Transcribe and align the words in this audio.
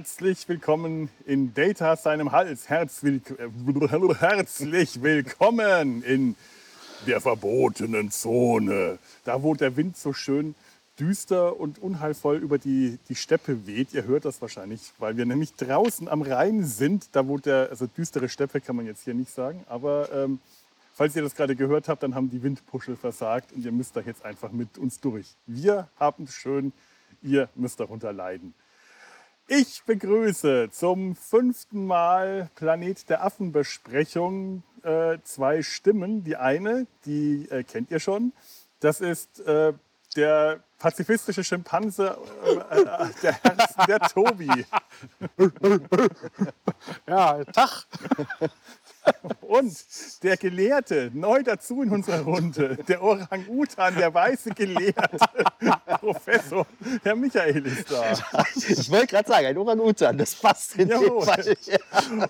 Herzlich 0.00 0.48
willkommen 0.48 1.10
in 1.26 1.52
Data 1.52 1.94
seinem 1.94 2.32
Hals. 2.32 2.70
Herzlich, 2.70 3.20
herzlich 4.18 5.02
willkommen 5.02 6.02
in 6.02 6.36
der 7.06 7.20
verbotenen 7.20 8.10
Zone. 8.10 8.98
Da, 9.26 9.42
wo 9.42 9.54
der 9.54 9.76
Wind 9.76 9.98
so 9.98 10.14
schön 10.14 10.54
düster 10.98 11.60
und 11.60 11.82
unheilvoll 11.82 12.38
über 12.38 12.56
die, 12.56 12.98
die 13.10 13.14
Steppe 13.14 13.66
weht. 13.66 13.92
Ihr 13.92 14.04
hört 14.04 14.24
das 14.24 14.40
wahrscheinlich, 14.40 14.90
weil 14.98 15.18
wir 15.18 15.26
nämlich 15.26 15.52
draußen 15.56 16.08
am 16.08 16.22
Rhein 16.22 16.64
sind. 16.64 17.14
Da, 17.14 17.28
wo 17.28 17.36
der, 17.36 17.68
also 17.68 17.86
düstere 17.86 18.30
Steppe 18.30 18.62
kann 18.62 18.76
man 18.76 18.86
jetzt 18.86 19.04
hier 19.04 19.12
nicht 19.12 19.30
sagen. 19.30 19.62
Aber 19.68 20.08
ähm, 20.14 20.38
falls 20.94 21.14
ihr 21.14 21.20
das 21.20 21.34
gerade 21.34 21.54
gehört 21.54 21.90
habt, 21.90 22.02
dann 22.02 22.14
haben 22.14 22.30
die 22.30 22.42
Windpuschel 22.42 22.96
versagt 22.96 23.52
und 23.52 23.66
ihr 23.66 23.72
müsst 23.72 23.96
da 23.96 24.00
jetzt 24.00 24.24
einfach 24.24 24.50
mit 24.50 24.78
uns 24.78 24.98
durch. 24.98 25.26
Wir 25.46 25.90
haben 25.98 26.24
es 26.24 26.32
schön, 26.32 26.72
ihr 27.20 27.50
müsst 27.54 27.80
darunter 27.80 28.14
leiden. 28.14 28.54
Ich 29.52 29.82
begrüße 29.82 30.68
zum 30.70 31.16
fünften 31.16 31.84
Mal 31.84 32.48
Planet 32.54 33.10
der 33.10 33.24
Affen 33.24 33.50
Besprechung 33.50 34.62
äh, 34.84 35.18
zwei 35.24 35.64
Stimmen. 35.64 36.22
Die 36.22 36.36
eine, 36.36 36.86
die 37.04 37.48
äh, 37.50 37.64
kennt 37.64 37.90
ihr 37.90 37.98
schon, 37.98 38.32
das 38.78 39.00
ist 39.00 39.40
äh, 39.40 39.72
der 40.14 40.60
pazifistische 40.78 41.42
Schimpanse, 41.42 42.16
äh, 42.44 42.80
äh, 42.80 43.08
der, 43.24 43.40
der 43.88 43.98
Tobi. 43.98 44.48
Ja, 47.08 47.44
Tag. 47.44 47.86
Und 49.40 49.74
der 50.22 50.36
Gelehrte, 50.36 51.10
neu 51.12 51.42
dazu 51.42 51.82
in 51.82 51.90
unserer 51.90 52.20
Runde, 52.20 52.78
der 52.86 53.02
Orang-Utan, 53.02 53.96
der 53.96 54.12
weiße 54.12 54.50
Gelehrte, 54.50 55.18
Professor, 56.00 56.66
Herr 57.02 57.16
Michael 57.16 57.66
ist 57.66 57.90
da. 57.90 58.12
Ich 58.56 58.90
wollte 58.90 59.08
gerade 59.08 59.28
sagen, 59.28 59.46
ein 59.46 59.58
Orang-Utan, 59.58 60.18
das 60.18 60.34
passt 60.34 60.76
in 60.76 60.88
dem. 60.88 61.00
Fall. 61.22 61.56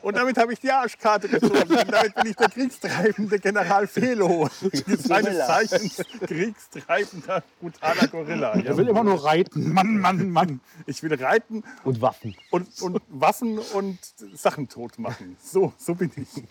Und 0.02 0.16
damit 0.16 0.38
habe 0.38 0.52
ich 0.52 0.60
die 0.60 0.70
Arschkarte 0.70 1.28
gezogen. 1.28 1.62
Und 1.62 1.92
damit 1.92 2.14
bin 2.14 2.26
ich 2.30 2.36
der 2.36 2.48
kriegstreibende 2.48 3.38
General 3.38 3.86
Felo. 3.86 4.48
Seines. 4.98 5.46
Zeichens 5.46 6.02
kriegstreibender, 6.26 7.42
brutaler 7.60 8.08
Gorilla. 8.08 8.54
Er 8.54 8.76
will 8.76 8.88
immer 8.88 9.04
nur 9.04 9.22
reiten. 9.24 9.72
Mann, 9.72 9.98
Mann, 9.98 10.30
Mann. 10.30 10.60
Ich 10.86 11.02
will 11.02 11.14
reiten 11.14 11.62
Und 11.84 12.00
Waffen. 12.00 12.34
und, 12.50 12.80
und 12.82 13.02
Waffen 13.08 13.58
und 13.58 13.98
Sachen 14.34 14.68
tot 14.68 14.98
machen. 14.98 15.36
So, 15.42 15.72
so 15.76 15.94
bin 15.94 16.10
ich. 16.16 16.44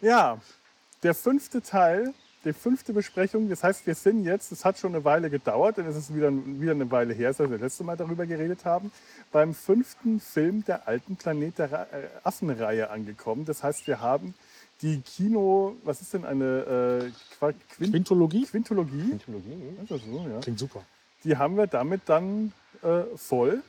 Ja, 0.00 0.38
der 1.02 1.14
fünfte 1.14 1.62
Teil, 1.62 2.12
die 2.44 2.52
fünfte 2.52 2.92
Besprechung. 2.92 3.48
Das 3.48 3.62
heißt, 3.62 3.86
wir 3.86 3.94
sind 3.94 4.24
jetzt, 4.24 4.50
es 4.52 4.64
hat 4.64 4.78
schon 4.78 4.94
eine 4.94 5.04
Weile 5.04 5.28
gedauert, 5.30 5.76
denn 5.76 5.86
es 5.86 5.96
ist 5.96 6.14
wieder, 6.14 6.30
wieder 6.32 6.72
eine 6.72 6.90
Weile 6.90 7.12
her, 7.14 7.32
seit 7.34 7.50
wir 7.50 7.58
das 7.58 7.64
letzte 7.64 7.84
Mal 7.84 7.96
darüber 7.96 8.26
geredet 8.26 8.64
haben, 8.64 8.90
beim 9.32 9.54
fünften 9.54 10.20
Film 10.20 10.64
der 10.64 10.88
alten 10.88 11.16
Planet 11.16 11.58
der 11.58 11.72
Ra- 11.72 11.86
äh, 11.92 12.08
Affenreihe 12.24 12.90
angekommen. 12.90 13.44
Das 13.44 13.62
heißt, 13.62 13.86
wir 13.86 14.00
haben 14.00 14.34
die 14.82 15.00
Kino, 15.02 15.76
was 15.84 16.00
ist 16.00 16.14
denn 16.14 16.24
eine 16.24 17.10
äh, 17.10 17.10
Quint 17.38 17.92
Quintologie? 17.92 18.46
Quintologie? 18.46 19.20
Ist 19.82 19.90
das 19.90 20.00
so, 20.02 20.26
ja? 20.26 20.40
Klingt 20.40 20.58
super. 20.58 20.82
die 21.24 21.36
haben 21.36 21.56
wir 21.56 21.66
damit 21.66 22.02
dann 22.06 22.52
äh, 22.82 23.02
voll. 23.16 23.62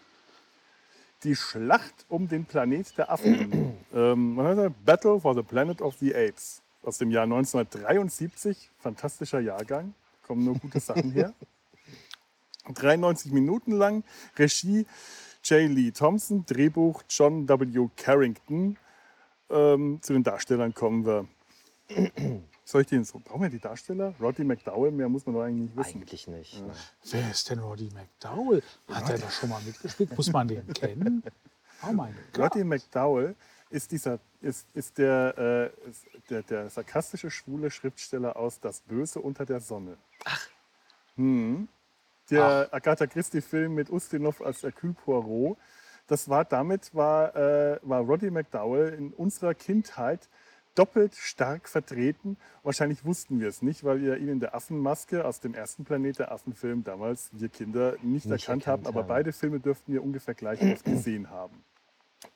Die 1.23 1.35
Schlacht 1.35 2.05
um 2.09 2.27
den 2.27 2.45
Planet 2.45 2.97
der 2.97 3.11
Affen. 3.11 3.75
ähm, 3.93 4.73
Battle 4.85 5.19
for 5.19 5.35
the 5.35 5.43
Planet 5.43 5.81
of 5.81 5.95
the 5.99 6.15
Apes 6.15 6.61
aus 6.83 6.97
dem 6.97 7.11
Jahr 7.11 7.23
1973. 7.23 8.71
Fantastischer 8.79 9.39
Jahrgang. 9.39 9.93
Kommen 10.25 10.43
nur 10.43 10.55
gute 10.57 10.79
Sachen 10.79 11.11
her. 11.11 11.33
93 12.73 13.31
Minuten 13.31 13.73
lang. 13.73 14.03
Regie 14.37 14.85
J. 15.43 15.69
Lee 15.69 15.91
Thompson. 15.91 16.45
Drehbuch 16.45 17.03
John 17.09 17.47
W. 17.47 17.89
Carrington. 17.95 18.77
Ähm, 19.49 19.99
zu 20.01 20.13
den 20.13 20.23
Darstellern 20.23 20.73
kommen 20.73 21.05
wir. 21.05 21.27
Soll 22.71 22.83
ich 22.83 22.87
den 22.87 23.03
so? 23.03 23.19
Brauchen 23.19 23.41
wir 23.41 23.49
die 23.49 23.59
Darsteller? 23.59 24.13
Roddy 24.17 24.45
McDowell, 24.45 24.91
mehr 24.91 25.09
muss 25.09 25.25
man 25.25 25.35
doch 25.35 25.41
eigentlich 25.41 25.75
nicht 25.75 25.77
wissen. 25.77 25.97
Eigentlich 25.97 26.27
nicht. 26.29 26.61
ne? 26.65 26.73
Wer 27.03 27.29
ist 27.31 27.49
denn 27.49 27.59
Roddy 27.59 27.89
McDowell? 27.93 28.63
Hat 28.89 29.09
er 29.09 29.17
da 29.17 29.29
schon 29.29 29.49
mal 29.49 29.61
mitgespielt? 29.63 30.15
Muss 30.15 30.31
man 30.31 30.47
den 30.47 30.65
kennen? 30.73 31.21
Oh 31.83 31.91
mein 31.93 32.15
Gott. 32.31 32.53
Roddy 32.53 32.63
McDowell 32.63 33.35
ist, 33.71 33.91
dieser, 33.91 34.19
ist, 34.39 34.67
ist, 34.75 34.99
der, 34.99 35.71
äh, 35.83 35.89
ist 35.89 36.05
der, 36.29 36.43
der 36.43 36.69
sarkastische, 36.69 37.31
schwule 37.31 37.71
Schriftsteller 37.71 38.37
aus 38.37 38.59
Das 38.59 38.81
Böse 38.81 39.19
unter 39.19 39.47
der 39.47 39.59
Sonne. 39.59 39.97
Ach. 40.23 40.47
Hm. 41.15 41.67
Der 42.29 42.69
Agatha 42.71 43.07
Christie-Film 43.07 43.73
mit 43.73 43.89
Ustinov 43.89 44.43
als 44.43 44.61
Hercule 44.61 44.93
Poirot. 44.93 45.57
Das 46.05 46.29
war, 46.29 46.45
damit 46.45 46.93
war, 46.93 47.35
äh, 47.35 47.79
war 47.81 48.01
Roddy 48.01 48.29
McDowell 48.29 48.93
in 48.93 49.11
unserer 49.13 49.55
Kindheit 49.55 50.29
doppelt 50.75 51.15
stark 51.15 51.67
vertreten. 51.67 52.37
Wahrscheinlich 52.63 53.03
wussten 53.05 53.39
wir 53.39 53.49
es 53.49 53.61
nicht, 53.61 53.83
weil 53.83 54.01
wir 54.01 54.17
ihn 54.17 54.27
in 54.29 54.39
der 54.39 54.55
Affenmaske 54.55 55.25
aus 55.25 55.39
dem 55.39 55.53
ersten 55.53 55.83
Planet 55.83 56.19
der 56.19 56.31
Affen-Film 56.31 56.83
damals, 56.83 57.29
wir 57.33 57.49
Kinder, 57.49 57.93
nicht, 58.01 58.03
Nicht 58.03 58.25
erkannt, 58.25 58.65
erkannt 58.65 58.67
haben. 58.67 58.87
Aber 58.87 59.03
beide 59.03 59.33
Filme 59.33 59.59
dürften 59.59 59.93
wir 59.93 60.03
ungefähr 60.03 60.33
gleich 60.33 60.61
oft 60.61 60.85
gesehen 60.85 61.29
haben. 61.29 61.63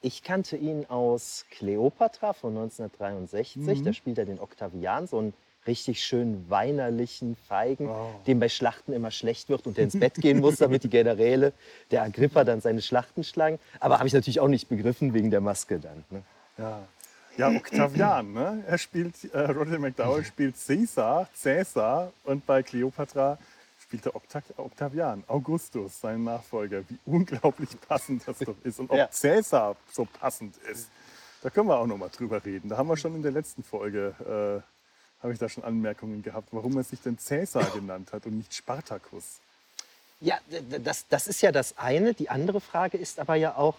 Ich 0.01 0.23
kannte 0.23 0.57
ihn 0.57 0.85
aus 0.87 1.45
Cleopatra 1.51 2.33
von 2.33 2.55
1963. 2.57 3.57
Mhm. 3.57 3.85
Da 3.85 3.93
spielt 3.93 4.17
er 4.17 4.25
den 4.25 4.39
Octavian, 4.39 5.07
so 5.07 5.19
einen 5.19 5.33
richtig 5.67 6.03
schön 6.03 6.47
weinerlichen 6.49 7.35
Feigen, 7.35 7.87
Oh. 7.89 8.09
dem 8.27 8.39
bei 8.39 8.49
Schlachten 8.49 8.93
immer 8.93 9.09
schlecht 9.11 9.49
wird 9.49 9.65
und 9.65 9.77
der 9.77 9.85
ins 9.85 9.99
Bett 9.99 10.15
gehen 10.15 10.39
muss, 10.39 10.57
damit 10.57 10.83
die 10.83 10.89
Generäle 10.89 11.53
der 11.91 12.03
Agrippa 12.03 12.43
dann 12.43 12.61
seine 12.61 12.81
Schlachten 12.81 13.23
schlagen. 13.23 13.59
Aber 13.79 13.97
habe 13.97 14.07
ich 14.07 14.13
natürlich 14.13 14.39
auch 14.39 14.47
nicht 14.47 14.69
begriffen 14.69 15.13
wegen 15.13 15.31
der 15.31 15.41
Maske 15.41 15.79
dann. 15.79 16.03
Ne? 16.11 16.21
Ja, 16.57 16.87
ja 17.37 17.49
Octavian, 17.49 18.33
ne? 18.33 18.63
Er 18.67 18.77
spielt, 18.77 19.15
äh, 19.33 19.39
Roddy 19.51 19.77
McDowell 19.77 20.23
spielt 20.23 20.55
Caesar, 20.65 21.27
Cäsar 21.33 22.11
und 22.23 22.45
bei 22.45 22.63
Cleopatra 22.63 23.37
spielt 23.81 24.05
er 24.05 24.15
Octa 24.15 24.41
Octavian, 24.57 25.23
Augustus, 25.27 25.99
sein 26.01 26.23
Nachfolger. 26.23 26.83
Wie 26.89 26.97
unglaublich 27.05 27.69
passend 27.87 28.23
das 28.27 28.39
doch 28.39 28.55
ist. 28.63 28.79
Und 28.79 28.89
ob 28.89 28.97
Ja. 28.97 29.09
Cäsar 29.11 29.75
so 29.91 30.05
passend 30.05 30.55
ist, 30.71 30.89
da 31.43 31.49
können 31.49 31.67
wir 31.67 31.77
auch 31.77 31.85
noch 31.85 31.97
mal 31.97 32.09
drüber 32.09 32.43
reden. 32.43 32.69
Da 32.69 32.77
haben 32.77 32.87
wir 32.87 32.97
schon 32.97 33.15
in 33.15 33.21
der 33.21 33.31
letzten 33.31 33.63
Folge, 33.63 34.15
äh, 34.21 35.21
habe 35.23 35.33
ich 35.33 35.39
da 35.39 35.47
schon 35.47 35.63
Anmerkungen 35.63 36.23
gehabt, 36.23 36.49
warum 36.51 36.75
er 36.77 36.83
sich 36.83 37.01
denn 37.01 37.19
Cäsar 37.19 37.65
genannt 37.71 38.11
hat 38.13 38.25
und 38.25 38.37
nicht 38.37 38.53
Spartacus. 38.53 39.39
Ja, 40.21 40.39
das, 40.83 41.07
das 41.07 41.27
ist 41.27 41.41
ja 41.41 41.51
das 41.51 41.77
eine. 41.77 42.13
Die 42.13 42.29
andere 42.29 42.61
Frage 42.61 42.97
ist 42.97 43.19
aber 43.19 43.35
ja 43.35 43.55
auch, 43.55 43.75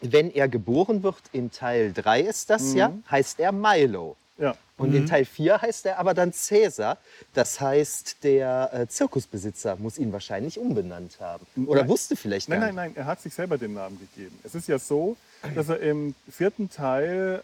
wenn 0.00 0.30
er 0.32 0.48
geboren 0.48 1.02
wird, 1.02 1.16
in 1.32 1.50
Teil 1.50 1.92
3 1.92 2.20
ist 2.22 2.50
das 2.50 2.74
ja, 2.74 2.92
heißt 3.10 3.40
er 3.40 3.52
Milo. 3.52 4.16
Ja, 4.38 4.54
Und 4.76 4.94
in 4.94 5.06
Teil 5.06 5.24
4 5.24 5.60
heißt 5.62 5.86
er 5.86 5.98
aber 5.98 6.14
dann 6.14 6.32
Cäsar. 6.32 6.98
Das 7.34 7.60
heißt, 7.60 8.22
der 8.22 8.70
äh, 8.72 8.86
Zirkusbesitzer 8.86 9.74
muss 9.76 9.98
ihn 9.98 10.12
wahrscheinlich 10.12 10.60
umbenannt 10.60 11.18
haben. 11.18 11.44
Oder 11.66 11.80
Nein. 11.80 11.88
wusste 11.90 12.14
vielleicht 12.14 12.48
Nein, 12.48 12.60
gar 12.60 12.66
nein, 12.66 12.74
nein, 12.76 12.92
er 12.94 13.06
hat 13.06 13.20
sich 13.20 13.34
selber 13.34 13.58
den 13.58 13.74
Namen 13.74 13.98
gegeben. 13.98 14.38
Es 14.44 14.54
ist 14.54 14.68
ja 14.68 14.78
so, 14.78 15.16
dass 15.56 15.68
er 15.68 15.80
im 15.80 16.14
vierten 16.30 16.70
Teil 16.70 17.42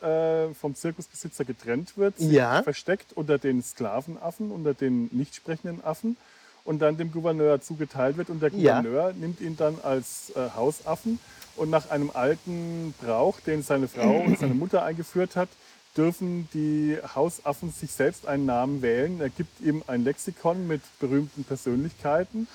äh, 0.50 0.54
vom 0.54 0.76
Zirkusbesitzer 0.76 1.44
getrennt 1.44 1.98
wird, 1.98 2.16
sich 2.18 2.30
Ja. 2.30 2.62
versteckt 2.62 3.12
unter 3.14 3.38
den 3.38 3.60
Sklavenaffen, 3.64 4.52
unter 4.52 4.72
den 4.74 5.08
nicht 5.10 5.34
sprechenden 5.34 5.82
Affen 5.84 6.16
und 6.64 6.78
dann 6.80 6.96
dem 6.96 7.10
Gouverneur 7.10 7.60
zugeteilt 7.60 8.16
wird. 8.16 8.30
Und 8.30 8.40
der 8.40 8.50
Ja. 8.50 8.80
Gouverneur 8.80 9.12
nimmt 9.14 9.40
ihn 9.40 9.56
dann 9.56 9.78
als 9.82 10.30
äh, 10.36 10.50
Hausaffen 10.54 11.18
und 11.56 11.70
nach 11.70 11.90
einem 11.90 12.10
alten 12.12 12.94
Brauch, 13.00 13.40
den 13.40 13.62
seine 13.62 13.88
Frau 13.88 14.20
und 14.20 14.38
seine 14.38 14.54
Mutter 14.54 14.82
eingeführt 14.84 15.36
hat, 15.36 15.48
dürfen 15.96 16.48
die 16.52 16.98
Hausaffen 17.14 17.70
sich 17.72 17.92
selbst 17.92 18.26
einen 18.26 18.46
Namen 18.46 18.82
wählen. 18.82 19.20
Er 19.20 19.30
gibt 19.30 19.60
ihm 19.60 19.82
ein 19.86 20.02
Lexikon 20.04 20.66
mit 20.66 20.82
berühmten 20.98 21.44
Persönlichkeiten 21.44 22.48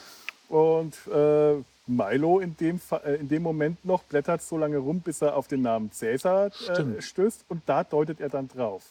und 0.50 0.96
äh, 1.13 1.54
Milo 1.88 2.40
in 2.40 2.56
dem, 2.57 2.81
äh, 3.06 3.16
in 3.16 3.30
dem 3.30 3.42
Moment 3.44 3.84
noch 3.86 4.04
blättert 4.04 4.42
so 4.42 4.57
lange 4.57 4.78
rum, 4.78 5.00
bis 5.00 5.22
er 5.22 5.36
auf 5.38 5.48
den 5.48 5.62
Namen 5.62 5.92
Cäsar 5.92 6.48
äh, 6.68 7.02
stößt 7.02 7.45
und 7.48 7.62
da 7.66 7.84
deutet 7.84 8.19
er 8.19 8.30
dann 8.30 8.48
drauf. 8.48 8.84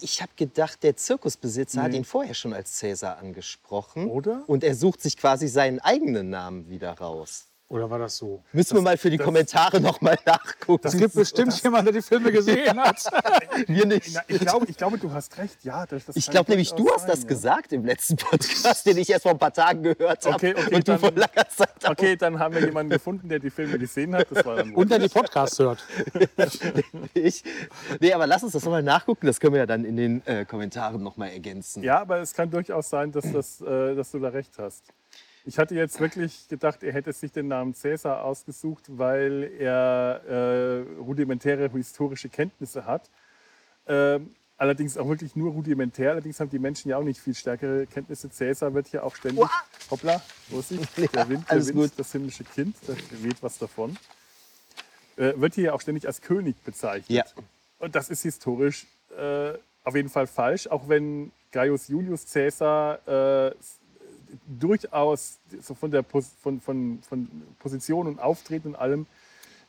Ich 0.00 0.22
habe 0.22 0.30
gedacht, 0.36 0.82
der 0.84 0.96
Zirkusbesitzer 0.96 1.82
hat 1.82 1.90
Nee. 1.90 1.98
ihn 1.98 2.04
vorher 2.04 2.34
schon 2.34 2.52
als 2.52 2.76
Cäsar 2.78 3.18
angesprochen. 3.18 4.08
Oder? 4.08 4.44
Und 4.46 4.62
er 4.62 4.74
sucht 4.76 5.00
sich 5.02 5.16
quasi 5.16 5.48
seinen 5.48 5.80
eigenen 5.80 6.30
Namen 6.30 6.68
wieder 6.70 6.92
raus. 6.92 7.46
Oder 7.72 7.88
war 7.88 7.98
das 7.98 8.18
so? 8.18 8.42
Müssen 8.52 8.74
wir 8.76 8.82
mal 8.82 8.98
für 8.98 9.08
die 9.08 9.16
das- 9.16 9.24
Kommentare 9.24 9.80
noch 9.80 10.02
mal 10.02 10.18
nachgucken. 10.26 10.86
Es 10.86 10.94
gibt 10.94 11.14
bestimmt 11.14 11.62
jemanden, 11.62 11.86
der 11.86 11.94
die 11.94 12.06
Filme 12.06 12.30
gesehen 12.30 12.78
hat. 12.78 13.02
wir 13.66 13.86
nicht. 13.86 14.14
Ich, 14.28 14.40
glaube, 14.40 14.66
ich 14.68 14.76
glaube, 14.76 14.98
du 14.98 15.10
hast 15.10 15.38
recht. 15.38 15.64
Ja, 15.64 15.86
das, 15.86 16.04
das 16.04 16.16
Ich 16.16 16.28
glaube 16.30 16.50
nämlich, 16.50 16.72
du 16.74 16.90
hast 16.92 17.08
das 17.08 17.20
sein, 17.20 17.28
gesagt 17.28 17.72
im 17.72 17.86
letzten 17.86 18.16
Podcast, 18.16 18.84
den 18.84 18.98
ich 18.98 19.08
erst 19.08 19.22
vor 19.22 19.32
ein 19.32 19.38
paar 19.38 19.54
Tagen 19.54 19.82
gehört 19.84 20.22
habe. 20.26 20.34
Okay, 20.34 20.54
okay, 20.54 20.74
und 20.74 20.86
du 20.86 20.92
dann- 20.92 20.98
vor 21.00 21.12
langer 21.12 21.48
Zeit 21.48 21.82
Ja. 21.82 21.90
Okay, 21.92 22.14
dann 22.16 22.38
haben 22.38 22.54
wir 22.54 22.60
jemanden 22.62 22.90
gefunden, 22.90 23.28
der 23.30 23.38
die 23.38 23.48
Filme 23.48 23.78
gesehen 23.78 24.14
hat. 24.14 24.26
Das 24.30 24.44
war 24.44 24.56
dann 24.56 24.74
Und 24.74 24.90
der 24.90 24.98
die 24.98 25.08
Podcasts 25.12 25.58
hört. 25.58 25.82
ich. 27.14 27.42
Nee, 28.00 28.12
aber 28.12 28.26
lass 28.26 28.42
uns 28.42 28.52
das 28.52 28.64
nochmal 28.64 28.82
nachgucken. 28.82 29.26
Das 29.26 29.40
können 29.40 29.54
wir 29.54 29.60
ja 29.60 29.66
dann 29.66 29.86
in 29.86 29.96
den 29.96 30.26
äh, 30.26 30.44
Kommentaren 30.44 31.02
nochmal 31.02 31.30
ergänzen. 31.30 31.82
Ja, 31.82 32.00
aber 32.02 32.18
es 32.20 32.34
kann 32.34 32.50
durchaus 32.50 32.90
sein, 32.90 33.12
dass, 33.12 33.32
das, 33.32 33.60
äh, 33.62 33.94
dass 33.94 34.10
du 34.10 34.18
da 34.18 34.28
recht 34.28 34.52
hast. 34.58 34.84
Ich 35.44 35.58
hatte 35.58 35.74
jetzt 35.74 35.98
wirklich 35.98 36.46
gedacht, 36.48 36.82
er 36.82 36.92
hätte 36.92 37.12
sich 37.12 37.32
den 37.32 37.48
Namen 37.48 37.74
Cäsar 37.74 38.24
ausgesucht, 38.24 38.84
weil 38.88 39.50
er 39.58 40.22
äh, 40.28 41.00
rudimentäre 41.00 41.68
historische 41.70 42.28
Kenntnisse 42.28 42.86
hat. 42.86 43.10
Ähm, 43.86 44.34
allerdings 44.56 44.96
auch 44.96 45.08
wirklich 45.08 45.34
nur 45.34 45.50
rudimentär. 45.50 46.12
Allerdings 46.12 46.38
haben 46.38 46.50
die 46.50 46.60
Menschen 46.60 46.90
ja 46.90 46.96
auch 46.96 47.02
nicht 47.02 47.20
viel 47.20 47.34
stärkere 47.34 47.86
Kenntnisse. 47.86 48.30
Cäsar 48.30 48.72
wird 48.74 48.86
hier 48.86 49.04
auch 49.04 49.16
ständig. 49.16 49.44
Hoppla, 49.90 50.22
Vorsicht, 50.48 50.88
der 51.14 51.28
Wind, 51.28 51.44
der 51.48 51.50
alles 51.50 51.68
Wind, 51.68 51.76
gut. 51.76 51.92
das 51.96 52.12
himmlische 52.12 52.44
Kind, 52.44 52.76
da 52.86 52.94
weht 53.22 53.42
was 53.42 53.58
davon. 53.58 53.96
Äh, 55.16 55.32
wird 55.36 55.56
hier 55.56 55.64
ja 55.64 55.72
auch 55.72 55.80
ständig 55.80 56.06
als 56.06 56.20
König 56.20 56.56
bezeichnet. 56.62 57.10
Ja. 57.10 57.24
Und 57.80 57.96
das 57.96 58.10
ist 58.10 58.22
historisch 58.22 58.86
äh, 59.18 59.54
auf 59.82 59.96
jeden 59.96 60.08
Fall 60.08 60.28
falsch, 60.28 60.68
auch 60.68 60.88
wenn 60.88 61.32
Gaius 61.50 61.88
Julius 61.88 62.32
Caesar 62.32 63.06
äh, 63.08 63.54
durchaus 64.46 65.38
so 65.60 65.74
von 65.74 65.90
der 65.90 66.02
Pos 66.02 66.30
von, 66.42 66.60
von, 66.60 66.98
von 67.08 67.28
Position 67.58 68.06
und 68.06 68.20
Auftreten 68.20 68.68
und 68.68 68.76
allem, 68.76 69.06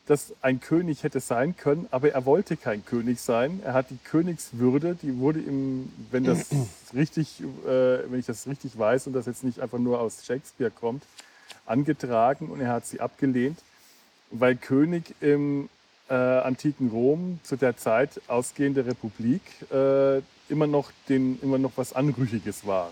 dass 0.06 0.34
ein 0.42 0.60
König 0.60 1.04
hätte 1.04 1.22
sein 1.22 1.56
können, 1.56 1.88
aber 1.92 2.12
er 2.12 2.26
wollte 2.26 2.58
kein 2.58 2.86
König 2.86 3.22
sein. 3.22 3.62
Er 3.64 3.74
hat 3.74 3.90
die 3.90 3.98
Königswürde, 4.04 4.98
die 5.02 5.18
wurde 5.18 5.40
ihm, 5.40 5.92
wenn 6.12 6.26
das 6.26 6.48
richtig, 6.94 7.42
äh, 7.66 8.12
wenn 8.12 8.20
ich 8.20 8.26
das 8.26 8.48
richtig 8.48 8.78
weiß 8.78 9.08
und 9.08 9.14
das 9.14 9.26
jetzt 9.26 9.44
nicht 9.44 9.60
einfach 9.60 9.80
nur 9.80 10.00
aus 10.00 10.26
Shakespeare 10.26 10.72
kommt, 10.72 11.04
angetragen 11.66 12.48
und 12.48 12.60
er 12.60 12.70
hat 12.70 12.86
sie 12.86 13.00
abgelehnt, 13.00 13.60
weil 14.30 14.56
König 14.56 15.16
im 15.22 15.70
äh, 16.10 16.14
antiken 16.14 16.90
Rom 16.90 17.40
zu 17.44 17.56
der 17.56 17.78
Zeit 17.78 18.22
ausgehende 18.28 18.86
Republik 18.86 19.42
äh, 19.72 20.18
immer 20.50 20.68
noch 20.68 20.92
den 21.08 21.40
immer 21.42 21.58
noch 21.58 21.72
was 21.78 21.94
Anrüchiges 21.94 22.68
war. 22.68 22.92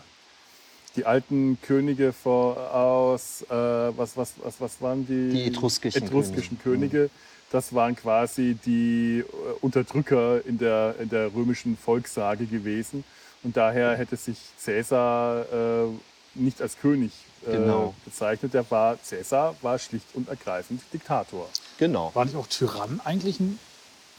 Die 0.95 1.05
alten 1.05 1.57
Könige 1.61 2.11
vor, 2.11 2.73
aus 2.73 3.43
äh, 3.43 3.53
was, 3.53 4.17
was, 4.17 4.33
was, 4.43 4.59
was 4.59 4.81
waren 4.81 5.07
die? 5.07 5.31
Die 5.31 5.47
etruskischen 5.47 6.03
etruskischen 6.03 6.59
Könige. 6.59 7.09
Das 7.51 7.73
waren 7.73 7.95
quasi 7.95 8.57
die 8.65 9.19
äh, 9.19 9.25
Unterdrücker 9.61 10.45
in 10.45 10.57
der, 10.57 10.95
in 10.99 11.09
der 11.09 11.33
römischen 11.33 11.77
Volkssage 11.77 12.45
gewesen. 12.45 13.03
Und 13.43 13.57
daher 13.57 13.95
hätte 13.97 14.17
sich 14.17 14.37
Cäsar 14.57 15.45
äh, 15.51 15.87
nicht 16.35 16.61
als 16.61 16.77
König 16.77 17.11
äh, 17.45 17.51
Genau. 17.51 17.93
bezeichnet. 18.05 18.53
Der 18.53 18.69
war, 18.69 19.01
Cäsar 19.01 19.55
war 19.61 19.79
schlicht 19.79 20.07
und 20.13 20.27
ergreifend 20.29 20.81
Diktator. 20.93 21.47
Genau. 21.77 22.11
War 22.13 22.25
nicht 22.25 22.35
auch 22.35 22.47
Tyrann 22.47 23.01
eigentlich 23.03 23.39
ein, 23.39 23.59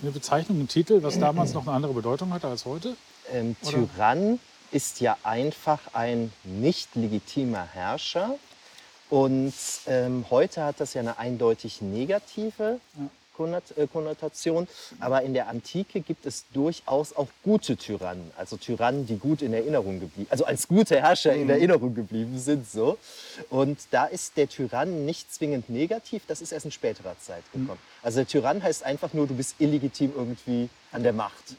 eine 0.03 0.11
Bezeichnung, 0.11 0.61
ein 0.61 0.69
Titel, 0.69 1.03
was 1.03 1.19
damals 1.19 1.53
noch 1.55 1.67
eine 1.67 1.77
andere 1.77 1.93
Bedeutung 1.93 2.33
hatte 2.33 2.49
als 2.49 2.65
heute? 2.65 2.97
Ähm, 3.33 3.57
Oder? 3.63 3.71
Tyrann 3.71 4.39
ist 4.73 5.01
ja 5.01 5.17
einfach 5.23 5.81
ein 5.93 6.33
nicht 6.45 6.95
legitimer 6.95 7.67
Herrscher. 7.73 8.39
Und 9.11 9.53
ähm, 9.87 10.25
heute 10.31 10.65
hat 10.65 10.81
das 10.81 10.95
ja 10.95 11.03
eine 11.03 11.19
eindeutig 11.19 11.83
negative 11.83 12.81
äh, 13.77 13.87
Konnotation. 13.87 14.69
Aber 15.01 15.23
in 15.23 15.35
der 15.35 15.49
Antike 15.49 16.01
gibt 16.01 16.25
es 16.27 16.45
durchaus 16.53 17.15
auch 17.15 17.29
gute 17.43 17.77
Tyrannen. 17.77 18.31
Also 18.37 18.57
Tyrannen, 18.57 19.07
die 19.07 19.19
gut 19.19 19.43
in 19.43 19.53
Erinnerung 19.53 20.01
geblieben, 20.01 20.29
also 20.31 20.45
als 20.45 20.69
gute 20.69 21.01
Herrscher 21.01 21.35
in 21.35 21.51
Erinnerung 21.51 21.95
geblieben 21.95 22.39
sind. 22.39 22.71
So. 22.71 22.99
Und 23.51 23.79
da 23.91 24.07
ist 24.07 24.37
der 24.37 24.49
Tyrann 24.49 25.05
nicht 25.05 25.33
zwingend 25.33 25.69
negativ, 25.69 26.23
das 26.27 26.41
ist 26.41 26.53
erst 26.53 26.67
in 26.67 26.73
späterer 26.73 27.17
Zeit 27.19 27.43
gekommen. 27.53 27.79
Also 28.03 28.21
der 28.21 28.29
Tyrann 28.29 28.63
heißt 28.63 28.83
einfach 28.83 29.13
nur, 29.13 29.27
du 29.27 29.35
bist 29.35 29.57
illegitim 29.59 30.13
irgendwie 30.17 30.69
an 30.91 31.03
der 31.03 31.13
Macht. 31.13 31.57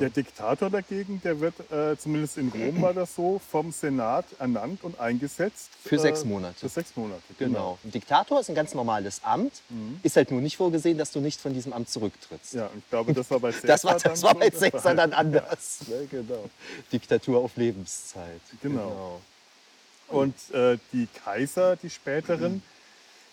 Der 0.00 0.10
Diktator 0.10 0.68
dagegen, 0.68 1.20
der 1.22 1.40
wird, 1.40 1.54
äh, 1.70 1.96
zumindest 1.96 2.38
in 2.38 2.48
Rom 2.48 2.82
war 2.82 2.92
das 2.92 3.14
so, 3.14 3.40
vom 3.50 3.70
Senat 3.70 4.24
ernannt 4.38 4.82
und 4.82 4.98
eingesetzt. 4.98 5.70
Für 5.84 5.98
sechs 5.98 6.22
äh, 6.22 6.26
Monate. 6.26 6.58
Für 6.58 6.68
sechs 6.68 6.96
Monate, 6.96 7.22
Genau. 7.38 7.78
Ein 7.84 7.92
Diktator 7.92 8.40
ist 8.40 8.48
ein 8.48 8.56
ganz 8.56 8.74
normales 8.74 9.22
Amt. 9.22 9.52
Ist 10.02 10.16
halt 10.16 10.32
nur 10.32 10.40
nicht 10.40 10.56
vorgesehen, 10.56 10.98
dass 10.98 11.12
du 11.12 11.20
nicht 11.20 11.40
von 11.40 11.54
diesem 11.54 11.72
Amt 11.72 11.88
zurücktrittst. 11.88 12.54
Ja, 12.54 12.68
ich 12.76 12.90
glaube, 12.90 13.14
das 13.14 13.30
war 13.30 13.38
bei 13.38 13.52
Caesar 13.52 13.66
Das 13.68 13.84
war, 13.84 13.94
das 13.94 14.02
dann 14.02 14.22
war 14.22 14.34
bei 14.34 14.50
Caesar 14.50 14.94
dann 14.94 15.12
anders. 15.14 15.78
Ne, 15.86 16.08
genau. 16.10 16.50
Diktatur 16.92 17.38
auf 17.38 17.56
Lebenszeit. 17.56 18.40
Genau. 18.60 19.20
Und 20.08 20.34
äh, 20.52 20.78
die 20.92 21.06
Kaiser, 21.24 21.76
die 21.76 21.90
späteren, 21.90 22.62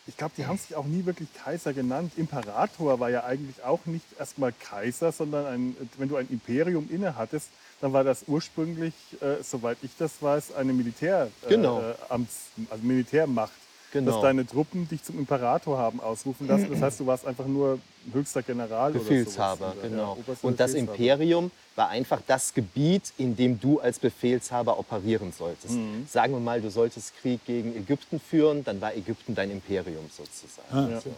ich 0.06 0.18
glaube, 0.18 0.34
die 0.38 0.46
haben 0.46 0.58
sich 0.58 0.76
auch 0.76 0.86
nie 0.86 1.06
wirklich 1.06 1.30
Kaiser 1.34 1.74
genannt. 1.74 2.14
Imperator 2.18 3.00
war 3.00 3.10
ja 3.10 3.24
eigentlich 3.24 3.64
auch 3.64 3.86
nicht 3.86 4.06
erstmal 4.20 4.52
Kaiser, 4.52 5.12
sondern 5.12 5.46
ein, 5.46 5.78
wenn 5.98 6.10
du 6.10 6.18
ein 6.18 6.28
Imperium 6.30 6.90
inne 6.92 7.16
hattest, 7.16 7.50
dann 7.80 7.94
war 7.94 8.04
das 8.04 8.24
ursprünglich, 8.28 8.94
äh, 9.22 9.42
soweit 9.44 9.78
ich 9.82 9.92
das 9.98 10.22
weiß, 10.22 10.56
eine 10.56 10.74
Militär, 10.74 11.30
Genau. 11.48 11.82
äh, 11.82 11.94
Amts, 12.10 12.48
also 12.70 12.84
Militärmacht. 12.84 13.52
Genau. 13.94 14.12
Dass 14.12 14.22
deine 14.24 14.46
Truppen 14.46 14.90
dich 14.90 15.04
zum 15.04 15.20
Imperator 15.20 15.78
haben 15.78 16.00
ausrufen 16.02 16.48
lassen. 16.48 16.68
Das 16.72 16.82
heißt, 16.82 17.00
du 17.00 17.06
warst 17.06 17.28
einfach 17.28 17.46
nur 17.46 17.80
höchster 18.12 18.42
General 18.42 18.92
Befehlshaber, 18.92 19.68
oder 19.68 19.76
sowas. 19.76 19.84
genau. 19.90 20.18
Ja, 20.28 20.34
Und 20.42 20.60
das. 20.60 20.74
Imperium 20.74 21.52
war 21.76 21.90
einfach 21.90 22.20
das 22.26 22.54
Gebiet, 22.56 23.14
in 23.20 23.36
dem 23.36 23.60
du 23.60 23.80
als 23.80 24.00
Befehlshaber 24.00 24.80
operieren 24.80 25.32
solltest. 25.32 25.76
Mhm. 25.76 26.08
Sagen 26.10 26.34
wir 26.34 26.40
mal, 26.40 26.60
du 26.60 26.72
solltest 26.72 27.14
Krieg 27.22 27.46
gegen 27.46 27.76
Ägypten 27.76 28.20
führen, 28.20 28.64
dann 28.64 28.82
war 28.82 28.96
Ägypten 28.96 29.36
dein 29.36 29.52
Imperium 29.52 30.10
sozusagen. 30.12 30.68
Ah, 30.72 30.90
Ja. 30.92 30.98
okay. 30.98 31.12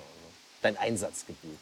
Dein 0.61 0.77
Einsatzgebiet. 0.77 1.57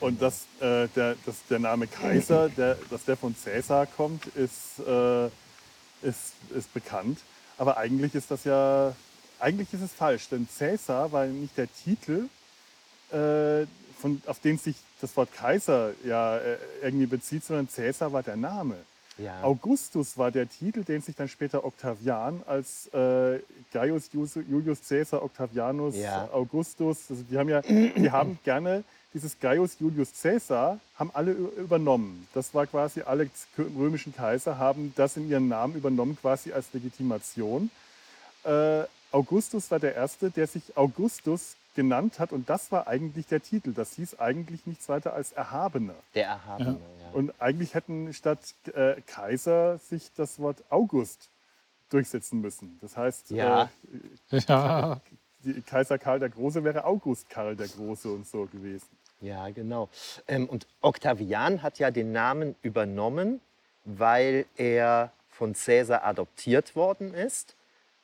Und 0.00 0.20
dass, 0.22 0.42
äh, 0.60 0.88
der, 0.96 1.14
dass 1.26 1.36
der 1.50 1.58
Name 1.60 1.86
Kaiser, 1.86 2.48
der, 2.48 2.76
dass 2.90 3.04
der 3.04 3.16
von 3.16 3.36
Cäsar 3.36 3.86
kommt, 3.86 4.26
ist, 4.34 4.80
äh, 4.86 5.26
ist, 6.02 6.32
ist 6.56 6.72
bekannt. 6.74 7.18
Aber 7.56 7.76
eigentlich 7.76 8.14
ist 8.14 8.30
das 8.30 8.44
ja, 8.44 8.94
eigentlich 9.40 9.72
ist 9.72 9.82
es 9.82 9.92
falsch, 9.92 10.28
denn 10.28 10.48
Cäsar 10.48 11.12
war 11.12 11.26
nicht 11.26 11.56
der 11.56 11.68
Titel, 11.72 12.28
äh, 13.12 13.66
von, 14.00 14.22
auf 14.26 14.40
den 14.40 14.58
sich 14.58 14.76
das 15.00 15.16
Wort 15.16 15.32
Kaiser 15.32 15.92
ja 16.04 16.36
äh, 16.38 16.56
irgendwie 16.82 17.06
bezieht, 17.06 17.44
sondern 17.44 17.68
Cäsar 17.68 18.12
war 18.12 18.22
der 18.22 18.36
Name. 18.36 18.76
Ja. 19.18 19.42
Augustus 19.42 20.16
war 20.16 20.30
der 20.30 20.48
Titel, 20.48 20.84
den 20.84 21.02
sich 21.02 21.16
dann 21.16 21.28
später 21.28 21.64
Octavian 21.64 22.42
als 22.46 22.86
äh, 22.94 23.40
Gaius 23.72 24.10
Julius 24.12 24.78
Caesar 24.88 25.22
Octavianus 25.24 25.96
Ja. 25.96 26.28
Augustus, 26.32 26.98
also 27.10 27.24
die 27.28 27.36
haben 27.36 27.48
ja, 27.48 27.60
die 27.62 28.10
haben 28.10 28.38
gerne 28.44 28.84
dieses 29.12 29.40
Gaius 29.40 29.76
Julius 29.80 30.10
Caesar 30.22 30.78
haben 30.96 31.10
alle 31.14 31.32
übernommen. 31.32 32.28
Das 32.34 32.54
war 32.54 32.66
quasi 32.66 33.02
alle 33.02 33.28
römischen 33.58 34.14
Kaiser 34.14 34.58
haben 34.58 34.92
das 34.96 35.16
in 35.16 35.28
ihren 35.28 35.48
Namen 35.48 35.74
übernommen 35.74 36.16
quasi 36.20 36.52
als 36.52 36.72
Legitimation. 36.72 37.70
Äh, 38.44 38.84
Augustus 39.12 39.70
war 39.70 39.78
der 39.78 39.94
erste, 39.94 40.30
der 40.30 40.46
sich 40.46 40.76
Augustus 40.76 41.56
genannt 41.74 42.18
hat 42.18 42.32
und 42.32 42.48
das 42.50 42.72
war 42.72 42.88
eigentlich 42.88 43.26
der 43.26 43.40
Titel. 43.42 43.72
Das 43.72 43.92
hieß 43.94 44.18
eigentlich 44.18 44.66
nichts 44.66 44.88
weiter 44.88 45.12
als 45.14 45.32
Erhabener. 45.32 45.94
Der 46.14 46.26
Erhabene, 46.26 46.80
ja. 47.00 47.10
Und 47.12 47.32
eigentlich 47.40 47.74
hätten 47.74 48.12
statt 48.12 48.38
äh, 48.74 49.00
Kaiser 49.06 49.78
sich 49.78 50.10
das 50.16 50.38
Wort 50.40 50.62
August 50.70 51.28
durchsetzen 51.90 52.40
müssen. 52.40 52.78
Das 52.82 52.96
heißt, 52.96 53.30
Ja. 53.30 53.70
äh, 54.32 54.38
Ja, 54.48 55.00
Kaiser 55.66 55.98
Karl 55.98 56.18
der 56.18 56.28
Große 56.30 56.64
wäre 56.64 56.84
August 56.84 57.30
Karl 57.30 57.54
der 57.56 57.68
Große 57.68 58.08
und 58.10 58.26
so 58.26 58.46
gewesen. 58.46 58.88
Ja, 59.20 59.48
genau. 59.50 59.88
Ähm, 60.26 60.48
und 60.48 60.66
Octavian 60.80 61.62
hat 61.62 61.78
ja 61.78 61.90
den 61.90 62.12
Namen 62.12 62.56
übernommen, 62.62 63.40
weil 63.84 64.46
er 64.56 65.12
von 65.30 65.54
Caesar 65.54 66.04
adoptiert 66.04 66.74
worden 66.76 67.14
ist. 67.14 67.54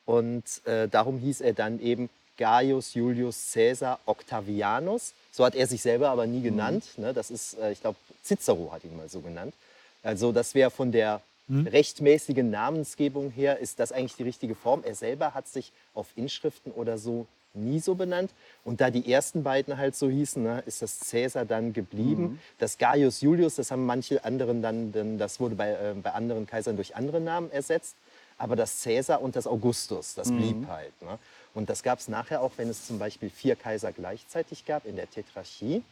Und 0.06 0.44
äh, 0.66 0.88
darum 0.88 1.18
hieß 1.18 1.40
er 1.40 1.54
dann 1.54 1.80
eben 1.80 2.11
Gaius 2.37 2.94
Julius 2.94 3.52
Caesar 3.52 4.00
Octavianus. 4.06 5.14
So 5.30 5.44
hat 5.44 5.54
er 5.54 5.66
sich 5.66 5.82
selber 5.82 6.11
aber 6.11 6.26
nie 6.26 6.42
genannt. 6.42 6.84
Ne? 6.96 7.14
Das 7.14 7.30
ist, 7.30 7.58
äh, 7.58 7.73
ich 7.73 7.80
glaube, 7.80 7.96
Cicero 8.23 8.73
hat 8.73 8.84
ihn 8.84 8.96
mal 8.96 9.08
so 9.08 9.20
genannt. 9.20 9.54
Also 10.02 10.32
das 10.32 10.54
wäre 10.54 10.70
von 10.70 10.92
der 10.92 11.20
rechtmäßigen 11.49 12.50
Namensgebung 12.50 13.30
her, 13.30 13.58
ist 13.58 13.78
das 13.78 13.92
eigentlich 13.92 14.16
die 14.16 14.23
richtige 14.23 14.54
Form. 14.54 14.82
Er 14.82 14.94
selber 14.94 15.34
hat 15.34 15.46
sich 15.46 15.73
auf 15.92 16.06
Inschriften 16.16 16.73
oder 16.73 16.96
so 16.96 17.26
nie 17.52 17.80
so 17.80 17.94
benannt. 17.94 18.30
Und 18.64 18.80
da 18.80 18.90
die 18.90 19.11
ersten 19.11 19.42
beiden 19.42 19.76
halt 19.76 19.94
so 19.94 20.08
hießen, 20.08 20.42
ne, 20.42 20.62
ist 20.66 20.82
das 20.82 20.99
Cäsar 21.00 21.44
dann 21.44 21.73
geblieben. 21.73 22.40
Das 22.58 22.78
Gaius 22.78 23.20
Julius, 23.20 23.56
das 23.56 23.70
haben 23.70 23.87
manche 23.87 24.25
anderen 24.25 24.62
dann, 24.62 24.92
dann 24.92 25.18
das 25.18 25.38
wurde 25.38 25.54
bei, 25.54 25.70
äh, 25.70 25.94
bei 26.02 26.12
anderen 26.12 26.46
Kaisern 26.46 26.76
durch 26.76 26.96
andere 26.96 27.20
Namen 27.20 27.50
ersetzt. 27.50 27.94
Aber 28.37 28.57
das 28.57 28.81
Cäsar 28.81 29.23
und 29.23 29.37
das 29.37 29.47
Augustus, 29.47 30.14
das 30.14 30.31
blieb 30.31 30.67
halt. 30.69 31.00
Ne? 31.03 31.19
Und 31.55 31.71
das 31.71 31.83
gab 31.83 32.00
es 32.00 32.09
nachher 32.09 32.43
auch, 32.43 32.53
wenn 32.57 32.69
es 32.69 32.87
zum 32.87 32.99
Beispiel 32.99 33.31
vier 33.31 33.55
Kaiser 33.55 33.93
gleichzeitig 33.93 34.64
gab 34.67 34.87
in 34.87 34.97
der 34.97 35.09
Tetrarchie. 35.09 35.83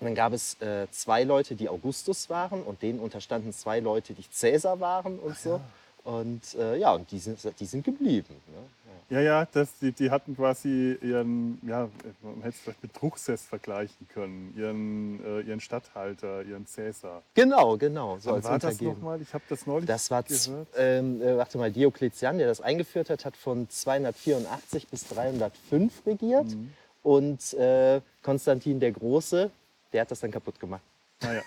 Dann 0.00 0.14
gab 0.14 0.32
es 0.32 0.60
äh, 0.60 0.86
zwei 0.90 1.24
Leute, 1.24 1.56
die 1.56 1.68
Augustus 1.68 2.30
waren 2.30 2.62
und 2.62 2.82
denen 2.82 3.00
unterstanden 3.00 3.52
zwei 3.52 3.80
Leute, 3.80 4.14
die 4.14 4.28
Cäsar 4.30 4.78
waren 4.78 5.18
und 5.18 5.36
so. 5.36 5.60
Und 6.08 6.54
äh, 6.54 6.78
ja, 6.78 6.92
und 6.94 7.10
die 7.10 7.18
sind, 7.18 7.38
die 7.60 7.66
sind 7.66 7.84
geblieben. 7.84 8.34
Ne? 8.46 8.62
Ja, 9.10 9.20
ja, 9.20 9.48
das, 9.52 9.78
die, 9.78 9.92
die 9.92 10.10
hatten 10.10 10.36
quasi 10.36 10.98
ihren, 11.02 11.58
ja, 11.66 11.88
man 12.22 12.36
hätte 12.42 12.48
es 12.48 12.60
vielleicht 12.60 12.82
mit 12.82 12.94
Truchsess 12.94 13.42
vergleichen 13.42 14.06
können, 14.12 14.54
ihren, 14.56 15.24
äh, 15.24 15.40
ihren 15.40 15.60
Statthalter, 15.60 16.42
ihren 16.42 16.66
Cäsar. 16.66 17.22
Genau, 17.34 17.76
genau. 17.76 18.18
So 18.18 18.32
als 18.34 18.44
war 18.44 18.58
das 18.58 18.80
nochmal? 18.80 19.20
Ich 19.20 19.32
habe 19.32 19.44
das 19.48 19.66
neulich 19.66 19.86
Das 19.86 20.10
war, 20.10 20.22
gehört. 20.22 20.68
ähm, 20.76 21.20
äh, 21.20 21.36
warte 21.36 21.56
mal, 21.58 21.70
Diokletian, 21.70 22.38
der 22.38 22.48
das 22.48 22.60
eingeführt 22.60 23.10
hat, 23.10 23.24
hat 23.24 23.36
von 23.36 23.68
284 23.68 24.88
bis 24.88 25.08
305 25.08 26.06
regiert. 26.06 26.46
Mhm. 26.46 26.72
Und 27.02 27.54
äh, 27.54 28.00
Konstantin 28.22 28.80
der 28.80 28.92
Große, 28.92 29.50
der 29.92 30.00
hat 30.02 30.10
das 30.10 30.20
dann 30.20 30.30
kaputt 30.30 30.58
gemacht. 30.60 30.82
Naja, 31.20 31.42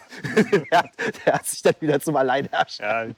der, 0.69 0.79
hat, 0.79 0.89
der 1.25 1.33
hat 1.33 1.45
sich 1.45 1.61
dann 1.61 1.75
wieder 1.79 1.99
zum 2.01 2.15
Alleinherrscher. 2.17 3.07
ja, 3.07 3.13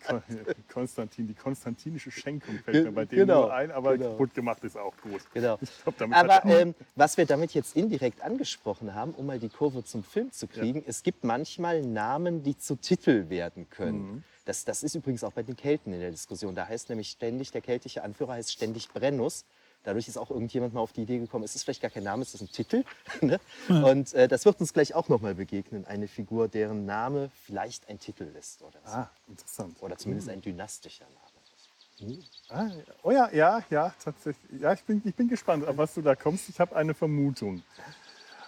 Konstantin, 0.71 1.27
die 1.27 1.33
konstantinische 1.33 2.11
Schenkung 2.11 2.59
fällt 2.59 2.85
mir 2.85 2.91
bei 2.91 3.05
dem 3.05 3.19
Genau, 3.19 3.41
nur 3.41 3.53
ein, 3.53 3.71
aber 3.71 3.97
genau. 3.97 4.11
kaputt 4.11 4.33
gemacht 4.35 4.63
ist 4.63 4.77
auch 4.77 4.93
gut. 5.01 5.21
Genau. 5.33 5.57
Glaub, 5.83 6.13
Aber 6.13 6.33
er- 6.45 6.61
ähm, 6.61 6.75
was 6.95 7.17
wir 7.17 7.25
damit 7.25 7.53
jetzt 7.55 7.75
indirekt 7.75 8.21
angesprochen 8.21 8.93
haben, 8.93 9.11
um 9.15 9.25
mal 9.25 9.39
die 9.39 9.49
Kurve 9.49 9.83
zum 9.83 10.03
Film 10.03 10.31
zu 10.31 10.47
kriegen, 10.47 10.83
es 10.85 11.01
gibt 11.01 11.23
manchmal 11.23 11.81
Namen, 11.81 12.43
die 12.43 12.57
zu 12.57 12.75
Titel 12.75 13.29
werden 13.29 13.67
können. 13.69 14.11
Mhm. 14.11 14.23
Das, 14.45 14.63
das 14.65 14.83
ist 14.83 14.93
übrigens 14.93 15.23
auch 15.23 15.31
bei 15.31 15.41
den 15.41 15.55
Kelten 15.55 15.91
in 15.93 16.01
der 16.01 16.11
Diskussion. 16.11 16.53
Da 16.53 16.67
heißt 16.67 16.89
nämlich 16.89 17.09
ständig, 17.09 17.51
der 17.51 17.61
keltische 17.61 18.03
Anführer 18.03 18.33
heißt 18.33 18.51
ständig 18.51 18.89
Brennus. 18.89 19.45
Dadurch 19.83 20.07
ist 20.07 20.17
auch 20.17 20.29
irgendjemand 20.29 20.73
mal 20.73 20.79
auf 20.79 20.93
die 20.93 21.01
Idee 21.01 21.19
gekommen, 21.19 21.43
es 21.43 21.55
ist 21.55 21.63
vielleicht 21.63 21.81
gar 21.81 21.91
kein 21.91 22.03
Name, 22.03 22.21
es 22.21 22.33
ist 22.33 22.41
ein 22.41 22.51
Titel. 22.51 22.83
ne? 23.21 23.39
Und 23.67 24.13
äh, 24.13 24.27
das 24.27 24.45
wird 24.45 24.59
uns 24.59 24.73
gleich 24.73 24.95
auch 24.95 25.09
noch 25.09 25.21
mal 25.21 25.35
begegnen. 25.35 25.85
Eine 25.85 26.07
Figur, 26.07 26.47
deren 26.47 26.85
Name 26.85 27.29
vielleicht 27.45 27.89
ein 27.89 27.99
Titel 27.99 28.29
ist 28.39 28.61
oder, 28.61 28.79
so. 28.85 28.91
Ah, 28.91 29.11
interessant. 29.27 29.75
oder 29.81 29.97
zumindest 29.97 30.29
ein 30.29 30.41
dynastischer 30.41 31.05
Name. 31.05 32.17
Ah, 32.49 32.65
ja. 32.65 32.83
oh 33.03 33.11
ja, 33.11 33.29
ja, 33.31 33.63
ja, 33.69 33.93
tatsächlich. 34.03 34.61
Ja, 34.61 34.73
ich 34.73 34.83
bin, 34.83 35.01
ich 35.05 35.15
bin 35.15 35.27
gespannt, 35.27 35.65
auf 35.65 35.77
was 35.77 35.93
du 35.93 36.01
da 36.01 36.15
kommst. 36.15 36.49
Ich 36.49 36.59
habe 36.59 36.75
eine 36.75 36.93
Vermutung. 36.93 37.63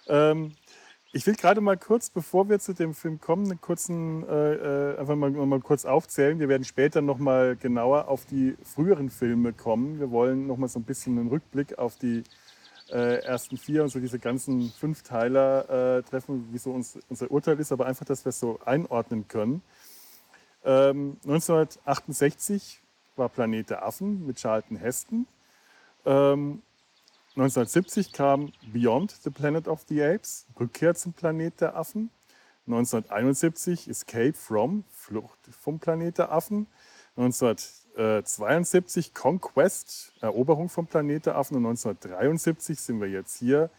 Ähm, 0.07 0.53
ich 1.15 1.25
will 1.25 1.35
gerade 1.35 1.61
mal 1.61 1.77
kurz, 1.77 2.09
bevor 2.09 2.49
wir 2.49 2.59
zu 2.59 2.73
dem 2.73 2.93
Film 2.93 3.21
kommen, 3.21 3.45
einen 3.45 3.61
kurzen, 3.61 4.27
äh, 4.27 4.91
äh, 4.91 4.97
einfach 4.97 5.15
mal, 5.15 5.31
mal 5.31 5.61
kurz 5.61 5.85
aufzählen. 5.85 6.39
Wir 6.39 6.49
werden 6.49 6.65
später 6.65 7.01
noch 7.01 7.19
mal 7.19 7.55
genauer 7.55 8.09
auf 8.09 8.25
die 8.25 8.57
früheren 8.65 9.09
Filme 9.09 9.53
kommen. 9.53 9.97
Wir 9.97 10.11
wollen 10.11 10.45
noch 10.45 10.57
mal 10.57 10.67
so 10.67 10.77
ein 10.77 10.83
bisschen 10.83 11.17
einen 11.17 11.29
Rückblick 11.29 11.79
auf 11.79 11.95
die 11.95 12.23
äh, 12.91 13.23
ersten 13.23 13.55
vier 13.55 13.83
und 13.83 13.89
so 13.89 14.01
diese 14.01 14.19
ganzen 14.19 14.69
Fünfteiler 14.71 15.99
äh, 15.99 16.03
treffen, 16.03 16.49
wie 16.51 16.57
so 16.57 16.71
uns, 16.71 16.99
unser 17.07 17.31
Urteil 17.31 17.57
ist, 17.61 17.71
aber 17.71 17.85
einfach, 17.85 18.05
dass 18.05 18.25
wir 18.25 18.31
es 18.31 18.39
so 18.41 18.59
einordnen 18.65 19.25
können. 19.29 19.61
Ähm, 20.65 21.15
1968 21.23 22.81
war 23.15 23.29
Planet 23.29 23.69
der 23.69 23.85
Affen 23.85 24.27
mit 24.27 24.35
Charlton 24.35 24.75
Heston. 24.75 25.27
Ähm, 26.05 26.61
1970 27.37 28.13
kam 28.13 28.53
Beyond 28.71 29.11
the 29.11 29.29
Planet 29.29 29.67
of 29.67 29.83
the 29.89 30.01
Apes, 30.01 30.45
Rückkehr 30.57 30.95
zum 30.95 31.11
Planet 31.11 31.59
der 31.59 31.75
Affen. 31.75 32.09
1971 32.65 33.89
Escape 33.89 34.31
from, 34.33 34.85
Flucht 34.89 35.39
vom 35.51 35.77
Planet 35.79 36.17
der 36.17 36.31
Affen. 36.31 36.67
1972 37.17 39.13
Conquest, 39.13 40.13
Eroberung 40.21 40.69
vom 40.69 40.87
Planet 40.87 41.25
der 41.25 41.35
Affen. 41.35 41.57
Und 41.57 41.65
1973 41.65 42.79
sind 42.79 43.01
wir 43.01 43.09
jetzt 43.09 43.37
hier 43.37 43.69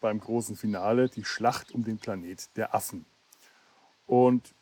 beim 0.00 0.20
großen 0.20 0.54
Finale, 0.54 1.08
die 1.08 1.24
Schlacht 1.24 1.72
um 1.72 1.84
den 1.84 1.96
Planet 1.96 2.54
der 2.56 2.74
Affen. 2.74 3.06
Und 4.06 4.54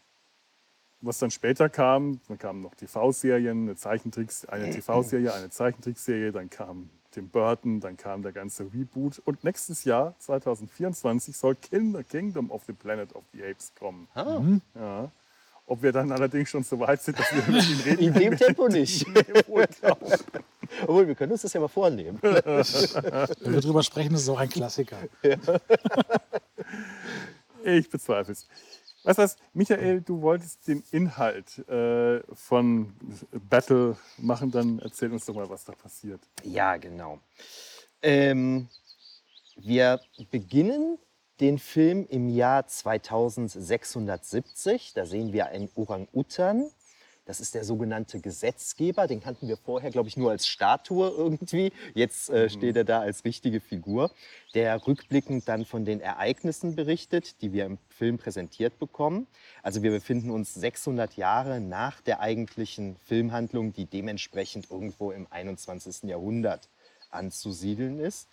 was 1.01 1.19
dann 1.19 1.33
später 1.33 1.69
kam, 1.69 2.21
dann 2.29 2.39
kamen 2.39 2.61
noch 2.61 2.77
TV-Serien, 2.77 3.63
eine 3.63 3.75
Zeichentricks, 3.75 4.45
eine 4.45 4.71
TV-Serie, 4.75 5.35
eine 5.35 5.51
Zeichentrickserie, 5.51 6.31
dann 6.31 6.49
kam 6.49 6.91
Tim 7.17 7.29
Burton, 7.31 7.81
dann 7.81 7.97
kam 7.97 8.23
der 8.23 8.33
ganze 8.33 8.65
Reboot 8.65 9.23
und 9.25 9.43
nächstes 9.43 9.85
Jahr, 9.85 10.15
2024, 10.19 11.35
soll 11.35 11.55
Kinder 11.55 12.03
Kingdom 12.03 12.51
of 12.51 12.65
the 12.67 12.75
Planet 12.75 13.15
of 13.17 13.25
the 13.33 13.43
Apes 13.43 13.73
kommen. 13.79 14.07
Ah, 14.15 14.39
Ja. 14.75 15.11
Ob 15.69 15.83
wir 15.83 15.93
dann 15.93 16.13
allerdings 16.13 16.51
schon 16.51 16.63
so 16.63 16.79
weit 16.79 17.01
sind, 17.03 17.19
dass 17.19 17.33
wir 17.35 17.43
über 17.49 17.59
ihn 17.59 17.81
reden 17.87 17.99
in 18.05 18.13
dem 18.13 18.37
Tempo 18.37 18.69
nicht. 18.69 19.07
Obwohl, 20.83 21.09
wir 21.09 21.15
können 21.15 21.33
uns 21.33 21.41
das 21.41 21.55
ja 21.55 21.61
mal 21.61 21.69
vornehmen. 21.69 22.19
Wenn 22.21 23.53
wir 23.53 23.61
drüber 23.63 23.83
sprechen, 23.83 24.15
ist 24.15 24.23
es 24.23 24.29
auch 24.29 24.39
ein 24.39 24.51
Klassiker. 24.51 24.99
Ich 27.65 27.91
bezweifle 27.91 28.33
es. 28.33 28.47
Weißt 29.07 29.19
was, 29.19 29.37
Michael, 29.55 30.01
du 30.01 30.21
wolltest 30.21 30.67
den 30.67 30.83
Inhalt 30.91 31.59
äh, 31.69 32.21
von 32.35 32.93
Battle 33.49 33.97
machen, 34.19 34.51
dann 34.51 34.81
erzähl 34.81 35.13
uns 35.13 35.25
doch 35.25 35.37
mal, 35.37 35.49
was 35.49 35.65
da 35.65 35.75
passiert. 35.75 36.21
Ja, 36.43 36.77
genau. 36.77 37.21
Ähm, 38.03 38.67
wir 39.55 40.01
beginnen 40.33 40.99
den 41.39 41.61
Film 41.61 42.05
im 42.09 42.29
Jahr 42.29 42.67
2670. 42.67 44.95
Da 44.95 45.07
sehen 45.07 45.33
wir 45.33 45.47
einen 45.47 45.69
Orang-Utan. 45.77 46.69
Das 47.27 47.41
ist 47.41 47.57
der 47.57 47.65
sogenannte 47.65 48.21
Gesetzgeber. 48.21 49.09
Den 49.09 49.21
kannten 49.21 49.49
wir 49.49 49.57
vorher, 49.57 49.91
glaube 49.91 50.09
ich, 50.09 50.17
nur 50.17 50.31
als 50.31 50.47
Statue 50.47 51.11
irgendwie. 51.11 51.73
Jetzt 51.93 52.31
äh, 52.31 52.49
steht 52.49 52.77
er 52.77 52.85
da 52.85 53.01
als 53.01 53.25
richtige 53.25 53.61
Figur, 53.61 54.13
der 54.55 54.87
rückblickend 54.87 55.49
dann 55.49 55.65
von 55.65 55.85
den 55.85 56.01
Ereignissen 56.01 56.77
berichtet, 56.77 57.43
die 57.43 57.53
wir 57.53 57.67
im 57.67 57.79
Film 57.89 58.17
präsentiert 58.17 58.79
bekommen. 58.79 59.27
Also 59.65 59.83
wir 59.83 59.91
befinden 59.91 60.31
uns 60.31 60.55
600 60.55 61.17
Jahre 61.17 61.61
nach 61.61 62.01
der 62.01 62.21
eigentlichen 62.21 62.97
Filmhandlung, 63.05 63.73
die 63.73 63.87
dementsprechend 63.87 64.71
irgendwo 64.71 65.11
im 65.11 65.27
21. 65.29 66.05
Jahrhundert 66.05 66.69
anzusiedeln 67.17 67.99
ist. 67.99 68.29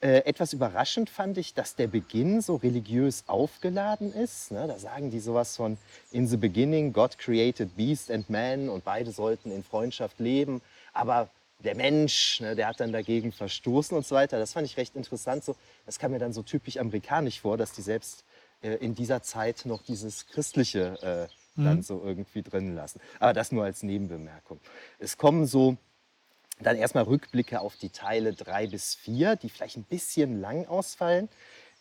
Äh, 0.00 0.18
etwas 0.24 0.52
überraschend 0.52 1.10
fand 1.10 1.38
ich, 1.38 1.54
dass 1.54 1.74
der 1.74 1.88
Beginn 1.88 2.40
so 2.40 2.56
religiös 2.56 3.24
aufgeladen 3.26 4.12
ist. 4.12 4.52
Ne? 4.52 4.66
Da 4.68 4.78
sagen 4.78 5.10
die 5.10 5.20
sowas 5.20 5.56
von 5.56 5.78
In 6.12 6.26
the 6.26 6.36
beginning, 6.36 6.92
God 6.92 7.18
created 7.18 7.76
beast 7.76 8.10
and 8.10 8.28
man 8.30 8.68
und 8.68 8.84
beide 8.84 9.10
sollten 9.10 9.50
in 9.50 9.64
Freundschaft 9.64 10.20
leben. 10.20 10.62
Aber 10.92 11.28
der 11.64 11.74
Mensch, 11.74 12.40
ne, 12.40 12.54
der 12.54 12.68
hat 12.68 12.80
dann 12.80 12.92
dagegen 12.92 13.32
verstoßen 13.32 13.96
und 13.96 14.06
so 14.06 14.14
weiter. 14.14 14.38
Das 14.38 14.52
fand 14.52 14.66
ich 14.66 14.76
recht 14.76 14.94
interessant. 14.96 15.44
So, 15.44 15.56
das 15.86 15.98
kam 15.98 16.12
mir 16.12 16.18
dann 16.18 16.32
so 16.32 16.42
typisch 16.42 16.76
amerikanisch 16.76 17.40
vor, 17.40 17.56
dass 17.56 17.72
die 17.72 17.82
selbst 17.82 18.24
äh, 18.62 18.74
in 18.74 18.94
dieser 18.94 19.22
Zeit 19.22 19.62
noch 19.64 19.82
dieses 19.82 20.26
Christliche 20.26 21.28
äh, 21.30 21.62
dann 21.62 21.82
so 21.82 22.02
irgendwie 22.04 22.42
drin 22.42 22.74
lassen. 22.74 23.00
Aber 23.18 23.32
das 23.32 23.52
nur 23.52 23.64
als 23.64 23.82
Nebenbemerkung. 23.82 24.60
Es 24.98 25.16
kommen 25.16 25.46
so 25.46 25.76
dann 26.60 26.76
erstmal 26.76 27.04
Rückblicke 27.04 27.60
auf 27.60 27.76
die 27.76 27.90
Teile 27.90 28.32
3 28.32 28.68
bis 28.68 28.94
4, 28.94 29.36
die 29.36 29.48
vielleicht 29.48 29.76
ein 29.76 29.84
bisschen 29.84 30.40
lang 30.40 30.66
ausfallen. 30.66 31.28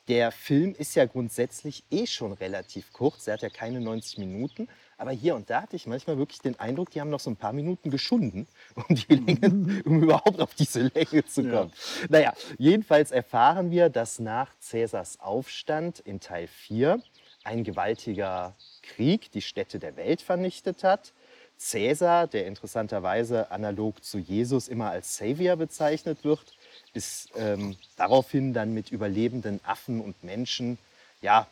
Der 0.08 0.32
Film 0.32 0.76
ist 0.78 0.94
ja 0.96 1.06
grundsätzlich 1.06 1.84
eh 1.90 2.06
schon 2.06 2.34
relativ 2.34 2.94
kurz, 2.94 3.26
er 3.26 3.34
hat 3.34 3.42
ja 3.42 3.50
keine 3.50 3.82
90 3.82 4.20
Minuten. 4.20 4.68
Aber 4.98 5.12
hier 5.12 5.36
und 5.36 5.50
da 5.50 5.64
hatte 5.64 5.76
ich 5.76 5.88
manchmal 5.88 6.18
wirklich 6.18 6.40
den 6.40 6.58
Eindruck, 6.60 6.92
die 6.92 7.02
haben 7.02 7.10
noch 7.10 7.20
so 7.20 7.30
ein 7.30 7.36
paar 7.36 7.54
Minuten 7.54 7.90
geschunden, 7.90 8.48
um, 8.76 8.96
die 8.96 9.16
Länge, 9.16 9.82
um 9.86 10.04
überhaupt 10.04 10.40
auf 10.40 10.54
diese 10.54 10.92
Länge 10.94 11.26
zu 11.26 11.50
kommen. 11.50 11.72
Naja, 12.10 12.34
jedenfalls 12.58 13.12
erfahren 13.12 13.72
wir, 13.72 13.90
dass 13.90 14.20
nach 14.20 14.58
Cäsars 14.60 15.20
Aufstand 15.20 16.00
in 16.00 16.20
Teil 16.20 16.48
4 16.48 17.02
ein 17.44 17.64
gewaltiger 17.64 18.56
Krieg 18.84 19.32
die 19.32 19.42
Städte 19.42 19.80
der 19.80 19.96
Welt 19.96 20.22
vernichtet 20.22 20.84
hat. 20.84 21.14
Cäsar, 21.58 22.28
der 22.28 22.48
interessanterweise 22.48 23.52
analog 23.52 24.04
zu 24.04 24.18
Jesus 24.18 24.68
immer 24.68 24.90
als 24.90 25.18
Savior 25.18 25.56
bezeichnet 25.56 26.24
wird, 26.24 26.54
ist 26.94 27.30
ähm, 27.38 27.76
daraufhin 27.98 28.54
dann 28.54 28.74
mit 28.74 28.92
überlebenden 28.92 29.60
Affen 29.64 30.02
und 30.02 30.24
Menschen 30.24 30.78
ja, 31.22 31.48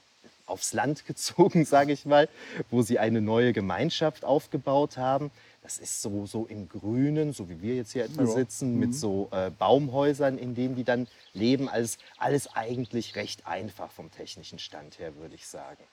aufs 0.46 0.74
Land 0.74 1.06
gezogen, 1.08 1.66
sage 1.66 1.94
ich 1.94 2.06
mal, 2.06 2.30
wo 2.70 2.82
sie 2.82 3.00
eine 3.00 3.22
neue 3.22 3.54
Gemeinschaft 3.54 4.26
aufgebaut 4.26 4.98
haben. 4.98 5.32
Das 5.62 5.78
ist 5.78 6.02
so, 6.02 6.26
so 6.26 6.46
im 6.46 6.68
Grünen, 6.68 7.32
so 7.32 7.50
wie 7.50 7.62
wir 7.62 7.76
jetzt 7.76 7.94
hier 7.94 8.04
etwa 8.04 8.24
Ja. 8.24 8.28
sitzen, 8.28 8.78
mit 8.80 8.94
so 8.94 9.30
äh, 9.32 9.50
Baumhäusern, 9.50 10.38
in 10.38 10.56
denen 10.56 10.76
die 10.76 10.84
dann 10.84 11.08
leben. 11.34 11.70
Alles, 11.70 11.98
alles 12.18 12.54
eigentlich 12.54 13.16
recht 13.16 13.48
einfach 13.48 13.90
vom 13.92 14.12
technischen 14.12 14.60
Stand 14.60 15.00
her, 15.00 15.16
würde 15.16 15.36
ich 15.36 15.48
sagen. 15.48 15.84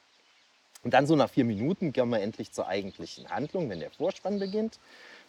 Und 0.82 0.94
dann 0.94 1.06
so 1.06 1.14
nach 1.14 1.30
vier 1.30 1.44
Minuten 1.44 1.92
kommen 1.92 2.12
wir 2.12 2.20
endlich 2.20 2.52
zur 2.52 2.66
eigentlichen 2.66 3.28
Handlung, 3.28 3.68
wenn 3.68 3.80
der 3.80 3.90
Vorspann 3.90 4.38
beginnt. 4.38 4.78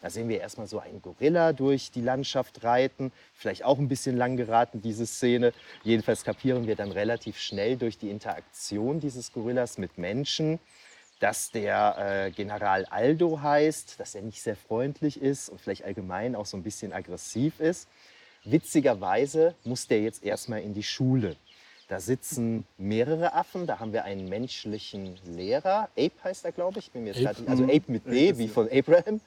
Da 0.02 0.10
sehen 0.10 0.30
wir 0.30 0.40
erstmal 0.40 0.68
so 0.68 0.80
einen 0.80 1.02
Gorilla 1.02 1.54
durch 1.54 1.92
die 1.92 2.02
Landschaft 2.02 2.64
reiten. 2.64 3.12
Vielleicht 3.34 3.64
auch 3.64 3.78
ein 3.78 3.88
bisschen 3.88 4.18
lang 4.18 4.38
geraten, 4.38 4.82
diese 4.82 5.06
Szene. 5.06 5.54
Jedenfalls 5.84 6.24
kapieren 6.24 6.68
wir 6.68 6.76
dann 6.76 6.92
relativ 6.92 7.38
schnell 7.38 7.76
durch 7.78 7.98
die 7.98 8.10
Interaktion 8.10 9.00
dieses 9.00 9.32
Gorillas 9.34 9.78
mit 9.78 9.98
Menschen, 9.98 10.60
dass 11.20 11.52
der 11.52 11.98
äh, 12.28 12.32
General 12.32 12.86
Aldo 12.86 13.42
heißt, 13.42 14.00
dass 14.00 14.16
er 14.16 14.24
nicht 14.24 14.42
sehr 14.42 14.56
freundlich 14.56 15.22
ist 15.22 15.50
und 15.50 15.62
vielleicht 15.62 15.84
allgemein 15.84 16.36
auch 16.36 16.48
so 16.48 16.58
ein 16.58 16.64
bisschen 16.64 16.94
aggressiv 16.94 17.60
ist. 17.60 17.88
Witzigerweise 18.44 19.54
muss 19.66 19.88
der 19.88 20.02
jetzt 20.02 20.24
erstmal 20.24 20.62
in 20.62 20.74
die 20.74 20.82
Schule. 20.82 21.36
Da 21.92 22.00
sitzen 22.00 22.64
mehrere 22.78 23.34
Affen. 23.34 23.68
Da 23.68 23.80
haben 23.82 23.92
wir 23.92 24.06
einen 24.06 24.30
menschlichen 24.30 25.18
Lehrer. 25.26 25.90
Ape 25.98 26.14
heißt 26.24 26.46
er, 26.46 26.54
glaube 26.54 26.80
ich. 26.80 26.90
Bin 26.92 27.04
mir 27.04 27.12
jetzt 27.12 27.38
Ape. 27.42 27.50
also 27.52 27.66
Ape 27.66 27.84
mit 27.88 28.06
B, 28.06 28.38
wie 28.38 28.48
von 28.48 28.70
Abraham. 28.72 29.20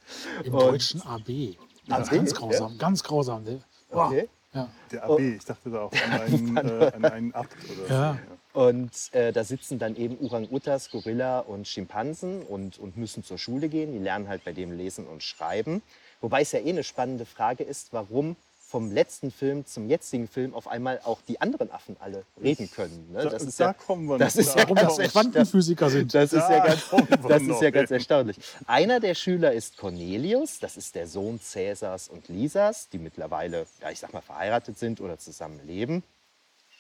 Im 0.43 0.55
Und- 0.55 0.63
Deutschen 0.63 1.03
AB. 1.03 1.59
AB, 1.91 2.09
ganz 2.11 2.35
grausam, 2.35 2.79
ganz 2.79 3.03
grausam. 3.03 3.45
ne? 3.45 3.61
Okay. 3.91 4.31
Ja. 4.55 4.69
Der 4.91 5.05
AB, 5.05 5.19
ich 5.37 5.45
dachte 5.45 5.69
da 5.69 5.83
auch 5.83 5.93
an 6.11 6.21
einen, 6.23 6.57
äh, 6.57 6.93
an 6.95 7.05
einen 7.05 7.35
Abt 7.35 7.55
oder 7.87 7.95
Ja. 7.95 8.19
so. 8.55 8.61
Und 8.63 8.93
äh, 9.13 9.31
da 9.31 9.45
sitzen 9.45 9.79
dann 9.79 9.95
eben 9.97 10.17
Orang-Utas, 10.27 10.91
Gorilla 10.91 11.41
und 11.41 11.69
Schimpansen 11.69 12.41
und, 12.45 12.79
und 12.79 12.97
müssen 12.97 13.23
zur 13.25 13.37
Schule 13.37 13.69
gehen. 13.69 13.93
Die 13.93 13.99
lernen 13.99 14.27
halt 14.29 14.43
bei 14.43 14.55
dem 14.55 14.73
Lesen 14.75 15.07
und 15.07 15.23
Schreiben. 15.23 15.83
Wobei 16.23 16.41
es 16.41 16.53
ja 16.53 16.61
eh 16.61 16.71
eine 16.71 16.83
spannende 16.85 17.27
Frage 17.27 17.63
ist, 17.63 17.93
warum 17.93 18.37
vom 18.75 18.91
letzten 18.91 19.31
Film 19.31 19.65
zum 19.67 19.89
jetzigen 19.89 20.27
Film 20.27 20.53
auf 20.53 20.67
einmal 20.67 21.01
auch 21.05 21.21
die 21.29 21.41
anderen 21.41 21.71
Affen 21.71 21.97
alle 22.01 22.25
reden 22.43 22.69
können. 22.69 23.13
Ne? 23.13 23.23
Da, 23.23 23.29
Das 23.31 23.45
ist 23.45 23.61
da 23.61 23.67
ja, 23.67 23.73
kommen 23.73 24.07
wir 24.07 24.19
das 24.19 24.35
noch. 24.35 24.41
ist 24.41 24.57
Da 24.57 24.59
ja 24.63 24.69
Warum 24.69 24.97
ganz. 24.97 25.13
Quantenphysiker 25.13 25.91
sind. 25.91 26.13
Das 26.13 26.33
ist 26.33 26.41
ja 26.41 26.59
Da 26.59 26.67
ganz, 26.67 26.91
das 27.29 27.43
ist 27.45 27.63
ja 27.63 27.71
ganz 27.71 27.93
erstaunlich. 27.93 28.37
Einer 28.67 28.99
der 28.99 29.15
Schüler 29.15 29.53
ist 29.53 29.77
Cornelius, 29.77 30.59
das 30.59 30.77
ist 30.77 30.97
der 30.97 31.07
Sohn 31.07 31.39
Cäsars 31.39 32.09
und 32.09 32.27
Lisas, 32.27 32.89
die 32.89 32.99
mittlerweile, 32.99 33.67
ja, 33.81 33.93
ich 33.93 34.01
sag 34.01 34.13
mal, 34.13 34.23
verheiratet 34.23 34.77
sind 34.77 35.01
oder 35.01 35.19
zusammen 35.19 35.61
leben. 35.65 36.03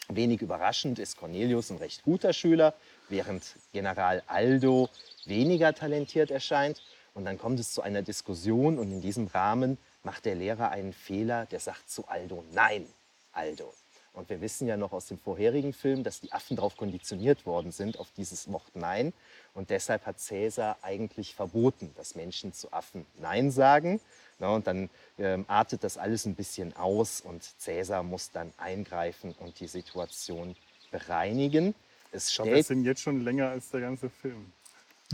Wenig 0.08 0.42
überraschend 0.42 0.98
ist 0.98 1.16
Cornelius 1.16 1.70
ein 1.70 1.76
recht 1.76 2.02
guter 2.02 2.32
Schüler, 2.32 2.74
während 3.08 3.44
General 3.72 4.20
Aldo 4.26 4.88
weniger 5.26 5.72
talentiert 5.74 6.32
erscheint. 6.32 6.82
Und 7.14 7.24
dann 7.24 7.38
kommt 7.38 7.60
es 7.60 7.72
zu 7.72 7.82
einer 7.82 8.02
Diskussion 8.02 8.80
und 8.80 8.90
in 8.90 9.00
diesem 9.00 9.28
Rahmen 9.28 9.78
macht 10.04 10.25
der 10.25 10.34
Lehrer 10.34 10.70
einen 10.70 10.92
Fehler, 10.92 11.46
der 11.46 11.61
sagt 11.61 11.90
zu 11.90 12.06
Aldo, 12.06 12.44
nein, 12.52 12.87
Aldo. 13.32 13.75
Und 14.14 14.30
wir 14.30 14.40
wissen 14.40 14.68
ja 14.68 14.76
noch 14.76 14.92
aus 14.92 15.06
dem 15.06 15.18
vorherigen 15.18 15.73
Film, 15.73 16.04
dass 16.04 16.20
die 16.20 16.32
Affen 16.32 16.54
darauf 16.54 16.76
konditioniert 16.76 17.46
worden 17.46 17.73
sind, 17.73 17.99
auf 17.99 18.12
dieses 18.16 18.50
Wort 18.50 18.70
Nein. 18.75 19.12
Und 19.54 19.70
deshalb 19.70 20.06
hat 20.06 20.20
Cäsar 20.20 20.78
eigentlich 20.82 21.34
verboten, 21.34 21.92
dass 21.96 22.14
Menschen 22.14 22.52
zu 22.52 22.73
Affen 22.73 23.06
Nein 23.18 23.50
sagen. 23.50 24.00
Na, 24.38 24.50
und 24.50 24.68
dann 24.68 24.88
ähm, 25.18 25.44
artet 25.49 25.82
das 25.82 25.99
alles 25.99 26.26
ein 26.26 26.37
bisschen 26.37 26.76
aus 26.76 27.20
und 27.20 27.42
Cäsar 27.58 28.04
muss 28.04 28.30
dann 28.30 28.52
eingreifen 28.56 29.34
und 29.40 29.58
die 29.58 29.66
Situation 29.66 30.54
bereinigen. 30.92 31.75
Es 32.12 32.28
Ich 32.28 32.37
glaube, 32.37 32.50
stellt, 32.50 32.66
sind 32.66 32.84
jetzt 32.84 33.00
schon 33.00 33.25
länger 33.25 33.49
als 33.49 33.70
der 33.70 33.80
ganze 33.80 34.11
Film. 34.11 34.52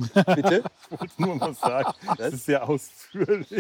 bitte, 0.35 0.63
Ich 0.91 1.01
wollte 1.01 1.23
nur 1.23 1.37
mal 1.37 1.55
sagen, 1.55 1.93
das 2.17 2.35
ist 2.35 2.47
sehr 2.47 2.69
ausführlich. 2.69 3.53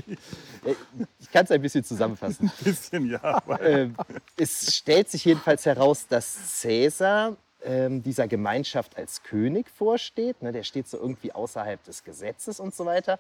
Äh, 0.64 0.74
ich 1.18 1.30
kann 1.30 1.44
es 1.44 1.50
ein 1.50 1.62
bisschen 1.62 1.84
zusammenfassen. 1.84 2.48
Ein 2.48 2.64
bisschen, 2.64 3.10
ja. 3.10 3.42
ähm, 3.60 3.96
es 4.36 4.76
stellt 4.76 5.10
sich 5.10 5.24
jedenfalls 5.24 5.66
heraus, 5.66 6.06
dass 6.08 6.60
Cäsar 6.60 7.36
ähm, 7.62 8.02
dieser 8.02 8.28
Gemeinschaft 8.28 8.96
als 8.96 9.22
König 9.22 9.70
vorsteht. 9.70 10.42
Ne, 10.42 10.52
der 10.52 10.62
steht 10.62 10.88
so 10.88 10.98
irgendwie 10.98 11.32
außerhalb 11.32 11.82
des 11.84 12.04
Gesetzes 12.04 12.60
und 12.60 12.74
so 12.74 12.86
weiter. 12.86 13.18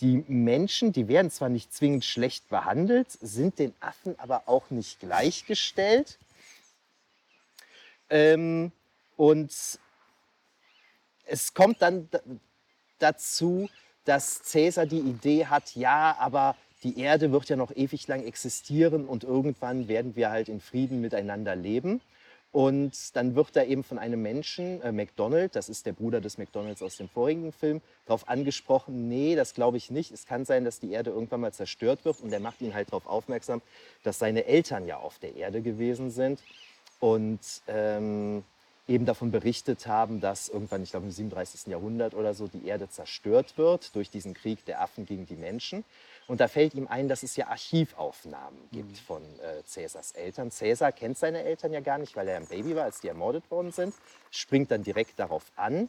Die 0.00 0.24
Menschen, 0.26 0.92
die 0.92 1.08
werden 1.08 1.30
zwar 1.30 1.48
nicht 1.48 1.72
zwingend 1.72 2.04
schlecht 2.04 2.48
behandelt, 2.48 3.10
sind 3.20 3.58
den 3.58 3.74
Affen 3.80 4.18
aber 4.18 4.44
auch 4.46 4.70
nicht 4.70 5.00
gleichgestellt. 5.00 6.18
Ähm, 8.10 8.72
und 9.16 9.52
es 11.24 11.54
kommt 11.54 11.80
dann 11.82 12.08
dazu, 13.02 13.68
dass 14.04 14.42
Cäsar 14.42 14.86
die 14.86 14.98
Idee 14.98 15.46
hat, 15.46 15.74
ja, 15.74 16.16
aber 16.18 16.56
die 16.82 16.98
Erde 16.98 17.30
wird 17.30 17.48
ja 17.48 17.56
noch 17.56 17.74
ewig 17.74 18.08
lang 18.08 18.24
existieren 18.24 19.06
und 19.06 19.24
irgendwann 19.24 19.86
werden 19.88 20.16
wir 20.16 20.30
halt 20.30 20.48
in 20.48 20.60
Frieden 20.60 21.00
miteinander 21.00 21.54
leben. 21.54 22.00
Und 22.50 23.16
dann 23.16 23.34
wird 23.34 23.56
er 23.56 23.66
eben 23.66 23.82
von 23.82 23.98
einem 23.98 24.20
Menschen, 24.20 24.82
äh, 24.82 24.92
McDonald, 24.92 25.56
das 25.56 25.70
ist 25.70 25.86
der 25.86 25.92
Bruder 25.92 26.20
des 26.20 26.36
McDonalds 26.36 26.82
aus 26.82 26.98
dem 26.98 27.08
vorigen 27.08 27.50
Film, 27.50 27.80
darauf 28.04 28.28
angesprochen, 28.28 29.08
nee, 29.08 29.34
das 29.34 29.54
glaube 29.54 29.78
ich 29.78 29.90
nicht. 29.90 30.10
Es 30.10 30.26
kann 30.26 30.44
sein, 30.44 30.66
dass 30.66 30.78
die 30.78 30.92
Erde 30.92 31.10
irgendwann 31.10 31.40
mal 31.40 31.54
zerstört 31.54 32.04
wird. 32.04 32.20
Und 32.20 32.30
er 32.30 32.40
macht 32.40 32.60
ihn 32.60 32.74
halt 32.74 32.88
darauf 32.88 33.06
aufmerksam, 33.06 33.62
dass 34.02 34.18
seine 34.18 34.44
Eltern 34.44 34.86
ja 34.86 34.98
auf 34.98 35.18
der 35.18 35.34
Erde 35.34 35.62
gewesen 35.62 36.10
sind 36.10 36.40
und 37.00 37.40
ähm, 37.68 38.44
eben 38.88 39.06
davon 39.06 39.30
berichtet 39.30 39.86
haben, 39.86 40.20
dass 40.20 40.48
irgendwann, 40.48 40.82
ich 40.82 40.90
glaube 40.90 41.06
im 41.06 41.12
37. 41.12 41.68
Jahrhundert 41.68 42.14
oder 42.14 42.34
so, 42.34 42.48
die 42.48 42.66
Erde 42.66 42.88
zerstört 42.88 43.56
wird 43.56 43.94
durch 43.94 44.10
diesen 44.10 44.34
Krieg 44.34 44.64
der 44.64 44.80
Affen 44.82 45.06
gegen 45.06 45.26
die 45.26 45.36
Menschen. 45.36 45.84
Und 46.26 46.40
da 46.40 46.48
fällt 46.48 46.74
ihm 46.74 46.88
ein, 46.88 47.08
dass 47.08 47.22
es 47.22 47.36
ja 47.36 47.48
Archivaufnahmen 47.48 48.58
gibt 48.72 48.98
von 48.98 49.22
äh, 49.40 49.62
Cäsars 49.64 50.12
Eltern. 50.12 50.50
Cäsar 50.50 50.92
kennt 50.92 51.18
seine 51.18 51.42
Eltern 51.42 51.72
ja 51.72 51.80
gar 51.80 51.98
nicht, 51.98 52.16
weil 52.16 52.28
er 52.28 52.36
ein 52.36 52.46
Baby 52.46 52.74
war, 52.74 52.84
als 52.84 53.00
die 53.00 53.08
ermordet 53.08 53.50
worden 53.50 53.72
sind, 53.72 53.94
springt 54.30 54.70
dann 54.70 54.82
direkt 54.82 55.18
darauf 55.18 55.44
an. 55.56 55.88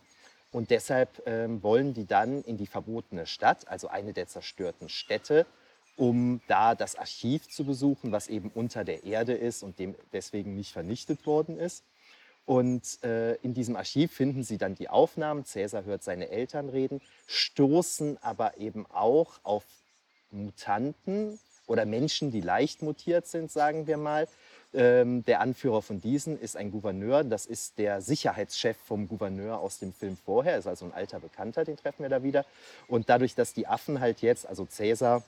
Und 0.52 0.70
deshalb 0.70 1.24
ähm, 1.26 1.64
wollen 1.64 1.94
die 1.96 2.06
dann 2.06 2.44
in 2.44 2.58
die 2.58 2.68
verbotene 2.68 3.26
Stadt, 3.26 3.68
also 3.68 3.88
eine 3.88 4.14
der 4.14 4.28
zerstörten 4.28 4.88
Städte, 4.88 5.48
um 5.96 6.42
da 6.48 6.76
das 6.76 6.96
Archiv 6.96 7.50
zu 7.50 7.66
besuchen, 7.66 8.12
was 8.12 8.28
eben 8.28 8.52
unter 8.54 8.84
der 8.84 9.04
Erde 9.04 9.34
ist 9.34 9.64
und 9.64 9.80
dem 9.80 9.96
deswegen 10.12 10.56
nicht 10.56 10.72
vernichtet 10.72 11.26
worden 11.26 11.58
ist. 11.58 11.84
Und 12.46 13.02
äh, 13.04 13.36
in 13.36 13.54
diesem 13.54 13.76
Archiv 13.76 14.12
finden 14.12 14.44
sie 14.44 14.58
dann 14.58 14.76
die 14.76 14.90
Aufnahmen. 14.90 15.46
Cäsar 15.46 15.86
hört 15.86 16.04
seine 16.04 16.30
Eltern 16.30 16.70
reden, 16.70 17.02
stoßen 17.28 18.18
aber 18.22 18.58
eben 18.58 18.86
auch 18.88 19.40
auf 19.44 19.64
Mutanten 20.32 21.40
oder 21.68 21.86
Menschen, 21.86 22.32
die 22.32 22.42
leicht 22.42 22.82
mutiert 22.82 23.28
sind, 23.28 23.52
sagen 23.52 23.88
wir 23.88 23.98
mal. 23.98 24.28
Ähm, 24.74 25.24
der 25.26 25.40
Anführer 25.40 25.82
von 25.82 26.02
diesen 26.02 26.40
ist 26.40 26.58
ein 26.58 26.72
Gouverneur. 26.72 27.24
Das 27.24 27.46
ist 27.46 27.78
der 27.78 28.02
Sicherheitschef 28.02 28.76
vom 28.86 29.08
Gouverneur 29.08 29.60
aus 29.60 29.80
dem 29.80 29.94
Film 29.94 30.18
vorher. 30.18 30.58
Ist 30.58 30.68
also 30.68 30.86
ein 30.86 30.94
alter 30.94 31.20
Bekannter, 31.20 31.64
den 31.64 31.78
treffen 31.78 32.02
wir 32.02 32.10
da 32.10 32.24
wieder. 32.24 32.46
Und 32.88 33.08
dadurch, 33.08 33.36
dass 33.36 33.54
die 33.54 33.68
Affen 33.68 34.00
halt 34.00 34.22
jetzt, 34.22 34.48
also 34.48 34.66
Cäsar, 34.66 35.24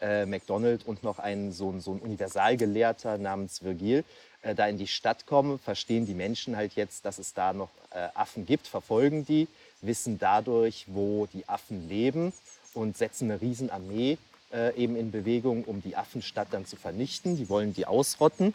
äh, 0.00 0.26
McDonald 0.26 0.86
und 0.86 1.02
noch 1.02 1.18
ein 1.18 1.52
so, 1.52 1.70
ein 1.70 1.80
so 1.80 1.92
ein 1.92 2.00
Universalgelehrter 2.00 3.18
namens 3.18 3.62
Virgil 3.62 4.04
äh, 4.42 4.54
da 4.54 4.66
in 4.66 4.78
die 4.78 4.86
Stadt 4.86 5.26
kommen, 5.26 5.58
verstehen 5.58 6.06
die 6.06 6.14
Menschen 6.14 6.56
halt 6.56 6.74
jetzt, 6.74 7.04
dass 7.04 7.18
es 7.18 7.34
da 7.34 7.52
noch 7.52 7.70
äh, 7.90 8.08
Affen 8.14 8.46
gibt, 8.46 8.66
verfolgen 8.66 9.24
die, 9.24 9.48
wissen 9.80 10.18
dadurch, 10.18 10.86
wo 10.88 11.26
die 11.26 11.48
Affen 11.48 11.88
leben 11.88 12.32
und 12.74 12.96
setzen 12.96 13.30
eine 13.30 13.40
Riesenarmee 13.40 14.18
äh, 14.52 14.74
eben 14.76 14.96
in 14.96 15.10
Bewegung, 15.10 15.64
um 15.64 15.82
die 15.82 15.96
Affenstadt 15.96 16.48
dann 16.50 16.66
zu 16.66 16.76
vernichten. 16.76 17.36
Die 17.36 17.48
wollen 17.48 17.74
die 17.74 17.86
ausrotten. 17.86 18.54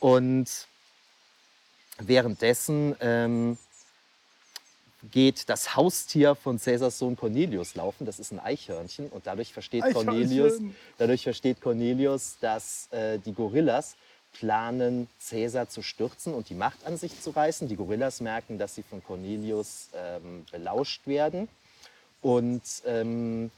Und 0.00 0.66
währenddessen 1.98 2.94
ähm, 3.00 3.58
geht 5.10 5.48
das 5.48 5.76
Haustier 5.76 6.34
von 6.34 6.58
Cäsars 6.58 6.98
Sohn 6.98 7.16
Cornelius 7.16 7.74
laufen. 7.74 8.04
Das 8.04 8.18
ist 8.18 8.32
ein 8.32 8.40
Eichhörnchen. 8.40 9.08
Und 9.08 9.26
dadurch 9.26 9.52
versteht. 9.52 9.84
Cornelius, 9.92 10.60
dadurch 10.98 11.22
versteht 11.22 11.60
Cornelius, 11.60 12.36
dass 12.40 12.88
äh, 12.90 13.18
die 13.18 13.32
Gorillas 13.32 13.96
planen, 14.32 15.08
Cäsar 15.18 15.68
zu 15.68 15.82
stürzen 15.82 16.34
und 16.34 16.48
die 16.48 16.54
Macht 16.54 16.84
an 16.84 16.96
sich 16.96 17.20
zu 17.20 17.30
reißen. 17.30 17.68
Die 17.68 17.76
Gorillas 17.76 18.20
merken, 18.20 18.58
dass 18.58 18.74
sie 18.74 18.82
von 18.82 19.02
Cornelius 19.02 19.88
ähm, 19.94 20.44
belauscht 20.50 21.06
werden. 21.06 21.48
Und 22.20 22.62
ähm, 22.84 23.50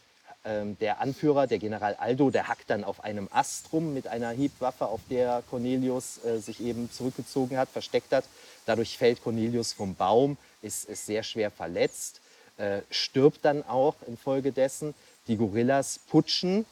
ähm, 0.44 0.78
der 0.78 1.00
Anführer, 1.00 1.46
der 1.46 1.58
General 1.58 1.94
Aldo, 1.96 2.30
der 2.30 2.48
hackt 2.48 2.70
dann 2.70 2.84
auf 2.84 3.04
einem 3.04 3.28
Ast 3.30 3.72
rum 3.72 3.92
mit 3.92 4.06
einer 4.06 4.30
Hiebwaffe, 4.30 4.86
auf 4.86 5.00
der 5.10 5.42
Cornelius 5.50 6.24
äh, 6.24 6.38
sich 6.38 6.60
eben 6.60 6.90
zurückgezogen 6.90 7.58
hat, 7.58 7.68
versteckt 7.68 8.12
hat. 8.12 8.24
Dadurch 8.64 8.96
fällt 8.96 9.22
Cornelius 9.22 9.72
vom 9.72 9.94
Baum, 9.94 10.38
ist, 10.62 10.88
ist 10.88 11.06
sehr 11.06 11.22
schwer 11.22 11.50
verletzt, 11.50 12.20
äh, 12.56 12.82
stirbt 12.90 13.44
dann 13.44 13.64
auch 13.64 13.96
infolgedessen. 14.06 14.94
Die 15.28 15.36
Gorillas 15.36 16.00
putschen, 16.10 16.66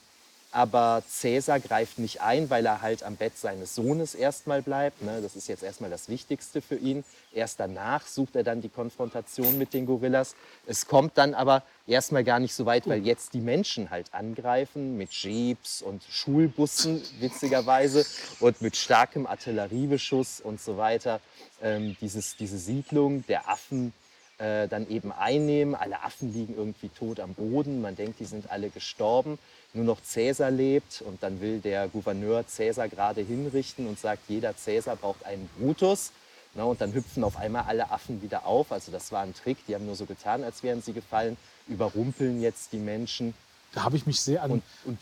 aber 0.50 1.02
Cäsar 1.06 1.60
greift 1.60 1.98
nicht 1.98 2.22
ein, 2.22 2.48
weil 2.48 2.64
er 2.64 2.80
halt 2.80 3.02
am 3.02 3.16
Bett 3.16 3.36
seines 3.36 3.74
Sohnes 3.74 4.14
erstmal 4.14 4.62
bleibt. 4.62 5.02
Ne? 5.02 5.20
Das 5.20 5.36
ist 5.36 5.46
jetzt 5.46 5.62
erstmal 5.62 5.90
das 5.90 6.08
Wichtigste 6.08 6.62
für 6.62 6.76
ihn. 6.76 7.04
Erst 7.32 7.60
danach 7.60 8.06
sucht 8.06 8.34
er 8.34 8.44
dann 8.44 8.62
die 8.62 8.70
Konfrontation 8.70 9.58
mit 9.58 9.74
den 9.74 9.84
Gorillas. 9.84 10.34
Es 10.66 10.86
kommt 10.86 11.18
dann 11.18 11.34
aber 11.34 11.62
erstmal 11.86 12.24
gar 12.24 12.40
nicht 12.40 12.54
so 12.54 12.64
weit, 12.64 12.88
weil 12.88 13.04
jetzt 13.04 13.34
die 13.34 13.40
Menschen 13.40 13.90
halt 13.90 14.14
angreifen 14.14 14.96
mit 14.96 15.12
Jeeps 15.12 15.82
und 15.82 16.02
Schulbussen, 16.08 17.02
witzigerweise, 17.20 18.06
und 18.40 18.62
mit 18.62 18.76
starkem 18.76 19.26
Artilleriebeschuss 19.26 20.40
und 20.40 20.60
so 20.60 20.78
weiter. 20.78 21.20
Ähm, 21.60 21.96
dieses, 22.00 22.36
diese 22.36 22.58
Siedlung 22.58 23.26
der 23.26 23.48
Affen 23.48 23.92
äh, 24.38 24.68
dann 24.68 24.88
eben 24.88 25.12
einnehmen. 25.12 25.74
Alle 25.74 26.02
Affen 26.02 26.32
liegen 26.32 26.56
irgendwie 26.56 26.88
tot 26.88 27.20
am 27.20 27.34
Boden. 27.34 27.80
Man 27.80 27.96
denkt, 27.96 28.20
die 28.20 28.24
sind 28.24 28.50
alle 28.50 28.70
gestorben. 28.70 29.38
Nur 29.74 29.84
noch 29.84 30.02
Cäsar 30.02 30.50
lebt 30.50 31.02
und 31.02 31.22
dann 31.22 31.40
will 31.40 31.58
der 31.60 31.88
Gouverneur 31.88 32.46
Cäsar 32.46 32.88
gerade 32.88 33.20
hinrichten 33.20 33.86
und 33.86 33.98
sagt, 33.98 34.22
jeder 34.28 34.56
Cäsar 34.56 34.96
braucht 34.96 35.24
einen 35.26 35.48
Brutus. 35.58 36.12
Na, 36.54 36.64
und 36.64 36.80
dann 36.80 36.94
hüpfen 36.94 37.22
auf 37.24 37.36
einmal 37.36 37.64
alle 37.68 37.90
Affen 37.90 38.22
wieder 38.22 38.46
auf. 38.46 38.72
Also 38.72 38.90
das 38.90 39.12
war 39.12 39.22
ein 39.22 39.34
Trick. 39.34 39.58
Die 39.66 39.74
haben 39.74 39.84
nur 39.86 39.96
so 39.96 40.06
getan, 40.06 40.42
als 40.42 40.62
wären 40.62 40.80
sie 40.82 40.92
gefallen, 40.94 41.36
überrumpeln 41.68 42.40
jetzt 42.40 42.72
die 42.72 42.78
Menschen. 42.78 43.34
Da 43.74 43.84
habe 43.84 43.96
ich 43.96 44.06
mich 44.06 44.20
sehr 44.20 44.42
an, 44.42 44.50
Und- 44.52 44.62
und 44.86 44.98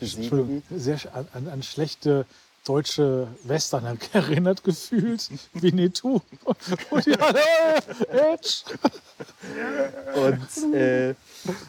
sehr 0.75 0.99
an, 1.15 1.27
an, 1.33 1.47
an 1.47 1.63
schlechte 1.63 2.25
deutsche 2.67 3.27
Western 3.43 3.97
erinnert 4.13 4.63
gefühlt. 4.63 5.29
Winnetou. 5.53 6.21
Und 6.43 7.05
die 7.05 7.17
alle, 7.19 7.39
äh, 8.09 8.33
Edge. 8.33 8.63
Und 10.15 10.73
äh, 10.73 11.13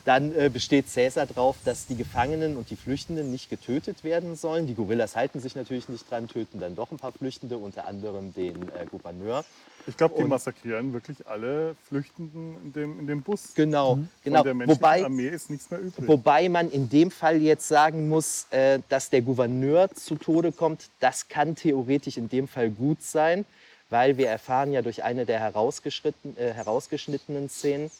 dann 0.04 0.34
äh, 0.34 0.48
besteht 0.48 0.88
Cäsar 0.88 1.26
darauf, 1.26 1.56
dass 1.64 1.86
die 1.86 1.96
Gefangenen 1.96 2.56
und 2.56 2.70
die 2.70 2.76
Flüchtenden 2.76 3.30
nicht 3.30 3.50
getötet 3.50 4.04
werden 4.04 4.36
sollen. 4.36 4.66
Die 4.66 4.74
Gorillas 4.74 5.16
halten 5.16 5.40
sich 5.40 5.54
natürlich 5.54 5.88
nicht 5.88 6.10
dran, 6.10 6.28
töten 6.28 6.60
dann 6.60 6.74
doch 6.74 6.90
ein 6.90 6.96
paar 6.96 7.12
Flüchtende, 7.12 7.58
unter 7.58 7.86
anderem 7.86 8.32
den 8.34 8.62
äh, 8.68 8.86
Gouverneur. 8.90 9.44
Ich 9.86 9.96
glaube, 9.96 10.16
die 10.18 10.22
Und- 10.24 10.28
massakrieren 10.28 10.92
wirklich 10.92 11.26
alle 11.26 11.74
Flüchtenden 11.88 12.56
in 12.62 12.72
dem, 12.72 13.00
in 13.00 13.06
dem 13.06 13.22
Bus. 13.22 13.54
Genau, 13.54 13.98
genau. 14.22 14.38
Von 14.38 14.44
der 14.44 14.54
menschlichen 14.54 14.82
Wobei, 14.82 15.04
Armee 15.04 15.28
ist 15.28 15.48
nichts 15.50 15.70
mehr 15.70 15.80
übrig. 15.80 16.06
Wobei 16.06 16.48
man 16.48 16.70
in 16.70 16.90
dem 16.90 17.10
Fall 17.10 17.40
jetzt 17.40 17.68
sagen 17.68 18.08
muss, 18.08 18.46
äh, 18.50 18.80
dass 18.88 19.08
der 19.10 19.22
Gouverneur 19.22 19.88
zu 19.94 20.16
Tode 20.16 20.52
kommt, 20.52 20.90
das 21.00 21.28
kann 21.28 21.54
theoretisch 21.54 22.18
in 22.18 22.28
dem 22.28 22.48
Fall 22.48 22.70
gut 22.70 23.02
sein, 23.02 23.46
weil 23.90 24.16
wir 24.16 24.28
erfahren 24.28 24.72
ja 24.72 24.82
durch 24.82 25.02
eine 25.04 25.26
der 25.26 25.38
äh, 25.38 26.52
herausgeschnittenen 26.52 27.48
Szenen, 27.48 27.90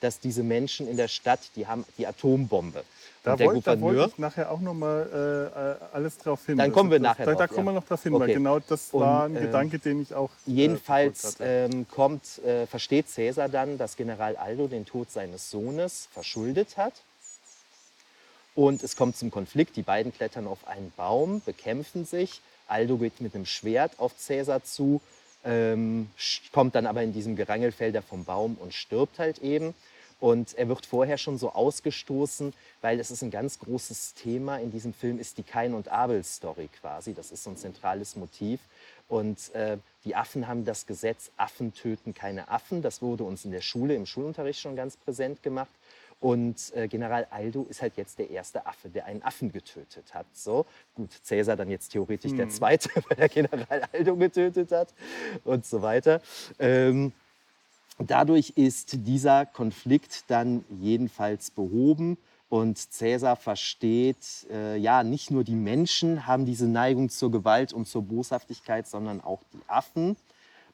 dass 0.00 0.20
diese 0.20 0.42
Menschen 0.42 0.88
in 0.88 0.96
der 0.96 1.08
Stadt, 1.08 1.40
die 1.56 1.66
haben 1.66 1.84
die 1.96 2.06
Atombombe. 2.06 2.84
da, 3.24 3.32
Und 3.32 3.40
der 3.40 3.46
wollt, 3.48 3.66
da 3.66 3.80
wollte 3.80 4.10
ich 4.12 4.18
nachher 4.18 4.50
auch 4.50 4.60
noch 4.60 4.74
mal 4.74 5.08
äh, 5.12 5.60
äh, 5.70 5.94
alles 5.94 6.18
drauf 6.18 6.46
hin. 6.46 6.56
Dann 6.56 6.72
kommen 6.72 6.90
wir 6.90 7.00
das, 7.00 7.18
nachher 7.18 7.26
Da, 7.26 7.32
da 7.32 7.46
drauf, 7.46 7.56
kommen 7.56 7.66
wir 7.68 7.72
ja. 7.72 7.80
noch 7.80 7.86
drauf 7.86 8.02
hin, 8.02 8.12
weil 8.12 8.22
Okay. 8.22 8.34
genau 8.34 8.58
das 8.60 8.88
Und, 8.92 9.00
war 9.00 9.24
ein 9.24 9.34
ähm, 9.36 9.42
Gedanke, 9.42 9.78
den 9.78 10.02
ich 10.02 10.14
auch 10.14 10.30
äh, 10.46 10.50
Jedenfalls 10.50 11.36
ähm, 11.40 11.86
kommt, 11.88 12.38
äh, 12.44 12.66
versteht 12.66 13.08
Cäsar 13.08 13.48
dann, 13.48 13.76
dass 13.76 13.96
General 13.96 14.36
Aldo 14.36 14.68
den 14.68 14.86
Tod 14.86 15.10
seines 15.10 15.50
Sohnes 15.50 16.08
verschuldet 16.12 16.76
hat. 16.76 16.94
Und 18.54 18.82
es 18.82 18.96
kommt 18.96 19.16
zum 19.16 19.30
Konflikt. 19.30 19.76
Die 19.76 19.82
beiden 19.82 20.12
klettern 20.12 20.46
auf 20.46 20.66
einen 20.66 20.92
Baum, 20.96 21.42
bekämpfen 21.44 22.04
sich. 22.04 22.40
Aldo 22.66 22.98
geht 22.98 23.20
mit 23.20 23.34
einem 23.34 23.46
Schwert 23.46 23.92
auf 23.98 24.16
Cäsar 24.16 24.62
zu, 24.62 25.00
ähm, 25.48 26.10
kommt 26.52 26.74
dann 26.74 26.86
aber 26.86 27.02
in 27.02 27.12
diesem 27.12 27.34
Gerangelfelder 27.34 28.02
vom 28.02 28.24
Baum 28.24 28.56
und 28.60 28.74
stirbt 28.74 29.18
halt 29.18 29.38
eben. 29.38 29.74
Und 30.20 30.58
er 30.58 30.68
wird 30.68 30.84
vorher 30.84 31.16
schon 31.16 31.38
so 31.38 31.52
ausgestoßen, 31.52 32.52
weil 32.80 32.98
es 32.98 33.10
ist 33.10 33.22
ein 33.22 33.30
ganz 33.30 33.58
großes 33.60 34.14
Thema 34.14 34.58
in 34.58 34.72
diesem 34.72 34.92
Film, 34.92 35.18
ist 35.18 35.38
die 35.38 35.44
Kain- 35.44 35.74
und 35.74 35.88
Abel-Story 35.88 36.68
quasi. 36.80 37.14
Das 37.14 37.30
ist 37.30 37.44
so 37.44 37.50
ein 37.50 37.56
zentrales 37.56 38.16
Motiv. 38.16 38.60
Und 39.08 39.54
äh, 39.54 39.78
die 40.04 40.16
Affen 40.16 40.48
haben 40.48 40.64
das 40.64 40.86
Gesetz, 40.86 41.30
Affen 41.36 41.72
töten 41.72 42.14
keine 42.14 42.48
Affen. 42.48 42.82
Das 42.82 43.00
wurde 43.00 43.24
uns 43.24 43.44
in 43.44 43.52
der 43.52 43.60
Schule, 43.60 43.94
im 43.94 44.06
Schulunterricht 44.06 44.60
schon 44.60 44.76
ganz 44.76 44.96
präsent 44.96 45.42
gemacht. 45.42 45.70
Und 46.20 46.72
äh, 46.74 46.88
General 46.88 47.26
Aldo 47.30 47.66
ist 47.68 47.80
halt 47.80 47.96
jetzt 47.96 48.18
der 48.18 48.30
erste 48.30 48.66
Affe, 48.66 48.88
der 48.88 49.06
einen 49.06 49.22
Affen 49.22 49.52
getötet 49.52 50.12
hat. 50.14 50.26
So. 50.32 50.66
Gut, 50.94 51.10
Cäsar 51.22 51.54
dann 51.56 51.70
jetzt 51.70 51.90
theoretisch 51.90 52.34
der 52.34 52.48
zweite, 52.48 52.90
weil 53.08 53.18
er 53.18 53.28
General 53.28 53.82
Aldo 53.92 54.16
getötet 54.16 54.72
hat 54.72 54.92
und 55.44 55.64
so 55.64 55.80
weiter. 55.82 56.20
Ähm, 56.58 57.12
Dadurch 57.98 58.50
ist 58.50 59.06
dieser 59.08 59.44
Konflikt 59.44 60.30
dann 60.30 60.64
jedenfalls 60.80 61.50
behoben 61.50 62.16
und 62.48 62.78
Cäsar 62.78 63.34
versteht, 63.34 64.46
äh, 64.50 64.76
ja, 64.76 65.02
nicht 65.02 65.32
nur 65.32 65.42
die 65.42 65.56
Menschen 65.56 66.26
haben 66.26 66.46
diese 66.46 66.66
Neigung 66.66 67.10
zur 67.10 67.32
Gewalt 67.32 67.72
und 67.72 67.88
zur 67.88 68.02
Boshaftigkeit, 68.02 68.86
sondern 68.86 69.20
auch 69.20 69.42
die 69.52 69.60
Affen. 69.66 70.16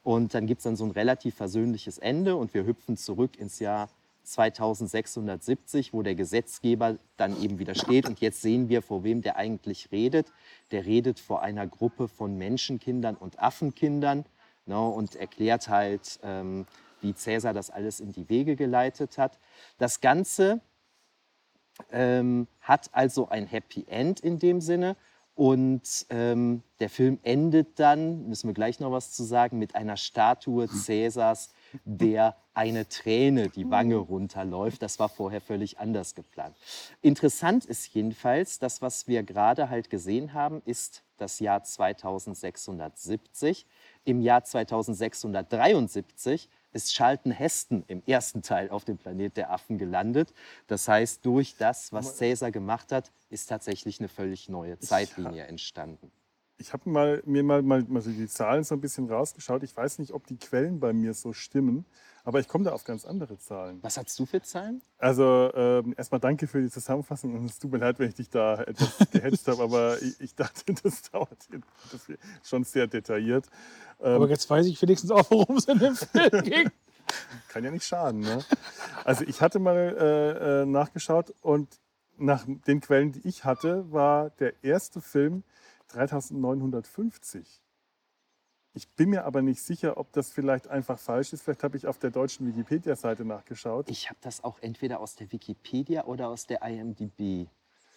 Und 0.02 0.34
dann 0.34 0.46
gibt 0.46 0.58
es 0.58 0.64
dann 0.64 0.76
so 0.76 0.84
ein 0.84 0.90
relativ 0.90 1.34
versöhnliches 1.34 1.96
Ende 1.96 2.36
und 2.36 2.52
wir 2.52 2.66
hüpfen 2.66 2.98
zurück 2.98 3.38
ins 3.38 3.58
Jahr 3.58 3.88
2670, 4.24 5.92
wo 5.92 6.02
der 6.02 6.14
Gesetzgeber 6.14 6.98
dann 7.16 7.40
eben 7.42 7.58
wieder 7.58 7.74
steht. 7.74 8.08
Und 8.08 8.20
jetzt 8.20 8.42
sehen 8.42 8.68
wir, 8.68 8.82
vor 8.82 9.04
wem 9.04 9.22
der 9.22 9.36
eigentlich 9.36 9.92
redet. 9.92 10.32
Der 10.70 10.86
redet 10.86 11.20
vor 11.20 11.42
einer 11.42 11.66
Gruppe 11.66 12.08
von 12.08 12.36
Menschenkindern 12.36 13.16
und 13.16 13.38
Affenkindern 13.40 14.24
ne, 14.66 14.80
und 14.80 15.14
erklärt 15.16 15.68
halt, 15.68 16.18
ähm, 16.22 16.66
wie 17.00 17.14
Cäsar 17.14 17.52
das 17.52 17.70
alles 17.70 18.00
in 18.00 18.12
die 18.12 18.28
Wege 18.28 18.56
geleitet 18.56 19.18
hat. 19.18 19.38
Das 19.78 20.00
Ganze 20.00 20.60
ähm, 21.92 22.48
hat 22.60 22.90
also 22.92 23.28
ein 23.28 23.46
Happy 23.46 23.84
End 23.88 24.20
in 24.20 24.38
dem 24.38 24.60
Sinne. 24.60 24.96
Und 25.34 26.06
ähm, 26.10 26.62
der 26.78 26.88
Film 26.88 27.18
endet 27.22 27.80
dann, 27.80 28.28
müssen 28.28 28.48
wir 28.48 28.54
gleich 28.54 28.78
noch 28.78 28.92
was 28.92 29.12
zu 29.12 29.24
sagen, 29.24 29.58
mit 29.58 29.74
einer 29.74 29.96
Statue 29.96 30.68
Cäsars, 30.68 31.50
der 31.84 32.36
eine 32.54 32.88
Träne 32.88 33.48
die 33.48 33.70
Wange 33.70 33.96
runterläuft. 33.96 34.82
Das 34.82 34.98
war 34.98 35.08
vorher 35.08 35.40
völlig 35.40 35.78
anders 35.78 36.14
geplant. 36.14 36.54
Interessant 37.02 37.64
ist 37.64 37.94
jedenfalls, 37.94 38.58
das, 38.58 38.82
was 38.82 39.08
wir 39.08 39.24
gerade 39.24 39.70
halt 39.70 39.88
gesehen 39.90 40.34
haben, 40.34 40.62
ist 40.64 41.02
das 41.16 41.40
Jahr 41.40 41.62
2670. 41.62 43.66
Im 44.04 44.20
Jahr 44.20 44.44
2673 44.44 46.48
ist 46.72 46.92
Charlton 46.92 47.32
Heston 47.32 47.84
im 47.86 48.02
ersten 48.06 48.42
Teil 48.42 48.68
auf 48.70 48.84
dem 48.84 48.98
Planet 48.98 49.36
der 49.36 49.50
Affen 49.50 49.78
gelandet. 49.78 50.34
Das 50.66 50.88
heißt, 50.88 51.24
durch 51.24 51.56
das, 51.56 51.92
was 51.92 52.16
Cäsar 52.16 52.50
gemacht 52.50 52.90
hat, 52.92 53.12
ist 53.30 53.48
tatsächlich 53.48 54.00
eine 54.00 54.08
völlig 54.08 54.48
neue 54.48 54.78
Zeitlinie 54.78 55.46
entstanden. 55.46 56.10
Ich 56.56 56.72
habe 56.72 56.88
mal, 56.88 57.22
mir 57.26 57.42
mal, 57.42 57.62
mal, 57.62 57.82
mal 57.88 58.02
die 58.02 58.28
Zahlen 58.28 58.64
so 58.64 58.74
ein 58.74 58.80
bisschen 58.80 59.10
rausgeschaut. 59.10 59.62
Ich 59.64 59.76
weiß 59.76 59.98
nicht, 59.98 60.12
ob 60.12 60.26
die 60.26 60.38
Quellen 60.38 60.78
bei 60.78 60.92
mir 60.92 61.12
so 61.12 61.32
stimmen, 61.32 61.84
aber 62.22 62.40
ich 62.40 62.48
komme 62.48 62.64
da 62.64 62.72
auf 62.72 62.84
ganz 62.84 63.04
andere 63.04 63.38
Zahlen. 63.38 63.78
Was 63.82 63.98
hast 63.98 64.18
du 64.18 64.24
für 64.24 64.40
Zahlen? 64.40 64.80
Also 64.98 65.50
ähm, 65.54 65.94
erstmal 65.96 66.20
danke 66.20 66.46
für 66.46 66.62
die 66.62 66.70
Zusammenfassung 66.70 67.34
und 67.34 67.46
es 67.46 67.58
tut 67.58 67.72
mir 67.72 67.78
leid, 67.78 67.98
wenn 67.98 68.08
ich 68.08 68.14
dich 68.14 68.30
da 68.30 68.62
etwas 68.62 68.96
gehetzt 69.10 69.48
habe, 69.48 69.62
aber 69.62 70.00
ich, 70.00 70.20
ich 70.20 70.34
dachte, 70.34 70.74
das 70.82 71.02
dauert 71.02 71.48
jetzt 71.50 71.66
das 71.92 72.18
schon 72.42 72.64
sehr 72.64 72.86
detailliert. 72.86 73.46
Ähm, 74.00 74.14
Aber 74.14 74.28
jetzt 74.28 74.48
weiß 74.48 74.66
ich 74.66 74.80
wenigstens 74.80 75.10
auch, 75.10 75.28
worum 75.30 75.56
es 75.56 75.66
in 75.66 75.78
dem 75.78 75.96
Film 75.96 76.30
ging. 76.44 76.70
Kann 77.48 77.64
ja 77.64 77.70
nicht 77.70 77.84
schaden. 77.84 78.20
Ne? 78.20 78.42
Also 79.04 79.24
ich 79.24 79.42
hatte 79.42 79.58
mal 79.58 79.76
äh, 79.76 80.62
äh, 80.62 80.66
nachgeschaut 80.66 81.34
und 81.42 81.68
nach 82.16 82.44
den 82.46 82.80
Quellen, 82.80 83.12
die 83.12 83.26
ich 83.28 83.44
hatte, 83.44 83.90
war 83.92 84.30
der 84.30 84.62
erste 84.62 85.00
Film 85.00 85.42
3950. 85.94 87.60
Ich 88.76 88.88
bin 88.88 89.10
mir 89.10 89.24
aber 89.24 89.40
nicht 89.40 89.62
sicher, 89.62 89.96
ob 89.98 90.12
das 90.12 90.30
vielleicht 90.30 90.66
einfach 90.66 90.98
falsch 90.98 91.32
ist. 91.32 91.42
Vielleicht 91.42 91.62
habe 91.62 91.76
ich 91.76 91.86
auf 91.86 91.98
der 91.98 92.10
deutschen 92.10 92.46
Wikipedia-Seite 92.46 93.24
nachgeschaut. 93.24 93.88
Ich 93.88 94.10
habe 94.10 94.18
das 94.20 94.42
auch 94.42 94.58
entweder 94.60 94.98
aus 94.98 95.14
der 95.14 95.30
Wikipedia 95.30 96.04
oder 96.04 96.28
aus 96.28 96.46
der 96.46 96.62
IMDb. 96.62 97.46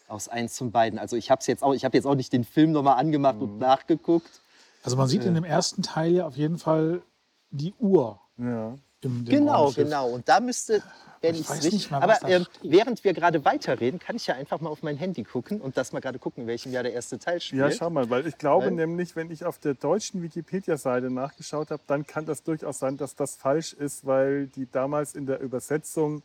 Aus 0.07 0.27
eins 0.27 0.57
von 0.57 0.71
beiden. 0.71 0.99
Also 0.99 1.15
ich 1.15 1.31
habe 1.31 1.41
jetzt 1.47 1.63
auch, 1.63 1.73
ich 1.73 1.83
habe 1.83 1.97
jetzt 1.97 2.05
auch 2.05 2.15
nicht 2.15 2.31
den 2.31 2.43
Film 2.43 2.71
nochmal 2.71 2.99
angemacht 2.99 3.41
und 3.41 3.57
nachgeguckt. 3.57 4.41
Also 4.83 4.95
man 4.95 5.07
sieht 5.07 5.25
in 5.25 5.33
dem 5.33 5.43
ersten 5.43 5.81
Teil 5.81 6.13
ja 6.13 6.27
auf 6.27 6.37
jeden 6.37 6.59
Fall 6.59 7.01
die 7.49 7.73
Uhr 7.79 8.19
Ja. 8.37 8.75
Im 9.01 9.25
Genau, 9.25 9.65
Raumschiff. 9.65 9.83
genau. 9.85 10.09
Und 10.09 10.27
da 10.27 10.39
müsste, 10.39 10.81
wenn 11.21 11.35
Ich 11.35 11.49
nicht 11.71 11.91
mal, 11.91 12.01
Aber 12.01 12.13
was 12.13 12.19
da 12.21 12.27
ähm, 12.29 12.45
während 12.63 13.03
wir 13.03 13.13
gerade 13.13 13.43
weiterreden, 13.45 13.99
kann 13.99 14.15
ich 14.15 14.27
ja 14.27 14.35
einfach 14.35 14.59
mal 14.61 14.69
auf 14.69 14.83
mein 14.83 14.97
Handy 14.97 15.23
gucken 15.23 15.61
und 15.61 15.77
das 15.77 15.93
mal 15.93 15.99
gerade 15.99 16.19
gucken, 16.19 16.43
in 16.43 16.47
welchem 16.47 16.71
Jahr 16.71 16.83
der 16.83 16.93
erste 16.93 17.17
Teil 17.19 17.39
spielt. 17.41 17.59
ja, 17.61 17.71
schau 17.71 17.89
mal, 17.89 18.09
weil 18.09 18.25
ich 18.27 18.37
glaube 18.37 18.65
Weil- 18.67 18.71
nämlich, 18.73 19.15
wenn 19.15 19.29
ich 19.31 19.45
auf 19.45 19.57
der 19.59 19.73
deutschen 19.75 20.21
Wikipedia-Seite 20.23 21.09
nachgeschaut 21.11 21.71
habe, 21.71 21.81
dann 21.87 22.05
kann 22.07 22.25
das 22.25 22.43
durchaus 22.43 22.79
sein, 22.79 22.97
dass 22.97 23.15
das 23.15 23.35
falsch 23.35 23.73
ist, 23.73 24.05
weil 24.05 24.47
die 24.47 24.69
damals 24.71 25.15
in 25.15 25.25
der 25.25 25.39
Übersetzung 25.41 26.23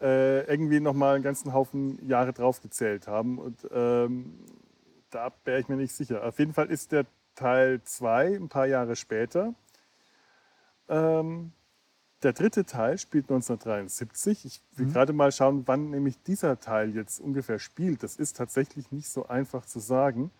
äh, 0.00 0.44
irgendwie 0.46 0.80
noch 0.80 0.94
mal 0.94 1.14
einen 1.14 1.22
ganzen 1.24 1.52
Haufen 1.52 2.04
Jahre 2.08 2.32
draufgezählt 2.32 3.06
haben. 3.06 3.38
Und 3.38 3.56
ähm, 3.72 4.38
da 5.10 5.30
wäre 5.44 5.60
ich 5.60 5.68
mir 5.68 5.76
nicht 5.76 5.94
sicher. 5.94 6.24
Auf 6.24 6.38
jeden 6.38 6.52
Fall 6.54 6.70
ist 6.70 6.90
der 6.92 7.06
Teil 7.36 7.80
2 7.84 8.34
ein 8.34 8.48
paar 8.48 8.66
Jahre 8.66 8.96
später. 8.96 9.54
Ähm, 10.88 11.52
der 12.22 12.32
dritte 12.32 12.64
Teil 12.64 12.98
spielt 12.98 13.24
1973. 13.24 14.44
Ich 14.44 14.60
will 14.76 14.86
gerade 14.92 15.12
mal 15.12 15.32
schauen, 15.32 15.62
wann 15.66 15.90
nämlich 15.90 16.22
dieser 16.22 16.60
Teil 16.60 16.94
jetzt 16.94 17.20
ungefähr 17.20 17.58
spielt. 17.58 18.02
Das 18.02 18.16
ist 18.16 18.36
tatsächlich 18.36 18.92
nicht 18.92 19.08
so 19.08 19.26
einfach 19.28 19.66
zu 19.66 19.80
sagen. 19.80 20.30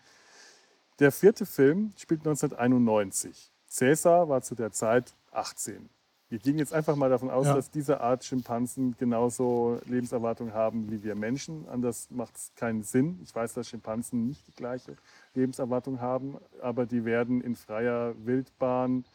Der 0.99 1.11
vierte 1.11 1.45
Film 1.45 1.91
spielt 1.97 2.21
1991. 2.21 3.51
Cäsar 3.67 4.29
war 4.29 4.41
zu 4.41 4.55
der 4.55 4.71
Zeit 4.71 5.13
18. 5.31 5.89
Wir 6.29 6.39
gehen 6.39 6.57
jetzt 6.57 6.73
einfach 6.73 6.95
mal 6.95 7.09
davon 7.09 7.29
aus, 7.29 7.45
Ja. 7.47 7.55
dass 7.55 7.69
diese 7.69 8.01
Art 8.01 8.23
Schimpansen 8.23 8.95
genauso 8.97 9.79
Lebenserwartung 9.85 10.53
haben 10.53 10.89
wie 10.89 11.03
wir 11.03 11.13
Menschen. 11.15 11.67
Anders 11.69 12.07
macht 12.09 12.35
es 12.37 12.51
keinen 12.55 12.81
Sinn. 12.83 13.19
Ich 13.23 13.35
weiß, 13.35 13.53
dass 13.53 13.67
Schimpansen 13.69 14.25
nicht 14.25 14.47
die 14.47 14.55
gleiche 14.55 14.95
Lebenserwartung 15.35 15.99
haben, 16.01 16.37
aber 16.61 16.85
die 16.85 17.05
werden 17.05 17.41
in 17.41 17.55
freier 17.55 18.15
Wildbahn 18.25 19.05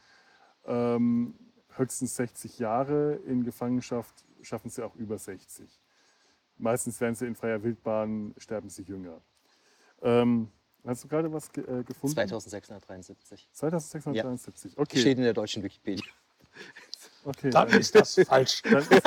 ähm, 0.67 1.35
höchstens 1.79 2.17
60 2.17 2.59
Jahre. 2.59 3.15
In 3.27 3.45
Gefangenschaft 3.45 4.25
schaffen 4.43 4.71
sie 4.71 4.85
auch 4.85 4.95
über 4.97 5.19
60. 5.19 5.69
Meistens 6.59 7.01
werden 7.01 7.15
sie 7.15 7.27
in 7.27 7.35
freier 7.37 7.63
Wildbahn, 7.63 8.35
sterben 8.37 8.69
sie 8.69 8.83
jünger. 8.83 9.21
Ähm, 10.03 10.49
hast 10.85 11.05
du 11.05 11.09
gerade 11.09 11.33
was 11.33 11.53
ge 11.53 11.65
äh, 11.65 11.85
gefunden? 11.85 12.15
2673. 12.15 13.49
2673. 13.53 14.79
Okay. 14.79 14.99
Steht 14.99 15.19
in 15.19 15.25
der 15.25 15.35
deutschen 15.35 15.63
Wikipedia. 15.63 16.05
Okay, 17.25 17.51
Dann 17.51 17.69
ist 17.69 17.95
das 17.95 18.15
falsch. 18.27 18.63
dann 18.63 18.79
ist, 18.79 18.91
dann 18.91 19.01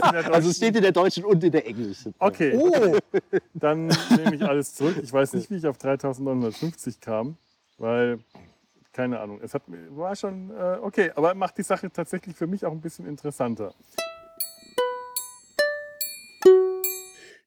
sein, 0.00 0.24
Also 0.32 0.50
steht 0.52 0.76
in 0.76 0.82
der 0.82 0.92
deutschen 0.92 1.24
und 1.24 1.42
in 1.44 1.52
der 1.52 1.66
englischen. 1.66 2.14
Okay, 2.18 2.54
Oh, 2.56 2.98
dann 3.54 3.88
nehme 4.16 4.36
ich 4.36 4.42
alles 4.42 4.74
zurück. 4.74 4.96
Ich 5.02 5.12
weiß 5.12 5.34
nicht, 5.34 5.50
wie 5.50 5.56
ich 5.56 5.66
auf 5.66 5.76
3950 5.76 7.00
kam, 7.00 7.36
weil, 7.76 8.20
keine 8.98 9.20
Ahnung, 9.20 9.38
es 9.40 9.54
hat, 9.54 9.62
war 9.90 10.16
schon 10.16 10.50
äh, 10.50 10.76
okay, 10.82 11.12
aber 11.14 11.32
macht 11.36 11.56
die 11.56 11.62
Sache 11.62 11.88
tatsächlich 11.88 12.34
für 12.34 12.48
mich 12.48 12.64
auch 12.64 12.72
ein 12.72 12.80
bisschen 12.80 13.06
interessanter. 13.06 13.72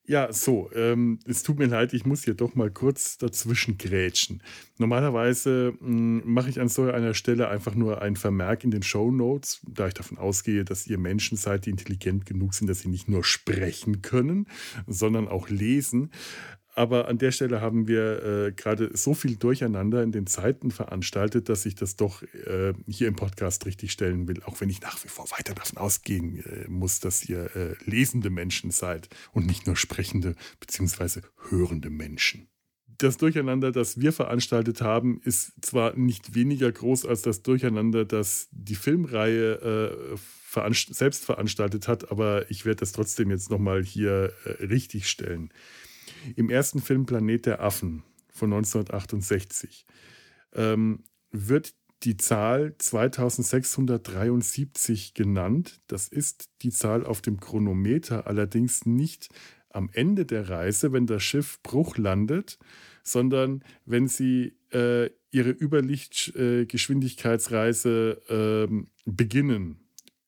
Ja, 0.06 0.32
so, 0.32 0.70
ähm, 0.74 1.20
es 1.26 1.44
tut 1.44 1.60
mir 1.60 1.66
leid, 1.66 1.94
ich 1.94 2.06
muss 2.06 2.24
hier 2.24 2.36
doch 2.36 2.56
mal 2.56 2.72
kurz 2.72 3.18
dazwischen 3.18 3.78
grätschen. 3.78 4.42
Normalerweise 4.78 5.74
mh, 5.82 6.24
mache 6.24 6.50
ich 6.50 6.62
an 6.62 6.70
so 6.70 6.84
einer 6.84 7.14
Stelle 7.14 7.50
einfach 7.50 7.76
nur 7.76 8.02
einen 8.02 8.16
Vermerk 8.16 8.64
in 8.64 8.72
den 8.72 8.82
Show 8.82 9.12
Notes, 9.12 9.62
da 9.68 9.88
ich 9.88 9.94
davon 9.94 10.18
ausgehe, 10.18 10.64
dass 10.64 10.88
ihr 10.88 10.98
Menschen 10.98 11.38
seid, 11.38 11.66
die 11.66 11.70
intelligent 11.70 12.26
genug 12.26 12.54
sind, 12.54 12.68
dass 12.68 12.80
sie 12.80 12.88
nicht 12.88 13.10
nur 13.10 13.26
sprechen 13.26 14.02
können, 14.02 14.48
sondern 14.88 15.28
auch 15.28 15.50
lesen. 15.50 16.12
Aber 16.82 17.08
an 17.08 17.20
der 17.20 17.32
Stelle 17.32 17.62
haben 17.62 17.88
wir 17.88 18.24
äh, 18.24 18.52
gerade 18.54 18.90
so 18.98 19.14
viel 19.14 19.36
Durcheinander 19.36 20.02
in 20.02 20.12
den 20.12 20.26
Zeiten 20.26 20.72
veranstaltet, 20.72 21.48
dass 21.48 21.68
ich 21.68 21.76
das 21.76 21.96
doch 21.96 22.24
äh, 22.24 22.74
hier 22.88 23.08
im 23.08 23.16
Podcast 23.16 23.68
richtig 23.68 23.92
stellen 23.92 24.28
will, 24.28 24.42
auch 24.46 24.62
wenn 24.62 24.70
ich 24.70 24.82
nach 24.82 25.04
wie 25.04 25.08
vor 25.08 25.30
weiter 25.30 25.54
davon 25.54 25.78
ausgehen 25.78 26.44
äh, 26.44 26.68
muss, 26.68 27.00
dass 27.00 27.24
ihr 27.30 27.56
äh, 27.56 27.76
lesende 27.86 28.32
Menschen 28.32 28.72
seid 28.72 29.10
und 29.32 29.46
nicht 29.46 29.68
nur 29.68 29.76
sprechende 29.76 30.34
bzw. 30.60 31.22
hörende 31.50 31.92
Menschen. 31.92 32.48
Das 32.88 33.18
Durcheinander, 33.18 33.72
das 33.72 34.00
wir 34.00 34.12
veranstaltet 34.12 34.82
haben, 34.82 35.22
ist 35.24 35.54
zwar 35.62 35.96
nicht 35.96 36.34
weniger 36.34 36.72
groß 36.72 37.06
als 37.06 37.22
das 37.22 37.44
Durcheinander, 37.44 38.06
das 38.06 38.48
die 38.50 38.74
Filmreihe 38.74 39.52
äh, 40.16 40.18
veranst 40.18 40.96
selbst 40.96 41.26
veranstaltet 41.26 41.88
hat, 41.88 42.10
aber 42.10 42.50
ich 42.50 42.66
werde 42.66 42.80
das 42.80 42.92
trotzdem 42.92 43.30
jetzt 43.30 43.52
nochmal 43.52 43.84
hier 43.84 44.34
äh, 44.46 44.66
richtig 44.66 45.08
stellen. 45.08 45.52
Im 46.36 46.50
ersten 46.50 46.82
Film 46.82 47.06
Planet 47.06 47.46
der 47.46 47.62
Affen 47.62 48.04
von 48.30 48.52
1968 48.54 49.86
ähm, 50.54 51.04
wird 51.32 51.74
die 52.04 52.18
Zahl 52.18 52.76
2673 52.78 55.14
genannt. 55.14 55.80
Das 55.88 56.08
ist 56.08 56.50
die 56.62 56.72
Zahl 56.72 57.06
auf 57.06 57.22
dem 57.22 57.40
Chronometer, 57.40 58.26
allerdings 58.28 58.86
nicht 58.86 59.30
am 59.70 59.90
Ende 59.94 60.26
der 60.26 60.50
Reise, 60.50 60.92
wenn 60.92 61.08
das 61.08 61.24
Schiff 61.24 61.62
Bruch 61.64 61.96
landet, 61.98 62.60
sondern 63.04 63.64
wenn 63.86 64.08
sie 64.08 64.58
äh, 64.72 65.10
ihre 65.32 65.52
Überlichtgeschwindigkeitsreise 65.52 68.22
ähm, 68.30 68.88
beginnen, 69.06 69.80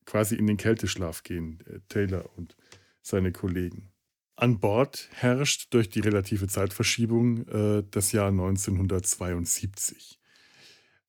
quasi 0.06 0.36
in 0.36 0.46
den 0.46 0.56
Kälteschlaf 0.56 1.24
gehen, 1.24 1.58
äh, 1.66 1.80
Taylor 1.88 2.30
und 2.36 2.56
seine 3.02 3.32
Kollegen. 3.32 3.90
An 4.36 4.58
Bord 4.58 5.08
herrscht 5.12 5.72
durch 5.72 5.88
die 5.88 6.00
relative 6.00 6.48
Zeitverschiebung 6.48 7.46
äh, 7.48 7.84
das 7.90 8.10
Jahr 8.12 8.28
1972. 8.28 10.20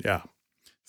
Ja, 0.02 0.24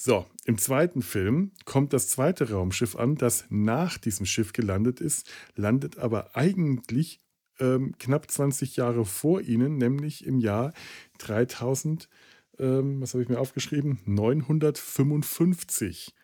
so, 0.02 0.24
im 0.46 0.56
zweiten 0.56 1.02
Film 1.02 1.52
kommt 1.66 1.92
das 1.92 2.08
zweite 2.08 2.52
Raumschiff 2.52 2.96
an, 2.96 3.16
das 3.16 3.44
nach 3.50 3.98
diesem 3.98 4.24
Schiff 4.24 4.54
gelandet 4.54 4.98
ist, 4.98 5.30
landet 5.56 5.98
aber 5.98 6.34
eigentlich 6.34 7.20
ähm, 7.58 7.94
knapp 7.98 8.30
20 8.30 8.76
Jahre 8.76 9.04
vor 9.04 9.42
ihnen, 9.42 9.76
nämlich 9.76 10.24
im 10.24 10.38
Jahr 10.38 10.72
3000, 11.18 12.08
ähm, 12.58 13.02
was 13.02 13.12
habe 13.12 13.22
ich 13.22 13.28
mir 13.28 13.38
aufgeschrieben? 13.38 14.00
955. 14.06 16.14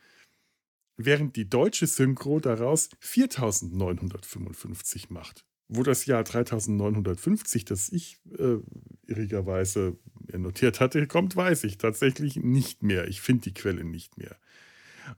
Während 0.97 1.37
die 1.37 1.51
deutsche 1.51 1.87
Synchro 1.87 2.41
daraus 2.41 2.89
4955 3.01 5.11
macht. 5.11 5.45
Wo 5.69 5.83
das 5.83 6.07
Jahr 6.07 6.23
3950, 6.23 7.65
das 7.65 7.89
ich 7.89 8.21
äh, 8.39 8.59
irrigerweise 9.07 9.97
notiert 10.33 10.81
hatte, 10.81 11.07
kommt, 11.07 11.37
weiß 11.37 11.65
ich 11.65 11.79
tatsächlich 11.79 12.37
nicht 12.37 12.83
mehr. 12.83 13.09
Ich 13.09 13.21
finde 13.21 13.45
die 13.45 13.55
Quelle 13.55 13.85
nicht 13.85 14.19
mehr. 14.19 14.37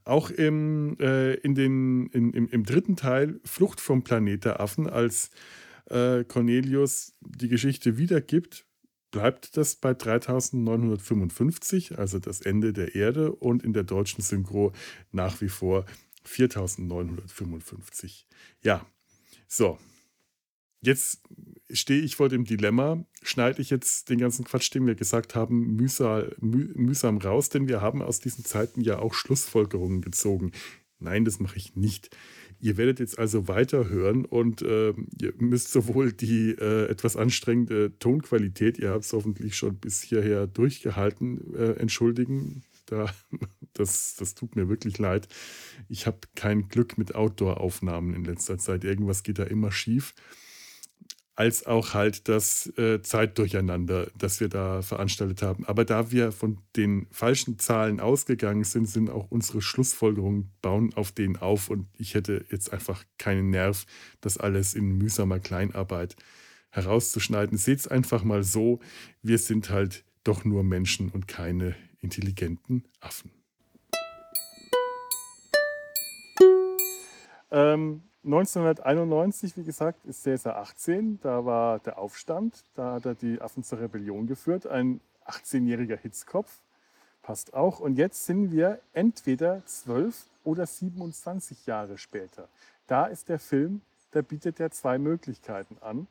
Auch 0.04 0.30
im, 0.30 0.96
äh, 1.00 1.34
in 1.34 1.54
den, 1.54 2.06
in, 2.08 2.32
im, 2.32 2.48
im 2.48 2.64
dritten 2.64 2.96
Teil 2.96 3.40
Flucht 3.44 3.80
vom 3.80 4.02
Planet 4.04 4.44
der 4.44 4.60
Affen, 4.60 4.88
als 4.88 5.30
äh, 5.86 6.24
Cornelius 6.24 7.14
die 7.20 7.48
Geschichte 7.48 7.98
wiedergibt, 7.98 8.66
bleibt 9.10 9.56
das 9.56 9.76
bei 9.76 9.94
3955, 9.94 11.98
also 11.98 12.18
das 12.18 12.42
Ende 12.42 12.74
der 12.74 12.94
Erde, 12.94 13.32
und 13.32 13.62
in 13.62 13.72
der 13.72 13.84
deutschen 13.84 14.22
Synchro 14.22 14.72
nach 15.12 15.40
wie 15.40 15.48
vor 15.48 15.86
4955. 16.24 18.26
Ja, 18.62 18.84
so. 19.46 19.78
Jetzt 20.80 21.22
stehe 21.70 22.02
ich 22.02 22.16
vor 22.16 22.28
dem 22.28 22.44
Dilemma, 22.44 23.04
schneide 23.22 23.60
ich 23.60 23.70
jetzt 23.70 24.08
den 24.10 24.18
ganzen 24.18 24.44
Quatsch, 24.44 24.72
den 24.74 24.86
wir 24.86 24.94
gesagt 24.94 25.34
haben, 25.34 25.76
mühsam, 25.76 26.24
müh, 26.40 26.70
mühsam 26.74 27.18
raus, 27.18 27.48
denn 27.48 27.68
wir 27.68 27.80
haben 27.80 28.00
aus 28.00 28.20
diesen 28.20 28.44
Zeiten 28.44 28.80
ja 28.80 28.98
auch 28.98 29.14
Schlussfolgerungen 29.14 30.00
gezogen. 30.00 30.52
Nein, 31.00 31.24
das 31.24 31.40
mache 31.40 31.56
ich 31.56 31.76
nicht. 31.76 32.16
Ihr 32.60 32.76
werdet 32.76 32.98
jetzt 32.98 33.18
also 33.18 33.46
weiterhören 33.46 34.24
und 34.24 34.62
äh, 34.62 34.92
ihr 35.20 35.32
müsst 35.38 35.70
sowohl 35.70 36.12
die 36.12 36.50
äh, 36.50 36.86
etwas 36.88 37.16
anstrengende 37.16 37.96
Tonqualität, 37.98 38.78
ihr 38.78 38.90
habt 38.90 39.04
es 39.04 39.12
hoffentlich 39.12 39.56
schon 39.56 39.76
bis 39.76 40.02
hierher 40.02 40.46
durchgehalten, 40.48 41.54
äh, 41.54 41.72
entschuldigen. 41.74 42.62
Da, 42.86 43.12
das, 43.74 44.16
das 44.16 44.34
tut 44.34 44.56
mir 44.56 44.68
wirklich 44.68 44.98
leid. 44.98 45.28
Ich 45.88 46.06
habe 46.06 46.18
kein 46.34 46.68
Glück 46.68 46.98
mit 46.98 47.14
Outdoor-Aufnahmen 47.14 48.14
in 48.14 48.24
letzter 48.24 48.58
Zeit. 48.58 48.82
Irgendwas 48.82 49.22
geht 49.22 49.38
da 49.38 49.44
immer 49.44 49.70
schief 49.70 50.14
als 51.38 51.66
auch 51.66 51.94
halt 51.94 52.26
das 52.26 52.66
äh, 52.78 53.00
Zeitdurcheinander, 53.00 54.10
das 54.18 54.40
wir 54.40 54.48
da 54.48 54.82
veranstaltet 54.82 55.40
haben. 55.40 55.64
Aber 55.66 55.84
da 55.84 56.10
wir 56.10 56.32
von 56.32 56.58
den 56.74 57.06
falschen 57.12 57.60
Zahlen 57.60 58.00
ausgegangen 58.00 58.64
sind, 58.64 58.88
sind 58.88 59.08
auch 59.08 59.30
unsere 59.30 59.62
Schlussfolgerungen 59.62 60.50
bauen 60.62 60.92
auf 60.94 61.12
denen 61.12 61.36
auf 61.36 61.70
und 61.70 61.86
ich 61.96 62.14
hätte 62.14 62.44
jetzt 62.50 62.72
einfach 62.72 63.04
keinen 63.18 63.50
Nerv, 63.50 63.86
das 64.20 64.36
alles 64.36 64.74
in 64.74 64.98
mühsamer 64.98 65.38
Kleinarbeit 65.38 66.16
herauszuschneiden. 66.70 67.56
Seht 67.56 67.78
es 67.78 67.86
einfach 67.86 68.24
mal 68.24 68.42
so, 68.42 68.80
wir 69.22 69.38
sind 69.38 69.70
halt 69.70 70.04
doch 70.24 70.44
nur 70.44 70.64
Menschen 70.64 71.08
und 71.08 71.28
keine 71.28 71.76
intelligenten 72.00 72.82
Affen. 72.98 73.30
Ähm, 77.52 78.07
1991, 78.28 79.56
wie 79.56 79.64
gesagt, 79.64 80.04
ist 80.04 80.24
Caesar 80.24 80.58
18. 80.58 81.18
Da 81.22 81.46
war 81.46 81.78
der 81.78 81.98
Aufstand. 81.98 82.62
Da 82.74 82.92
hat 82.92 83.06
er 83.06 83.14
die 83.14 83.40
Affen 83.40 83.64
zur 83.64 83.80
Rebellion 83.80 84.26
geführt. 84.26 84.66
Ein 84.66 85.00
18-jähriger 85.26 85.96
Hitzkopf. 85.96 86.60
Passt 87.22 87.54
auch. 87.54 87.80
Und 87.80 87.96
jetzt 87.96 88.26
sind 88.26 88.52
wir 88.52 88.80
entweder 88.92 89.62
12 89.64 90.26
oder 90.44 90.66
27 90.66 91.64
Jahre 91.64 91.96
später. 91.96 92.48
Da 92.86 93.06
ist 93.06 93.30
der 93.30 93.38
Film, 93.38 93.80
da 94.10 94.20
bietet 94.20 94.60
er 94.60 94.72
zwei 94.72 94.98
Möglichkeiten 94.98 95.78
an. 95.80 96.06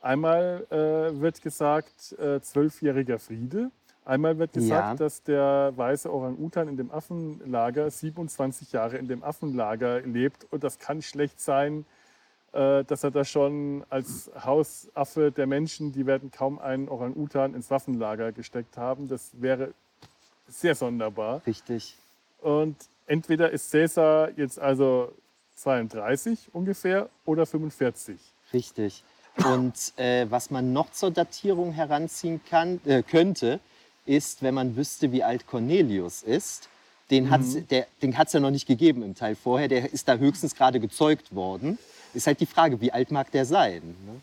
Einmal 0.00 0.66
äh, 0.68 1.20
wird 1.20 1.42
gesagt, 1.42 2.18
äh, 2.18 2.40
zwölfjähriger 2.40 3.20
Friede. 3.20 3.70
Einmal 4.04 4.38
wird 4.38 4.52
gesagt, 4.52 4.70
Ja. 5.00 5.04
dass 5.04 5.22
der 5.22 5.72
weiße 5.76 6.12
Orang-Utan 6.12 6.68
in 6.68 6.76
dem 6.76 6.90
Affenlager 6.90 7.90
27 7.90 8.72
Jahre 8.72 8.96
in 8.96 9.06
dem 9.06 9.22
Affenlager 9.22 10.00
lebt. 10.00 10.46
Und 10.50 10.64
das 10.64 10.78
kann 10.80 11.02
schlecht 11.02 11.40
sein, 11.40 11.84
äh, 12.52 12.82
dass 12.84 13.04
er 13.04 13.12
da 13.12 13.24
schon 13.24 13.84
als 13.90 14.30
Hausaffe 14.44 15.30
der 15.30 15.46
Menschen, 15.46 15.92
die 15.92 16.04
werden 16.06 16.30
kaum 16.32 16.58
einen 16.58 16.88
Orang-Utan 16.88 17.54
ins 17.54 17.70
Waffenlager 17.70 18.32
gesteckt 18.32 18.76
haben. 18.76 19.08
Das 19.08 19.30
wäre 19.34 19.72
sehr 20.48 20.74
sonderbar. 20.74 21.40
Richtig. 21.46 21.96
Und 22.40 22.76
entweder 23.06 23.50
ist 23.50 23.70
Caesar 23.70 24.30
jetzt 24.36 24.58
also 24.58 25.12
32 25.56 26.50
ungefähr 26.52 27.08
oder 27.24 27.46
45. 27.46 28.18
Richtig. 28.52 29.04
Und 29.46 29.94
äh, 29.96 30.26
was 30.28 30.50
man 30.50 30.72
noch 30.72 30.90
zur 30.90 31.10
Datierung 31.10 31.72
heranziehen 31.72 32.40
kann, 32.50 32.80
äh, 32.84 33.02
könnte, 33.02 33.60
ist, 34.06 34.42
wenn 34.42 34.54
man 34.54 34.76
wüsste, 34.76 35.12
wie 35.12 35.22
alt 35.22 35.46
Cornelius 35.46 36.22
ist. 36.22 36.68
Den 37.10 37.30
hat 37.30 37.42
es 37.42 37.58
den 38.00 38.16
hat's 38.16 38.32
ja 38.32 38.40
noch 38.40 38.50
nicht 38.50 38.66
gegeben 38.66 39.02
im 39.02 39.14
Teil 39.14 39.36
vorher. 39.36 39.68
Der 39.68 39.92
ist 39.92 40.08
da 40.08 40.16
höchstens 40.16 40.54
gerade 40.54 40.80
gezeugt 40.80 41.34
worden. 41.34 41.78
Ist 42.14 42.26
halt 42.26 42.40
die 42.40 42.46
Frage, 42.46 42.80
wie 42.80 42.92
alt 42.92 43.10
mag 43.10 43.30
der 43.32 43.44
sein? 43.44 43.82
Ne? 44.06 44.20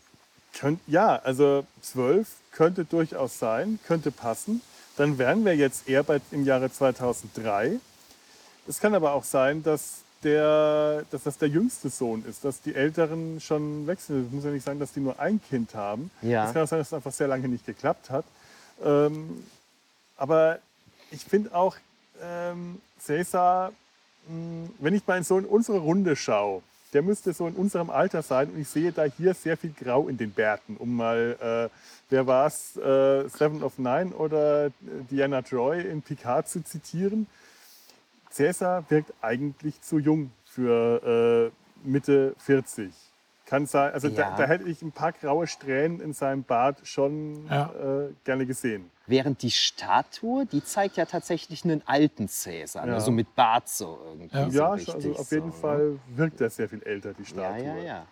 Könnt, 0.57 0.79
ja, 0.87 1.15
also 1.17 1.65
12 1.81 2.27
könnte 2.51 2.85
durchaus 2.85 3.37
sein, 3.39 3.79
könnte 3.85 4.11
passen. 4.11 4.61
dann 4.97 5.17
wären 5.17 5.45
wir 5.45 5.55
jetzt 5.55 5.87
eher 5.87 6.03
bei, 6.03 6.19
im 6.31 6.43
Jahre 6.45 6.71
2003. 6.71 7.79
Es 8.67 8.79
kann 8.79 8.93
aber 8.93 9.13
auch 9.13 9.23
sein, 9.23 9.63
dass, 9.63 9.99
der, 10.23 11.05
dass 11.11 11.23
das 11.23 11.37
der 11.37 11.47
jüngste 11.47 11.89
Sohn 11.89 12.25
ist, 12.25 12.43
dass 12.43 12.61
die 12.61 12.75
Älteren 12.75 13.39
schon 13.39 13.87
wechseln. 13.87 14.25
Es 14.25 14.31
muss 14.33 14.43
ja 14.43 14.51
nicht 14.51 14.65
sein, 14.65 14.79
dass 14.79 14.91
die 14.91 14.99
nur 14.99 15.19
ein 15.19 15.39
Kind 15.49 15.75
haben. 15.75 16.11
Ja. 16.21 16.47
Es 16.47 16.53
kann 16.53 16.63
auch 16.63 16.67
sein, 16.67 16.79
dass 16.79 16.87
es 16.87 16.93
einfach 16.93 17.13
sehr 17.13 17.27
lange 17.27 17.47
nicht 17.47 17.65
geklappt 17.65 18.09
hat. 18.09 18.25
Ähm, 18.83 19.43
aber 20.19 20.59
ich 21.11 21.23
finde 21.23 21.53
auch, 21.55 21.75
ähm, 22.21 22.81
Cäsar, 22.99 23.71
mh, 24.27 24.69
wenn 24.79 24.93
ich 24.93 25.07
mal 25.07 25.23
so 25.23 25.37
in 25.37 25.45
unsere 25.45 25.79
Runde 25.79 26.15
schaue, 26.15 26.61
der 26.93 27.01
müsste 27.01 27.33
so 27.33 27.47
in 27.47 27.53
unserem 27.53 27.89
Alter 27.89 28.21
sein 28.21 28.49
und 28.49 28.59
ich 28.59 28.67
sehe 28.67 28.91
da 28.91 29.05
hier 29.05 29.33
sehr 29.33 29.57
viel 29.57 29.71
Grau 29.71 30.07
in 30.07 30.17
den 30.17 30.31
Bärten, 30.31 30.75
um 30.77 30.95
mal, 30.95 31.37
äh, 31.71 31.75
wer 32.09 32.27
war 32.27 32.47
es, 32.47 32.75
äh, 32.77 33.27
Seven 33.29 33.63
of 33.63 33.77
Nine 33.77 34.11
oder 34.15 34.67
äh, 34.67 34.71
Diana 35.09 35.41
Troy 35.41 35.81
in 35.81 36.01
Picard 36.01 36.49
zu 36.49 36.63
zitieren. 36.63 37.27
Cäsar 38.31 38.83
wirkt 38.89 39.13
eigentlich 39.21 39.81
zu 39.81 39.99
jung 39.99 40.31
für 40.45 41.51
äh, 41.53 41.87
Mitte 41.87 42.35
40. 42.39 42.91
Kann 43.49 43.65
sein, 43.65 43.91
also 43.93 44.09
Ja. 44.09 44.29
da, 44.29 44.37
da 44.37 44.45
hätte 44.47 44.65
ich 44.65 44.83
ein 44.83 44.91
paar 44.91 45.11
graue 45.11 45.47
Strähnen 45.47 45.99
in 46.01 46.13
seinem 46.13 46.43
Bart 46.43 46.81
schon 46.87 47.47
Ja. 47.47 47.71
äh, 47.73 48.13
gerne 48.23 48.45
gesehen. 48.45 48.91
Während 49.07 49.41
die 49.41 49.49
Statue, 49.49 50.45
die 50.45 50.63
zeigt 50.63 50.97
ja 50.97 51.05
tatsächlich 51.05 51.63
einen 51.65 51.81
alten 51.87 52.27
Cäsar, 52.27 52.85
Ja. 52.85 52.93
ne? 52.93 53.01
so 53.01 53.09
mit 53.09 53.33
Bart 53.35 53.67
so 53.67 53.97
irgendwie. 54.05 54.37
Ja. 54.37 54.49
So 54.51 54.57
Ja, 54.59 54.73
richtig 54.73 54.93
also 54.93 55.11
auf 55.15 55.27
so, 55.29 55.35
jeden 55.35 55.47
ne? 55.47 55.53
Fall 55.53 55.99
wirkt 56.15 56.39
er 56.41 56.51
sehr 56.51 56.69
viel 56.69 56.83
älter, 56.83 57.13
die 57.15 57.23
Ja, 57.23 57.27
Statue. 57.27 57.65
ja, 57.65 57.77
ja. 57.77 58.05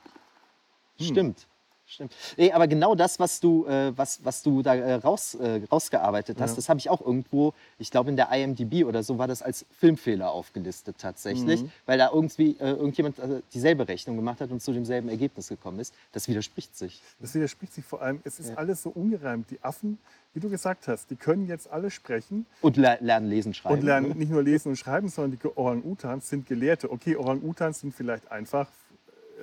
Stimmt. 1.00 1.46
Stimmt. 1.90 2.14
Nee, 2.36 2.52
aber 2.52 2.68
genau 2.68 2.96
das, 2.96 3.18
was 3.18 3.40
du, 3.40 3.66
äh, 3.66 3.98
was, 3.98 4.20
was 4.26 4.44
du 4.44 4.62
da 4.62 4.76
äh, 4.76 4.96
raus, 4.96 5.36
äh, 5.36 5.62
rausgearbeitet 5.72 6.42
hast, 6.42 6.52
Ja. 6.52 6.56
das 6.58 6.68
habe 6.68 6.80
ich 6.82 6.90
auch 6.90 7.00
irgendwo, 7.00 7.54
ich 7.80 7.92
glaube 7.92 8.10
in 8.10 8.18
der 8.18 8.30
IMDb 8.30 8.84
oder 8.86 9.04
so, 9.04 9.18
war 9.18 9.28
das 9.28 9.42
als 9.42 9.66
Filmfehler 9.72 10.30
aufgelistet 10.32 10.98
tatsächlich, 11.00 11.64
Mhm. 11.64 11.72
weil 11.86 11.98
da 11.98 12.10
irgendwie 12.12 12.58
äh, 12.60 12.72
irgendjemand 12.72 13.20
äh, 13.20 13.42
dieselbe 13.54 13.88
Rechnung 13.88 14.18
gemacht 14.18 14.42
hat 14.42 14.52
und 14.52 14.62
zu 14.62 14.74
demselben 14.74 15.08
Ergebnis 15.08 15.48
gekommen 15.48 15.80
ist. 15.80 15.94
Das 16.12 16.28
widerspricht 16.28 16.78
sich. 16.78 17.02
Das 17.22 17.34
widerspricht 17.34 17.72
sich 17.74 17.86
vor 17.86 18.02
allem, 18.02 18.20
es 18.26 18.38
ist 18.40 18.50
Ja. 18.50 18.56
alles 18.56 18.84
so 18.84 18.90
ungereimt. 18.90 19.50
Die 19.50 19.64
Affen, 19.64 19.98
wie 20.34 20.42
du 20.42 20.50
gesagt 20.50 20.90
hast, 20.90 21.10
die 21.10 21.16
können 21.16 21.48
jetzt 21.48 21.72
alle 21.72 21.90
sprechen 21.90 22.46
Und 22.62 22.76
le 22.76 22.98
lernen 23.00 23.30
lesen, 23.30 23.54
schreiben. 23.54 23.76
und 23.80 23.86
lernen 23.86 24.18
nicht 24.18 24.30
nur 24.30 24.44
lesen 24.44 24.70
und 24.70 24.76
schreiben, 24.76 25.08
sondern 25.08 25.40
die 25.40 25.48
Orang-Utans 25.58 26.28
sind 26.28 26.48
Gelehrte. 26.48 26.92
Okay, 26.92 27.16
Orang-Utans 27.16 27.80
sind 27.80 27.96
vielleicht 27.96 28.30
einfach 28.30 28.68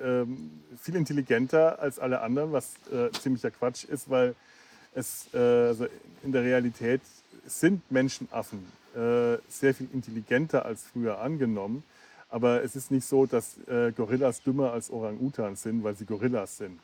ähm, 0.03 0.61
viel 0.79 0.95
intelligenter 0.95 1.79
als 1.79 1.99
alle 1.99 2.21
anderen, 2.21 2.51
was 2.51 2.73
äh, 2.91 3.11
ziemlicher 3.11 3.51
Quatsch 3.51 3.85
ist, 3.85 4.09
weil 4.09 4.35
es 4.93 5.27
äh, 5.33 5.37
also 5.37 5.87
in 6.23 6.31
der 6.31 6.43
Realität 6.43 7.01
sind 7.45 7.89
Menschenaffen 7.91 8.65
äh, 8.95 9.37
sehr 9.49 9.73
viel 9.73 9.89
intelligenter 9.93 10.65
als 10.65 10.83
früher 10.83 11.19
angenommen. 11.19 11.83
Aber 12.29 12.63
es 12.63 12.75
ist 12.75 12.91
nicht 12.91 13.05
so, 13.05 13.25
dass 13.25 13.57
äh, 13.67 13.91
Gorillas 13.91 14.41
dümmer 14.41 14.71
als 14.71 14.89
Orang-Utans 14.89 15.61
sind, 15.61 15.83
weil 15.83 15.95
sie 15.95 16.05
Gorillas 16.05 16.57
sind. 16.57 16.79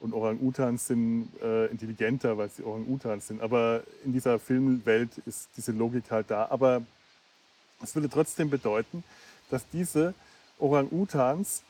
Und 0.00 0.14
Orang-Utans 0.14 0.86
sind 0.86 1.28
äh, 1.42 1.66
intelligenter, 1.66 2.36
weil 2.38 2.48
sie 2.48 2.64
Orang-Utans 2.64 3.28
sind. 3.28 3.40
Aber 3.42 3.82
in 4.04 4.12
dieser 4.12 4.38
Filmwelt 4.38 5.10
ist 5.26 5.48
diese 5.56 5.72
Logik 5.72 6.10
halt 6.10 6.30
da. 6.30 6.48
Aber 6.50 6.82
es 7.82 7.94
würde 7.94 8.08
trotzdem 8.08 8.50
bedeuten, 8.50 9.04
dass 9.50 9.68
diese 9.68 10.14
Orang-Utans, 10.58 11.62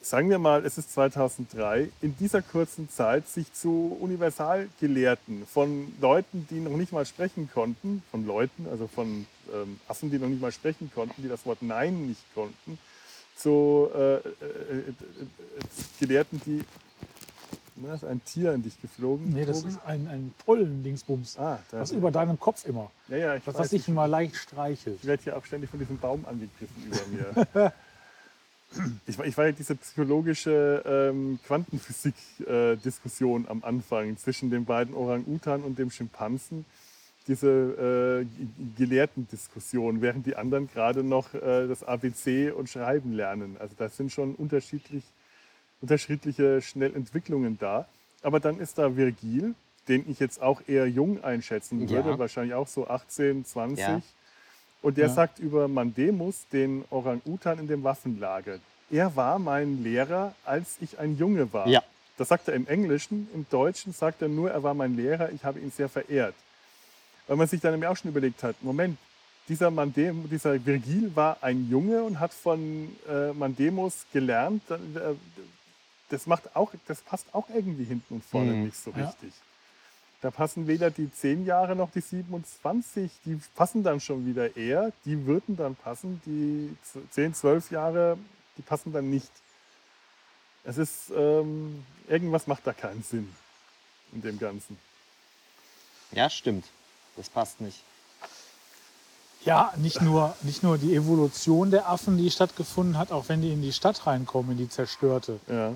sagen 0.00 0.30
wir 0.30 0.38
mal, 0.38 0.64
es 0.64 0.78
ist 0.78 0.92
2003, 0.92 1.88
in 2.00 2.16
dieser 2.16 2.42
kurzen 2.42 2.88
Zeit 2.88 3.28
sich 3.28 3.52
zu 3.52 3.96
Universalgelehrten 4.00 5.46
von 5.46 5.92
Leuten, 6.00 6.46
die 6.50 6.60
noch 6.60 6.76
nicht 6.76 6.92
mal 6.92 7.04
sprechen 7.06 7.50
konnten, 7.52 8.02
von 8.10 8.26
Leuten, 8.26 8.66
also 8.70 8.86
von 8.86 9.26
ähm, 9.52 9.80
Affen, 9.88 10.10
die 10.10 10.18
noch 10.18 10.28
nicht 10.28 10.40
mal 10.40 10.52
sprechen 10.52 10.90
konnten, 10.94 11.22
die 11.22 11.28
das 11.28 11.44
Wort 11.46 11.62
Nein 11.62 12.06
nicht 12.06 12.22
konnten, 12.34 12.78
zu 13.36 13.88
äh, 13.94 14.14
äh, 14.16 14.18
äh, 14.18 14.78
äh, 14.78 14.92
Gelehrten, 16.00 16.40
die. 16.46 16.64
Na, 17.80 17.94
ist 17.94 18.04
ein 18.04 18.20
Tier 18.24 18.52
in 18.54 18.62
dich 18.64 18.80
geflogen? 18.82 19.28
Nee, 19.32 19.44
das 19.44 19.62
ist 19.62 19.78
ein, 19.86 20.08
ein 20.08 20.34
Pollen-Dingsbums. 20.44 21.38
Ah, 21.38 21.60
Was 21.70 21.92
über 21.92 22.10
deinem 22.10 22.36
Kopf 22.40 22.66
immer. 22.66 22.90
ja, 23.06 23.16
ja, 23.16 23.34
ich 23.36 23.44
Das, 23.44 23.54
weiß, 23.54 23.60
was 23.60 23.68
dich 23.70 23.82
ich- 23.82 23.88
immer 23.88 24.08
leicht 24.08 24.34
streichelt. 24.34 24.98
Ich 25.00 25.06
werde 25.06 25.22
hier 25.22 25.36
auch 25.36 25.44
ständig 25.44 25.70
von 25.70 25.78
diesem 25.78 25.96
Baum 25.96 26.24
angegriffen 26.26 26.84
über 26.84 27.54
mir. 27.54 27.72
Ich, 29.06 29.18
war- 29.18 29.26
ich 29.26 29.36
war 29.38 29.46
ja 29.46 29.52
diese 29.52 29.74
psychologische 29.76 30.82
ähm, 30.86 31.38
Quantenphysik-Diskussion 31.46 33.46
am 33.48 33.62
Anfang 33.64 34.16
zwischen 34.18 34.50
den 34.50 34.64
beiden 34.64 34.94
Orang-Utan 34.94 35.62
und 35.62 35.78
dem 35.78 35.90
Schimpansen. 35.90 36.64
Diese 37.26 38.22
äh, 38.22 38.26
Gelehrten-Diskussion, 38.78 40.00
während 40.00 40.26
die 40.26 40.36
anderen 40.36 40.68
gerade 40.72 41.02
noch 41.02 41.34
äh, 41.34 41.66
das 41.68 41.82
ABC 41.84 42.50
und 42.50 42.70
Schreiben 42.70 43.12
lernen. 43.12 43.56
Also 43.58 43.74
da 43.76 43.88
sind 43.88 44.12
schon 44.12 44.34
unterschiedlich, 44.34 45.04
unterschiedliche 45.82 46.62
Schnellentwicklungen 46.62 47.58
da. 47.58 47.86
Aber 48.22 48.40
dann 48.40 48.58
ist 48.60 48.78
da 48.78 48.96
Virgil, 48.96 49.54
den 49.88 50.08
ich 50.10 50.20
jetzt 50.20 50.40
auch 50.40 50.62
eher 50.66 50.86
jung 50.88 51.22
einschätzen 51.22 51.80
würde, 51.88 52.10
Ja. 52.10 52.18
wahrscheinlich 52.18 52.54
auch 52.54 52.68
so 52.68 52.88
18, 52.88 53.44
20. 53.44 53.78
Ja. 53.78 54.00
Und 54.82 54.96
der 54.96 55.08
Ja. 55.08 55.12
sagt 55.14 55.38
über 55.38 55.66
Mandemus, 55.68 56.46
den 56.52 56.84
Orang-Utan 56.90 57.58
in 57.58 57.66
dem 57.68 57.82
Waffenlager, 57.82 58.58
er 58.90 59.14
war 59.16 59.38
mein 59.38 59.82
Lehrer, 59.82 60.34
als 60.44 60.76
ich 60.80 60.98
ein 60.98 61.16
Junge 61.18 61.52
war. 61.52 61.68
Ja. 61.68 61.82
Das 62.16 62.28
sagt 62.28 62.48
er 62.48 62.54
im 62.54 62.66
Englischen. 62.66 63.28
Im 63.34 63.46
Deutschen 63.50 63.92
sagt 63.92 64.22
er 64.22 64.28
nur, 64.28 64.50
er 64.50 64.62
war 64.62 64.74
mein 64.74 64.96
Lehrer, 64.96 65.30
ich 65.32 65.44
habe 65.44 65.60
ihn 65.60 65.70
sehr 65.70 65.88
verehrt. 65.88 66.34
Weil 67.26 67.36
man 67.36 67.46
sich 67.46 67.60
dann 67.60 67.72
nämlich 67.72 67.88
auch 67.88 67.96
schon 67.96 68.10
überlegt 68.10 68.42
hat, 68.42 68.56
Moment, 68.62 68.96
dieser, 69.48 69.70
Mandem, 69.70 70.28
dieser 70.28 70.64
Virgil 70.64 71.14
war 71.14 71.36
ein 71.42 71.68
Junge 71.70 72.02
und 72.02 72.18
hat 72.20 72.32
von 72.32 72.88
äh, 73.08 73.32
Mandemus 73.32 74.04
gelernt. 74.12 74.62
Äh, 74.70 74.76
Das, 76.10 76.26
macht 76.26 76.56
auch, 76.56 76.72
das 76.86 77.02
passt 77.02 77.26
auch 77.34 77.46
irgendwie 77.54 77.84
hinten 77.84 78.14
und 78.14 78.24
vorne 78.24 78.52
Mhm. 78.52 78.64
nicht 78.64 78.76
so 78.78 78.90
Ja. 78.92 79.12
Da 80.20 80.30
passen 80.32 80.66
weder 80.66 80.90
die 80.90 81.12
10 81.12 81.46
Jahre 81.46 81.76
noch 81.76 81.90
die 81.92 82.00
27. 82.00 83.10
Die 83.24 83.40
passen 83.54 83.84
dann 83.84 84.00
schon 84.00 84.26
wieder 84.26 84.56
eher. 84.56 84.92
Die 85.04 85.26
würden 85.26 85.56
dann 85.56 85.76
passen. 85.76 86.20
Die 86.26 86.76
10, 87.10 87.34
12 87.34 87.70
Jahre, 87.70 88.18
die 88.56 88.62
passen 88.62 88.92
dann 88.92 89.10
nicht. 89.10 89.30
Es 90.64 90.76
ist, 90.76 91.10
ähm, 91.16 91.84
irgendwas 92.08 92.46
macht 92.48 92.66
da 92.66 92.72
keinen 92.72 93.02
Sinn 93.02 93.32
in 94.12 94.22
dem 94.22 94.38
Ganzen. 94.38 94.76
Ja, 96.10 96.28
stimmt. 96.28 96.64
Das 97.16 97.30
passt 97.30 97.60
nicht. 97.60 97.82
Ja, 99.44 99.72
nicht 99.76 100.02
nur, 100.02 100.34
nicht 100.42 100.64
nur 100.64 100.78
die 100.78 100.96
Evolution 100.96 101.70
der 101.70 101.88
Affen, 101.88 102.18
die 102.18 102.30
stattgefunden 102.30 102.98
hat, 102.98 103.12
auch 103.12 103.28
wenn 103.28 103.40
die 103.40 103.52
in 103.52 103.62
die 103.62 103.72
Stadt 103.72 104.04
reinkommen, 104.06 104.52
in 104.52 104.58
die 104.58 104.68
zerstörte, 104.68 105.38
Ja. 105.46 105.74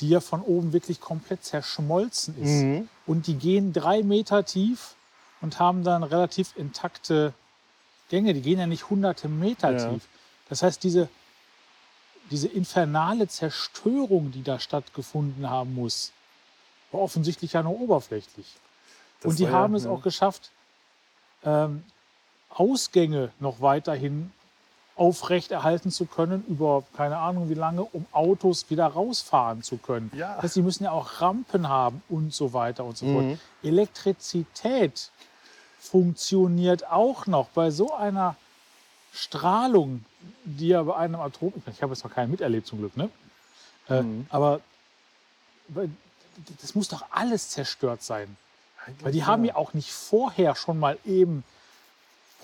Die 0.00 0.08
ja 0.08 0.20
von 0.20 0.42
oben 0.42 0.72
wirklich 0.72 1.00
komplett 1.00 1.44
zerschmolzen 1.44 2.36
ist. 2.42 2.62
Mhm. 2.62 2.88
Und 3.06 3.26
die 3.26 3.34
gehen 3.34 3.72
drei 3.72 4.02
Meter 4.02 4.44
tief 4.44 4.94
und 5.40 5.58
haben 5.58 5.84
dann 5.84 6.02
relativ 6.02 6.56
intakte 6.56 7.32
Gänge. 8.08 8.34
Die 8.34 8.42
gehen 8.42 8.58
ja 8.58 8.66
nicht 8.66 8.90
hunderte 8.90 9.28
Meter 9.28 9.72
Ja. 9.72 9.90
tief. 9.90 10.02
Das 10.48 10.62
heißt, 10.62 10.82
diese, 10.82 11.08
diese 12.30 12.48
infernale 12.48 13.28
Zerstörung, 13.28 14.32
die 14.32 14.42
da 14.42 14.58
stattgefunden 14.58 15.48
haben 15.48 15.74
muss, 15.74 16.12
war 16.90 17.00
offensichtlich 17.00 17.52
ja 17.52 17.62
nur 17.62 17.80
oberflächlich. 17.80 18.46
Das 19.20 19.30
und 19.30 19.38
die 19.38 19.44
war 19.44 19.50
ja- 19.52 19.58
haben 19.58 19.74
es 19.74 19.84
ja. 19.84 19.90
auch 19.90 20.02
geschafft, 20.02 20.50
ähm, 21.44 21.84
Ausgänge 22.50 23.30
noch 23.40 23.60
weiterhin 23.60 24.32
aufrechterhalten 24.96 25.90
zu 25.90 26.06
können, 26.06 26.44
über 26.48 26.84
keine 26.96 27.18
Ahnung 27.18 27.48
wie 27.48 27.54
lange, 27.54 27.82
um 27.82 28.06
Autos 28.12 28.70
wieder 28.70 28.86
rausfahren 28.86 29.62
zu 29.62 29.76
können. 29.76 30.10
Ja. 30.14 30.34
Das 30.36 30.44
heißt, 30.44 30.54
sie 30.54 30.62
müssen 30.62 30.84
ja 30.84 30.92
auch 30.92 31.20
Rampen 31.20 31.68
haben 31.68 32.02
und 32.08 32.32
so 32.32 32.52
weiter 32.52 32.84
und 32.84 32.96
so 32.96 33.06
fort. 33.06 33.24
Mhm. 33.24 33.38
Elektrizität 33.62 35.10
funktioniert 35.80 36.86
auch 36.90 37.26
noch 37.26 37.48
bei 37.48 37.70
so 37.70 37.92
einer 37.94 38.36
Strahlung, 39.12 40.04
die 40.44 40.68
ja 40.68 40.82
bei 40.82 40.96
einem 40.96 41.16
Atom, 41.16 41.52
ich 41.66 41.82
habe 41.82 41.92
jetzt 41.92 42.04
noch 42.04 42.12
keinen 42.12 42.30
miterlebt 42.30 42.66
zum 42.66 42.78
Glück, 42.78 42.96
ne? 42.96 43.10
Äh, 43.88 44.02
Mhm. 44.02 44.26
Aber 44.30 44.60
das 46.60 46.74
muss 46.74 46.88
doch 46.88 47.04
alles 47.10 47.50
zerstört 47.50 48.02
sein. 48.02 48.36
Weil 49.00 49.12
die 49.12 49.24
haben 49.24 49.44
ja 49.44 49.56
auch 49.56 49.72
nicht 49.72 49.90
vorher 49.92 50.54
schon 50.56 50.78
mal 50.78 50.98
eben 51.04 51.42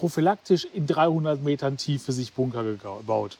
prophylaktisch 0.01 0.66
in 0.72 0.86
300 0.86 1.42
Metern 1.42 1.76
Tiefe 1.76 2.12
sich 2.12 2.32
Bunker 2.32 2.64
gebaut. 2.64 3.36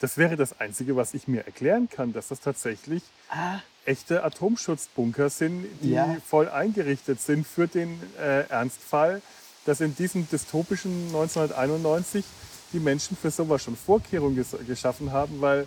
Das 0.00 0.16
wäre 0.16 0.36
das 0.36 0.58
Einzige, 0.58 0.96
was 0.96 1.12
ich 1.12 1.28
mir 1.28 1.44
erklären 1.44 1.88
kann, 1.90 2.14
dass 2.14 2.28
das 2.28 2.40
tatsächlich 2.40 3.02
Ah, 3.28 3.58
echte 3.84 4.24
Atomschutzbunker 4.24 5.28
sind, 5.28 5.66
die 5.82 5.92
Ja. 5.92 6.16
voll 6.26 6.48
eingerichtet 6.48 7.20
sind 7.20 7.46
für 7.46 7.68
den 7.68 8.00
äh, 8.18 8.48
Ernstfall, 8.48 9.20
dass 9.66 9.82
in 9.82 9.94
diesem 9.94 10.26
dystopischen 10.28 11.08
1991 11.08 12.24
die 12.72 12.80
Menschen 12.80 13.14
für 13.16 13.30
sowas 13.30 13.62
schon 13.62 13.76
Vorkehrungen 13.76 14.34
ges 14.34 14.56
geschaffen 14.66 15.12
haben, 15.12 15.42
weil 15.42 15.66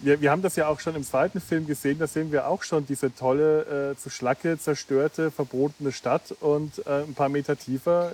wir, 0.00 0.20
wir 0.20 0.30
haben 0.30 0.42
das 0.42 0.56
ja 0.56 0.68
auch 0.68 0.80
schon 0.80 0.94
im 0.94 1.04
zweiten 1.04 1.40
Film 1.40 1.66
gesehen, 1.66 1.98
da 1.98 2.06
sehen 2.06 2.30
wir 2.30 2.46
auch 2.48 2.62
schon 2.62 2.86
diese 2.86 3.14
tolle, 3.14 3.92
äh, 3.92 3.96
zu 4.00 4.10
Schlacke 4.10 4.58
zerstörte, 4.58 5.30
verbotene 5.30 5.92
Stadt 5.92 6.34
und 6.40 6.86
äh, 6.86 7.02
ein 7.02 7.14
paar 7.14 7.28
Meter 7.28 7.56
tiefer 7.58 8.12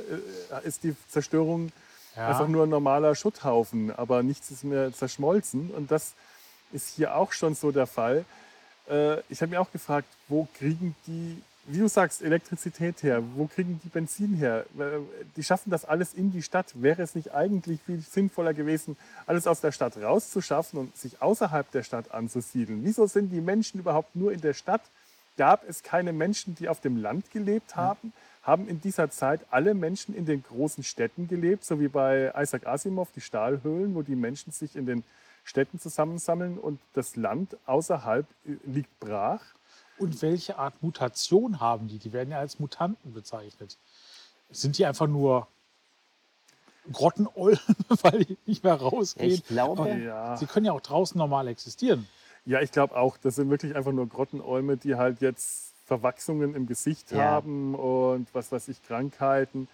äh, 0.65 0.67
ist 0.67 0.83
die 0.85 0.95
Zerstörung 1.09 1.73
Ja. 2.17 2.29
einfach 2.29 2.49
nur 2.49 2.65
ein 2.65 2.71
normaler 2.71 3.15
Schutthaufen, 3.15 3.91
aber 3.95 4.23
nichts 4.23 4.51
ist 4.51 4.65
mehr 4.65 4.93
zerschmolzen 4.93 5.71
und 5.71 5.91
das 5.91 6.15
ist 6.73 6.89
hier 6.97 7.15
auch 7.17 7.33
schon 7.33 7.55
so 7.55 7.71
der 7.71 7.87
Fall. 7.87 8.25
Äh, 8.89 9.21
ich 9.29 9.41
habe 9.43 9.51
mir 9.51 9.61
auch 9.61 9.71
gefragt, 9.73 10.09
wo 10.29 10.49
kriegen 10.59 10.95
die, 11.07 11.43
wie 11.67 11.79
du 11.79 11.89
sagst, 11.89 12.23
Elektrizität 12.23 13.03
her? 13.03 13.23
Wo 13.35 13.47
kriegen 13.47 13.81
die 13.83 13.89
Benzin 13.89 14.35
her? 14.35 14.67
Äh, 14.79 15.01
Die 15.37 15.43
schaffen 15.43 15.71
das 15.71 15.85
alles 15.85 16.15
in 16.15 16.31
die 16.31 16.43
Stadt. 16.43 16.73
Wäre 16.75 17.03
es 17.03 17.15
nicht 17.15 17.33
eigentlich 17.33 17.81
viel 17.83 18.01
sinnvoller 18.01 18.55
gewesen, 18.55 18.97
alles 19.27 19.47
aus 19.47 19.61
der 19.61 19.73
Stadt 19.73 19.97
rauszuschaffen 19.97 20.79
und 20.79 20.97
sich 20.97 21.23
außerhalb 21.23 21.71
der 21.71 21.83
Stadt 21.83 22.13
anzusiedeln? 22.13 22.81
Wieso 22.85 23.07
sind 23.07 23.31
die 23.31 23.41
Menschen 23.41 23.81
überhaupt 23.81 24.15
nur 24.15 24.33
in 24.33 24.41
der 24.41 24.55
Stadt? 24.55 24.83
Gab 25.37 25.69
es 25.69 25.83
keine 25.83 26.13
Menschen, 26.13 26.55
die 26.55 26.69
auf 26.69 26.81
dem 26.81 26.97
Land 26.97 27.31
gelebt 27.31 27.77
haben? 27.77 28.13
Haben 28.43 28.69
in 28.69 28.81
dieser 28.81 29.11
Zeit 29.11 29.41
alle 29.51 29.73
Menschen 29.75 30.15
in 30.15 30.27
den 30.27 30.43
großen 30.43 30.85
Städten 30.85 31.29
gelebt, 31.29 31.65
so 31.65 31.81
wie 31.81 31.89
bei 31.89 32.33
Isaac 32.37 32.67
Asimov, 32.67 33.09
die 33.15 33.23
Stahlhöhlen, 33.23 33.95
wo 33.95 34.03
die 34.03 34.17
Menschen 34.17 34.53
sich 34.53 34.77
in 34.77 34.87
den 34.87 35.03
Städten 35.45 35.81
zusammensammeln 35.81 36.59
und 36.59 36.79
das 36.93 37.17
Land 37.17 37.57
außerhalb 37.67 38.27
äh, 38.47 38.53
liegt 38.67 39.01
brach? 39.01 39.43
Und 39.97 40.23
welche 40.23 40.59
Art 40.59 40.83
Mutation 40.83 41.61
haben 41.61 41.89
die? 41.89 41.99
Die 41.99 42.13
werden 42.13 42.31
ja 42.31 42.39
als 42.39 42.59
Mutanten 42.59 43.13
bezeichnet. 43.13 43.79
Sind 44.51 44.79
die 44.79 44.87
einfach 44.87 45.07
nur 45.07 45.47
Grottenollen, 46.93 47.59
weil 48.03 48.25
die 48.25 48.37
nicht 48.47 48.65
mehr 48.65 48.75
rausgehen? 48.75 49.31
Ich 49.31 49.47
glaube, 49.47 49.89
Ja. 49.89 50.37
Sie 50.37 50.47
können 50.47 50.67
ja 50.67 50.73
auch 50.73 50.81
draußen 50.81 51.17
normal 51.17 51.49
existieren. 51.49 52.07
Ja, 52.45 52.61
ich 52.61 52.73
glaube 52.73 52.97
auch, 52.97 53.17
das 53.17 53.37
sind 53.37 53.49
wirklich 53.49 53.75
einfach 53.75 53.93
nur 53.93 54.07
Grottenolme, 54.07 54.77
die 54.77 54.97
halt 54.97 55.21
jetzt 55.23 55.73
Verwachsungen 55.87 56.55
im 56.55 56.67
Gesicht 56.67 57.11
Ja. 57.13 57.19
haben 57.19 57.75
und 57.75 58.27
was 58.35 58.53
weiß 58.53 58.69
ich, 58.69 58.83
Krankheiten 58.83 59.69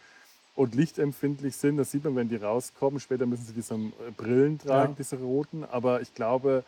und 0.54 0.74
lichtempfindlich 0.74 1.56
sind. 1.56 1.78
Das 1.78 1.90
sieht 1.90 2.04
man, 2.04 2.14
wenn 2.16 2.28
die 2.28 2.36
rauskommen. 2.36 3.00
Später 3.00 3.26
müssen 3.26 3.44
sie 3.44 3.54
diese 3.54 3.74
äh, 3.74 3.88
Brillen 4.16 4.58
tragen, 4.58 4.92
Ja. 4.92 4.96
diese 4.98 5.16
roten. 5.16 5.64
Aber 5.64 6.00
ich 6.00 6.14
glaube, 6.14 6.64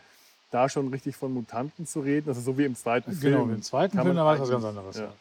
da 0.53 0.69
schon 0.69 0.89
richtig 0.89 1.17
von 1.17 1.33
Mutanten 1.33 1.87
zu 1.87 2.01
reden, 2.01 2.29
also 2.29 2.41
so 2.41 2.57
wie 2.59 2.65
im 2.65 2.77
zweiten 2.77 3.13
Film. 3.13 3.33
Genau, 3.35 3.45
im 3.53 3.63
zweiten 3.63 3.99
Film, 4.01 4.17
war 4.17 4.35
es 4.35 4.41
was 4.41 4.51
ganz 4.51 4.65
anderes. 4.65 4.97
Ja, 4.99 5.13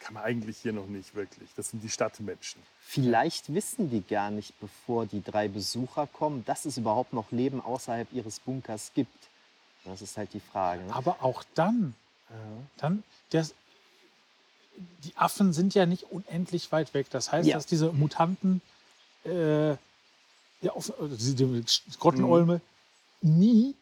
kann 0.00 0.14
man 0.14 0.24
eigentlich 0.24 0.58
hier 0.58 0.72
noch 0.72 0.86
nicht 0.86 1.14
wirklich. 1.14 1.48
Das 1.56 1.70
sind 1.70 1.82
die 1.82 1.88
Stadtmenschen. 1.88 2.60
vielleicht 2.82 3.52
wissen 3.54 3.90
die 3.90 4.02
gar 4.02 4.30
nicht, 4.30 4.52
bevor 4.60 5.06
die 5.06 5.22
drei 5.22 5.48
Besucher 5.48 6.06
kommen, 6.06 6.44
dass 6.44 6.64
es 6.66 6.76
überhaupt 6.78 7.12
noch 7.12 7.30
Leben 7.30 7.60
außerhalb 7.60 8.12
ihres 8.12 8.40
Bunkers 8.40 8.90
gibt. 8.94 9.16
Das 9.84 10.02
ist 10.02 10.16
halt 10.16 10.32
die 10.34 10.40
Frage. 10.40 10.82
ne? 10.84 10.92
Aber 10.94 11.22
auch 11.22 11.44
dann, 11.54 11.94
dann 12.76 13.02
das, 13.30 13.54
die 15.04 15.12
Affen 15.16 15.52
sind 15.52 15.74
ja 15.74 15.86
nicht 15.86 16.10
unendlich 16.10 16.70
weit 16.72 16.92
weg. 16.92 17.06
Das 17.10 17.30
heißt, 17.32 17.48
Ja. 17.48 17.56
dass 17.56 17.66
diese 17.66 17.92
Mutanten, 17.92 18.60
äh, 19.24 19.70
ja, 19.70 20.72
auf, 20.72 20.92
also 21.00 21.14
diese 21.16 21.34
die 21.36 21.64
Grottenolme, 21.98 22.60
nie 23.22 23.74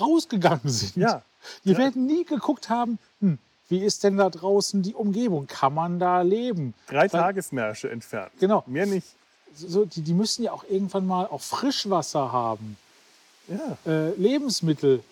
rausgegangen 0.00 0.68
sind. 0.68 0.96
Ja, 0.96 1.22
Die 1.64 1.72
Ja. 1.72 1.78
werden 1.78 2.06
nie 2.06 2.24
geguckt 2.24 2.68
haben, 2.70 2.98
hm, 3.20 3.38
wie 3.68 3.78
ist 3.84 4.02
denn 4.04 4.16
da 4.16 4.30
draußen 4.30 4.82
die 4.82 4.94
Umgebung? 4.94 5.46
Kann 5.46 5.74
man 5.74 5.98
da 5.98 6.22
leben? 6.22 6.72
drei 6.86 7.02
Weil- 7.02 7.08
Tagesmärsche 7.10 7.90
entfernt. 7.90 8.32
Genau. 8.40 8.64
Mehr 8.66 8.86
nicht. 8.86 9.06
So, 9.54 9.84
die, 9.84 10.00
die 10.00 10.14
müssen 10.14 10.42
ja 10.42 10.52
auch 10.52 10.64
irgendwann 10.68 11.06
mal 11.06 11.26
auch 11.26 11.40
Frischwasser 11.40 12.32
haben, 12.32 12.76
Ja. 13.48 13.76
äh, 13.86 14.10
Lebensmittel. 14.16 15.02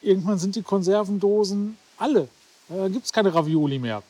Irgendwann 0.00 0.38
sind 0.38 0.56
die 0.56 0.62
Konservendosen 0.62 1.76
alle. 1.98 2.28
Da 2.68 2.88
gibt 2.88 3.04
es 3.06 3.12
keine 3.12 3.32
Ravioli 3.34 3.78
mehr. 3.78 4.02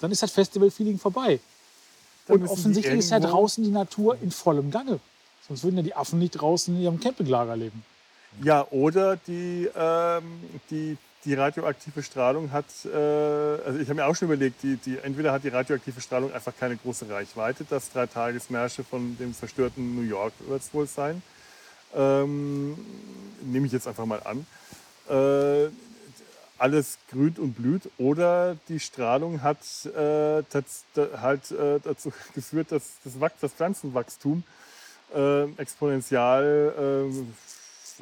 Dann 0.00 0.10
ist 0.10 0.22
das 0.22 0.32
Festival-Feeling 0.32 0.98
vorbei. 0.98 1.38
Dann 2.26 2.40
Und 2.42 2.48
offensichtlich 2.48 2.98
ist 3.00 3.10
ja 3.10 3.20
draußen 3.20 3.62
die 3.62 3.70
Natur 3.70 4.16
in 4.20 4.30
vollem 4.30 4.70
Gange. 4.70 4.98
Sonst 5.46 5.62
würden 5.62 5.76
ja 5.76 5.82
die 5.82 5.94
Affen 5.94 6.18
nicht 6.18 6.32
draußen 6.32 6.74
in 6.74 6.82
ihrem 6.82 6.98
Campinglager 6.98 7.54
leben. 7.56 7.84
Ja, 8.42 8.66
oder 8.70 9.16
die, 9.16 9.68
ähm, 9.74 10.24
die, 10.70 10.98
die 11.24 11.34
radioaktive 11.34 12.02
Strahlung 12.02 12.52
hat, 12.52 12.66
äh, 12.84 12.96
also 12.96 13.78
ich 13.78 13.88
habe 13.88 13.94
mir 13.94 14.06
auch 14.06 14.14
schon 14.14 14.28
überlegt, 14.28 14.62
die, 14.62 14.76
die, 14.76 14.98
entweder 14.98 15.32
hat 15.32 15.44
die 15.44 15.48
radioaktive 15.48 16.00
Strahlung 16.00 16.32
einfach 16.32 16.52
keine 16.58 16.76
große 16.76 17.08
Reichweite, 17.08 17.64
das 17.68 17.90
Dreitagesmärsche 17.92 18.84
von 18.84 19.16
dem 19.18 19.34
zerstörten 19.34 19.96
New 19.96 20.02
York 20.02 20.34
wird 20.46 20.60
es 20.60 20.74
wohl 20.74 20.86
sein. 20.86 21.22
Ähm, 21.94 22.76
nehme 23.42 23.66
ich 23.66 23.72
jetzt 23.72 23.88
einfach 23.88 24.04
mal 24.04 24.20
an. 24.24 24.46
Äh, 25.08 25.70
alles 26.58 26.98
grünt 27.10 27.38
und 27.38 27.54
blüht 27.54 27.82
oder 27.98 28.56
die 28.68 28.80
Strahlung 28.80 29.42
hat 29.42 29.58
äh, 29.84 30.42
halt 31.20 31.50
äh, 31.50 31.80
dazu 31.82 32.12
geführt, 32.34 32.72
dass 32.72 32.96
das, 33.04 33.20
Wach 33.20 33.30
das 33.40 33.52
Pflanzenwachstum 33.52 34.42
äh, 35.14 35.44
exponentiell 35.56 37.10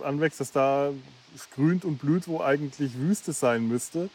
anwächst, 0.03 0.41
dass 0.41 0.53
da 0.53 0.91
es 1.35 1.51
grünt 1.51 1.85
und 1.85 1.99
blüht, 1.99 2.29
wo 2.29 2.41
eigentlich 2.41 2.95
Wüste 2.97 3.33
sein 3.33 3.67
müsste. 3.69 4.09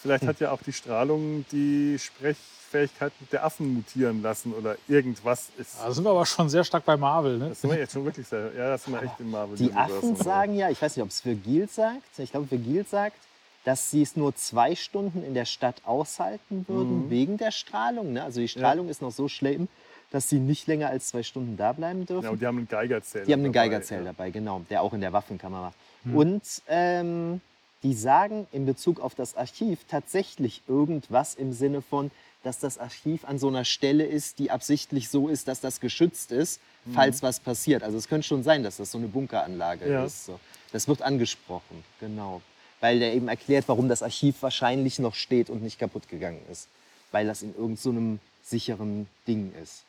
Vielleicht 0.00 0.26
hat 0.26 0.40
ja 0.40 0.50
auch 0.50 0.60
die 0.62 0.72
Strahlung 0.72 1.44
die 1.50 1.98
Sprechfähigkeiten 1.98 3.28
der 3.32 3.44
Affen 3.44 3.72
mutieren 3.74 4.22
lassen 4.22 4.52
oder 4.52 4.76
irgendwas 4.88 5.48
ist. 5.56 5.76
Da 5.80 5.90
sind 5.92 6.04
wir 6.04 6.10
aber 6.10 6.26
schon 6.26 6.48
sehr 6.50 6.64
stark 6.64 6.84
bei 6.84 6.96
Marvel. 6.96 7.38
Ne? 7.38 7.48
Das 7.50 7.60
sind 7.60 7.70
wir 7.70 7.78
jetzt 7.78 7.92
schon 7.92 8.04
wirklich 8.04 8.26
sehr, 8.26 8.52
ja, 8.54 8.68
das 8.70 8.84
sind 8.84 8.92
wir 8.94 9.02
echt 9.02 9.18
im 9.20 9.30
Marvel 9.30 9.56
Die 9.56 9.72
Affen 9.72 10.16
sagen 10.16 10.56
ja, 10.56 10.68
ich 10.70 10.80
weiß 10.82 10.96
nicht, 10.96 11.02
ob 11.02 11.08
es 11.10 11.24
Virgil 11.24 11.68
sagt, 11.68 12.02
ich 12.18 12.30
glaube, 12.32 12.50
Virgil 12.50 12.84
sagt, 12.84 13.16
dass 13.64 13.90
sie 13.90 14.02
es 14.02 14.14
nur 14.14 14.34
zwei 14.36 14.74
Stunden 14.74 15.24
in 15.24 15.32
der 15.32 15.46
Stadt 15.46 15.76
aushalten 15.84 16.66
würden, 16.68 17.06
Mhm. 17.06 17.10
wegen 17.10 17.38
der 17.38 17.50
Strahlung. 17.50 18.12
Ne? 18.12 18.22
Also 18.22 18.40
die 18.40 18.48
Strahlung 18.48 18.88
ist 18.90 19.00
noch 19.00 19.12
so 19.12 19.28
schlimm, 19.28 19.68
dass 20.14 20.28
sie 20.28 20.38
nicht 20.38 20.68
länger 20.68 20.90
als 20.90 21.08
zwei 21.08 21.24
Stunden 21.24 21.56
da 21.56 21.72
bleiben 21.72 22.06
dürfen. 22.06 22.22
Ja, 22.22 22.30
und 22.30 22.40
die 22.40 22.46
haben 22.46 22.58
einen 22.58 22.68
Geigerzähler. 22.68 23.24
Die 23.24 23.32
haben 23.32 23.40
einen 23.40 23.52
dabei, 23.52 23.68
Geigerzähler 23.68 24.00
ja. 24.02 24.06
dabei, 24.12 24.30
genau, 24.30 24.62
der 24.70 24.82
auch 24.82 24.92
in 24.92 25.00
der 25.00 25.12
Waffenkammer 25.12 25.60
war. 25.60 25.74
Und 26.14 26.42
ähm, 26.68 27.40
die 27.82 27.94
sagen 27.94 28.46
in 28.52 28.64
Bezug 28.64 29.00
auf 29.00 29.16
das 29.16 29.36
Archiv 29.36 29.80
tatsächlich 29.90 30.62
irgendwas 30.68 31.34
im 31.34 31.52
Sinne 31.52 31.82
von, 31.82 32.12
dass 32.44 32.60
das 32.60 32.78
Archiv 32.78 33.24
an 33.24 33.40
so 33.40 33.48
einer 33.48 33.64
Stelle 33.64 34.04
ist, 34.04 34.38
die 34.38 34.52
absichtlich 34.52 35.08
so 35.08 35.28
ist, 35.28 35.48
dass 35.48 35.60
das 35.60 35.80
geschützt 35.80 36.30
ist, 36.30 36.60
falls 36.92 37.24
was 37.24 37.40
passiert. 37.40 37.82
Also 37.82 37.98
es 37.98 38.06
könnte 38.06 38.28
schon 38.28 38.44
sein, 38.44 38.62
dass 38.62 38.76
das 38.76 38.92
so 38.92 38.98
eine 38.98 39.08
Bunkeranlage 39.08 39.90
Ja. 39.90 40.04
ist. 40.04 40.26
So. 40.26 40.38
Das 40.70 40.86
wird 40.86 41.02
angesprochen, 41.02 41.82
genau. 41.98 42.40
Weil 42.78 43.00
der 43.00 43.14
eben 43.14 43.26
erklärt, 43.26 43.64
warum 43.66 43.88
das 43.88 44.04
Archiv 44.04 44.36
wahrscheinlich 44.42 45.00
noch 45.00 45.16
steht 45.16 45.50
und 45.50 45.60
nicht 45.60 45.80
kaputt 45.80 46.08
gegangen 46.08 46.40
ist. 46.52 46.68
Weil 47.10 47.26
das 47.26 47.42
in 47.42 47.52
irgendeinem 47.56 48.20
so 48.44 48.48
sicheren 48.48 49.08
Ding 49.26 49.52
ist. 49.60 49.82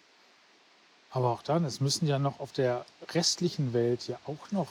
Aber 1.16 1.30
auch 1.32 1.42
dann, 1.44 1.64
es 1.64 1.80
müssen 1.80 2.08
ja 2.08 2.20
noch 2.20 2.42
auf 2.42 2.52
der 2.52 2.84
restlichen 3.14 3.72
Welt 3.74 4.06
ja 4.10 4.18
auch 4.26 4.52
noch 4.52 4.68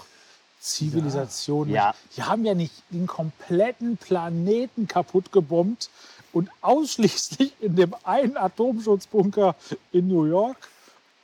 Zivilisationen. 0.60 1.72
Ja. 1.72 1.94
Die 2.16 2.22
haben 2.22 2.44
ja 2.44 2.52
nicht 2.54 2.74
den 2.90 3.06
kompletten 3.06 3.96
Planeten 3.96 4.86
kaputt 4.86 5.32
gebombt 5.32 5.88
und 6.34 6.50
ausschließlich 6.60 7.54
in 7.60 7.76
dem 7.76 7.94
einen 8.04 8.36
Atomschutzbunker 8.36 9.54
in 9.90 10.08
New 10.08 10.26
York 10.26 10.68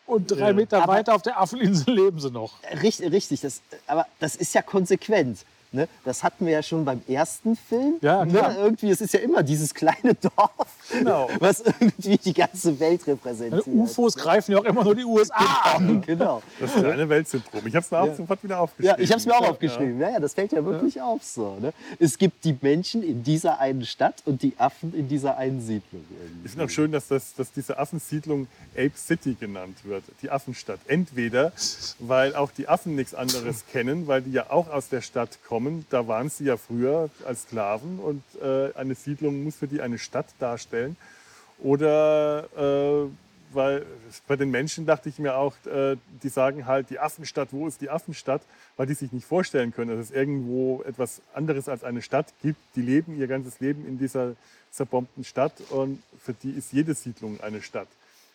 und 0.07 0.31
drei 0.31 0.49
Ja. 0.49 0.53
Meter 0.55 0.83
Aber- 0.83 0.95
weiter 0.95 1.15
auf 1.15 1.23
der 1.23 1.39
Affeninsel 1.39 1.95
leben 1.95 2.19
sie 2.19 2.31
noch. 2.31 2.55
Richtig, 2.83 3.13
richtig 3.13 3.43
das, 3.43 3.61
aber 3.87 4.07
das 4.21 4.37
ist 4.37 4.55
ja 4.55 4.63
konsequent. 4.63 5.45
Ne? 5.73 5.89
Das 6.05 6.25
hatten 6.25 6.47
wir 6.47 6.53
ja 6.53 6.63
schon 6.65 6.85
beim 6.85 7.01
ersten 7.07 7.55
Film. 7.55 7.95
Ja, 8.01 8.27
klar. 8.27 8.53
Ne? 8.53 8.59
Irgendwie, 8.59 8.91
es 8.91 9.01
ist 9.01 9.15
ja 9.15 9.21
immer 9.21 9.43
dieses 9.45 9.73
kleine 9.73 10.15
Dorf, 10.15 10.51
Genau. 10.91 11.29
was 11.39 11.61
irgendwie 11.61 12.17
die 12.19 12.33
ganze 12.33 12.79
Welt 12.81 13.07
repräsentiert. 13.07 13.67
UFOs 13.69 14.17
greifen 14.17 14.51
ja 14.53 14.59
auch 14.59 14.65
immer 14.65 14.83
nur 14.83 14.97
die 14.97 15.05
USA 15.05 15.37
an. 15.77 16.03
Genau. 16.07 16.43
Das 16.59 16.73
kleine 16.75 17.09
Weltsyndrom. 17.09 17.65
Ich 17.67 17.75
habe 17.77 17.85
es 17.85 17.91
mir 17.91 18.01
auch 18.01 18.07
Ja. 18.07 18.15
sofort 18.17 18.43
wieder 18.43 18.55
Ja, 18.57 18.61
aufgeschrieben. 18.61 19.05
ich 19.05 19.11
habe 19.11 19.21
es 19.21 19.27
mir 19.27 19.35
auch 19.37 19.49
aufgeschrieben. 19.49 20.01
Ja. 20.01 20.11
Ja, 20.11 20.19
das 20.21 20.35
fällt 20.35 20.51
ja 20.53 20.65
wirklich 20.65 21.01
auf 21.01 21.23
so. 21.23 21.57
Ne? 21.61 21.73
Es 22.01 22.19
gibt 22.19 22.45
die 22.45 22.57
Menschen 22.61 23.03
in 23.05 23.23
dieser 23.23 23.61
einen 23.61 23.85
Stadt 23.85 24.23
und 24.25 24.43
die 24.43 24.55
Affen 24.59 24.93
in 24.95 25.07
dieser 25.07 25.37
einen 25.37 25.61
Siedlung. 25.61 26.05
irgendwie. 26.11 26.41
Ich 26.47 26.51
finde 26.51 26.65
auch 26.65 26.71
schön, 26.71 26.91
dass, 26.91 27.07
das, 27.07 27.35
dass 27.35 27.53
diese 27.53 27.79
Affensiedlung 27.79 28.49
Ape 28.75 28.91
City 28.97 29.37
genannt 29.39 29.77
wird, 29.85 30.03
die 30.23 30.31
Affenstadt. 30.31 30.81
Entweder, 30.89 31.53
weil 32.01 32.35
auch 32.35 32.51
die 32.51 32.67
Affen 32.69 32.97
nichts 32.97 33.15
anderes 33.15 33.65
kennen, 33.71 34.09
weil 34.09 34.23
die 34.23 34.33
ja 34.33 34.51
auch 34.51 34.69
aus 34.69 34.89
der 34.89 35.01
Stadt 35.03 35.39
kommen. 35.47 35.60
Da 35.91 36.07
waren 36.09 36.29
sie 36.31 36.45
ja 36.45 36.57
früher 36.57 37.11
als 37.27 37.43
Sklaven 37.43 37.99
und 37.99 38.23
äh, 38.43 38.73
eine 38.75 38.95
Siedlung 38.95 39.45
muss 39.45 39.57
für 39.57 39.67
die 39.69 39.81
eine 39.81 39.99
Stadt 39.99 40.27
darstellen. 40.39 40.97
Oder 41.59 42.45
äh, 43.07 43.11
weil 43.53 43.85
bei 44.29 44.37
den 44.37 44.51
Menschen 44.51 44.87
dachte 44.87 45.09
ich 45.09 45.19
mir 45.19 45.37
auch, 45.37 45.55
äh, 45.67 45.97
die 46.23 46.29
sagen 46.29 46.67
halt, 46.67 46.89
die 46.91 46.99
Affenstadt, 47.01 47.49
wo 47.51 47.67
ist 47.67 47.81
die 47.81 47.91
Affenstadt? 47.91 48.43
Weil 48.77 48.87
die 48.87 48.95
sich 48.95 49.13
nicht 49.13 49.27
vorstellen 49.27 49.73
können, 49.75 49.91
dass 49.91 50.07
es 50.07 50.11
irgendwo 50.13 50.83
etwas 50.87 51.21
anderes 51.35 51.69
als 51.69 51.83
eine 51.85 52.01
Stadt 52.01 52.27
gibt. 52.43 52.61
Die 52.77 52.83
leben 52.83 53.19
ihr 53.19 53.27
ganzes 53.27 53.59
Leben 53.61 53.87
in 53.87 53.99
dieser 53.99 54.35
zerbombten 54.71 55.25
Stadt 55.25 55.53
und 55.71 56.01
für 56.25 56.33
die 56.33 56.53
ist 56.53 56.73
jede 56.73 56.95
Siedlung 56.95 57.41
eine 57.41 57.61
Stadt. 57.61 57.89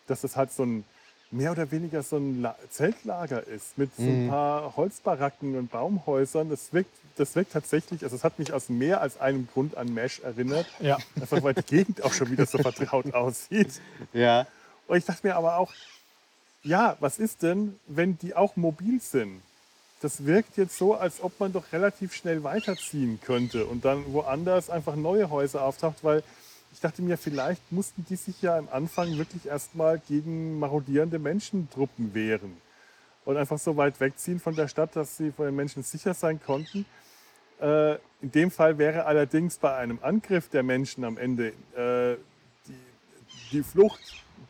Dass 0.07 0.21
das 0.21 0.36
halt 0.36 0.51
so 0.51 0.63
ein 0.63 0.84
mehr 1.32 1.51
oder 1.51 1.71
weniger 1.71 2.03
so 2.03 2.17
ein 2.17 2.41
La 2.41 2.55
Zeltlager 2.69 3.47
ist 3.47 3.78
mit 3.78 3.95
so 3.95 4.03
ein 4.03 4.26
Mhm. 4.26 4.30
paar 4.30 4.76
Holzbaracken 4.76 5.57
und 5.57 5.71
Baumhäusern. 5.71 6.49
Das 6.49 6.73
wirkt, 6.73 6.91
das 7.18 7.36
wirkt 7.36 7.53
tatsächlich, 7.53 8.03
also 8.03 8.16
es 8.16 8.24
hat 8.24 8.39
mich 8.39 8.51
aus 8.53 8.70
mehr 8.70 9.01
als 9.01 9.20
einem 9.20 9.47
Grund 9.53 9.78
an 9.78 9.93
Mesh 9.93 10.20
erinnert. 10.20 10.68
Ja. 10.80 10.97
Einfach 11.16 11.41
weil 11.43 11.53
die 11.53 11.63
Gegend 11.63 12.03
auch 12.03 12.13
schon 12.13 12.30
wieder 12.30 12.45
so 12.45 12.57
vertraut 12.57 13.13
aussieht. 13.13 13.82
Ja. 14.13 14.47
Und 14.88 14.97
ich 14.97 15.05
dachte 15.05 15.26
mir 15.26 15.36
aber 15.36 15.57
auch, 15.57 15.74
ja, 16.63 16.97
was 16.99 17.20
ist 17.20 17.43
denn, 17.43 17.80
wenn 17.88 18.18
die 18.18 18.36
auch 18.36 18.55
mobil 18.55 18.99
sind? 19.01 19.41
Das 20.01 20.26
wirkt 20.26 20.57
jetzt 20.57 20.78
so, 20.78 20.95
als 20.95 21.22
ob 21.22 21.39
man 21.39 21.53
doch 21.53 21.72
relativ 21.72 22.13
schnell 22.13 22.43
weiterziehen 22.43 23.20
könnte 23.24 23.66
und 23.66 23.86
dann 23.86 24.13
woanders 24.13 24.70
einfach 24.70 24.95
neue 24.95 25.30
Häuser 25.30 25.63
auftaucht, 25.63 26.03
weil 26.03 26.24
ich 26.74 26.82
dachte 26.82 27.01
mir, 27.01 27.18
vielleicht 27.18 27.72
mussten 27.72 28.05
die 28.09 28.18
sich 28.18 28.41
ja 28.41 28.57
am 28.57 28.68
Anfang 28.72 29.18
wirklich 29.18 29.45
erstmal 29.45 29.99
gegen 29.99 30.59
marodierende 30.59 31.20
Menschentruppen 31.20 32.13
wehren 32.13 32.57
und 33.24 33.38
einfach 33.38 33.57
so 33.57 33.78
weit 33.78 33.99
wegziehen 33.99 34.39
von 34.39 34.55
der 34.55 34.68
Stadt, 34.68 34.95
dass 34.95 35.18
sie 35.18 35.32
vor 35.32 35.45
den 35.45 35.55
Menschen 35.55 35.84
sicher 35.84 36.13
sein 36.13 36.39
konnten. 36.43 36.86
Äh, 37.62 37.93
in 38.22 38.32
dem 38.32 38.51
Fall 38.51 38.78
wäre 38.78 39.06
allerdings 39.06 39.58
bei 39.58 39.76
einem 39.76 39.99
Angriff 40.01 40.49
der 40.49 40.64
Menschen 40.64 41.03
am 41.03 41.18
Ende 41.18 41.49
äh, 41.76 42.18
die, 42.68 43.58
die 43.58 43.64
Flucht 43.64 43.99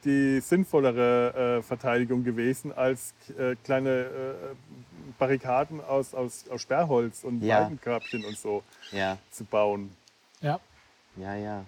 die 0.04 0.40
sinnvollere 0.40 1.58
äh, 1.60 1.62
Verteidigung 1.64 2.24
gewesen, 2.24 2.72
als 2.72 3.14
kleine 3.64 4.08
Barrikaden 5.18 5.82
aus, 5.84 6.14
aus, 6.14 6.46
aus 6.50 6.62
Sperrholz 6.62 7.24
und 7.24 7.42
Ja. 7.44 7.62
Weidenkörbchen 7.62 8.24
und 8.24 8.38
so 8.38 8.64
Ja. 8.92 9.18
zu 9.32 9.46
bauen. 9.46 9.90
Ja. 10.42 10.60
Ja, 11.18 11.36
ja. 11.36 11.66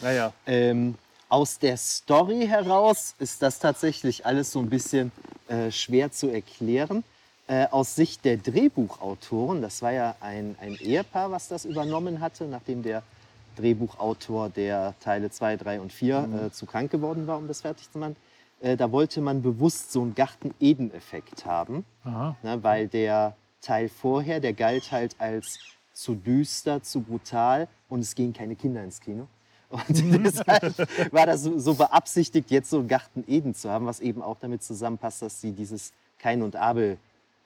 Naja, 0.00 0.32
Ähm, 0.46 0.96
aus 1.28 1.58
der 1.58 1.76
Story 1.76 2.46
heraus 2.46 3.14
ist 3.18 3.42
das 3.42 3.58
tatsächlich 3.58 4.24
alles 4.24 4.52
so 4.52 4.60
ein 4.60 4.70
bisschen 4.70 5.12
äh, 5.48 5.70
schwer 5.70 6.10
zu 6.10 6.28
erklären. 6.28 7.04
Äh, 7.48 7.66
aus 7.70 7.94
Sicht 7.94 8.26
der 8.26 8.36
Drehbuchautoren, 8.36 9.62
das 9.62 9.80
war 9.80 9.92
ja 9.92 10.14
ein, 10.20 10.54
ein 10.60 10.74
Ehepaar, 10.74 11.30
was 11.30 11.48
das 11.48 11.64
übernommen 11.64 12.20
hatte, 12.20 12.44
nachdem 12.44 12.82
der 12.82 13.02
Drehbuchautor 13.56 14.50
der 14.50 14.94
Teile 15.00 15.30
2, 15.30 15.56
3 15.56 15.80
und 15.80 15.90
4 15.90 16.28
äh, 16.46 16.52
zu 16.52 16.66
krank 16.66 16.90
geworden 16.90 17.26
war, 17.26 17.38
um 17.38 17.48
das 17.48 17.62
fertig 17.62 17.90
zu 17.90 17.98
machen. 17.98 18.16
Äh, 18.60 18.76
da 18.76 18.92
wollte 18.92 19.22
man 19.22 19.40
bewusst 19.40 19.92
so 19.92 20.02
einen 20.02 20.14
Garten-Eden-Effekt 20.14 21.46
haben 21.46 21.86
ne, 22.42 22.62
weil 22.62 22.86
der 22.86 23.34
Teil 23.62 23.88
vorher, 23.88 24.40
der 24.40 24.52
galt 24.52 24.92
halt 24.92 25.16
als 25.18 25.58
zu 25.94 26.14
düster, 26.14 26.82
zu 26.82 27.00
brutal 27.00 27.66
und 27.88 28.00
es 28.00 28.14
gehen 28.14 28.34
keine 28.34 28.56
Kinder 28.56 28.84
ins 28.84 29.00
Kino. 29.00 29.26
Und 29.70 30.24
deshalb 30.24 31.12
war 31.12 31.24
das 31.24 31.42
so, 31.44 31.58
so 31.58 31.74
beabsichtigt, 31.74 32.50
jetzt 32.50 32.68
so 32.68 32.78
einen 32.78 32.88
Garten 32.88 33.24
Eden 33.26 33.54
zu 33.54 33.70
haben, 33.70 33.86
was 33.86 34.00
eben 34.00 34.22
auch 34.22 34.36
damit 34.38 34.62
zusammenpasst, 34.62 35.22
dass 35.22 35.40
sie 35.40 35.52
dieses 35.52 35.92
Kain 36.18 36.42
und 36.42 36.56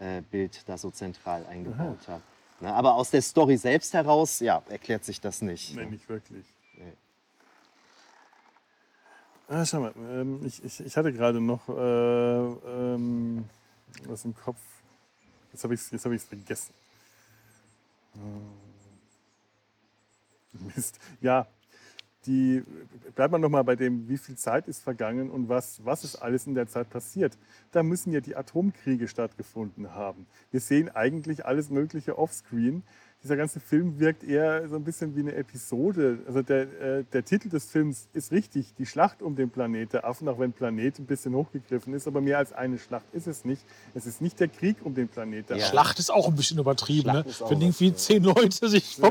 Abel-Bild 0.03 0.69
da 0.69 0.77
so 0.77 0.91
zentral 0.91 1.47
eingebaut 1.47 2.09
haben. 2.09 2.23
Ne, 2.61 2.73
aber 2.73 2.95
aus 2.95 3.11
der 3.11 3.23
Story 3.23 3.57
selbst 3.57 3.95
heraus, 3.95 4.41
ja, 4.41 4.63
erklärt 4.69 5.05
sich 5.05 5.21
das 5.21 5.43
nicht. 5.43 5.75
nee, 5.75 5.87
nicht 5.87 6.09
wirklich. 6.09 6.47
Nee. 6.77 6.93
Ah, 9.49 9.67
schau 9.67 9.81
mal, 9.81 9.93
ähm, 9.97 10.45
ich, 10.45 10.63
ich, 10.65 10.81
ich 10.81 10.97
hatte 10.97 11.13
gerade 11.13 11.41
noch 11.41 11.69
äh, 11.69 11.73
ähm, 11.73 13.49
was 14.07 14.25
im 14.25 14.35
Kopf. 14.35 14.61
Jetzt 15.53 15.65
habe 15.65 15.75
ich 15.75 15.81
es 15.81 15.91
jetzt 15.91 16.05
hab 16.05 16.13
vergessen. 16.21 16.73
Ähm, 18.15 18.53
Mist. 20.75 20.99
Ja, 21.21 21.47
die, 22.27 22.63
bleibt 23.15 23.33
man 23.33 23.41
noch 23.41 23.49
mal 23.49 23.63
bei 23.63 23.77
dem, 23.77 24.09
wie 24.09 24.19
viel 24.19 24.37
Zeit 24.37 24.69
ist 24.69 24.83
vergangen 24.83 25.31
und 25.31 25.49
was, 25.49 25.81
was 25.85 26.05
ist 26.05 26.17
alles 26.17 26.47
in 26.47 26.55
der 26.55 26.69
Zeit 26.69 26.89
passiert. 26.91 27.37
Da 27.73 27.83
müssen 27.83 28.13
ja 28.13 28.21
die 28.21 28.37
Atomkriege 28.37 29.09
stattgefunden 29.09 29.95
haben. 29.95 30.27
Wir 30.51 30.61
sehen 30.61 30.89
eigentlich 30.89 31.45
alles 31.47 31.71
Mögliche 31.71 32.19
offscreen. 32.19 32.83
Dieser 33.25 33.37
ganze 33.37 33.61
Film 33.61 34.01
wirkt 34.01 34.25
eher 34.25 34.69
so 34.69 34.75
ein 34.75 34.83
bisschen 34.83 35.15
wie 35.15 35.21
eine 35.21 35.35
Episode. 35.37 36.19
Also 36.27 36.43
der, 36.43 36.63
äh, 36.81 37.05
der 37.13 37.25
Titel 37.25 37.49
des 37.51 37.67
Films 37.71 38.09
ist 38.13 38.33
richtig, 38.33 38.75
die 38.75 38.87
Schlacht 38.87 39.23
um 39.23 39.37
den 39.37 39.49
Planet 39.49 39.93
der 39.93 40.05
Affen, 40.05 40.29
auch 40.29 40.41
wenn 40.41 40.53
Planet 40.53 40.99
ein 40.99 41.07
bisschen 41.07 41.33
hochgegriffen 41.35 41.95
ist, 41.95 42.09
aber 42.09 42.21
mehr 42.21 42.39
als 42.39 42.53
eine 42.53 42.79
Schlacht 42.79 43.07
ist 43.13 43.29
es 43.29 43.45
nicht. 43.45 43.63
Es 43.95 44.07
ist 44.07 44.21
nicht 44.23 44.41
der 44.41 44.49
Krieg 44.49 44.77
um 44.85 44.95
den 44.95 45.07
Planet 45.07 45.51
der 45.51 45.57
Ja. 45.57 45.63
Affen. 45.65 45.71
Schlacht 45.73 45.99
ist 46.01 46.11
auch 46.11 46.27
ein 46.29 46.35
bisschen 46.35 46.59
übertrieben, 46.59 47.11
Schlacht 47.11 47.41
ne? 47.43 47.51
wenn 47.51 47.61
irgendwie 47.61 47.95
zehn 47.95 48.25
Leute 48.25 48.69
sich 48.69 48.99
Ja. 48.99 49.09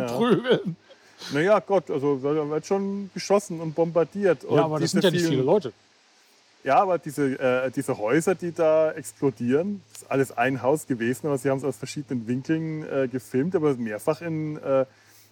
Naja, 1.34 1.60
Gott, 1.60 1.90
also 1.92 2.18
da 2.18 2.50
wird 2.50 2.66
schon 2.66 3.10
geschossen 3.14 3.60
und 3.62 3.74
bombardiert. 3.76 4.44
Und 4.44 4.58
Ja, 4.58 4.66
aber 4.66 4.80
das 4.80 4.92
diese 4.92 5.02
sind 5.02 5.04
ja 5.04 5.12
nicht 5.12 5.20
vielen- 5.22 5.32
viele 5.34 5.44
Leute. 5.44 5.74
Ja, 6.64 6.80
aber 6.82 7.00
diese, 7.00 7.40
äh, 7.40 7.72
diese 7.72 7.98
Häuser, 7.98 8.36
die 8.36 8.52
da 8.52 8.92
explodieren, 8.92 9.82
ist 9.94 10.10
alles 10.12 10.32
ein 10.38 10.62
Haus 10.62 10.86
gewesen, 10.86 11.26
aber 11.28 11.38
sie 11.40 11.50
haben 11.50 11.58
es 11.58 11.64
aus 11.64 11.78
verschiedenen 11.78 12.28
Winkeln 12.28 12.84
äh, 12.88 13.08
gefilmt, 13.08 13.56
aber 13.56 13.74
mehrfach 13.76 14.22
in, 14.22 14.58
äh, 14.58 14.86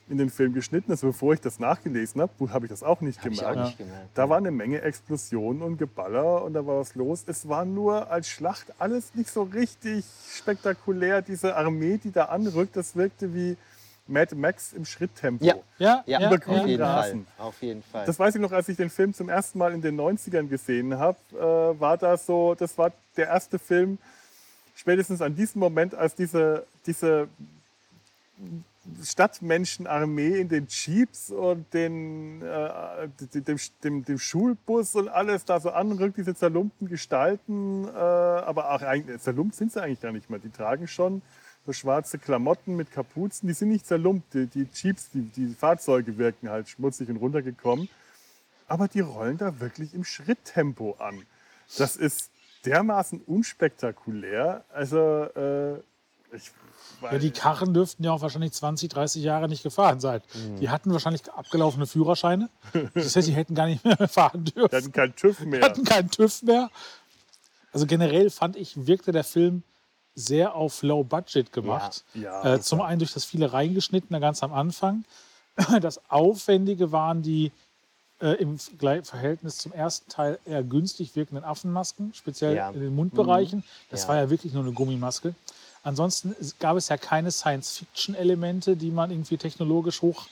in 0.09 0.17
den 0.17 0.31
Film 0.31 0.55
geschnitten. 0.55 0.89
Also 0.91 1.05
bevor 1.07 1.33
ich 1.33 1.39
das 1.41 1.59
nachgelesen 1.59 2.19
habe, 2.19 2.31
habe 2.51 2.65
ich 2.65 2.71
das 2.71 2.81
auch 2.81 3.01
nicht 3.01 3.19
Hab 3.23 3.31
ich 3.31 3.37
gemerkt. 3.39 3.57
auch 3.59 3.65
nicht 3.65 3.77
gemerkt. 3.77 4.07
Da 4.15 4.27
war 4.27 4.37
eine 4.37 4.49
Menge 4.49 4.81
Explosionen 4.81 5.61
und 5.61 5.77
Geballer 5.77 6.43
und 6.43 6.53
da 6.53 6.65
war 6.65 6.79
was 6.79 6.95
los. 6.95 7.23
Es 7.27 7.47
war 7.47 7.63
nur 7.63 8.09
als 8.09 8.27
Schlacht 8.27 8.73
alles 8.79 9.13
nicht 9.13 9.29
so 9.29 9.43
richtig 9.43 10.05
spektakulär. 10.35 11.21
Diese 11.21 11.55
Armee, 11.55 11.99
die 12.03 12.11
da 12.11 12.25
anrückt, 12.25 12.75
das 12.75 12.95
wirkte 12.95 13.35
wie 13.35 13.55
Mad 14.09 14.35
Max 14.35 14.73
im 14.73 14.85
Schritttempo. 14.85 15.45
Ja. 15.45 15.55
Ja, 15.77 16.03
Ja, 16.05 16.19
auf 16.29 16.67
jeden 16.67 16.79
Fall. 16.83 17.17
Auf 17.37 17.61
jeden 17.61 17.83
Fall. 17.83 18.05
Das 18.05 18.19
weiß 18.19 18.35
ich 18.35 18.41
noch, 18.41 18.51
als 18.51 18.67
ich 18.69 18.77
den 18.77 18.89
Film 18.89 19.13
zum 19.13 19.29
ersten 19.29 19.57
Mal 19.59 19.73
in 19.73 19.81
den 19.81 19.99
90ern 19.99 20.47
gesehen 20.47 20.97
habe, 20.97 21.17
äh, 21.33 21.79
war 21.79 21.97
das 21.97 22.25
so, 22.25 22.55
das 22.55 22.77
war 22.77 22.91
der 23.15 23.27
erste 23.27 23.59
Film, 23.59 23.97
spätestens 24.75 25.21
an 25.21 25.35
diesem 25.35 25.59
Moment, 25.59 25.95
als 25.95 26.15
diese, 26.15 26.65
diese 26.85 27.27
Stadtmenschenarmee 29.03 30.39
in 30.39 30.49
den 30.49 30.67
Jeeps 30.67 31.29
und 31.29 31.71
den, 31.73 32.41
äh, 32.41 33.07
dem, 33.33 33.43
dem, 33.43 33.57
dem, 33.83 34.05
dem 34.05 34.19
Schulbus 34.19 34.95
und 34.95 35.09
alles 35.09 35.45
da 35.45 35.59
so 35.59 35.69
anrückt, 35.69 36.17
diese 36.17 36.35
zerlumpten 36.35 36.87
Gestalten, 36.87 37.87
äh, 37.87 37.89
aber 37.97 38.71
auch 38.71 38.81
eigentlich, 38.81 39.19
zerlumpt 39.21 39.55
sind 39.55 39.71
sie 39.71 39.81
eigentlich 39.81 40.01
gar 40.01 40.11
nicht 40.11 40.29
mehr. 40.29 40.39
Die 40.39 40.49
tragen 40.49 40.87
schon 40.87 41.21
so 41.69 41.73
schwarze 41.73 42.17
Klamotten 42.17 42.75
mit 42.75 42.91
Kapuzen, 42.91 43.47
die 43.47 43.53
sind 43.53 43.69
nicht 43.69 43.85
zerlumpt. 43.85 44.33
Die, 44.33 44.47
die 44.47 44.67
Jeeps, 44.73 45.11
die, 45.11 45.21
die 45.21 45.53
Fahrzeuge 45.53 46.17
wirken 46.17 46.49
halt 46.49 46.67
schmutzig 46.67 47.09
und 47.09 47.17
runtergekommen. 47.17 47.87
Aber 48.67 48.87
die 48.87 49.01
rollen 49.01 49.37
da 49.37 49.59
wirklich 49.59 49.93
im 49.93 50.03
Schritttempo 50.03 50.95
an. 50.99 51.23
Das 51.77 51.95
ist 51.95 52.31
dermaßen 52.65 53.21
unspektakulär. 53.21 54.63
Also, 54.73 54.97
äh, 54.97 55.75
ich 56.35 56.51
Ja, 57.01 57.19
die 57.19 57.29
Karren 57.31 57.73
dürften 57.75 58.03
ja 58.03 58.11
auch 58.13 58.21
wahrscheinlich 58.21 58.51
20, 58.53 58.89
30 58.89 59.23
Jahre 59.23 59.47
nicht 59.47 59.61
gefahren 59.61 59.99
sein. 59.99 60.21
Mhm. 60.33 60.55
Die 60.59 60.69
hatten 60.69 60.91
wahrscheinlich 60.91 61.31
abgelaufene 61.31 61.85
Führerscheine. 61.85 62.49
Das 62.95 63.15
heißt, 63.15 63.27
die 63.27 63.33
hätten 63.33 63.53
gar 63.53 63.67
nicht 63.67 63.85
mehr 63.85 63.95
fahren 64.07 64.43
die 64.43 64.53
dürfen. 64.53 64.75
hatten 64.75 64.91
keinen 64.91 65.15
TÜV 65.15 65.37
Die 65.39 65.45
mehr. 65.45 65.61
hatten 65.61 65.83
keinen 65.83 66.09
TÜV 66.09 66.41
mehr. 66.43 66.69
Also 67.71 67.85
generell 67.85 68.31
fand 68.31 68.55
ich, 68.55 68.87
wirkte 68.87 69.11
der 69.11 69.23
Film 69.23 69.61
sehr 70.19 70.55
auf 70.55 70.83
Low 70.83 71.03
Budget 71.03 71.51
gemacht. 71.53 72.03
Ja, 72.13 72.41
äh, 72.41 72.57
das 72.57 72.65
zum 72.67 72.81
einen 72.81 72.99
durch 72.99 73.13
das 73.13 73.25
viele 73.25 73.51
reingeschnittene 73.53 74.19
ganz 74.19 74.43
am 74.43 74.53
Anfang. 74.53 75.03
Das 75.81 75.99
Aufwendige 76.09 76.91
waren 76.93 77.21
die 77.21 77.51
äh, 78.21 78.33
im 78.41 78.57
Verhältnis 78.59 79.57
zum 79.57 79.71
ersten 79.73 80.09
Teil 80.09 80.39
eher 80.45 80.63
günstig 80.63 81.15
wirkenden 81.15 81.43
Affenmasken, 81.43 82.13
speziell 82.13 82.55
Ja. 82.55 82.69
in 82.69 82.79
den 82.81 82.95
Mundbereichen. 82.95 83.63
Das 83.89 84.03
Ja. 84.03 84.09
war 84.09 84.15
ja 84.17 84.29
wirklich 84.29 84.53
nur 84.53 84.63
eine 84.63 84.71
Gummimaske. 84.73 85.33
Ansonsten 85.83 86.35
gab 86.59 86.75
es 86.77 86.89
ja 86.89 86.97
keine 86.97 87.31
Science-Fiction-Elemente, 87.31 88.75
die 88.75 88.91
man 88.91 89.11
irgendwie 89.11 89.37
technologisch 89.37 90.01
hoch 90.01 90.27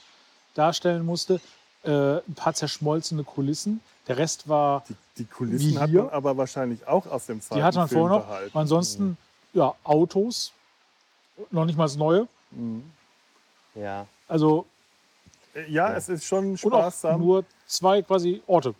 darstellen 0.54 1.04
musste. 1.04 1.40
Äh, 1.84 2.16
ein 2.18 2.34
paar 2.34 2.54
zerschmolzene 2.54 3.24
Kulissen. 3.24 3.80
Der 4.08 4.16
Rest 4.18 4.48
war, 4.48 4.84
Die, 4.88 4.94
die 5.18 5.24
Kulissen 5.24 5.78
hat 5.78 5.90
man 5.92 6.08
aber 6.10 6.36
wahrscheinlich 6.36 6.86
auch 6.86 7.06
aus 7.06 7.26
dem 7.26 7.40
zweiten 7.40 7.60
die 7.60 7.64
hatte 7.64 7.78
man 7.78 7.88
vorher 7.88 8.18
noch. 8.18 8.26
behalten. 8.26 8.58
Ansonsten, 8.58 9.16
ja, 9.52 9.74
Autos, 9.84 10.52
noch 11.50 11.64
nicht 11.64 11.76
mal 11.76 11.84
das 11.84 11.96
Neue. 11.96 12.28
ja. 13.74 14.06
Also 14.26 14.66
Äh, 15.54 15.70
Ja, 15.70 15.94
es 15.94 16.08
ist 16.08 16.24
schon 16.24 16.56
und 16.62 16.72
auch 16.72 17.18
nur 17.18 17.44
zwei 17.66 18.02
quasi 18.02 18.42
Orte. 18.46 18.74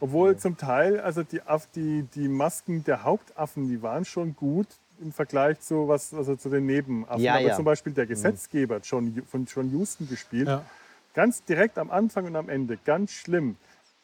Obwohl 0.00 0.36
zum 0.38 0.56
Teil, 0.56 1.00
also 1.00 1.22
die, 1.22 1.40
die, 1.74 2.02
die 2.14 2.28
Masken 2.28 2.82
der 2.84 3.02
Hauptaffen, 3.02 3.68
die 3.68 3.82
waren 3.82 4.04
schon 4.06 4.34
gut 4.34 4.66
im 5.02 5.12
Vergleich 5.12 5.60
zu, 5.60 5.86
was, 5.88 6.14
also 6.14 6.34
zu 6.36 6.48
den 6.48 6.64
Nebenaffen. 6.64 7.20
Ja, 7.22 7.34
Aber 7.34 7.42
ja. 7.42 7.54
zum 7.56 7.66
Beispiel 7.66 7.92
der 7.92 8.06
Gesetzgeber, 8.06 8.78
John, 8.82 9.22
von 9.30 9.44
John 9.44 9.70
Huston 9.72 10.08
gespielt, 10.08 10.48
Ja. 10.48 10.64
ganz 11.12 11.44
direkt 11.44 11.76
am 11.76 11.90
Anfang 11.90 12.24
und 12.24 12.36
am 12.36 12.48
Ende, 12.48 12.78
ganz 12.84 13.10
schlimm. 13.10 13.56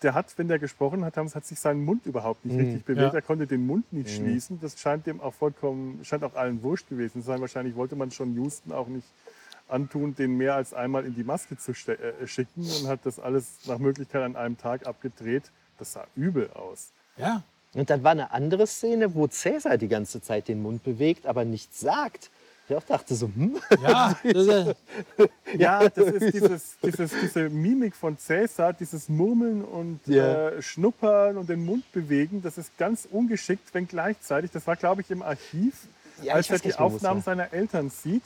Der 0.02 0.14
hat, 0.14 0.36
wenn 0.36 0.48
der 0.48 0.58
gesprochen 0.58 1.04
hat, 1.04 1.16
hat 1.16 1.44
sich 1.46 1.58
sein 1.58 1.84
Mund 1.84 2.06
überhaupt 2.06 2.44
nicht 2.44 2.58
richtig 2.58 2.84
bewegt. 2.84 3.12
Ja. 3.12 3.14
Er 3.14 3.22
konnte 3.22 3.46
den 3.46 3.66
Mund 3.66 3.92
nicht 3.92 4.10
schließen. 4.10 4.58
Das 4.60 4.78
scheint 4.80 5.06
dem 5.06 5.20
auch 5.20 5.34
vollkommen, 5.34 6.00
scheint 6.04 6.24
auch 6.24 6.34
allen 6.34 6.62
wurscht 6.62 6.88
gewesen 6.88 7.22
zu 7.22 7.26
sein. 7.26 7.40
Wahrscheinlich 7.40 7.76
wollte 7.76 7.94
man 7.96 8.10
John 8.10 8.36
Huston 8.38 8.72
auch 8.72 8.88
nicht 8.88 9.06
antun, 9.68 10.14
den 10.14 10.36
mehr 10.36 10.54
als 10.54 10.74
einmal 10.74 11.04
in 11.06 11.14
die 11.14 11.24
Maske 11.24 11.56
zu 11.56 11.72
ste- 11.72 11.98
äh, 11.98 12.26
schicken 12.26 12.62
und 12.62 12.88
hat 12.88 13.00
das 13.04 13.18
alles 13.18 13.60
nach 13.66 13.78
Möglichkeit 13.78 14.22
an 14.22 14.36
einem 14.36 14.58
Tag 14.58 14.86
abgedreht. 14.86 15.50
Das 15.78 15.92
sah 15.94 16.06
übel 16.16 16.50
aus. 16.52 16.90
Ja, 17.16 17.42
Und 17.74 17.88
dann 17.88 18.02
war 18.04 18.10
eine 18.10 18.32
andere 18.32 18.66
Szene, 18.66 19.14
wo 19.14 19.26
Cäsar 19.28 19.78
die 19.78 19.88
ganze 19.88 20.20
Zeit 20.20 20.48
den 20.48 20.60
Mund 20.62 20.82
bewegt, 20.82 21.26
aber 21.26 21.44
nichts 21.44 21.80
sagt. 21.80 22.30
Ich 22.72 22.78
auch 22.78 22.82
dachte 22.84 23.14
so, 23.14 23.26
hm? 23.26 23.58
Ja, 23.82 24.16
das 24.24 24.46
ist, 24.46 24.76
Ja, 25.58 25.88
das 25.90 26.06
ist 26.06 26.32
dieses, 26.34 26.62
dieses, 26.82 27.10
diese 27.20 27.48
Mimik 27.50 27.94
von 27.94 28.16
Cäsar, 28.18 28.72
dieses 28.72 29.10
Murmeln 29.10 29.62
und 29.62 30.00
Ja. 30.06 30.48
äh, 30.48 30.62
Schnuppern 30.62 31.36
und 31.36 31.50
den 31.50 31.66
Mund 31.66 31.84
bewegen, 31.92 32.40
das 32.42 32.56
ist 32.56 32.76
ganz 32.78 33.06
ungeschickt, 33.10 33.74
wenn 33.74 33.86
gleichzeitig, 33.86 34.50
das 34.52 34.66
war 34.66 34.76
glaube 34.76 35.02
ich 35.02 35.10
im 35.10 35.20
Archiv, 35.22 35.74
Ja, 36.22 36.34
als 36.34 36.48
er 36.48 36.60
die 36.60 36.74
Aufnahmen 36.74 37.18
war. 37.18 37.24
seiner 37.24 37.52
Eltern 37.52 37.90
sieht, 37.90 38.24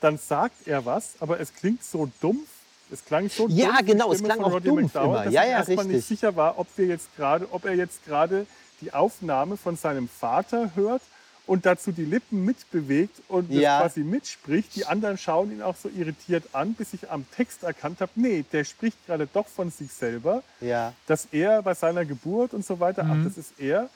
dann 0.00 0.16
sagt 0.16 0.66
er 0.66 0.86
was, 0.86 1.16
aber 1.20 1.38
es 1.40 1.54
klingt 1.54 1.84
so 1.84 2.10
dumpf. 2.22 2.48
Es 2.90 3.04
klang 3.04 3.28
so 3.28 3.46
Ja, 3.48 3.76
dumpf, 3.76 3.86
genau, 3.86 4.12
es 4.12 4.22
klang 4.24 4.38
von 4.38 4.46
auch 4.46 4.52
Roddy 4.54 4.68
dumpf 4.68 4.82
McDowell, 4.94 5.06
immer. 5.10 5.24
dass 5.24 5.34
Ja, 5.34 5.44
ja, 5.44 5.50
erstmal 5.58 5.76
richtig. 5.84 5.96
nicht 5.98 6.08
sicher 6.08 6.34
war, 6.34 6.58
ob, 6.58 6.66
wir 6.76 6.86
jetzt 6.86 7.14
gerade, 7.16 7.46
ob 7.52 7.66
er 7.66 7.74
jetzt 7.74 8.04
gerade 8.06 8.46
die 8.80 8.94
Aufnahme 8.94 9.58
von 9.58 9.76
seinem 9.76 10.08
Vater 10.08 10.70
hört 10.74 11.02
und 11.50 11.66
dazu 11.66 11.90
die 11.90 12.04
Lippen 12.04 12.44
mitbewegt 12.44 13.16
und 13.26 13.50
Ja. 13.50 13.80
quasi 13.80 14.04
mitspricht. 14.04 14.76
Die 14.76 14.86
anderen 14.86 15.18
schauen 15.18 15.50
ihn 15.50 15.62
auch 15.62 15.74
so 15.74 15.88
irritiert 15.88 16.44
an, 16.52 16.74
bis 16.74 16.94
ich 16.94 17.10
am 17.10 17.28
Text 17.32 17.64
erkannt 17.64 18.00
habe, 18.00 18.12
nee, 18.14 18.44
der 18.52 18.62
spricht 18.62 18.96
gerade 19.04 19.26
doch 19.26 19.48
von 19.48 19.68
sich 19.72 19.92
selber, 19.92 20.44
Ja. 20.60 20.92
dass 21.08 21.26
er 21.32 21.60
bei 21.62 21.74
seiner 21.74 22.04
Geburt 22.04 22.54
und 22.54 22.64
so 22.64 22.78
weiter, 22.78 23.02
Mhm. 23.02 23.10
ach, 23.10 23.24
das 23.24 23.36
ist 23.36 23.58
er. 23.58 23.90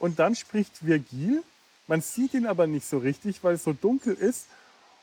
Und 0.00 0.18
dann 0.18 0.34
spricht 0.34 0.84
Virgil, 0.84 1.44
man 1.86 2.00
sieht 2.00 2.34
ihn 2.34 2.44
aber 2.44 2.66
nicht 2.66 2.88
so 2.88 2.98
richtig, 2.98 3.38
weil 3.44 3.54
es 3.54 3.62
so 3.62 3.72
dunkel 3.72 4.14
ist. 4.14 4.46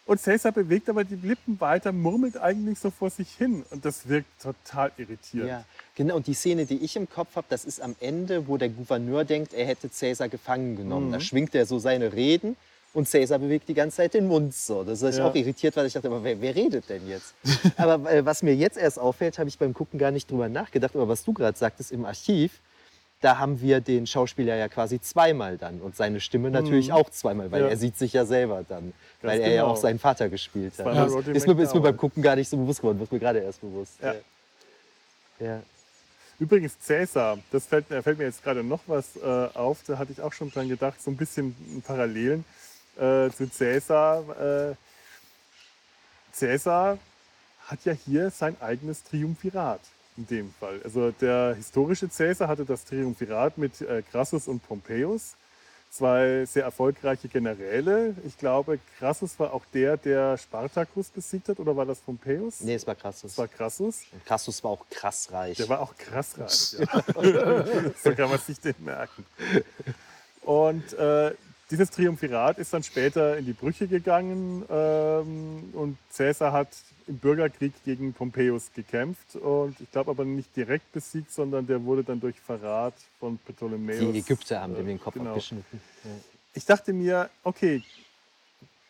Und 0.05 0.19
Cäsar 0.19 0.51
bewegt 0.51 0.89
aber 0.89 1.05
die 1.05 1.15
Lippen 1.15 1.59
weiter, 1.61 1.93
murmelt 1.93 2.37
eigentlich 2.37 2.77
so 2.77 2.91
vor 2.91 3.09
sich 3.09 3.29
hin. 3.37 3.63
Und 3.71 3.85
das 3.85 4.09
wirkt 4.09 4.27
total 4.41 4.91
irritierend. 4.97 5.49
Ja, 5.49 5.63
genau. 5.95 6.17
Und 6.17 6.27
die 6.27 6.33
Szene, 6.33 6.65
die 6.65 6.77
ich 6.77 6.97
im 6.97 7.09
Kopf 7.09 7.35
habe, 7.37 7.47
das 7.49 7.63
ist 7.63 7.81
am 7.81 7.95
Ende, 8.01 8.47
wo 8.47 8.57
der 8.57 8.67
Gouverneur 8.69 9.23
denkt, 9.23 9.53
er 9.53 9.65
hätte 9.65 9.89
Cäsar 9.89 10.27
gefangen 10.27 10.75
genommen. 10.75 11.07
Mhm. 11.07 11.11
Da 11.13 11.19
schwingt 11.21 11.55
er 11.55 11.65
so 11.65 11.79
seine 11.79 12.11
Reden 12.11 12.57
und 12.93 13.07
Cäsar 13.07 13.39
bewegt 13.39 13.69
die 13.69 13.73
ganze 13.73 13.97
Zeit 13.97 14.13
den 14.13 14.27
Mund 14.27 14.53
so. 14.53 14.83
Das 14.83 15.01
ist 15.01 15.17
Ja. 15.17 15.27
auch 15.29 15.35
irritiert, 15.35 15.75
weil 15.77 15.85
ich 15.85 15.93
dachte, 15.93 16.07
aber 16.09 16.21
wer, 16.23 16.39
wer 16.41 16.53
redet 16.53 16.89
denn 16.89 17.07
jetzt? 17.07 17.33
aber 17.77 18.11
äh, 18.11 18.25
was 18.25 18.43
mir 18.43 18.53
jetzt 18.53 18.77
erst 18.77 18.99
auffällt, 18.99 19.39
habe 19.39 19.47
ich 19.47 19.57
beim 19.57 19.73
Gucken 19.73 19.97
gar 19.99 20.11
nicht 20.11 20.29
drüber 20.29 20.49
nachgedacht. 20.49 20.95
Aber 20.95 21.07
was 21.07 21.23
du 21.23 21.31
gerade 21.31 21.57
sagtest 21.57 21.93
im 21.93 22.03
Archiv, 22.03 22.59
da 23.23 23.37
haben 23.37 23.61
wir 23.61 23.79
den 23.79 24.05
Schauspieler 24.05 24.55
ja 24.57 24.67
quasi 24.67 24.99
zweimal 24.99 25.57
dann 25.57 25.79
und 25.79 25.95
seine 25.95 26.19
Stimme 26.19 26.51
natürlich 26.51 26.91
auch 26.91 27.09
zweimal, 27.09 27.51
weil 27.51 27.61
Mhm. 27.61 27.67
Ja. 27.67 27.71
er 27.71 27.77
sieht 27.77 27.97
sich 27.97 28.11
ja 28.11 28.25
selber 28.25 28.65
dann, 28.67 28.91
weil 29.21 29.39
er 29.39 29.47
ja 29.49 29.61
genau. 29.61 29.73
auch 29.73 29.77
seinen 29.77 29.97
Vater 29.97 30.27
gespielt 30.27 30.73
hat. 30.77 30.85
Roddy 30.85 31.31
ist, 31.31 31.47
mir, 31.47 31.57
ist 31.63 31.73
mir 31.73 31.79
beim 31.79 31.95
Gucken 31.95 32.21
gar 32.21 32.35
nicht 32.35 32.49
so 32.49 32.57
bewusst 32.57 32.81
geworden, 32.81 32.99
wird 32.99 33.11
mir 33.13 33.19
gerade 33.19 33.39
erst 33.39 33.61
bewusst. 33.61 33.93
Ja. 34.01 34.15
Ja. 35.39 35.63
Übrigens 36.37 36.77
Cäsar, 36.79 37.37
das 37.51 37.65
fällt, 37.65 37.85
da 37.89 38.01
fällt 38.01 38.17
mir 38.17 38.25
jetzt 38.25 38.43
gerade 38.43 38.61
noch 38.61 38.81
was 38.87 39.15
äh, 39.15 39.47
auf, 39.53 39.79
da 39.87 39.97
hatte 39.97 40.11
ich 40.11 40.19
auch 40.21 40.33
schon 40.33 40.51
dran 40.51 40.67
gedacht, 40.67 41.01
so 41.01 41.09
ein 41.09 41.15
bisschen 41.15 41.55
Parallelen 41.87 42.43
äh, 42.97 43.29
zu 43.29 43.49
Cäsar. 43.49 44.69
Äh, 44.71 44.75
Cäsar 46.33 46.97
hat 47.67 47.85
ja 47.85 47.93
hier 47.93 48.29
sein 48.31 48.57
eigenes 48.59 49.01
Triumphirat 49.03 49.79
in 50.17 50.27
dem 50.27 50.53
Fall. 50.59 50.81
Also 50.83 51.11
der 51.11 51.55
historische 51.55 52.09
Cäsar 52.09 52.47
hatte 52.47 52.65
das 52.65 52.85
Triumphirat 52.85 53.57
mit 53.57 53.81
äh, 53.81 54.03
Crassus 54.11 54.47
und 54.47 54.65
Pompeius, 54.67 55.35
zwei 55.89 56.45
sehr 56.45 56.63
erfolgreiche 56.63 57.27
Generäle. 57.27 58.15
Ich 58.25 58.37
glaube, 58.37 58.79
Crassus 58.97 59.39
war 59.39 59.53
auch 59.53 59.63
der, 59.73 59.97
der 59.97 60.37
Spartacus 60.37 61.09
besiegt 61.09 61.49
hat, 61.49 61.59
oder 61.59 61.75
war 61.75 61.85
das 61.85 61.99
Pompeius? 61.99 62.61
Nee, 62.61 62.75
es 62.75 62.87
war 62.87 62.95
Crassus. 62.95 63.31
Das 63.31 63.37
war 63.37 63.47
Crassus. 63.47 64.01
Und 64.11 64.25
Crassus 64.25 64.63
war 64.63 64.71
auch 64.71 64.85
krass 64.89 65.29
reich. 65.31 65.57
Der 65.57 65.69
war 65.69 65.81
auch 65.81 65.95
krass 65.97 66.37
reich. 66.39 66.87
Ja. 67.23 67.65
so 68.03 68.13
kann 68.15 68.29
man 68.29 68.39
sich 68.39 68.59
den 68.59 68.75
merken. 68.79 69.25
Und 70.41 70.93
äh, 70.93 71.33
dieses 71.71 71.89
Triumphirat 71.89 72.57
ist 72.59 72.73
dann 72.73 72.83
später 72.83 73.37
in 73.37 73.45
die 73.45 73.53
Brüche 73.53 73.87
gegangen 73.87 74.63
ähm, 74.69 75.69
und 75.73 75.97
Caesar 76.15 76.51
hat 76.51 76.67
im 77.07 77.17
Bürgerkrieg 77.17 77.73
gegen 77.83 78.13
Pompeius 78.13 78.71
gekämpft 78.73 79.35
und 79.35 79.79
ich 79.79 79.91
glaube 79.91 80.11
aber 80.11 80.25
nicht 80.25 80.55
direkt 80.55 80.91
besiegt, 80.91 81.31
sondern 81.31 81.67
der 81.67 81.83
wurde 81.83 82.03
dann 82.03 82.19
durch 82.19 82.39
Verrat 82.39 82.93
von 83.19 83.37
Ptolemäus. 83.37 83.99
die 83.99 84.19
Ägypter 84.19 84.61
haben 84.61 84.75
dem 84.75 84.87
den 84.87 84.99
Kopf 84.99 85.15
genau. 85.15 85.31
abgeschnitten. 85.31 85.81
Ich 86.53 86.65
dachte 86.65 86.93
mir, 86.93 87.29
okay, 87.43 87.83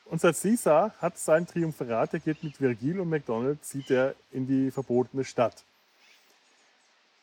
unser 0.05 0.33
Caesar 0.33 0.93
hat 0.99 1.17
sein 1.17 1.47
Triumphirat, 1.47 2.13
der 2.13 2.19
geht 2.19 2.43
mit 2.43 2.59
Virgil 2.59 2.99
und 2.99 3.09
McDonald, 3.09 3.63
zieht 3.63 3.89
er 3.89 4.15
in 4.31 4.47
die 4.47 4.69
verbotene 4.69 5.23
Stadt. 5.23 5.63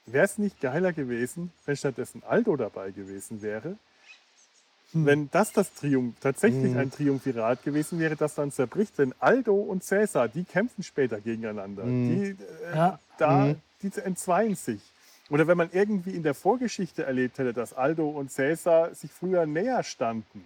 Wäre 0.06 0.24
es 0.24 0.38
nicht 0.38 0.60
geiler 0.60 0.92
gewesen, 0.92 1.52
wenn 1.66 1.76
stattdessen 1.76 2.22
Aldo 2.24 2.56
dabei 2.56 2.90
gewesen 2.90 3.42
wäre? 3.42 3.76
Wenn 4.92 5.30
das 5.30 5.52
das 5.52 5.72
Triumph, 5.74 6.16
tatsächlich 6.20 6.76
ein 6.76 6.90
Triumphirat 6.90 7.62
gewesen 7.62 7.98
wäre, 8.00 8.16
das 8.16 8.34
dann 8.34 8.50
zerbricht, 8.50 8.98
denn 8.98 9.14
Aldo 9.20 9.54
und 9.54 9.86
Caesar, 9.86 10.28
die 10.28 10.44
kämpfen 10.44 10.82
später 10.82 11.20
gegeneinander. 11.20 11.84
Die, 11.84 12.30
äh, 12.30 12.74
Ja. 12.74 12.98
da, 13.18 13.54
die 13.82 13.90
entzweien 14.02 14.56
sich. 14.56 14.80
Oder 15.28 15.46
wenn 15.46 15.56
man 15.56 15.70
irgendwie 15.72 16.10
in 16.10 16.24
der 16.24 16.34
Vorgeschichte 16.34 17.04
erlebt 17.04 17.38
hätte, 17.38 17.52
dass 17.52 17.72
Aldo 17.72 18.08
und 18.10 18.34
Caesar 18.34 18.92
sich 18.94 19.12
früher 19.12 19.46
näher 19.46 19.84
standen, 19.84 20.44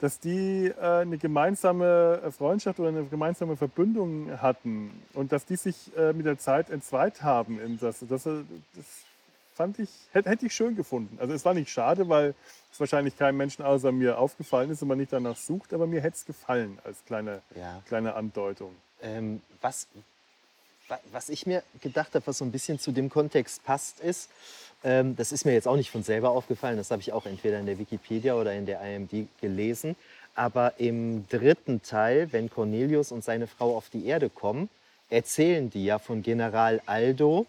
dass 0.00 0.18
die 0.20 0.66
äh, 0.66 1.00
eine 1.00 1.16
gemeinsame 1.16 2.30
Freundschaft 2.36 2.78
oder 2.78 2.88
eine 2.88 3.04
gemeinsame 3.04 3.56
Verbündung 3.56 4.42
hatten 4.42 4.90
und 5.14 5.32
dass 5.32 5.46
die 5.46 5.56
sich 5.56 5.96
äh, 5.96 6.12
mit 6.12 6.26
der 6.26 6.38
Zeit 6.38 6.68
entzweit 6.70 7.22
haben. 7.22 7.58
In 7.58 7.78
das, 7.78 8.00
das, 8.00 8.24
das 8.24 8.44
fand 9.62 9.78
ich, 9.78 9.90
hätte, 10.12 10.28
hätte 10.28 10.46
ich 10.46 10.52
schön 10.54 10.74
gefunden. 10.74 11.16
Also 11.20 11.32
es 11.34 11.44
war 11.44 11.54
nicht 11.54 11.70
schade, 11.70 12.08
weil 12.08 12.34
es 12.72 12.80
wahrscheinlich 12.80 13.16
keinem 13.16 13.36
Menschen 13.36 13.64
außer 13.64 13.92
mir 13.92 14.18
aufgefallen 14.18 14.70
ist 14.70 14.82
und 14.82 14.88
man 14.88 14.98
nicht 14.98 15.12
danach 15.12 15.36
sucht, 15.36 15.72
aber 15.72 15.86
mir 15.86 16.00
hätte 16.00 16.16
es 16.16 16.24
gefallen 16.24 16.78
als 16.84 17.04
kleine, 17.06 17.42
Ja. 17.54 17.80
kleine 17.86 18.14
Andeutung. 18.14 18.74
Ähm, 19.02 19.40
was, 19.60 19.86
wa- 20.88 20.98
was 21.12 21.28
ich 21.28 21.46
mir 21.46 21.62
gedacht 21.80 22.12
habe, 22.16 22.26
was 22.26 22.38
so 22.38 22.44
ein 22.44 22.50
bisschen 22.50 22.80
zu 22.80 22.90
dem 22.90 23.08
Kontext 23.08 23.62
passt, 23.62 24.00
ist, 24.00 24.30
ähm, 24.82 25.14
das 25.14 25.30
ist 25.30 25.44
mir 25.44 25.52
jetzt 25.52 25.68
auch 25.68 25.76
nicht 25.76 25.92
von 25.92 26.02
selber 26.02 26.30
aufgefallen, 26.30 26.76
das 26.76 26.90
habe 26.90 27.00
ich 27.02 27.12
auch 27.12 27.26
entweder 27.26 27.60
in 27.60 27.66
der 27.66 27.78
Wikipedia 27.78 28.34
oder 28.34 28.52
in 28.54 28.66
der 28.66 28.80
IMD 28.82 29.28
gelesen, 29.40 29.94
aber 30.34 30.72
im 30.80 31.28
dritten 31.28 31.82
Teil, 31.82 32.32
wenn 32.32 32.50
Cornelius 32.50 33.12
und 33.12 33.22
seine 33.22 33.46
Frau 33.46 33.76
auf 33.76 33.90
die 33.90 34.06
Erde 34.06 34.28
kommen, 34.28 34.68
erzählen 35.08 35.70
die 35.70 35.84
ja 35.84 36.00
von 36.00 36.22
General 36.22 36.80
Aldo, 36.86 37.46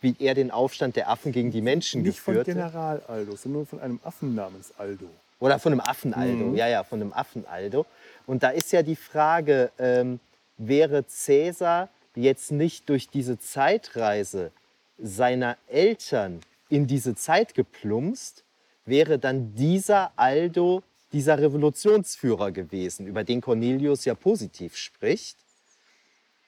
wie 0.00 0.14
er 0.18 0.34
den 0.34 0.50
Aufstand 0.50 0.96
der 0.96 1.10
Affen 1.10 1.32
gegen 1.32 1.50
die 1.50 1.60
Menschen 1.60 2.02
Nicht 2.02 2.20
von 2.20 2.34
geführt 2.34 2.48
hat. 2.48 2.54
General 2.72 3.02
Aldo, 3.08 3.36
sondern 3.36 3.66
von 3.66 3.80
einem 3.80 4.00
Affen 4.04 4.34
namens 4.34 4.72
Aldo. 4.78 5.06
Oder 5.40 5.58
von 5.58 5.72
einem 5.72 5.80
Affenaldo, 5.80 6.46
Mhm. 6.46 6.54
ja, 6.56 6.68
ja, 6.68 6.82
von 6.84 7.00
einem 7.00 7.12
Affenaldo. 7.12 7.86
Und 8.26 8.42
da 8.42 8.50
ist 8.50 8.72
ja 8.72 8.82
die 8.82 8.96
Frage, 8.96 9.70
ähm, 9.78 10.18
wäre 10.56 11.06
Cäsar 11.06 11.88
jetzt 12.16 12.50
nicht 12.50 12.88
durch 12.88 13.08
diese 13.08 13.38
Zeitreise 13.38 14.50
seiner 14.98 15.56
Eltern 15.68 16.40
in 16.68 16.86
diese 16.88 17.14
Zeit 17.14 17.54
geplumpst, 17.54 18.42
wäre 18.84 19.18
dann 19.18 19.54
dieser 19.54 20.10
Aldo 20.16 20.82
dieser 21.12 21.38
Revolutionsführer 21.38 22.50
gewesen, 22.50 23.06
über 23.06 23.22
den 23.24 23.40
Cornelius 23.40 24.04
ja 24.04 24.14
positiv 24.14 24.76
spricht, 24.76 25.38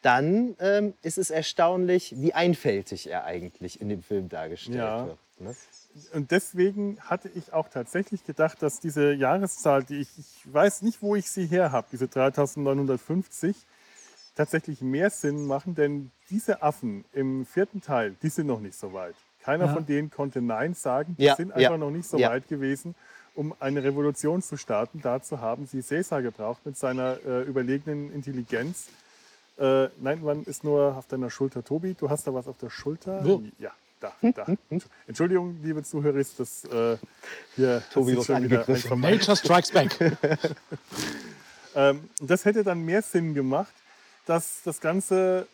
dann 0.03 0.57
ähm, 0.61 0.95
ist 1.03 1.19
es 1.19 1.31
erstaunlich, 1.31 2.15
wie 2.17 2.33
einfältig 2.33 3.09
er 3.11 3.25
eigentlich 3.25 3.81
in 3.81 3.89
dem 3.89 4.03
Film 4.03 4.29
dargestellt 4.29 4.77
Ja. 4.79 5.07
wird. 5.07 5.19
Ne? 5.39 5.57
Und 6.15 6.31
deswegen 6.31 6.99
hatte 7.01 7.29
ich 7.35 7.53
auch 7.53 7.69
tatsächlich 7.69 8.25
gedacht, 8.25 8.63
dass 8.63 8.79
diese 8.81 9.13
Jahreszahl, 9.13 9.83
die 9.83 10.01
ich, 10.01 10.09
ich 10.19 10.55
weiß 10.55 10.83
nicht, 10.83 11.03
wo 11.03 11.17
ich 11.17 11.31
sie 11.31 11.47
her 11.47 11.73
habe, 11.73 11.89
diese 11.91 12.07
3950, 12.09 13.57
tatsächlich 14.37 14.81
mehr 14.81 15.11
Sinn 15.11 15.47
machen, 15.47 15.75
denn 15.75 16.11
diese 16.31 16.63
Affen 16.63 17.05
im 17.13 17.45
vierten 17.45 17.81
Teil, 17.83 18.15
die 18.23 18.29
sind 18.29 18.47
noch 18.47 18.61
nicht 18.61 18.79
so 18.79 18.93
weit. 18.93 19.15
Keiner 19.43 19.67
Ja. 19.67 19.73
von 19.73 19.85
denen 19.87 20.11
konnte 20.11 20.41
Nein 20.41 20.75
sagen, 20.75 21.17
die 21.19 21.25
Ja, 21.25 21.35
sind 21.35 21.49
ja, 21.51 21.57
einfach 21.57 21.79
noch 21.79 21.91
nicht 21.91 22.09
so 22.09 22.19
ja. 22.19 22.31
weit 22.31 22.47
gewesen, 22.49 22.95
um 23.35 23.55
eine 23.59 23.83
Revolution 23.83 24.43
zu 24.43 24.57
starten. 24.57 25.01
Dazu 25.03 25.41
haben 25.41 25.67
sie 25.67 25.83
Caesar 25.83 26.23
gebraucht 26.23 26.65
mit 26.65 26.77
seiner 26.77 27.19
äh, 27.27 27.43
überlegenen 27.43 28.13
Intelligenz. 28.13 28.87
Äh, 29.61 29.91
nein, 30.01 30.23
man 30.23 30.43
ist 30.45 30.65
nur 30.65 30.97
auf 30.97 31.07
deiner 31.07 31.29
Schulter. 31.29 31.63
Tobi, 31.63 31.95
du 31.95 32.09
hast 32.09 32.27
da 32.27 32.33
was 32.33 32.49
auf 32.49 32.57
der 32.57 32.71
Schulter? 32.71 33.23
Wo? 33.23 33.43
Ja, 33.59 33.73
da, 34.01 34.13
da. 34.23 34.47
Entschuldigung, 35.07 35.59
liebe 35.63 35.83
Zuhörer, 35.83 36.17
ist 36.17 36.41
das 36.41 36.65
äh, 36.65 36.97
hier 37.57 37.83
Tobi 37.93 38.15
das 38.15 38.23
ist 38.23 38.29
wird 38.29 38.39
schon 38.39 38.45
wieder 38.45 38.61
angegriffen. 38.61 39.01
Nature 39.01 39.37
Strikes 39.37 39.71
Back. 39.71 39.99
ähm, 41.75 42.09
das 42.23 42.47
hätte 42.47 42.65
dann 42.65 42.83
mehr 42.87 43.03
Sinn 43.03 43.35
gemacht, 43.35 43.75
dass 44.25 44.63
das 44.65 44.81
Ganze 44.81 45.47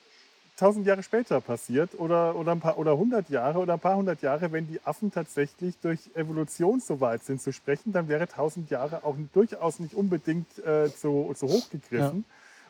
tausend 0.56 0.86
Jahre 0.86 1.02
später 1.02 1.40
passiert 1.40 1.98
oder, 1.98 2.36
oder, 2.36 2.52
ein 2.52 2.60
paar, 2.60 2.78
oder 2.78 2.92
100 2.92 3.28
Jahre 3.28 3.58
oder 3.58 3.74
ein 3.74 3.80
paar 3.80 3.96
hundert 3.96 4.22
Jahre, 4.22 4.52
wenn 4.52 4.68
die 4.68 4.80
Affen 4.84 5.10
tatsächlich 5.10 5.76
durch 5.82 5.98
Evolution 6.14 6.78
so 6.78 7.00
weit 7.00 7.24
sind 7.24 7.42
zu 7.42 7.52
sprechen, 7.52 7.92
dann 7.92 8.08
wäre 8.08 8.28
tausend 8.28 8.70
Jahre 8.70 9.04
auch 9.04 9.16
durchaus 9.32 9.80
nicht 9.80 9.94
unbedingt 9.94 10.46
äh, 10.64 10.90
zu, 10.94 11.32
zu 11.36 11.48
hoch 11.48 11.68
gegriffen. 11.70 12.24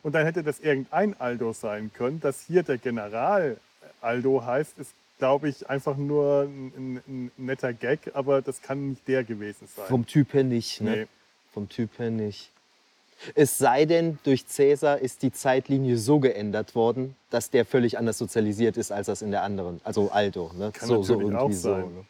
Und 0.06 0.12
dann 0.12 0.24
hätte 0.24 0.44
das 0.44 0.60
irgendein 0.60 1.20
Aldo 1.20 1.52
sein 1.52 1.90
können. 1.92 2.20
Dass 2.20 2.42
hier 2.42 2.62
der 2.62 2.78
General 2.78 3.56
Aldo 4.00 4.46
heißt, 4.46 4.78
ist 4.78 4.92
glaube 5.18 5.48
ich, 5.48 5.68
einfach 5.68 5.96
nur 5.96 6.42
ein, 6.42 6.72
ein, 6.76 7.02
ein 7.08 7.30
netter 7.36 7.72
Gag, 7.72 8.12
aber 8.14 8.40
das 8.40 8.62
kann 8.62 8.90
nicht 8.90 9.08
der 9.08 9.24
gewesen 9.24 9.66
sein. 9.74 9.86
Vom 9.88 10.06
Typ 10.06 10.32
her 10.32 10.44
nicht. 10.44 10.80
Ne? 10.80 10.90
Nee. 10.90 11.06
Vom 11.52 11.68
Typ 11.68 11.98
her 11.98 12.12
nicht. 12.12 12.52
Es 13.34 13.58
sei 13.58 13.84
denn, 13.84 14.20
durch 14.22 14.46
Cäsar 14.46 15.00
ist 15.00 15.22
die 15.22 15.32
Zeitlinie 15.32 15.96
so 15.96 16.20
geändert 16.20 16.76
worden, 16.76 17.16
dass 17.30 17.50
der 17.50 17.64
völlig 17.64 17.98
anders 17.98 18.18
sozialisiert 18.18 18.76
ist 18.76 18.92
als 18.92 19.08
das 19.08 19.22
in 19.22 19.32
der 19.32 19.42
anderen. 19.42 19.80
Also 19.82 20.12
Aldo. 20.12 20.52
Ne? 20.56 20.70
Kann 20.72 20.86
so, 20.86 21.02
so 21.02 21.14
natürlich 21.14 21.34
irgendwie 21.34 21.36
auch 21.36 21.50
so. 21.50 21.70
sein. 21.72 21.94
Ne? 21.96 22.04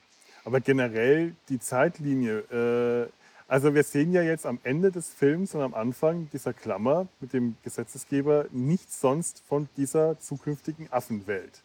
Aber 0.44 0.60
generell 0.60 1.34
die 1.48 1.60
Zeitlinie. 1.60 3.08
Äh, 3.08 3.25
also 3.48 3.74
wir 3.74 3.82
sehen 3.84 4.12
ja 4.12 4.22
jetzt 4.22 4.46
am 4.46 4.58
Ende 4.64 4.90
des 4.90 5.08
Films 5.08 5.54
und 5.54 5.60
am 5.62 5.74
Anfang 5.74 6.28
dieser 6.32 6.52
Klammer 6.52 7.06
mit 7.20 7.32
dem 7.32 7.56
Gesetzesgeber 7.62 8.46
nichts 8.50 9.00
sonst 9.00 9.42
von 9.46 9.68
dieser 9.76 10.18
zukünftigen 10.18 10.88
Affenwelt. 10.92 11.62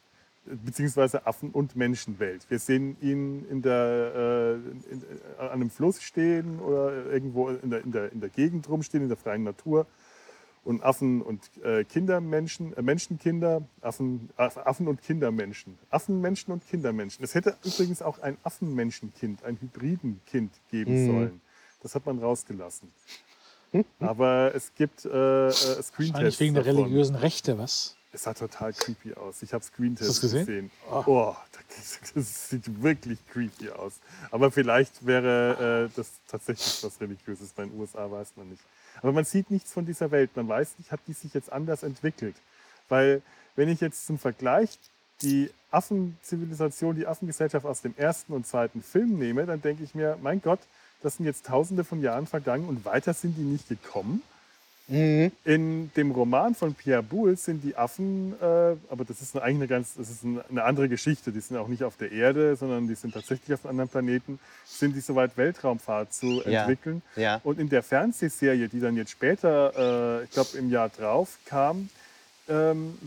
äh, 0.48 0.56
Beziehungsweise 0.56 1.26
Affen- 1.28 1.52
und 1.52 1.76
Menschenwelt. 1.76 2.46
Wir 2.50 2.60
sehen 2.60 2.98
ihn 3.02 3.46
in 3.50 3.62
der, 3.62 4.14
äh, 4.16 4.54
in, 4.92 5.02
äh, 5.02 5.42
an 5.42 5.50
einem 5.50 5.70
Fluss 5.70 6.02
stehen 6.02 6.60
oder 6.60 7.06
irgendwo 7.08 7.50
in 7.50 7.70
der, 7.70 7.84
in, 7.84 7.92
der, 7.92 8.12
in 8.12 8.20
der 8.22 8.30
Gegend 8.30 8.68
rumstehen, 8.70 9.04
in 9.04 9.10
der 9.10 9.18
freien 9.18 9.44
Natur. 9.44 9.86
Und 10.64 10.84
Affen 10.84 11.24
und 11.24 11.42
äh, 11.64 11.84
Kindermenschen, 11.86 12.78
äh, 12.78 12.84
Menschenkinder, 12.84 13.64
Affen, 13.82 14.30
Aff- 14.38 14.58
Affen 14.58 14.88
und 14.88 15.02
Kindermenschen. 15.02 15.80
Affenmenschen 15.90 16.54
und 16.54 16.68
Kindermenschen. 16.68 17.24
Es 17.24 17.34
hätte 17.34 17.58
übrigens 17.66 18.04
auch 18.04 18.20
ein 18.20 18.38
Affenmenschenkind, 18.44 19.44
ein 19.44 19.58
Hybridenkind 19.60 20.52
geben 20.70 20.94
Mhm. 20.94 21.06
sollen. 21.08 21.42
Das 21.82 21.96
hat 21.96 22.06
man 22.06 22.20
rausgelassen. 22.20 22.92
Aber 24.00 24.52
es 24.54 24.74
gibt 24.76 25.06
äh, 25.06 25.10
äh, 25.10 25.48
Wahrscheinlich 25.48 25.86
Screentests 25.86 26.40
wegen 26.40 26.54
der 26.56 26.64
davon. 26.64 26.84
religiösen 26.84 27.16
Rechte, 27.16 27.58
was? 27.58 27.96
Es 28.14 28.24
sah 28.24 28.34
total 28.34 28.74
creepy 28.74 29.14
aus. 29.14 29.42
Ich 29.42 29.54
habe 29.54 29.64
Screentests 29.64 30.20
gesehen? 30.20 30.46
gesehen. 30.46 30.72
Ah. 30.90 31.04
Oh, 31.06 31.36
das 32.14 32.50
sieht 32.50 32.84
wirklich 32.84 33.20
creepy 33.32 33.70
aus. 33.70 33.94
Aber 34.32 34.52
vielleicht 34.52 35.06
wäre 35.06 35.88
äh, 35.90 35.96
das 35.96 36.12
tatsächlich 36.28 36.84
was 36.84 37.00
Religiöses. 37.00 37.52
Bei 37.54 37.64
den 37.64 37.80
USA 37.80 38.12
weiß 38.12 38.34
man 38.36 38.50
nicht. 38.50 38.62
Aber 39.02 39.14
man 39.14 39.24
sieht 39.24 39.50
nichts 39.50 39.72
von 39.72 39.86
dieser 39.86 40.12
Welt. 40.12 40.32
Man 40.36 40.50
weiß 40.50 40.76
nicht, 40.78 40.92
hat 40.92 41.00
die 41.08 41.14
sich 41.14 41.34
jetzt 41.34 41.52
anders 41.52 41.84
entwickelt. 41.84 42.36
Weil 42.90 43.22
wenn 43.56 43.70
ich 43.70 43.80
jetzt 43.80 44.06
zum 44.06 44.20
Vergleich 44.20 44.78
die 45.22 45.50
Affenzivilisation, 45.72 46.96
die 46.96 47.08
Affengesellschaft 47.08 47.66
aus 47.66 47.82
dem 47.82 47.94
ersten 47.96 48.34
und 48.34 48.46
zweiten 48.46 48.82
Film 48.82 49.18
nehme, 49.18 49.46
dann 49.46 49.62
denke 49.62 49.84
ich 49.84 49.96
mir, 49.96 50.18
mein 50.22 50.42
Gott, 50.42 50.60
das 51.02 51.18
sind 51.18 51.26
jetzt 51.26 51.46
tausende 51.46 51.84
von 51.84 52.02
Jahren 52.02 52.28
vergangen 52.28 52.68
und 52.68 52.86
weiter 52.86 53.14
sind 53.14 53.36
die 53.38 53.42
nicht 53.44 53.70
gekommen. 53.70 54.22
Mhm. 54.88 55.32
In 55.46 55.92
dem 55.96 56.12
Roman 56.12 56.54
von 56.54 56.74
Pierre 56.74 57.02
Boulle 57.04 57.38
sind 57.38 57.64
die 57.64 57.78
Affen, 57.78 58.34
äh, 58.42 58.46
aber 58.90 59.06
das 59.08 59.22
ist 59.22 59.38
eigentlich 59.38 59.56
eine 59.56 59.68
ganz, 59.68 59.94
das 59.96 60.10
ist 60.10 60.24
eine 60.26 60.64
andere 60.64 60.90
Geschichte. 60.90 61.32
Die 61.32 61.40
sind 61.40 61.56
auch 61.56 61.70
nicht 61.70 61.84
auf 61.84 61.96
der 61.96 62.12
Erde, 62.12 62.56
sondern 62.58 62.88
die 62.90 62.96
sind 62.96 63.14
tatsächlich 63.14 63.54
auf 63.54 63.62
einem 63.66 63.72
anderen 63.72 63.90
Planeten. 63.90 64.40
Sind 64.66 64.96
die 64.96 65.00
soweit 65.00 65.38
Weltraumfahrt 65.38 66.14
zu 66.14 66.42
Ja. 66.46 66.62
entwickeln? 66.64 67.02
Ja. 67.16 67.40
Und 67.44 67.58
in 67.60 67.70
der 67.70 67.84
Fernsehserie, 67.84 68.68
die 68.68 68.82
dann 68.82 68.98
jetzt 68.98 69.12
später, 69.12 70.20
äh, 70.20 70.24
ich 70.26 70.32
glaube 70.32 70.58
im 70.58 70.70
Jahr 70.70 70.90
drauf 70.90 71.38
kam, 71.46 71.90
ähm, 72.50 72.98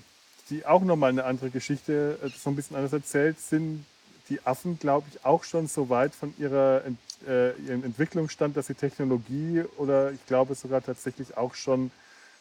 die 0.49 0.65
auch 0.65 0.83
nochmal 0.83 1.11
eine 1.11 1.25
andere 1.25 1.51
Geschichte, 1.51 2.19
äh, 2.25 2.29
so 2.31 2.49
ein 2.51 2.57
bisschen 2.57 2.77
anders 2.77 2.93
erzählt, 2.95 3.39
sind 3.41 3.85
die 4.31 4.41
Affen, 4.47 4.79
glaube 4.79 5.07
ich, 5.13 5.23
auch 5.27 5.45
schon 5.45 5.67
so 5.67 5.91
weit 5.91 6.15
von 6.15 6.33
ihrer, 6.39 6.83
Ent- 6.87 6.97
äh, 7.27 7.53
ihrem 7.67 7.85
Entwicklungsstand, 7.85 8.57
dass 8.57 8.67
sie 8.67 8.75
Technologie 8.75 9.65
oder 9.77 10.13
ich 10.13 10.25
glaube 10.27 10.55
sogar 10.55 10.83
tatsächlich 10.83 11.37
auch 11.37 11.55
schon 11.55 11.91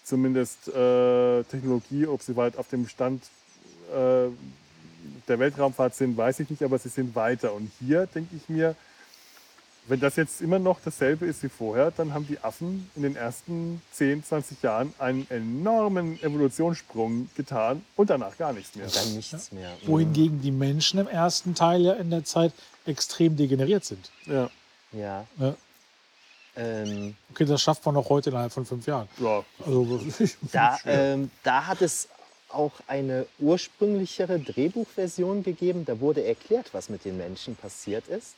zumindest 0.04 0.68
äh, 0.68 1.44
Technologie, 1.44 2.08
ob 2.08 2.22
sie 2.22 2.36
weit 2.36 2.58
auf 2.58 2.68
dem 2.68 2.88
Stand 2.88 3.24
äh, 3.92 4.28
der 5.28 5.40
Weltraumfahrt 5.40 5.96
sind, 5.96 6.16
weiß 6.18 6.42
ich 6.42 6.50
nicht, 6.50 6.64
aber 6.64 6.78
sie 6.78 6.90
sind 6.90 7.16
weiter. 7.16 7.54
Und 7.54 7.72
hier 7.80 8.08
denke 8.08 8.36
ich 8.36 8.50
mir, 8.50 8.76
wenn 9.88 10.00
das 10.00 10.16
jetzt 10.16 10.42
immer 10.42 10.60
noch 10.60 10.80
dasselbe 10.84 11.26
ist 11.26 11.44
wie 11.44 11.50
vorher, 11.50 11.92
dann 11.92 12.14
haben 12.14 12.26
die 12.26 12.40
Affen 12.40 12.90
in 12.96 13.04
den 13.04 13.18
ersten 13.18 13.82
10, 13.92 14.24
20 14.24 14.62
Jahren 14.62 14.94
einen 14.98 15.28
enormen 15.30 16.22
Evolutionssprung 16.24 17.30
getan 17.36 17.84
und 17.98 18.10
danach 18.10 18.38
gar 18.38 18.54
nichts 18.54 18.76
mehr. 18.76 18.86
Und 18.86 18.96
dann 18.96 19.14
nichts 19.14 19.52
mehr. 19.52 19.74
Wohingegen 19.86 20.42
die 20.42 20.52
Menschen 20.52 21.00
im 21.00 21.08
ersten 21.08 21.54
Teil 21.54 21.82
ja 21.82 21.94
in 21.94 22.12
der 22.12 22.24
Zeit 22.24 22.54
extrem 22.86 23.36
degeneriert 23.36 23.84
sind. 23.84 24.10
Ja, 24.26 24.50
Ja. 24.94 25.26
Ja. 25.40 25.56
Ähm, 26.56 27.16
Okay, 27.32 27.46
das 27.46 27.62
schafft 27.62 27.86
man 27.86 27.96
noch 27.96 28.10
heute 28.10 28.30
innerhalb 28.30 28.52
von 28.54 28.66
fünf 28.66 28.86
Jahren. 28.86 29.08
ja. 29.18 29.44
Also, 29.66 30.00
Da, 30.52 30.78
ähm, 30.86 31.32
da 31.44 31.66
hat 31.66 31.82
es 31.82 32.08
auch 32.50 32.74
eine 32.88 33.26
ursprünglichere 33.40 34.40
Drehbuchversion 34.40 35.42
gegeben. 35.44 35.86
Da 35.86 36.00
wurde 36.00 36.24
erklärt, 36.24 36.74
was 36.74 36.90
mit 36.90 37.06
den 37.06 37.18
Menschen 37.18 37.56
passiert 37.56 38.08
ist. 38.08 38.36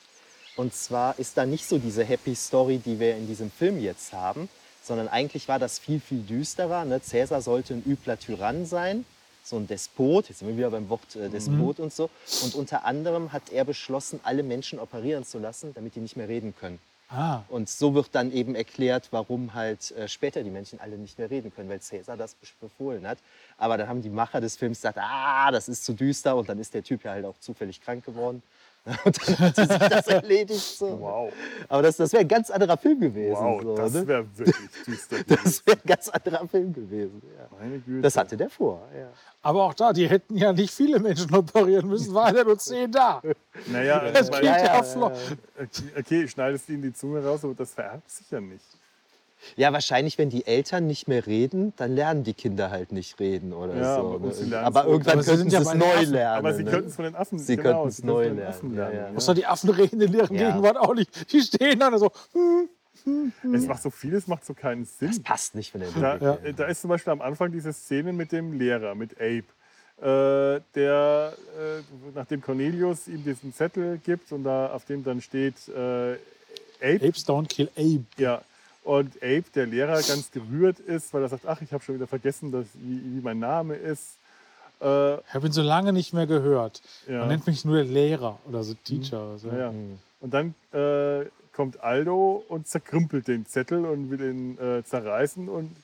Und 0.56 0.74
zwar 0.74 1.20
ist 1.20 1.36
da 1.38 1.46
nicht 1.46 1.68
so 1.68 1.78
diese 1.78 2.06
Happy 2.06 2.34
Story, 2.34 2.78
die 2.78 2.98
wir 3.00 3.18
in 3.18 3.28
diesem 3.28 3.52
Film 3.52 3.78
jetzt 3.82 4.14
haben, 4.14 4.48
sondern 4.82 5.10
eigentlich 5.10 5.50
war 5.50 5.60
das 5.60 5.80
viel, 5.80 6.00
viel 6.00 6.22
düsterer. 6.22 6.86
Ne? 6.86 7.02
Cäsar 7.02 7.42
sollte 7.42 7.74
ein 7.74 7.84
übler 7.86 8.18
Tyrann 8.18 8.66
sein, 8.66 9.04
so 9.46 9.56
ein 9.58 9.68
Despot. 9.68 10.28
Jetzt 10.28 10.40
sind 10.40 10.48
wir 10.50 10.58
wieder 10.58 10.72
beim 10.72 10.90
Wort 10.90 11.16
äh, 11.16 11.30
Despot 11.30 11.80
und 11.80 11.94
so. 11.94 12.10
Und 12.44 12.56
unter 12.56 12.84
anderem 12.86 13.32
hat 13.32 13.44
er 13.52 13.64
beschlossen, 13.64 14.20
alle 14.24 14.44
Menschen 14.44 14.80
operieren 14.80 15.24
zu 15.24 15.40
lassen, 15.40 15.72
damit 15.76 15.96
die 15.96 16.00
nicht 16.02 16.18
mehr 16.18 16.28
reden 16.28 16.54
können. 16.60 16.80
ah, 17.10 17.44
Und 17.50 17.70
so 17.70 17.94
wird 17.94 18.10
dann 18.14 18.32
eben 18.32 18.56
erklärt, 18.56 19.10
warum 19.12 19.54
halt 19.54 19.92
äh, 19.92 20.08
später 20.08 20.42
die 20.44 20.50
Menschen 20.50 20.80
alle 20.80 20.98
nicht 20.98 21.18
mehr 21.20 21.30
reden 21.30 21.54
können, 21.56 21.70
weil 21.70 21.80
Cäsar 21.80 22.18
das 22.18 22.32
bef- 22.34 22.54
befohlen 22.60 23.08
hat. 23.08 23.20
Aber 23.58 23.78
dann 23.78 23.88
haben 23.88 24.02
die 24.02 24.10
Macher 24.10 24.42
des 24.42 24.56
Films 24.58 24.80
gesagt, 24.80 24.98
ah, 25.00 25.52
das 25.52 25.70
ist 25.70 25.86
zu 25.86 25.94
düster 25.94 26.36
und 26.36 26.50
dann 26.50 26.58
ist 26.60 26.74
der 26.74 26.84
Typ 26.84 27.04
ja 27.04 27.12
halt 27.12 27.26
auch 27.26 27.38
zufällig 27.40 27.80
krank 27.82 28.04
geworden. 28.04 28.42
Und 29.04 29.18
dann 29.28 29.40
hat 29.40 29.56
sich 29.56 29.66
das 29.68 30.06
erledigt. 30.06 30.60
So. 30.78 31.00
Wow, 31.02 31.34
Aber 31.70 31.82
das, 31.82 31.98
das 31.98 32.14
wäre 32.14 32.22
ein 32.22 32.28
ganz 32.28 32.52
anderer 32.52 32.78
Film 32.78 33.00
gewesen. 33.00 33.34
wow, 33.36 33.60
so, 33.64 33.76
das 33.76 33.94
ne? 33.94 34.06
wäre 34.08 34.26
wirklich 34.38 34.70
düster. 34.86 35.24
das 35.28 35.66
wäre 35.66 35.78
ein 35.78 35.88
ganz 35.88 36.08
anderer 36.10 36.48
Film 36.48 36.72
gewesen. 36.72 37.20
Ja. 37.36 37.48
Meine 37.60 37.80
Güte. 37.80 38.02
Das 38.02 38.16
hatte 38.16 38.38
der 38.38 38.48
vor. 38.52 38.88
Ja. 38.96 39.08
Aber 39.46 39.64
auch 39.64 39.74
da, 39.76 39.94
die 39.94 40.10
hätten 40.10 40.36
ja 40.38 40.52
nicht 40.52 40.74
viele 40.74 41.00
Menschen 41.00 41.34
operieren 41.36 41.88
müssen, 41.88 42.14
waren 42.14 42.36
ja 42.36 42.44
nur 42.44 42.58
zehn 42.58 42.92
da. 42.92 43.22
Naja, 43.68 44.12
Das 44.12 44.28
ich 44.30 44.34
geht 44.34 44.44
meine, 44.44 44.58
ja, 44.60 44.66
ja, 44.76 44.84
flott. 44.84 45.14
okay, 45.98 46.28
schneidest 46.28 46.68
du 46.68 46.74
in 46.74 46.82
die 46.82 46.94
Zunge 46.94 47.24
raus, 47.24 47.44
aber 47.44 47.54
das 47.54 47.72
vererbt 47.74 48.10
sich 48.10 48.30
ja 48.32 48.42
nicht. 48.42 48.64
ja, 49.56 49.72
wahrscheinlich, 49.72 50.18
wenn 50.18 50.30
die 50.32 50.48
Eltern 50.48 50.88
nicht 50.88 51.08
mehr 51.08 51.28
reden, 51.28 51.74
dann 51.78 51.94
lernen 51.94 52.24
die 52.24 52.34
Kinder 52.34 52.72
halt 52.72 52.92
nicht 52.92 53.20
reden 53.20 53.54
oder 53.54 53.76
Ja, 53.76 53.96
so. 54.02 54.16
aber- 54.16 54.20
Ne? 54.28 54.34
sie 54.34 54.46
lernen 54.46 54.66
Aber 54.66 54.86
irgendwann 54.86 55.14
Aber 55.14 55.24
sie 55.24 55.30
könnten 55.32 55.50
sie 55.52 55.56
ja 55.56 55.62
es 55.62 55.68
den 55.70 55.78
neu 55.78 55.86
Affen. 55.86 56.12
lernen. 56.12 56.38
Aber 56.40 56.54
sie 56.56 56.64
ne? 56.64 56.72
könnten 56.72 56.88
es 56.90 56.96
von 56.96 57.06
den 57.06 57.16
Affen 57.16 57.38
Sie 57.40 57.56
genau, 57.56 57.70
könnten 57.84 57.88
es 57.90 57.96
sie 57.98 58.02
könnten 58.02 58.36
neu 58.36 58.46
Affen 58.48 58.76
lernen, 58.76 58.94
ja, 58.96 59.00
lernen. 59.02 59.14
ja. 59.14 59.18
Außer 59.18 59.34
die 59.36 59.46
Affen 59.46 59.70
reden 59.70 60.02
in 60.02 60.12
deren 60.12 60.36
Ja. 60.36 60.48
Gegenwart 60.50 60.78
auch 60.78 60.96
nicht. 60.96 61.32
Die 61.32 61.42
stehen 61.42 61.78
dann 61.80 61.98
so. 62.00 62.10
hm, 62.34 62.70
Es 63.54 63.68
macht 63.68 63.82
so 63.82 63.90
vieles, 63.90 64.28
macht 64.28 64.46
so 64.46 64.54
keinen 64.54 64.86
Sinn. 64.86 65.10
Das 65.10 65.20
passt 65.20 65.56
nicht 65.56 65.72
von 65.72 65.82
der 65.82 65.90
Da, 65.92 66.18
her. 66.18 66.54
da 66.56 66.66
ist 66.66 66.82
zum 66.82 66.90
Beispiel 66.90 67.12
am 67.14 67.22
Anfang 67.22 67.52
diese 67.52 67.74
Szene 67.74 68.14
mit 68.14 68.32
dem 68.32 68.54
Lehrer, 68.58 68.96
mit 68.96 69.16
Abe, 69.20 69.44
äh, 70.02 70.62
der, 70.76 71.34
äh, 71.58 71.82
nachdem 72.14 72.42
Cornelius 72.42 73.08
ihm 73.08 73.24
diesen 73.24 73.54
Zettel 73.54 73.98
gibt 74.04 74.32
und 74.32 74.44
da 74.44 74.68
auf 74.74 74.86
dem 74.86 75.04
dann 75.04 75.22
steht 75.22 75.56
äh, 75.70 76.14
Abe, 76.82 77.08
Apes 77.08 77.26
don't 77.28 77.48
kill 77.48 77.70
Abe. 77.78 78.04
ja, 78.18 78.42
und 78.84 79.16
Abe, 79.24 79.44
der 79.56 79.66
Lehrer, 79.66 79.94
ganz 80.02 80.30
gerührt 80.32 80.80
ist, 80.80 81.14
weil 81.14 81.22
er 81.24 81.30
sagt, 81.30 81.46
ach, 81.48 81.62
ich 81.62 81.72
habe 81.74 81.84
schon 81.84 81.96
wieder 81.96 82.08
vergessen, 82.08 82.52
dass, 82.52 82.66
wie, 82.76 83.02
wie 83.18 83.22
mein 83.22 83.40
Name 83.40 83.76
ist. 83.76 84.18
Äh, 84.82 85.16
Ich 85.16 85.34
habe 85.34 85.48
ihn 85.48 85.54
so 85.54 85.62
lange 85.64 85.94
nicht 85.94 86.14
mehr 86.14 86.28
gehört. 86.28 86.82
Ja. 87.08 87.20
Man 87.20 87.30
nennt 87.30 87.48
mich 87.48 87.64
nur 87.66 87.82
Lehrer 87.84 88.38
oder 88.48 88.64
so 88.64 88.74
Teacher. 88.74 89.26
Oder 89.30 89.38
so. 89.40 89.48
ja. 89.50 89.72
Mhm. 89.72 89.98
Und 90.20 90.34
dann 90.34 90.54
äh, 90.74 91.26
kommt 91.56 91.82
Aldo 91.82 92.44
und 92.50 92.68
zerkrümpelt 92.68 93.28
den 93.28 93.46
Zettel 93.46 93.86
und 93.86 94.12
will 94.12 94.22
ihn 94.22 94.60
äh, 94.60 94.84
zerreißen. 94.84 95.48
Und 95.48 95.76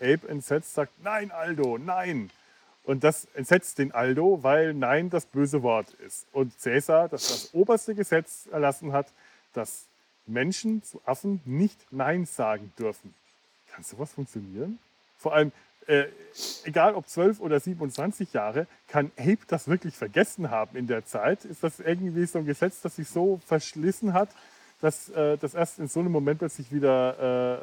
Abe 0.00 0.28
entsetzt 0.28 0.74
sagt, 0.74 0.92
nein, 1.02 1.30
Aldo, 1.32 1.78
nein. 1.78 2.30
Und 2.84 3.02
das 3.02 3.26
entsetzt 3.34 3.78
den 3.78 3.92
Aldo, 3.92 4.44
weil 4.44 4.72
Nein 4.72 5.10
das 5.10 5.26
böse 5.26 5.64
Wort 5.64 5.92
ist. 6.06 6.26
Und 6.32 6.58
Cäsar, 6.60 7.08
das 7.08 7.26
das 7.26 7.54
oberste 7.54 7.96
Gesetz 7.96 8.46
erlassen 8.52 8.92
hat, 8.92 9.08
dass 9.52 9.86
Menschen 10.26 10.84
zu 10.84 11.00
Affen 11.04 11.40
nicht 11.44 11.78
Nein 11.90 12.26
sagen 12.26 12.72
dürfen. 12.78 13.12
Kann 13.72 13.82
sowas 13.82 14.12
funktionieren? 14.12 14.78
Vor 15.18 15.34
allem, 15.34 15.50
äh, 15.88 16.04
egal 16.64 16.94
ob 16.94 17.08
12 17.08 17.40
oder 17.40 17.58
27 17.58 18.32
Jahre, 18.32 18.68
kann 18.86 19.10
Abe 19.16 19.38
das 19.48 19.66
wirklich 19.66 19.96
vergessen 19.96 20.50
haben 20.50 20.76
in 20.76 20.86
der 20.86 21.04
Zeit? 21.04 21.44
Ist 21.44 21.64
das 21.64 21.80
irgendwie 21.80 22.26
so 22.26 22.38
ein 22.38 22.46
Gesetz, 22.46 22.82
das 22.82 22.94
sich 22.94 23.08
so 23.08 23.40
verschlissen 23.46 24.12
hat, 24.12 24.28
dass 24.80 25.08
äh, 25.10 25.36
das 25.38 25.54
erst 25.54 25.78
in 25.78 25.88
so 25.88 26.00
einem 26.00 26.12
Moment 26.12 26.38
plötzlich 26.38 26.70
wieder 26.72 27.56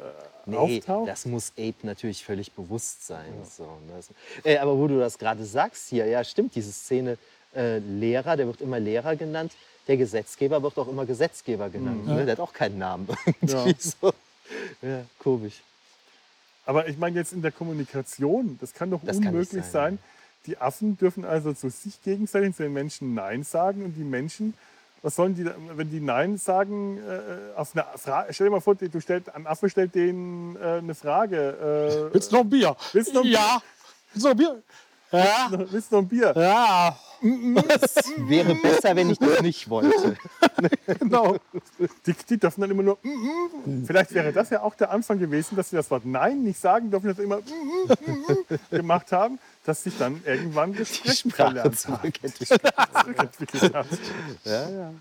äh, 0.46 0.50
Nee, 0.50 0.56
auftaucht? 0.56 1.08
das 1.08 1.24
muss 1.26 1.52
Ape 1.52 1.74
natürlich 1.84 2.24
völlig 2.24 2.52
bewusst 2.52 3.06
sein. 3.06 3.32
So, 3.44 3.64
ne? 3.64 3.94
Das- 3.96 4.10
äh, 4.44 4.58
aber 4.58 4.76
wo 4.76 4.86
du 4.88 4.98
das 4.98 5.18
gerade 5.18 5.44
sagst 5.44 5.88
hier, 5.88 6.06
ja 6.06 6.22
stimmt, 6.24 6.54
diese 6.54 6.72
Szene 6.72 7.16
äh, 7.54 7.78
Lehrer, 7.78 8.36
der 8.36 8.46
wird 8.46 8.60
immer 8.60 8.78
Lehrer 8.80 9.16
genannt. 9.16 9.52
Der 9.86 9.96
Gesetzgeber 9.96 10.62
wird 10.62 10.76
auch 10.78 10.88
immer 10.88 11.06
Gesetzgeber 11.06 11.68
genannt. 11.70 12.06
Ne? 12.06 12.24
Der 12.24 12.32
hat 12.32 12.40
auch 12.40 12.52
keinen 12.52 12.78
Namen. 12.78 13.06
Ja. 13.42 13.64
so. 13.78 14.12
ja, 14.82 15.04
komisch. 15.18 15.62
Aber 16.66 16.88
ich 16.88 16.96
meine 16.98 17.16
jetzt 17.18 17.32
in 17.32 17.42
der 17.42 17.52
Kommunikation, 17.52 18.58
das 18.60 18.72
kann 18.72 18.90
doch 18.90 19.00
Das 19.04 19.18
kann 19.20 19.28
unmöglich 19.28 19.64
sein, 19.64 19.70
sein, 19.72 19.98
Die 20.46 20.58
Affen 20.58 20.96
dürfen 20.98 21.24
also 21.24 21.52
zu 21.52 21.68
sich 21.70 22.02
gegenseitig, 22.02 22.54
zu 22.56 22.62
den 22.64 22.72
Menschen 22.72 23.14
Nein 23.14 23.44
sagen 23.44 23.84
und 23.84 23.94
die 23.94 24.04
Menschen, 24.04 24.54
was 25.04 25.16
sollen 25.16 25.34
die, 25.34 25.44
wenn 25.44 25.90
die 25.90 26.00
Nein 26.00 26.38
sagen, 26.38 26.96
äh, 26.96 27.58
auf 27.58 27.76
eine 27.76 27.84
Frage, 27.96 28.32
stell 28.32 28.46
dir 28.46 28.52
mal 28.52 28.60
vor, 28.60 28.74
du 28.74 29.00
stellst, 29.00 29.32
ein 29.34 29.46
Affe 29.46 29.68
stellt 29.68 29.94
denen 29.94 30.56
äh, 30.56 30.78
eine 30.78 30.94
Frage. 30.94 32.08
Äh, 32.10 32.14
Willst 32.14 32.32
du 32.32 32.36
noch 32.36 32.44
ein 32.44 32.48
Bier? 32.50 32.74
Willst 32.94 33.10
du 33.10 33.16
noch 33.16 33.24
ein 33.24 33.30
ja. 33.30 33.62
Willst 34.14 34.24
du 34.24 34.28
noch 34.28 34.34
ein 34.34 34.38
Bier? 34.38 34.62
Ja. 35.12 35.50
willst 35.70 35.92
du 35.92 35.96
noch 35.96 36.02
ein 36.02 36.08
Bier? 36.08 36.32
Ja. 36.34 36.96
Wäre 38.16 38.54
besser, 38.54 38.96
wenn 38.96 39.10
ich 39.10 39.18
das 39.18 39.42
nicht 39.42 39.68
wollte. 39.68 40.16
Genau. 40.98 41.36
Die, 42.06 42.14
die 42.28 42.38
dürfen 42.38 42.60
dann 42.60 42.70
immer 42.70 42.82
nur, 42.82 42.98
mm, 43.02 43.08
mm. 43.08 43.84
vielleicht 43.86 44.14
wäre 44.14 44.32
das 44.32 44.50
ja 44.50 44.62
auch 44.62 44.74
der 44.74 44.90
Anfang 44.90 45.18
gewesen, 45.18 45.56
dass 45.56 45.70
sie 45.70 45.76
das 45.76 45.90
Wort 45.90 46.06
Nein 46.06 46.42
nicht 46.42 46.60
sagen 46.60 46.90
dürfen, 46.90 47.08
dass 47.08 47.16
sie 47.16 47.24
immer 47.24 47.38
mm, 47.38 47.40
mm, 47.40 48.12
mm, 48.12 48.54
mm 48.54 48.58
gemacht 48.70 49.10
haben, 49.12 49.38
dass 49.64 49.84
sich 49.84 49.96
dann 49.98 50.22
irgendwann 50.24 50.74
Sprache 50.74 51.30
verlernt 51.30 51.78
zurückentwickelt. 51.78 53.74
haben. 53.74 53.88
Ja, 54.44 54.70
ja. 54.70 54.94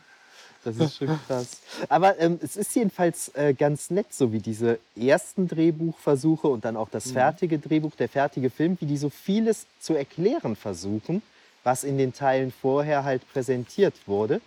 Das 0.63 0.77
ist 0.77 0.95
schon 0.95 1.19
krass. 1.27 1.57
Aber 1.89 2.17
ähm, 2.19 2.39
es 2.41 2.55
ist 2.55 2.73
jedenfalls 2.75 3.29
äh, 3.35 3.53
ganz 3.53 3.89
nett, 3.89 4.13
so 4.13 4.31
wie 4.31 4.39
diese 4.39 4.79
ersten 4.95 5.47
Drehbuchversuche 5.47 6.47
und 6.47 6.63
dann 6.63 6.77
auch 6.77 6.89
das 6.89 7.11
fertige 7.11 7.59
Drehbuch, 7.59 7.95
der 7.95 8.07
fertige 8.07 8.49
Film, 8.49 8.77
wie 8.79 8.85
die 8.85 8.97
so 8.97 9.09
vieles 9.09 9.65
zu 9.79 9.93
erklären 9.93 10.55
versuchen, 10.55 11.21
was 11.65 11.83
in 11.83 11.97
den 11.97 12.13
Teilen 12.13 12.53
vorher 12.53 13.03
halt 13.03 13.29
präsentiert 13.33 13.95
wurde. 14.05 14.39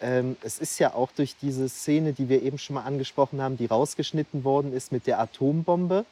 Ähm, 0.00 0.36
es 0.42 0.58
ist 0.58 0.78
ja 0.78 0.92
auch 0.92 1.10
durch 1.12 1.36
diese 1.40 1.68
Szene, 1.68 2.12
die 2.12 2.28
wir 2.28 2.42
eben 2.42 2.58
schon 2.58 2.74
mal 2.74 2.84
angesprochen 2.84 3.40
haben, 3.40 3.56
die 3.56 3.66
rausgeschnitten 3.66 4.44
worden 4.44 4.74
ist 4.74 4.92
mit 4.92 5.06
der 5.06 5.18
Atombombe, 5.18 6.04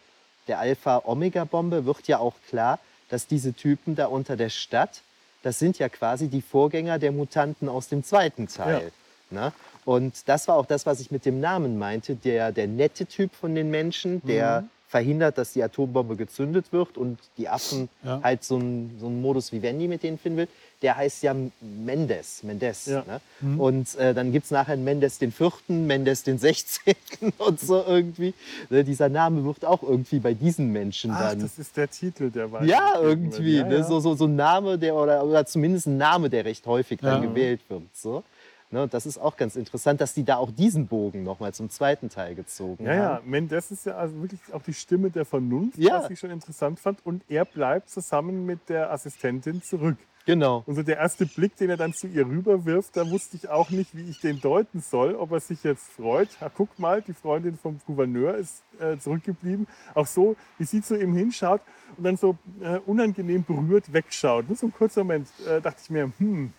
der 0.49 0.61
Alpha-Omega-Bombe, 0.61 1.85
wird 1.85 2.09
ja 2.09 2.19
auch 2.19 2.35
klar, 2.49 2.79
dass 3.13 3.27
diese 3.27 3.53
Typen 3.53 3.95
da 3.95 4.07
unter 4.07 4.39
der 4.39 4.49
Stadt, 4.49 5.03
das 5.43 5.59
sind 5.59 5.79
ja 5.79 5.91
quasi 5.91 6.29
die 6.29 6.41
Vorgänger 6.41 6.99
der 6.99 7.13
Mutanten 7.13 7.69
aus 7.69 7.89
dem 7.89 8.03
zweiten 8.05 8.49
Teil. 8.49 8.91
Ne? 9.31 9.53
Und 9.85 10.29
das 10.29 10.49
war 10.49 10.57
auch 10.57 10.65
das, 10.65 10.87
was 10.87 10.99
ich 10.99 11.11
mit 11.11 11.27
dem 11.27 11.39
Namen 11.39 11.79
meinte. 11.79 12.17
Der, 12.17 12.53
der 12.53 12.69
nette 12.69 13.05
Typ 13.05 13.35
von 13.35 13.55
den 13.55 13.71
Menschen, 13.71 14.23
der 14.27 14.65
verhindert, 14.93 15.39
dass 15.39 15.55
die 15.55 15.63
Atombombe 15.63 16.17
gezündet 16.17 16.67
wird 16.71 16.99
und 16.99 17.19
die 17.39 17.49
Affen 17.49 17.89
Ja. 18.05 18.21
halt 18.23 18.45
so 18.45 18.57
einen 18.57 18.95
so 19.01 19.09
Modus 19.09 19.51
vivendi 19.51 19.89
mit 19.89 20.03
denen 20.03 20.19
finden 20.19 20.37
will, 20.41 20.49
der 20.83 20.99
heißt 20.99 21.23
ja 21.23 21.35
Mendes. 21.63 22.43
Mendes 22.43 22.85
Ja. 22.87 23.03
ne? 23.07 23.21
Und 23.59 23.95
äh, 23.97 24.13
dann 24.13 24.33
gibt 24.33 24.45
es 24.45 24.51
nachher 24.51 24.77
Mendes 24.77 25.19
den 25.19 25.33
vierten, 25.33 25.87
Mendes 25.87 26.25
den 26.25 26.37
16. 26.39 26.95
und 27.39 27.59
so 27.59 27.83
irgendwie. 27.87 28.35
Ne, 28.69 28.85
dieser 28.85 29.09
Name 29.09 29.43
wird 29.47 29.65
auch 29.65 29.83
irgendwie 29.83 30.19
bei 30.19 30.35
diesen 30.35 30.71
Menschen 30.73 31.13
Ach, 31.13 31.31
dann. 31.31 31.41
das 31.41 31.59
ist 31.59 31.75
der 31.79 31.91
Titel, 31.91 32.31
der 32.31 32.53
war. 32.53 32.63
Ja, 32.63 33.01
irgendwie. 33.01 33.57
Ja, 33.57 33.65
Ne? 33.65 33.85
So, 33.85 33.99
so, 33.99 34.15
so 34.15 34.27
ein 34.27 34.37
Name, 34.37 34.77
der, 34.77 34.95
oder, 34.95 35.25
oder 35.25 35.47
zumindest 35.47 35.87
ein 35.87 35.97
Name, 35.97 36.29
der 36.29 36.45
recht 36.45 36.67
häufig 36.67 37.01
dann 37.01 37.23
gewählt 37.23 37.61
wird. 37.71 37.83
So. 37.95 38.25
Ne? 38.73 38.89
Das 38.89 39.07
ist 39.07 39.19
auch 39.19 39.37
ganz 39.37 39.55
interessant, 39.57 40.01
dass 40.01 40.15
die 40.15 40.25
da 40.25 40.37
auch 40.37 40.51
diesen 40.51 40.87
Bogen 40.87 41.23
nochmal 41.23 41.53
zum 41.53 41.69
zweiten 41.71 42.09
Teil 42.09 42.35
gezogen 42.35 42.85
Ja, 42.85 42.95
ja, 42.95 43.03
haben. 43.17 43.31
Mendes 43.31 43.71
ist 43.71 43.87
ja 43.87 43.97
also 43.97 44.21
wirklich 44.21 44.41
auch 44.53 44.63
die 44.63 44.75
Stimme 44.75 45.11
der 45.11 45.25
Vernunft, 45.25 45.79
Ja. 45.79 46.03
was 46.03 46.11
ich 46.11 46.19
schon 46.19 46.31
interessant 46.31 46.81
fand. 46.81 47.05
Und 47.05 47.23
er 47.29 47.45
bleibt 47.45 47.91
zusammen 47.91 48.47
mit 48.47 48.69
der 48.69 48.91
Assistentin 48.91 49.63
zurück. 49.63 49.99
Genau. 50.25 50.63
Und 50.67 50.77
so 50.77 50.83
der 50.85 50.99
erste 50.99 51.27
Blick, 51.27 51.57
den 51.57 51.69
er 51.71 51.77
dann 51.77 51.93
zu 51.93 52.07
ihr 52.07 52.25
rüberwirft, 52.25 52.97
da 52.97 53.11
wusste 53.11 53.37
ich 53.37 53.49
auch 53.49 53.71
nicht, 53.71 53.97
wie 53.97 54.09
ich 54.09 54.21
den 54.21 54.41
deuten 54.41 54.81
soll. 54.81 55.17
Ob 55.17 55.33
er 55.33 55.41
sich 55.41 55.65
jetzt 55.65 55.91
freut. 55.91 56.29
Ja, 56.41 56.49
guck 56.49 56.79
mal, 56.79 57.03
die 57.03 57.13
Freundin 57.13 57.59
vom 57.59 57.81
Gouverneur 57.87 58.37
ist 58.37 58.63
äh, 58.79 58.97
zurückgeblieben. 58.99 59.67
Auch 59.95 60.07
so, 60.07 60.37
wie 60.59 60.65
sie 60.65 60.81
zu 60.81 60.97
ihm 60.97 61.15
hinschaut 61.15 61.61
und 61.97 62.05
dann 62.05 62.17
so 62.17 62.37
äh, 62.61 62.79
unangenehm 62.87 63.43
berührt 63.45 63.93
wegschaut. 63.93 64.49
Nur 64.49 64.57
so 64.57 64.67
ein 64.69 64.73
kurzer 64.73 65.03
Moment 65.03 65.29
äh, 65.47 65.61
dachte 65.61 65.81
ich 65.83 65.91
mir, 65.91 66.13
hm, 66.19 66.53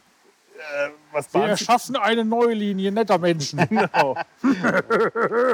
äh, 0.64 0.89
was 1.11 1.34
Wir 1.34 1.41
bahnt 1.41 1.57
sich 1.57 1.68
erschaffen 1.68 1.95
eine 1.95 2.26
neue 2.26 2.53
Linie 2.53 2.91
netter 2.91 3.18
Menschen. 3.18 3.59
Genau. 3.70 4.16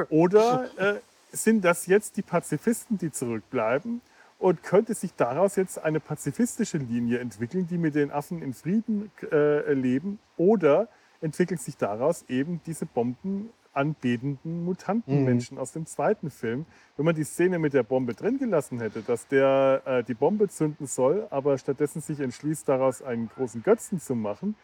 Oder 0.10 0.70
äh, 0.78 1.00
sind 1.32 1.64
das 1.64 1.86
jetzt 1.86 2.18
die 2.18 2.22
Pazifisten, 2.22 2.98
die 2.98 3.12
zurückbleiben? 3.12 4.02
Und 4.38 4.64
könnte 4.64 4.94
sich 4.94 5.14
daraus 5.16 5.58
jetzt 5.58 5.84
eine 5.84 6.00
pazifistische 6.00 6.78
Linie 6.78 7.20
entwickeln, 7.20 7.68
die 7.68 7.78
mit 7.78 7.96
den 7.96 8.10
Affen 8.10 8.42
in 8.42 8.54
Frieden 8.54 9.12
äh, 9.32 9.74
leben? 9.74 10.20
Oder 10.38 10.88
entwickelt 11.22 11.60
sich 11.62 11.76
daraus 11.76 12.24
eben 12.30 12.62
diese 12.66 12.86
bombenanbetenden 12.86 14.64
Mutantenmenschen 14.64 15.58
aus 15.58 15.74
dem 15.74 15.86
zweiten 15.86 16.32
Film? 16.32 16.66
Wenn 16.96 17.06
man 17.06 17.16
die 17.16 17.26
Szene 17.26 17.60
mit 17.60 17.74
der 17.74 17.84
Bombe 17.84 18.14
drin 18.14 18.38
gelassen 18.38 18.80
hätte, 18.80 19.02
dass 19.02 19.28
der 19.28 19.82
äh, 19.86 20.04
die 20.04 20.14
Bombe 20.14 20.48
zünden 20.48 20.88
soll, 20.88 21.28
aber 21.30 21.58
stattdessen 21.58 22.02
sich 22.02 22.22
entschließt, 22.22 22.68
daraus 22.70 23.02
einen 23.02 23.28
großen 23.28 23.62
Götzen 23.62 24.00
zu 24.00 24.16
machen, 24.16 24.56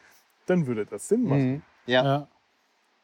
dann 0.46 0.68
würde 0.68 0.86
das 0.86 1.08
Sinn 1.08 1.24
machen. 1.24 1.52
Mhm. 1.52 1.62
Ja. 1.86 2.04
Ja. 2.04 2.28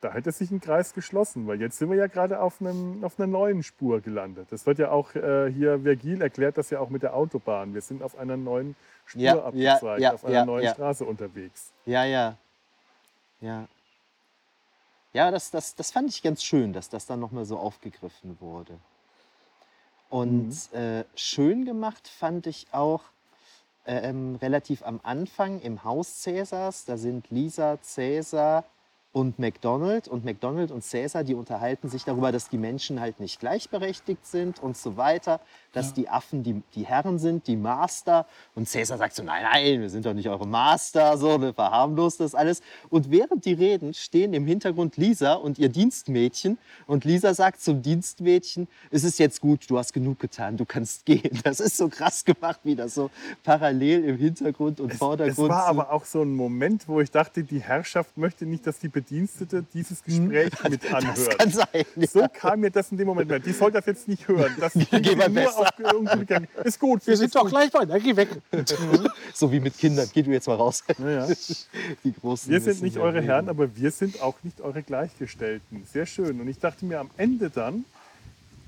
Da 0.02 0.12
hätte 0.14 0.32
sich 0.32 0.50
ein 0.50 0.60
Kreis 0.60 0.96
geschlossen, 0.96 1.46
weil 1.46 1.62
jetzt 1.62 1.78
sind 1.78 1.92
wir 1.92 1.98
ja 1.98 2.08
gerade 2.08 2.42
auf, 2.42 2.60
einem, 2.60 3.04
auf 3.04 3.20
einer 3.20 3.28
neuen 3.28 3.62
Spur 3.62 4.02
gelandet. 4.02 4.48
Das 4.50 4.66
wird 4.66 4.80
ja 4.80 4.90
auch 4.90 5.14
äh, 5.14 5.52
hier, 5.52 5.82
Vergil 5.82 6.24
erklärt 6.24 6.58
das 6.58 6.72
ja 6.72 6.80
auch 6.80 6.90
mit 6.90 7.04
der 7.04 7.16
Autobahn. 7.16 7.76
Wir 7.76 7.82
sind 7.82 8.02
auf 8.02 8.18
einer 8.18 8.36
neuen 8.36 8.76
Spur 9.06 9.22
Ja, 9.22 9.36
ja, 9.36 9.44
abgezweigt, 9.44 10.02
ja, 10.02 10.14
auf 10.14 10.26
einer 10.26 10.34
ja, 10.34 10.46
neuen 10.46 10.64
ja. 10.64 10.74
Straße 10.74 11.06
unterwegs. 11.06 11.72
Ja, 11.86 12.04
ja. 12.04 12.36
Ja. 13.42 13.68
Ja, 15.14 15.30
das, 15.30 15.52
das, 15.52 15.76
das 15.76 15.92
fand 15.92 16.10
ich 16.10 16.24
ganz 16.24 16.44
schön, 16.44 16.74
dass 16.74 16.90
das 16.90 17.06
dann 17.06 17.20
nochmal 17.20 17.46
so 17.46 17.58
aufgegriffen 17.58 18.38
wurde. 18.40 18.80
Und 20.10 20.74
äh, 20.74 21.06
schön 21.16 21.64
gemacht 21.64 22.08
fand 22.08 22.48
ich 22.48 22.68
auch 22.72 23.04
ähm, 23.86 24.36
relativ 24.36 24.84
am 24.84 25.00
Anfang 25.04 25.60
im 25.60 25.84
Haus 25.84 26.22
Cäsars. 26.22 26.86
Da 26.86 26.98
sind 26.98 27.30
Lisa, 27.30 27.82
Cäsar 27.82 28.66
und 29.14 29.40
McDonald. 29.40 30.08
Und 30.08 30.24
McDonald 30.26 30.72
und 30.72 30.84
Cäsar, 30.84 31.24
die 31.24 31.36
unterhalten 31.36 31.90
sich 31.90 32.04
darüber, 32.06 32.32
dass 32.32 32.50
die 32.50 32.58
Menschen 32.58 33.00
halt 33.02 33.20
nicht 33.20 33.40
gleichberechtigt 33.40 34.26
sind 34.26 34.62
und 34.64 34.78
so 34.78 34.98
weiter. 34.98 35.40
Dass 35.74 35.88
Ja. 35.88 35.94
die 35.94 36.10
Affen 36.10 36.44
die, 36.44 36.62
die 36.76 36.86
Herren 36.86 37.20
sind, 37.20 37.48
die 37.48 37.56
Master. 37.56 38.26
Und 38.56 38.68
Cäsar 38.70 38.98
sagt 38.98 39.16
so, 39.16 39.24
nein, 39.24 39.44
nein, 39.44 39.82
wir 39.82 39.90
sind 39.90 40.06
doch 40.06 40.14
nicht 40.14 40.30
eure 40.30 40.48
Master, 40.48 41.18
so, 41.18 41.38
ne, 41.38 41.54
verharmlost 41.54 42.20
das 42.20 42.36
alles. 42.36 42.62
Und 42.90 43.12
während 43.12 43.46
die 43.46 43.54
reden, 43.54 43.94
stehen 43.94 44.34
im 44.34 44.46
Hintergrund 44.46 44.98
Lisa 44.98 45.34
und 45.34 45.60
ihr 45.60 45.70
Dienstmädchen. 45.70 46.58
Und 46.88 47.06
Lisa 47.06 47.34
sagt 47.34 47.62
zum 47.62 47.82
Dienstmädchen, 47.82 48.68
es 48.92 49.04
ist 49.04 49.20
jetzt 49.20 49.42
gut, 49.42 49.70
du 49.70 49.78
hast 49.78 49.94
genug 49.94 50.20
getan, 50.20 50.58
du 50.58 50.66
kannst 50.66 51.06
gehen. 51.06 51.40
Das 51.44 51.60
ist 51.60 51.78
so 51.78 51.90
krass 51.90 52.24
gemacht, 52.26 52.60
wie 52.64 52.76
das 52.76 52.94
so 52.96 53.10
parallel 53.44 54.04
im 54.06 54.18
Hintergrund 54.18 54.80
und 54.80 54.92
Es 54.92 54.98
Vordergrund 55.00 55.50
war 55.50 55.64
so- 55.64 55.70
aber 55.70 55.92
auch 55.92 56.06
so 56.06 56.22
ein 56.22 56.34
Moment, 56.36 56.88
wo 56.88 57.02
ich 57.02 57.12
dachte, 57.12 57.44
die 57.44 57.60
Herrschaft 57.62 58.18
möchte 58.18 58.46
nicht, 58.46 58.66
dass 58.68 58.80
die 58.80 58.90
Bedienstete 59.04 59.64
dieses 59.74 60.04
Gespräch 60.04 60.52
mit 60.70 60.84
Hm. 60.84 60.92
Das 60.92 60.94
anhört. 60.94 61.40
kann 61.40 61.52
sein. 61.52 61.86
Ja. 61.96 62.08
So 62.08 62.26
kam 62.34 62.60
mir 62.62 62.72
das 62.72 62.92
in 62.92 62.98
dem 62.98 63.08
Moment. 63.08 63.46
Die 63.46 63.52
soll 63.52 63.72
das 63.72 63.86
jetzt 63.86 64.08
nicht 64.08 64.28
hören. 64.28 64.56
Das 64.60 64.74
geh 64.92 65.16
mal 65.16 65.28
nur 65.30 65.44
besser. 65.44 65.60
auf 65.62 65.70
irgendwie- 65.80 66.48
Ist 66.64 66.80
gut. 66.80 67.06
Wir 67.08 67.18
sind 67.18 67.36
doch 67.36 67.42
gut. 67.44 67.52
gleich 67.52 67.72
bei. 67.72 67.86
Geh 68.00 68.16
weg. 68.16 68.30
So 69.34 69.52
wie 69.52 69.60
mit 69.60 69.78
Kindern. 69.78 70.10
Geh 70.14 70.22
du 70.24 70.32
jetzt 70.32 70.48
mal 70.48 70.56
raus. 70.56 70.84
Ja, 71.00 71.10
ja. 71.10 71.28
Die 72.04 72.14
Großen 72.14 72.52
Wir 72.52 72.62
sind 72.62 72.82
nicht 72.82 72.96
ja 72.98 73.02
eure. 73.02 73.22
Herren, 73.22 73.50
aber 73.50 73.76
wir 73.76 73.92
sind 73.92 74.22
auch 74.22 74.36
nicht 74.44 74.62
eure 74.62 74.84
Gleichgestellten. 74.84 75.86
Sehr 75.92 76.06
schön. 76.06 76.40
Und 76.42 76.48
ich 76.48 76.60
dachte 76.60 76.86
mir 76.86 77.00
am 77.00 77.10
Ende 77.18 77.50
dann, 77.50 77.86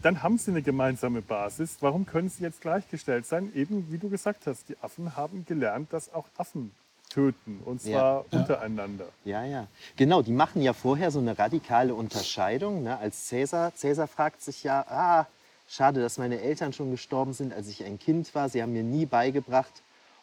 dann 0.01 0.21
haben 0.23 0.37
sie 0.37 0.51
eine 0.51 0.61
gemeinsame 0.61 1.21
Basis. 1.21 1.77
Warum 1.79 2.05
können 2.05 2.29
sie 2.29 2.43
jetzt 2.43 2.61
gleichgestellt 2.61 3.25
sein? 3.25 3.51
Eben 3.55 3.87
wie 3.91 3.97
du 3.97 4.09
gesagt 4.09 4.47
hast, 4.47 4.67
die 4.69 4.75
Affen 4.81 5.15
haben 5.15 5.45
gelernt, 5.45 5.91
dass 5.93 6.13
auch 6.13 6.25
Affen 6.37 6.71
töten. 7.13 7.61
Und 7.65 7.81
zwar 7.81 8.25
Ja. 8.31 8.39
untereinander. 8.39 9.07
Ja, 9.23 9.43
ja. 9.45 9.67
Genau, 9.95 10.21
die 10.21 10.31
machen 10.31 10.61
ja 10.61 10.73
vorher 10.73 11.11
so 11.11 11.19
eine 11.19 11.37
radikale 11.37 11.93
Unterscheidung. 11.93 12.83
Ne? 12.83 12.97
Als 12.97 13.27
Cäsar, 13.27 13.73
Cäsar 13.75 14.07
fragt 14.07 14.41
sich 14.41 14.63
ja, 14.63 14.85
ah, 14.89 15.27
schade, 15.69 16.01
dass 16.01 16.17
meine 16.17 16.41
Eltern 16.41 16.73
schon 16.73 16.91
gestorben 16.91 17.33
sind, 17.33 17.53
als 17.53 17.67
ich 17.67 17.83
ein 17.83 17.99
Kind 17.99 18.33
war. 18.35 18.49
Sie 18.49 18.61
haben 18.61 18.73
mir 18.73 18.83
nie 18.83 19.05
beigebracht, 19.05 19.71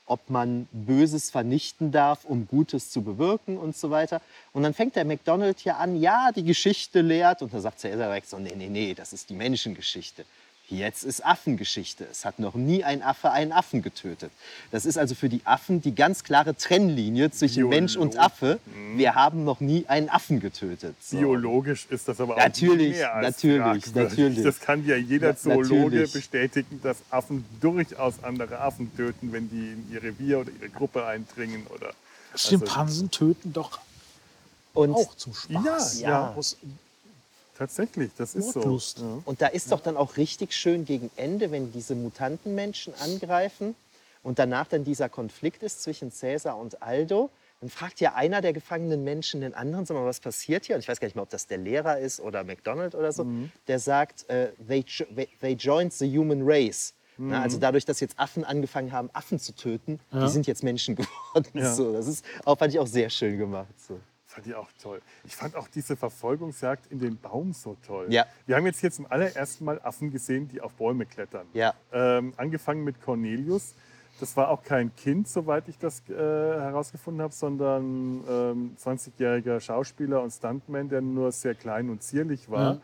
ob 0.07 0.29
man 0.29 0.67
Böses 0.73 1.31
vernichten 1.31 1.93
darf, 1.93 2.25
um 2.25 2.49
Gutes 2.49 2.91
zu 2.91 3.03
bewirken 3.03 3.57
und 3.57 3.77
so 3.77 3.91
weiter. 3.91 4.21
Und 4.53 4.65
dann 4.65 4.75
fängt 4.75 4.97
der 4.97 5.05
McDonald 5.05 5.63
ja 5.63 5.77
an, 5.77 6.01
ja, 6.01 6.33
die 6.35 6.43
Geschichte 6.43 7.01
lehrt. 7.01 7.43
Und 7.43 7.55
da 7.55 7.61
sagt 7.61 7.79
Cäsar 7.79 8.07
direkt 8.09 8.29
so, 8.29 8.39
nee, 8.39 8.55
nee, 8.57 8.69
nee, 8.69 8.95
das 8.95 9.13
ist 9.13 9.31
die 9.31 9.35
Menschengeschichte. 9.35 10.25
Jetzt 10.71 11.03
ist 11.03 11.27
Affengeschichte. 11.27 12.07
Es 12.09 12.25
hat 12.25 12.39
noch 12.39 12.55
nie 12.55 12.85
ein 12.85 13.03
Affe 13.03 13.33
einen 13.33 13.51
Affen 13.51 13.83
getötet. 13.83 14.31
Das 14.71 14.87
ist 14.87 14.99
also 14.99 15.17
für 15.17 15.29
die 15.29 15.41
Affen 15.45 15.83
die 15.83 15.97
ganz 15.97 16.23
klare 16.23 16.57
Trennlinie 16.57 17.33
zwischen 17.33 17.69
Mensch 17.69 17.97
und 17.97 18.17
Affe. 18.17 18.61
Wir 18.95 19.17
haben 19.17 19.45
noch 19.45 19.59
nie 19.59 19.85
einen 19.89 20.09
Affen 20.09 20.39
getötet. 20.39 20.95
So. 21.01 21.19
Biologisch 21.19 21.87
ist 21.91 22.07
das 22.07 22.21
aber 22.21 22.35
auch 22.35 22.39
Natürlich, 22.39 22.99
mehr 22.99 23.15
als 23.15 23.43
natürlich, 23.43 23.85
fragwürdig. 23.85 23.95
natürlich. 23.95 24.45
Das 24.45 24.61
kann 24.61 24.87
ja 24.87 24.95
jeder 24.97 25.37
Zoologe 25.37 25.85
natürlich. 25.87 26.13
bestätigen, 26.13 26.81
dass 26.85 26.99
Affen 27.11 27.45
durchaus 27.61 28.23
andere 28.23 28.61
Affen 28.61 28.95
töten, 28.97 29.33
wenn 29.33 29.51
die 29.51 29.73
in 29.73 29.93
ihr 29.93 30.03
Revier 30.05 30.39
oder 30.39 30.53
ihre 30.61 30.69
Gruppe 30.71 31.05
eindringen. 31.05 31.67
Oder 31.75 31.91
Schimpansen 32.37 33.11
töten 33.11 33.53
doch 33.53 33.81
Und, 34.73 34.95
auch 34.95 35.17
zum 35.17 35.35
Spaß. 35.35 36.01
Ja, 36.01 36.09
ja. 36.09 36.35
Aus 36.37 36.57
tatsächlich, 37.61 38.11
das 38.17 38.35
ist 38.35 38.53
so. 38.53 38.61
Mordlust. 38.61 38.99
Ja. 38.99 39.19
und 39.25 39.41
da 39.43 39.47
ist 39.47 39.71
doch 39.71 39.81
dann 39.81 39.97
auch 39.97 40.17
richtig 40.17 40.53
schön 40.55 40.85
gegen 40.85 41.11
Ende, 41.17 41.51
wenn 41.51 41.71
diese 41.73 41.95
Mutantenmenschen 41.95 42.93
angreifen 43.01 43.75
und 44.23 44.39
danach 44.39 44.67
dann 44.67 44.83
dieser 44.85 45.09
Konflikt 45.09 45.63
ist 45.63 45.83
zwischen 45.83 46.11
Cäsar 46.11 46.57
und 46.59 46.83
Aldo, 46.83 47.31
dann 47.61 47.69
fragt 47.71 48.01
ja 48.01 48.15
einer 48.15 48.41
der 48.41 48.53
gefangenen 48.55 49.05
Menschen 49.05 49.43
den 49.43 49.53
anderen, 49.55 49.85
sag 49.85 49.95
mal, 49.95 50.07
was 50.07 50.21
passiert 50.21 50.65
hier? 50.65 50.77
Und 50.77 50.81
ich 50.81 50.89
weiß 50.89 50.99
gar 50.99 51.07
nicht 51.07 51.15
mehr, 51.15 51.23
ob 51.23 51.29
das 51.31 51.47
der 51.47 51.59
Lehrer 51.59 51.99
ist 51.99 52.19
oder 52.21 52.43
McDonald 52.43 52.95
oder 52.95 53.13
so. 53.13 53.27
Der 53.69 53.79
sagt, 53.79 54.29
äh, 54.31 54.49
they, 54.67 54.83
jo- 54.87 55.05
they 55.43 55.53
joined 55.53 55.93
the 55.93 56.07
human 56.19 56.41
race. 56.43 56.95
Na, 57.23 57.43
also 57.43 57.59
dadurch, 57.59 57.85
dass 57.85 58.01
jetzt 58.01 58.19
Affen 58.19 58.45
angefangen 58.45 58.93
haben, 58.93 59.11
Affen 59.13 59.39
zu 59.39 59.55
töten, 59.55 60.01
die 60.11 60.29
sind 60.31 60.47
jetzt 60.47 60.63
Menschen 60.63 60.97
geworden. 60.97 61.49
Ja. 61.53 61.75
So, 61.75 61.93
das 61.93 62.07
ist 62.07 62.25
auch, 62.47 62.57
fand 62.57 62.73
ich 62.73 62.79
auch 62.81 62.87
sehr 62.87 63.11
schön 63.11 63.37
gemacht. 63.37 63.69
So. 63.87 64.01
Fand 64.31 64.47
ich 64.47 64.55
auch 64.55 64.69
toll. 64.81 65.01
Ich 65.25 65.35
fand 65.35 65.57
auch 65.57 65.67
diese 65.67 65.97
Verfolgungsjagd 65.97 66.87
in 66.93 67.01
den 67.01 67.19
Baum 67.19 67.53
so 67.53 67.77
toll. 67.85 68.07
Ja. 68.11 68.27
Wir 68.47 68.55
haben 68.55 68.65
jetzt 68.65 68.79
hier 68.79 68.93
zum 68.93 69.07
allerersten 69.11 69.65
Mal 69.65 69.81
Affen 69.83 70.13
gesehen, 70.13 70.47
die 70.47 70.61
auf 70.61 70.75
Bäume 70.75 71.05
klettern. 71.05 71.49
Ja. 71.53 71.75
Ähm, 71.93 72.33
angefangen 72.37 72.85
mit 72.85 73.03
Cornelius. 73.03 73.75
Das 74.21 74.37
war 74.37 74.51
auch 74.51 74.63
kein 74.63 74.95
Kind, 74.95 75.27
soweit 75.27 75.67
ich 75.67 75.79
das 75.79 76.09
äh, 76.09 76.15
herausgefunden 76.15 77.23
habe, 77.23 77.35
sondern 77.35 78.23
ähm, 78.29 78.77
20-jähriger 78.81 79.59
Schauspieler 79.59 80.23
und 80.23 80.31
Stuntman, 80.31 80.89
der 80.89 81.01
nur 81.01 81.33
sehr 81.33 81.57
klein 81.57 81.91
und 81.91 82.05
zierlich 82.05 82.49
war. 82.49 82.75
Ja. 82.75 82.81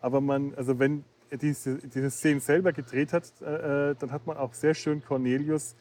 Aber 0.00 0.22
man, 0.22 0.54
also 0.54 0.78
wenn 0.78 1.04
er 1.28 1.36
diese, 1.36 1.76
diese 1.76 2.10
Szene 2.10 2.40
selber 2.40 2.72
gedreht 2.72 3.12
hat, 3.12 3.30
äh, 3.42 3.90
äh, 3.90 3.96
dann 3.98 4.12
hat 4.12 4.26
man 4.26 4.38
auch 4.38 4.54
sehr 4.54 4.72
schön 4.72 5.04
Cornelius 5.04 5.76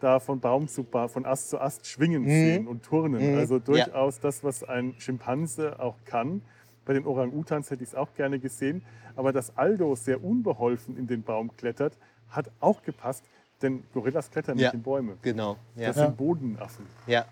da 0.00 0.20
von 0.20 0.40
Baum 0.40 0.68
zu 0.68 0.84
Baum, 0.84 1.08
von 1.08 1.24
Ast 1.26 1.50
zu 1.50 1.60
Ast 1.60 1.86
schwingen 1.86 2.24
sehen 2.26 2.66
und 2.66 2.82
turnen. 2.84 3.32
Mhm. 3.32 3.38
Also 3.38 3.54
Ja. 3.56 3.60
durchaus 3.60 4.20
das, 4.20 4.44
was 4.44 4.62
ein 4.64 4.94
Schimpanse 4.98 5.78
auch 5.80 5.96
kann. 6.04 6.42
Bei 6.84 6.92
den 6.94 7.06
Orang-Utans 7.06 7.70
hätte 7.70 7.82
ich 7.82 7.90
es 7.90 7.94
auch 7.94 8.14
gerne 8.14 8.38
gesehen. 8.38 8.82
Aber 9.16 9.32
dass 9.32 9.56
Aldo 9.56 9.94
sehr 9.96 10.22
unbeholfen 10.22 10.96
in 10.96 11.06
den 11.06 11.22
Baum 11.22 11.54
klettert, 11.56 11.96
hat 12.30 12.50
auch 12.60 12.82
gepasst. 12.82 13.24
Denn 13.62 13.82
Gorillas 13.92 14.30
klettern 14.30 14.56
Ja. 14.58 14.68
nicht 14.68 14.74
in 14.74 14.82
Bäume. 14.82 15.16
Genau. 15.22 15.56
Ja. 15.74 15.88
Das 15.88 15.96
Ja. 15.96 16.06
sind 16.06 16.16
Bodenaffen. 16.16 16.86
Ja. 17.06 17.24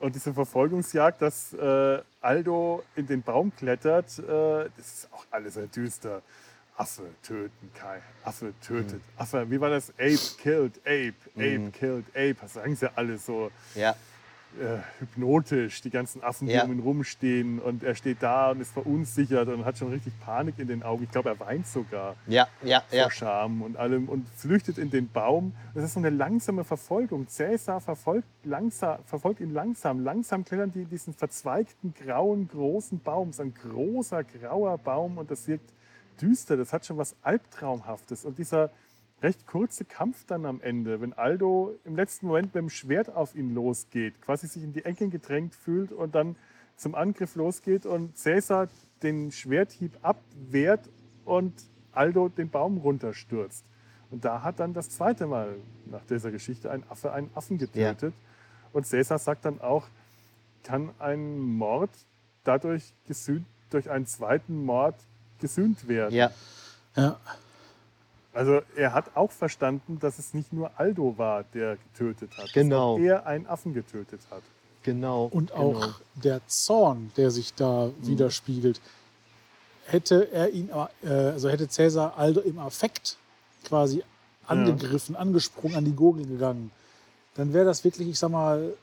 Und 0.00 0.14
diese 0.14 0.32
Verfolgungsjagd, 0.34 1.20
dass 1.22 1.52
äh, 1.54 1.98
Aldo 2.20 2.82
in 2.94 3.06
den 3.06 3.22
Baum 3.22 3.54
klettert, 3.56 4.18
äh, 4.18 4.22
das 4.76 4.86
ist 4.86 5.08
auch 5.12 5.24
alles 5.30 5.54
sehr 5.54 5.66
düster. 5.66 6.22
Affe 6.76 7.02
töten, 7.22 7.70
Kai. 7.74 8.00
Affe 8.24 8.52
tötet. 8.60 9.00
Affe, 9.16 9.48
wie 9.48 9.60
war 9.60 9.70
das? 9.70 9.90
Ape 9.90 10.18
killed 10.42 10.78
Ape. 10.84 11.14
Ape 11.36 11.70
killed 11.72 12.04
Ape. 12.16 12.36
Das 12.40 12.54
sagen 12.54 12.74
sie 12.74 12.90
alle 12.96 13.16
so 13.16 13.52
ja. 13.76 13.90
äh, 14.60 14.78
hypnotisch. 14.98 15.82
Die 15.82 15.90
ganzen 15.90 16.24
Affen, 16.24 16.48
die 16.48 16.54
Ja. 16.54 16.64
um 16.64 16.72
ihn 16.72 16.80
rumstehen. 16.80 17.60
Und 17.60 17.84
er 17.84 17.94
steht 17.94 18.22
da 18.24 18.50
und 18.50 18.60
ist 18.60 18.72
verunsichert 18.72 19.46
und 19.48 19.64
hat 19.64 19.78
schon 19.78 19.92
richtig 19.92 20.12
Panik 20.18 20.58
in 20.58 20.66
den 20.66 20.82
Augen. 20.82 21.04
Ich 21.04 21.12
glaube, 21.12 21.28
er 21.28 21.38
weint 21.38 21.64
sogar 21.68 22.16
Ja, 22.26 22.48
ja, 22.64 22.82
ja. 22.90 23.04
vor 23.04 23.12
Scham 23.12 23.62
und 23.62 23.76
allem 23.76 24.08
und 24.08 24.28
flüchtet 24.30 24.76
in 24.76 24.90
den 24.90 25.08
Baum. 25.08 25.54
Das 25.74 25.84
ist 25.84 25.92
so 25.94 26.00
eine 26.00 26.10
langsame 26.10 26.64
Verfolgung. 26.64 27.28
Cäsar 27.28 27.80
verfolgt, 27.80 28.26
langsam, 28.42 28.98
verfolgt 29.06 29.38
ihn 29.38 29.52
langsam. 29.54 30.00
Langsam 30.02 30.44
klettern 30.44 30.72
die 30.72 30.86
diesen 30.86 31.14
verzweigten, 31.14 31.94
grauen, 31.94 32.48
großen 32.48 32.98
Baum. 32.98 33.28
Es 33.28 33.36
ist 33.36 33.40
ein 33.42 33.54
großer, 33.54 34.24
grauer 34.24 34.76
Baum 34.78 35.18
und 35.18 35.30
das 35.30 35.46
wirkt 35.46 35.70
düster. 36.20 36.56
Das 36.56 36.72
hat 36.72 36.86
schon 36.86 36.96
was 36.96 37.16
Albtraumhaftes. 37.22 38.24
Und 38.24 38.38
dieser 38.38 38.70
recht 39.22 39.46
kurze 39.46 39.84
Kampf 39.84 40.24
dann 40.26 40.44
am 40.44 40.60
Ende, 40.60 41.00
wenn 41.00 41.12
Aldo 41.12 41.74
im 41.84 41.96
letzten 41.96 42.26
Moment 42.26 42.54
mit 42.54 42.56
dem 42.56 42.70
Schwert 42.70 43.14
auf 43.14 43.34
ihn 43.34 43.54
losgeht, 43.54 44.20
quasi 44.20 44.46
sich 44.46 44.62
in 44.62 44.72
die 44.72 44.84
Ecke 44.84 45.08
gedrängt 45.08 45.54
fühlt 45.54 45.92
und 45.92 46.14
dann 46.14 46.36
zum 46.76 46.94
Angriff 46.94 47.34
losgeht 47.36 47.86
und 47.86 48.16
Cäsar 48.18 48.68
den 49.02 49.32
Schwerthieb 49.32 49.92
abwehrt 50.02 50.88
und 51.24 51.52
Aldo 51.92 52.28
den 52.28 52.50
Baum 52.50 52.78
runterstürzt. 52.78 53.64
Und 54.10 54.24
da 54.24 54.42
hat 54.42 54.60
dann 54.60 54.74
das 54.74 54.90
zweite 54.90 55.26
Mal 55.26 55.56
nach 55.86 56.04
dieser 56.04 56.30
Geschichte 56.30 56.70
ein 56.70 56.84
Affe 56.88 57.12
einen 57.12 57.30
Affen 57.34 57.58
getötet. 57.58 58.14
Und 58.72 58.86
Cäsar 58.86 59.18
sagt 59.18 59.44
dann 59.44 59.60
auch, 59.60 59.86
kann 60.62 60.90
ein 60.98 61.38
Mord 61.38 61.90
dadurch 62.44 62.92
gesühnt, 63.06 63.46
durch 63.70 63.90
einen 63.90 64.06
zweiten 64.06 64.64
Mord 64.64 64.96
gesühnt 65.44 65.86
werden. 65.88 66.14
Ja. 66.14 66.30
Ja. 66.96 67.18
Also 68.32 68.62
er 68.76 68.92
hat 68.94 69.14
auch 69.16 69.30
verstanden, 69.30 69.98
dass 70.00 70.18
es 70.18 70.34
nicht 70.34 70.52
nur 70.52 70.70
Aldo 70.76 71.16
war, 71.18 71.44
der 71.54 71.76
getötet 71.76 72.30
hat, 72.36 72.52
Genau. 72.52 72.96
dass 72.96 73.06
er 73.06 73.26
einen 73.26 73.46
Affen 73.46 73.74
getötet 73.74 74.20
hat. 74.30 74.42
Genau. 74.82 75.26
Und 75.26 75.52
auch 75.52 75.80
Genau. 75.80 75.94
der 76.16 76.40
Zorn, 76.46 77.12
der 77.16 77.30
sich 77.30 77.54
da 77.54 77.90
widerspiegelt, 78.00 78.80
hätte 79.86 80.30
er 80.32 80.50
ihn, 80.50 80.68
äh, 81.02 81.08
also 81.08 81.48
hätte 81.48 81.68
Cäsar 81.68 82.16
Aldo 82.18 82.40
im 82.40 82.58
Affekt 82.58 83.18
quasi 83.64 84.02
angegriffen, 84.46 85.14
angesprungen, 85.16 85.76
an 85.76 85.84
die 85.84 85.92
Gurgel 85.94 86.26
gegangen, 86.26 86.70
dann 87.34 87.52
wäre 87.52 87.64
das 87.64 87.84
wirklich, 87.84 88.08
ich 88.08 88.18
sag 88.18 88.30
mal, 88.30 88.74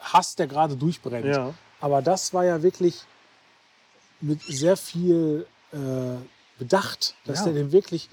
Hass, 0.00 0.34
der 0.36 0.46
gerade 0.46 0.76
durchbrennt. 0.76 1.26
Ja. 1.26 1.54
Aber 1.80 2.02
das 2.02 2.32
war 2.34 2.44
ja 2.44 2.62
wirklich 2.62 3.04
mit 4.20 4.42
sehr 4.42 4.76
viel 4.76 5.46
äh, 5.72 5.76
Bedacht, 6.58 7.14
dass 7.24 7.40
Ja. 7.40 7.44
der 7.46 7.54
dem 7.54 7.72
wirklich 7.72 8.08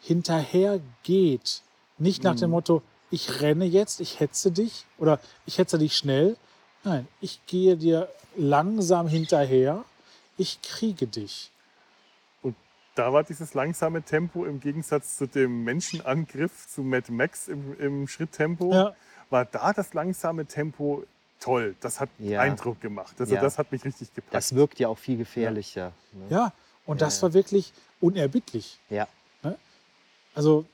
hinterher 0.00 0.80
geht. 1.02 1.62
Nicht 1.98 2.22
nach 2.22 2.34
Mhm. 2.34 2.38
dem 2.40 2.50
Motto, 2.50 2.82
ich 3.10 3.40
renne 3.40 3.64
jetzt, 3.64 4.00
ich 4.00 4.20
hetze 4.20 4.50
dich 4.50 4.86
oder 4.98 5.20
ich 5.46 5.58
hetze 5.58 5.78
dich 5.78 5.96
schnell. 5.96 6.36
Nein, 6.82 7.06
ich 7.20 7.40
gehe 7.46 7.76
dir 7.76 8.08
langsam 8.36 9.06
hinterher, 9.08 9.84
ich 10.36 10.60
kriege 10.62 11.06
dich. 11.06 11.50
Und 12.42 12.56
da 12.94 13.12
war 13.12 13.22
dieses 13.24 13.54
langsame 13.54 14.02
Tempo 14.02 14.44
im 14.44 14.60
Gegensatz 14.60 15.16
zu 15.16 15.26
dem 15.26 15.64
Menschenangriff 15.64 16.66
zu 16.68 16.82
Mad 16.82 17.10
Max 17.12 17.48
im, 17.48 17.78
im 17.78 18.08
Schritttempo, 18.08 18.72
Ja. 18.72 18.94
war 19.30 19.44
da 19.44 19.72
das 19.72 19.94
langsame 19.94 20.46
Tempo 20.46 21.04
toll. 21.44 21.74
Das 21.80 22.00
hat 22.00 22.08
Ja. 22.18 22.40
Eindruck 22.40 22.80
gemacht. 22.80 23.14
Also 23.18 23.34
Ja. 23.34 23.40
das 23.40 23.58
hat 23.58 23.70
mich 23.70 23.84
richtig 23.84 24.12
gepackt. 24.14 24.34
Das 24.34 24.54
wirkt 24.54 24.78
ja 24.78 24.88
auch 24.88 24.98
viel 24.98 25.16
gefährlicher. 25.18 25.92
Ne? 26.12 26.24
Ja, 26.30 26.52
und 26.86 27.00
Ja, 27.00 27.06
das 27.06 27.16
ja. 27.18 27.22
war 27.22 27.34
wirklich 27.34 27.72
unerbittlich. 28.00 28.78
Ja. 28.90 29.06
Also, 30.36 30.64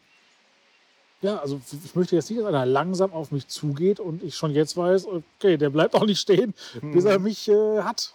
ja, 1.20 1.36
also 1.36 1.60
ich 1.84 1.94
möchte 1.94 2.16
jetzt 2.16 2.30
nicht, 2.30 2.40
dass 2.40 2.48
einer 2.48 2.64
langsam 2.64 3.12
auf 3.12 3.30
mich 3.30 3.46
zugeht 3.46 4.00
und 4.00 4.22
ich 4.22 4.34
schon 4.36 4.52
jetzt 4.52 4.74
weiß, 4.74 5.04
okay, 5.06 5.58
der 5.58 5.68
bleibt 5.68 5.94
auch 5.94 6.06
nicht 6.06 6.18
stehen, 6.20 6.54
bis 6.80 7.04
er 7.04 7.18
mich 7.18 7.46
äh, 7.48 7.82
hat. 7.82 8.14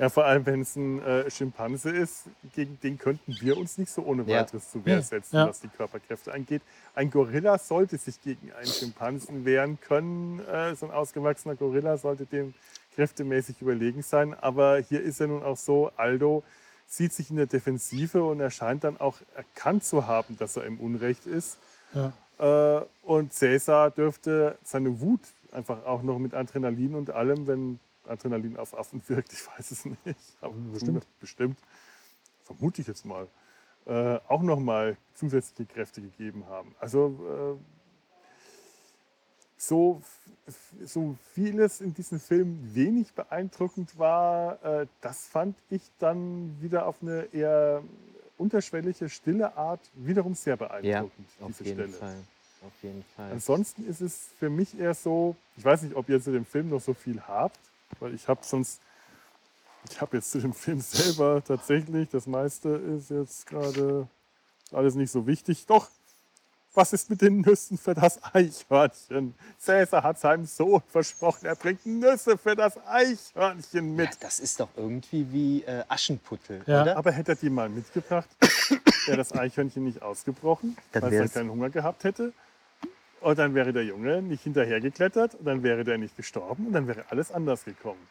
Ja, 0.00 0.08
vor 0.08 0.24
allem, 0.24 0.46
wenn 0.46 0.62
es 0.62 0.76
ein 0.76 1.02
äh, 1.02 1.30
Schimpanse 1.30 1.90
ist, 1.90 2.24
gegen 2.54 2.78
den 2.80 2.96
könnten 2.98 3.36
wir 3.40 3.58
uns 3.58 3.76
nicht 3.76 3.90
so 3.92 4.02
ohne 4.02 4.22
Ja. 4.22 4.40
weiteres 4.40 4.70
zu 4.70 4.84
Wehr 4.86 4.96
Ja. 4.96 5.02
setzen, 5.02 5.36
Ja. 5.36 5.46
was 5.48 5.60
die 5.60 5.68
Körperkräfte 5.68 6.32
angeht. 6.32 6.62
Ein 6.94 7.10
Gorilla 7.10 7.58
sollte 7.58 7.98
sich 7.98 8.20
gegen 8.22 8.50
einen 8.52 8.66
Schimpansen 8.72 9.44
wehren 9.44 9.78
können. 9.80 10.40
Äh, 10.46 10.74
so 10.74 10.86
ein 10.86 10.92
ausgewachsener 10.92 11.54
Gorilla 11.54 11.98
sollte 11.98 12.24
dem 12.24 12.54
kräftemäßig 12.94 13.60
überlegen 13.60 14.02
sein. 14.02 14.34
Aber 14.40 14.78
hier 14.78 15.02
ist 15.02 15.20
ja 15.20 15.26
nun 15.26 15.42
auch 15.42 15.58
so, 15.58 15.90
Aldo 15.96 16.42
sieht 16.86 17.12
sich 17.12 17.28
in 17.30 17.36
der 17.36 17.46
Defensive 17.46 18.24
und 18.24 18.40
er 18.40 18.50
scheint 18.50 18.84
dann 18.84 18.98
auch 18.98 19.18
erkannt 19.36 19.84
zu 19.84 20.06
haben, 20.06 20.36
dass 20.38 20.56
er 20.56 20.64
im 20.64 20.80
Unrecht 20.80 21.26
ist. 21.26 21.58
Ja. 21.92 22.12
Äh, 22.78 22.84
und 23.02 23.34
Cäsar 23.34 23.90
dürfte 23.90 24.56
seine 24.64 25.00
Wut 25.00 25.20
einfach 25.52 25.84
auch 25.84 26.02
noch 26.02 26.18
mit 26.18 26.32
Adrenalin 26.32 26.94
und 26.94 27.10
allem, 27.10 27.46
wenn 27.46 27.78
Adrenalin 28.06 28.56
auf 28.56 28.76
Affen 28.76 29.02
wirkt, 29.08 29.32
ich 29.32 29.46
weiß 29.46 29.70
es 29.70 29.84
nicht, 29.84 29.98
aber 30.40 30.54
bestimmt, 30.72 31.06
bestimmt 31.20 31.58
vermute 32.42 32.80
ich 32.80 32.88
jetzt 32.88 33.04
mal, 33.04 33.28
äh, 33.86 34.18
auch 34.28 34.42
noch 34.42 34.58
mal 34.58 34.96
zusätzliche 35.14 35.72
Kräfte 35.72 36.00
gegeben 36.02 36.46
haben. 36.48 36.74
Also 36.80 37.56
äh, 37.58 37.64
so, 39.56 40.02
so 40.84 41.16
vieles 41.34 41.80
in 41.80 41.94
diesem 41.94 42.18
Film 42.18 42.74
wenig 42.74 43.12
beeindruckend 43.12 43.98
war, 43.98 44.62
äh, 44.64 44.86
das 45.00 45.26
fand 45.28 45.56
ich 45.68 45.82
dann 45.98 46.56
wieder 46.60 46.86
auf 46.86 46.96
eine 47.02 47.28
eher 47.32 47.82
unterschwellige, 48.38 49.08
stille 49.08 49.56
Art 49.56 49.80
wiederum 49.94 50.34
sehr 50.34 50.54
Ja, 50.54 50.66
beeindruckend, 50.66 51.28
auf 51.40 51.48
diese 51.48 51.64
jeden 51.64 51.88
Stelle. 51.88 51.92
Fall. 51.92 52.16
Auf 52.62 52.82
jeden 52.82 53.04
Fall. 53.16 53.32
Ansonsten 53.32 53.86
ist 53.88 54.00
es 54.00 54.28
für 54.38 54.50
mich 54.50 54.78
eher 54.78 54.94
so, 54.94 55.36
ich 55.56 55.64
weiß 55.64 55.82
nicht, 55.82 55.94
ob 55.94 56.08
ihr 56.08 56.20
zu 56.20 56.32
dem 56.32 56.44
Film 56.44 56.68
noch 56.70 56.80
so 56.80 56.92
viel 56.94 57.20
habt, 57.22 57.58
weil 57.98 58.14
ich 58.14 58.28
habe 58.28 58.40
sonst, 58.44 58.80
ich 59.90 60.00
habe 60.00 60.16
jetzt 60.18 60.30
zu 60.30 60.38
dem 60.38 60.52
Film 60.52 60.80
selber 60.80 61.42
tatsächlich, 61.44 62.08
das 62.10 62.26
meiste 62.26 62.68
ist 62.68 63.10
jetzt 63.10 63.46
gerade 63.46 64.06
alles 64.72 64.94
nicht 64.94 65.10
so 65.10 65.26
wichtig. 65.26 65.66
Doch, 65.66 65.88
was 66.72 66.92
ist 66.92 67.10
mit 67.10 67.20
den 67.20 67.40
Nüssen 67.40 67.76
für 67.76 67.94
das 67.94 68.20
Eichhörnchen? 68.32 69.34
Cäsar 69.58 70.04
hat 70.04 70.20
seinem 70.20 70.46
Sohn 70.46 70.80
versprochen, 70.86 71.46
er 71.46 71.56
bringt 71.56 71.84
Nüsse 71.84 72.38
für 72.38 72.54
das 72.54 72.78
Eichhörnchen 72.86 73.96
ja, 73.98 74.04
mit. 74.04 74.22
das 74.22 74.38
ist 74.38 74.60
doch 74.60 74.68
irgendwie 74.76 75.26
wie 75.32 75.62
äh, 75.64 75.82
Aschenputtel, 75.88 76.62
Ja. 76.66 76.82
oder? 76.82 76.96
Aber 76.96 77.10
hätte 77.10 77.32
er 77.32 77.36
die 77.36 77.50
mal 77.50 77.68
mitgebracht, 77.68 78.28
wäre 79.06 79.16
das 79.16 79.32
Eichhörnchen 79.32 79.82
nicht 79.82 80.00
ausgebrochen, 80.00 80.76
weil 80.92 81.12
es 81.12 81.32
dann 81.32 81.42
keinen 81.42 81.50
Hunger 81.50 81.70
gehabt 81.70 82.04
hätte. 82.04 82.32
Und 83.20 83.38
dann 83.38 83.54
wäre 83.54 83.72
der 83.72 83.84
Junge 83.84 84.22
nicht 84.22 84.44
hinterhergeklettert 84.44 85.34
und 85.34 85.44
dann 85.44 85.62
wäre 85.62 85.84
der 85.84 85.98
nicht 85.98 86.16
gestorben 86.16 86.68
und 86.68 86.72
dann 86.72 86.86
wäre 86.86 87.04
alles 87.10 87.30
anders 87.30 87.64
gekommen. 87.64 88.06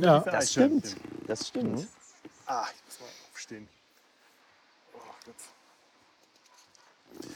Ja, 0.00 0.20
Diese 0.20 0.30
das 0.30 0.50
stimmt. 0.50 0.96
Das 1.26 1.48
stimmt. 1.48 1.80
Mhm. 1.80 1.88
Ah, 2.46 2.66
ich 2.74 2.84
muss 2.84 3.00
mal 3.00 3.06
aufstehen. 3.30 3.68
Oh 4.94 4.98
Gott. 5.24 5.34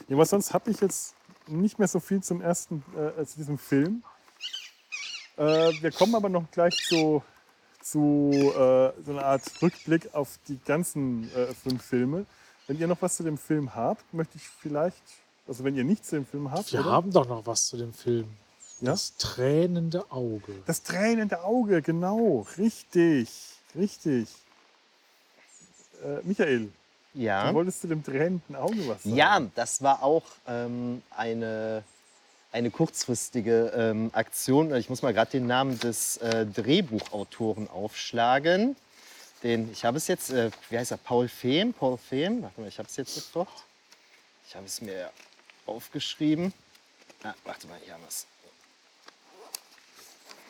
Ja, 0.09 0.17
aber 0.17 0.27
sonst 0.27 0.55
habe 0.55 0.71
ich 0.71 0.81
jetzt 0.81 1.15
nicht 1.49 1.79
mehr 1.79 1.89
so 1.89 2.01
viel 2.01 2.23
zum 2.23 2.41
ersten, 2.41 2.85
äh, 2.97 3.25
zu 3.27 3.37
diesem 3.37 3.59
Film. 3.59 4.03
Äh, 5.37 5.73
wir 5.81 5.91
kommen 5.91 6.15
aber 6.15 6.29
noch 6.29 6.51
gleich 6.51 6.77
zu, 6.89 7.23
zu 7.81 8.31
äh, 8.33 8.93
so 9.03 9.13
einer 9.13 9.25
Art 9.25 9.43
Rückblick 9.61 10.15
auf 10.15 10.39
die 10.49 10.59
ganzen 10.65 11.31
äh, 11.35 11.53
fünf 11.55 11.83
Filme. 11.85 12.27
Wenn 12.67 12.79
ihr 12.79 12.87
noch 12.87 13.03
was 13.03 13.17
zu 13.17 13.23
dem 13.23 13.39
Film 13.39 13.75
habt, 13.75 14.15
möchte 14.15 14.37
ich 14.37 14.49
vielleicht, 14.49 15.03
also 15.47 15.65
wenn 15.65 15.77
ihr 15.77 15.85
nichts 15.85 16.09
zu 16.09 16.17
dem 16.17 16.27
Film 16.27 16.51
habt, 16.51 16.73
Wir 16.73 16.81
oder? 16.81 16.91
haben 16.93 17.11
doch 17.13 17.27
noch 17.29 17.47
was 17.47 17.67
zu 17.69 17.77
dem 17.77 17.93
Film. 17.93 18.29
Ja? 18.81 18.93
Das 18.93 19.17
tränende 19.17 20.11
Auge. 20.11 20.53
Das 20.67 20.83
tränende 20.83 21.43
Auge, 21.45 21.83
genau, 21.83 22.47
richtig, 22.59 23.29
richtig. 23.77 24.29
Äh, 26.05 26.21
Michael, 26.25 26.71
Ja. 27.15 27.49
du 27.49 27.55
wolltest 27.55 27.81
zu 27.83 27.89
dem 27.89 28.03
tränenden 28.03 28.57
Auge 28.57 28.89
was 28.89 29.03
sagen? 29.05 29.17
Ja, 29.17 29.41
das 29.55 29.83
war 29.83 30.03
auch 30.03 30.25
ähm, 30.49 31.03
eine, 31.11 31.85
eine 32.51 32.71
kurzfristige 32.71 33.73
ähm, 33.75 34.11
Aktion. 34.15 34.75
Ich 34.75 34.89
muss 34.91 35.03
mal 35.03 35.13
gerade 35.15 35.31
den 35.33 35.47
Namen 35.47 35.79
des 35.79 36.17
äh, 36.19 36.47
Drehbuchautoren 36.47 37.69
aufschlagen. 37.71 38.75
Den, 39.45 39.71
ich 39.73 39.85
habe 39.85 39.97
es 39.99 40.07
jetzt, 40.09 40.31
äh, 40.31 40.51
wie 40.71 40.79
heißt 40.79 40.91
er, 40.93 40.97
Paul 40.99 41.29
Fehm? 41.29 41.73
Paul 41.73 41.99
Fehm? 41.99 42.43
Warte 42.43 42.61
mal, 42.61 42.69
ich 42.69 42.79
habe 42.79 42.89
es 42.89 42.97
jetzt 42.97 43.15
sofort. 43.15 43.49
Ich 44.49 44.55
habe 44.57 44.67
es 44.67 44.81
mir 44.81 45.11
aufgeschrieben. 45.67 46.53
Ah, 47.25 47.35
warte 47.45 47.67
mal, 47.69 47.79
hier 47.85 47.95
haben 47.95 48.03
wir 48.03 48.09
es. 48.09 48.27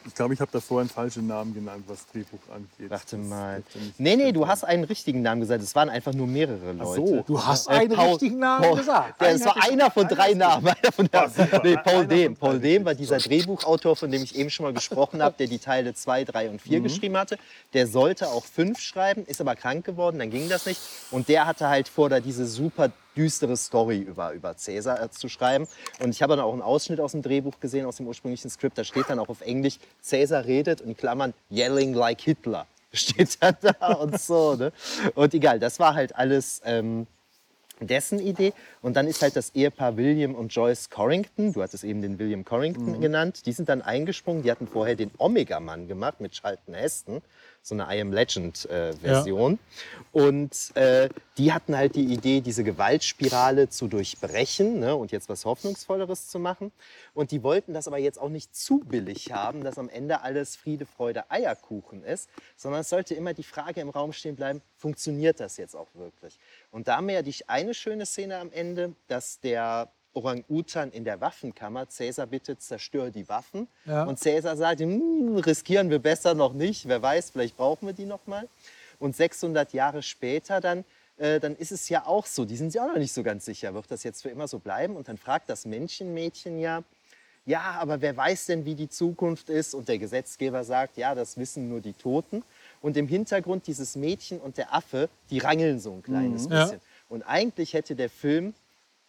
Ich 0.05 0.17
glaube, 0.17 0.35
ich 0.35 0.41
habe 0.41 0.51
davor 0.51 0.81
einen 0.81 0.89
falschen 0.89 1.29
Namen 1.29 1.55
genannt, 1.55 1.85
was 1.87 2.05
Drehbuch 2.09 2.41
angeht. 2.53 2.91
Warte 2.91 3.17
mal. 3.17 3.63
Nee, 3.99 4.17
nee, 4.17 4.33
du 4.33 4.49
hast 4.49 4.65
einen 4.65 4.83
richtigen 4.83 5.23
Namen 5.23 5.43
gesagt. 5.43 5.63
Es 5.63 5.77
waren 5.77 5.89
einfach 5.89 6.13
nur 6.13 6.27
mehrere 6.27 6.75
Ach 6.81 6.83
Leute. 6.87 7.07
so. 7.07 7.23
Du 7.25 7.41
hast 7.45 7.69
Äh, 7.69 7.75
einen 7.75 7.93
Paul- 7.95 8.09
richtigen 8.09 8.41
Namen 8.41 8.65
Paul, 8.65 8.79
gesagt. 8.79 9.21
Der, 9.21 9.29
es 9.29 9.45
war 9.45 9.63
Einer- 9.63 9.93
von 9.93 10.09
drei 10.09 10.35
Namen. 10.35 10.67
Einer 10.67 10.91
von 10.93 11.07
der, 11.13 11.31
nee, 11.63 11.77
Paul 11.77 12.05
Dehm. 12.09 12.35
Paul 12.37 12.59
Dehm 12.59 12.85
war 12.85 12.97
dieser. 12.97 13.19
Drehbuchautor, 13.19 13.95
von 13.95 14.11
dem 14.11 14.25
ich 14.25 14.35
eben 14.35 14.51
schon 14.51 14.65
mal 14.65 14.73
gesprochen 14.73 15.23
habe, 15.23 15.37
der 15.39 15.47
die 15.47 15.61
Teile 15.61 15.95
2, 15.95 16.25
3 16.25 16.47
und 16.49 16.55
Mhm. 16.55 16.59
4 16.59 16.81
geschrieben 16.81 17.17
hatte. 17.17 17.39
Der 17.73 17.87
sollte 17.87 18.27
auch 18.27 18.45
5 18.45 18.81
schreiben, 18.81 19.25
ist 19.27 19.41
aber 19.41 19.55
krank 19.55 19.85
geworden, 19.85 20.19
dann 20.19 20.31
ging 20.31 20.49
das 20.49 20.67
nicht. 20.67 20.81
Und 21.13 21.29
der 21.29 21.47
hatte 21.47 21.69
halt 21.69 21.87
vor, 21.89 22.09
da 22.09 22.19
diese 22.19 22.45
super 22.47 22.91
düstere 23.17 23.57
Story 23.57 23.99
über, 23.99 24.33
über 24.33 24.57
Cäsar 24.57 25.03
äh, 25.03 25.11
zu 25.11 25.29
schreiben. 25.29 25.67
Und 26.01 26.11
ich 26.11 26.23
habe 26.23 26.37
dann 26.37 26.45
auch 26.45 26.53
einen 26.53 26.63
Ausschnitt 26.63 27.01
aus 27.01 27.13
dem 27.13 27.23
Drehbuch 27.23 27.61
gesehen, 27.61 27.87
aus 27.87 27.97
dem 27.97 28.07
ursprünglichen 28.07 28.51
Skript. 28.51 28.79
Da 28.79 28.85
steht 28.85 29.09
dann 29.09 29.19
auch 29.19 29.29
auf 29.29 29.41
Englisch, 29.41 29.79
Cäsar 30.01 30.45
redet, 30.45 30.81
in 30.81 30.97
Klammern, 30.97 31.35
yelling 31.51 31.95
like 31.95 32.21
Hitler. 32.21 32.67
Steht 32.95 33.43
dann 33.43 33.57
da 33.63 33.93
und 33.95 34.21
so. 34.21 34.55
Ne? 34.55 34.73
Und 35.15 35.33
egal, 35.33 35.59
das 35.59 35.81
war 35.81 35.95
halt 35.95 36.15
alles 36.15 36.61
ähm, 36.65 37.07
dessen 37.87 38.19
Idee. 38.19 38.53
Und 38.81 38.97
dann 38.97 39.07
ist 39.07 39.23
halt 39.23 39.37
das 39.37 39.51
Ehepaar 39.55 39.97
William 39.97 40.35
und 40.35 40.55
Joyce 40.55 40.91
Corrington, 40.91 41.53
du 41.53 41.63
hattest 41.63 41.85
eben 41.85 42.03
den 42.03 42.19
William 42.19 42.45
Corrington 42.45 43.01
genannt, 43.01 43.47
die 43.47 43.53
sind 43.53 43.69
dann 43.69 43.83
eingesprungen. 43.83 44.43
Die 44.43 44.51
hatten 44.51 44.67
vorher 44.67 44.95
den 44.95 45.11
Omega-Mann 45.19 45.89
gemacht 45.89 46.21
mit 46.21 46.33
Charlton 46.33 46.75
Heston, 46.75 47.23
so 47.63 47.75
eine 47.75 47.85
I 47.95 48.01
Am 48.01 48.13
Legend-Version. 48.13 49.59
Und 50.13 50.77
äh, 50.77 51.09
die 51.39 51.53
hatten 51.53 51.77
halt 51.77 51.95
die 51.95 52.05
Idee, 52.05 52.41
diese 52.41 52.65
Gewaltspirale 52.65 53.69
zu 53.69 53.89
durchbrechen 53.89 54.81
ne, 54.81 54.97
und 54.97 55.13
jetzt 55.13 55.29
was 55.29 55.45
Hoffnungsvolleres 55.45 56.29
zu 56.29 56.39
machen. 56.39 56.73
Und 57.15 57.31
die 57.31 57.43
wollten 57.43 57.73
das 57.73 57.87
aber 57.87 57.99
jetzt 57.99 58.21
auch 58.21 58.29
nicht 58.29 58.55
zu 58.55 58.81
billig 58.81 59.33
haben, 59.33 59.65
dass 59.65 59.79
am 59.79 59.89
Ende 59.89 60.23
alles 60.23 60.57
Friede, 60.57 60.87
Freude, 60.87 61.31
Eierkuchen 61.31 62.05
ist, 62.05 62.29
sondern 62.57 62.81
es 62.81 62.89
sollte 62.89 63.15
immer 63.15 63.35
die 63.35 63.43
Frage 63.43 63.81
im 63.81 63.91
Raum 63.91 64.13
stehen 64.13 64.37
bleiben, 64.37 64.61
funktioniert 64.77 65.41
das 65.41 65.57
jetzt 65.57 65.77
auch 65.77 65.89
wirklich? 65.95 66.39
Und 66.73 66.89
da 66.89 67.01
ja 67.03 67.23
die 67.23 67.35
eine 67.47 67.75
schöne 67.75 68.07
Szene 68.07 68.39
am 68.39 68.51
Ende, 68.51 68.95
dass 69.07 69.39
der 69.39 69.93
Orang-Utan 70.15 70.91
in 70.91 71.05
der 71.05 71.21
Waffenkammer 71.21 71.89
Cäsar 71.89 72.27
bittet, 72.27 72.61
zerstöre 72.63 73.11
die 73.11 73.29
Waffen. 73.29 73.69
Ja. 73.85 74.05
Und 74.05 74.19
Cäsar 74.19 74.57
sagt, 74.57 74.81
"Hm, 74.81 75.37
riskieren 75.37 75.91
wir 75.91 75.99
besser 75.99 76.35
noch 76.35 76.55
nicht, 76.55 76.89
wer 76.89 77.01
weiß, 77.01 77.31
vielleicht 77.31 77.57
brauchen 77.57 77.87
wir 77.87 77.95
die 77.95 78.07
noch 78.07 78.27
mal. 78.27 78.49
Und 78.99 79.15
600 79.15 79.73
Jahre 79.73 80.03
später 80.03 80.61
dann, 80.61 80.85
äh, 81.19 81.41
dann 81.41 81.57
ist 81.57 81.73
es 81.73 81.89
ja 81.89 82.07
auch 82.07 82.27
so, 82.27 82.45
die 82.45 82.57
sind 82.57 82.73
sich 82.73 82.81
auch 82.81 82.89
noch 82.89 82.99
nicht 82.99 83.13
so 83.13 83.23
ganz 83.23 83.45
sicher, 83.45 83.75
wird 83.75 83.91
das 83.91 84.03
jetzt 84.03 84.23
für 84.23 84.31
immer 84.31 84.49
so 84.49 84.59
bleiben? 84.59 84.97
Und 84.97 85.09
dann 85.09 85.19
fragt 85.19 85.49
das 85.49 85.67
Menschenmädchen 85.67 86.59
ja, 86.59 86.83
ja, 87.45 87.77
aber 87.81 88.01
wer 88.01 88.17
weiß 88.17 88.47
denn, 88.47 88.65
wie 88.65 88.77
die 88.77 88.89
Zukunft 88.89 89.49
ist? 89.51 89.75
Und 89.75 89.89
der 89.89 89.99
Gesetzgeber 89.99 90.63
sagt, 90.63 90.97
ja, 90.97 91.15
das 91.15 91.37
wissen 91.37 91.69
nur 91.69 91.81
die 91.81 91.93
Toten. 91.93 92.45
Und 92.83 92.97
im 92.97 93.09
Hintergrund 93.09 93.67
dieses 93.67 93.97
Mädchen 93.97 94.41
und 94.41 94.59
der 94.59 94.75
Affe, 94.75 95.09
die 95.31 95.39
rangeln 95.39 95.81
so 95.81 95.93
ein 95.93 96.03
kleines 96.03 96.45
Ja. 96.45 96.65
bisschen. 96.65 96.81
Und 97.09 97.23
eigentlich 97.23 97.73
hätte 97.75 97.95
der 97.95 98.11
Film 98.11 98.55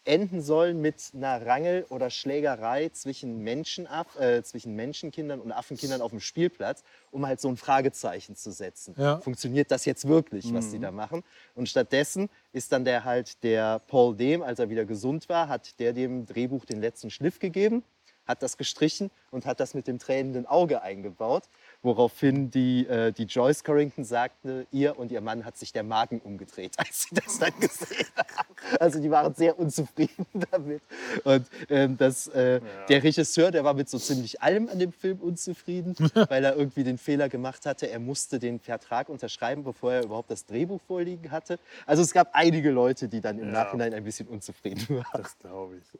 enden 0.06 0.42
sollen 0.42 0.82
mit 0.82 1.12
einer 1.16 1.46
Rangel- 1.46 1.86
oder 1.90 2.10
Schlägerei 2.10 2.90
zwischen, 2.90 3.40
Menschenaff, 3.40 4.20
äh, 4.20 4.44
zwischen 4.44 4.76
Menschenkindern 4.76 5.40
und 5.40 5.54
Affenkindern 5.54 6.02
auf 6.02 6.12
dem 6.12 6.20
Spielplatz, 6.20 6.84
um 7.12 7.26
halt 7.26 7.40
so 7.40 7.48
ein 7.48 7.56
Fragezeichen 7.56 8.36
zu 8.36 8.52
setzen. 8.52 8.96
Ja. 8.98 9.22
Funktioniert 9.22 9.72
das 9.72 9.86
jetzt 9.86 10.06
wirklich, 10.08 10.54
was 10.54 10.72
die 10.72 10.80
da 10.80 10.92
machen? 10.92 11.24
Und 11.56 11.70
stattdessen 11.70 12.30
ist 12.52 12.74
dann 12.74 12.84
der 12.84 13.06
halt 13.06 13.42
der 13.44 13.80
Paul 13.88 14.14
Dehm, 14.16 14.44
als 14.44 14.60
er 14.60 14.70
wieder 14.70 14.84
gesund 14.84 15.30
war, 15.30 15.48
hat 15.48 15.80
der 15.80 15.94
dem 15.94 16.26
Drehbuch 16.26 16.66
den 16.66 16.82
letzten 16.82 17.10
Schliff 17.10 17.40
gegeben, 17.40 17.82
hat 18.26 18.44
das 18.44 18.58
gestrichen 18.58 19.10
und 19.32 19.46
hat 19.46 19.60
das 19.62 19.74
mit 19.74 19.88
dem 19.88 20.00
tränenden 20.00 20.46
Auge 20.46 20.82
eingebaut. 20.82 21.44
Woraufhin 21.84 22.50
die, 22.50 22.88
äh, 22.88 23.12
die 23.12 23.24
Joyce 23.26 23.64
Corrington 23.64 24.06
sagte, 24.06 24.66
ihr 24.72 24.98
und 24.98 25.12
ihr 25.12 25.20
Mann 25.20 25.44
hat 25.44 25.58
sich 25.58 25.74
der 25.74 25.84
Magen 25.84 26.20
umgedreht, 26.22 26.74
als 26.78 27.04
sie 27.04 27.16
das 27.16 27.40
dann 27.40 27.52
gesehen 27.60 28.08
haben. 28.18 28.56
Also 28.80 29.02
die 29.02 29.12
waren 29.12 29.34
sehr 29.36 29.60
unzufrieden 29.60 30.26
damit. 30.52 30.82
Und 31.26 31.46
ähm, 31.70 31.98
das, 31.98 32.28
äh, 32.30 32.62
der 32.88 33.04
Regisseur, 33.04 33.52
der 33.52 33.66
war 33.66 33.74
mit 33.74 33.90
so 33.90 34.00
ziemlich 34.00 34.42
allem 34.42 34.70
an 34.70 34.80
dem 34.80 34.94
Film 34.94 35.20
unzufrieden, 35.20 35.94
weil 36.30 36.46
er 36.46 36.56
irgendwie 36.56 36.86
den 36.86 36.98
Fehler 36.98 37.28
gemacht 37.28 37.66
hatte, 37.66 37.90
er 37.90 38.00
musste 38.00 38.40
den 38.40 38.62
Vertrag 38.62 39.10
unterschreiben, 39.10 39.66
bevor 39.66 39.92
er 39.94 40.04
überhaupt 40.06 40.32
das 40.32 40.46
Drehbuch 40.46 40.80
vorliegen 40.88 41.32
hatte. 41.32 41.60
Also 41.86 42.02
es 42.02 42.14
gab 42.14 42.30
einige 42.34 42.72
Leute, 42.72 43.10
die 43.10 43.20
dann 43.20 43.40
im 43.40 43.48
Ja. 43.48 43.64
Nachhinein 43.66 43.94
ein 43.94 44.06
bisschen 44.06 44.28
unzufrieden 44.30 44.88
waren. 44.90 45.22
Das 45.22 45.38
glaube 45.38 45.76
ich. 45.76 46.00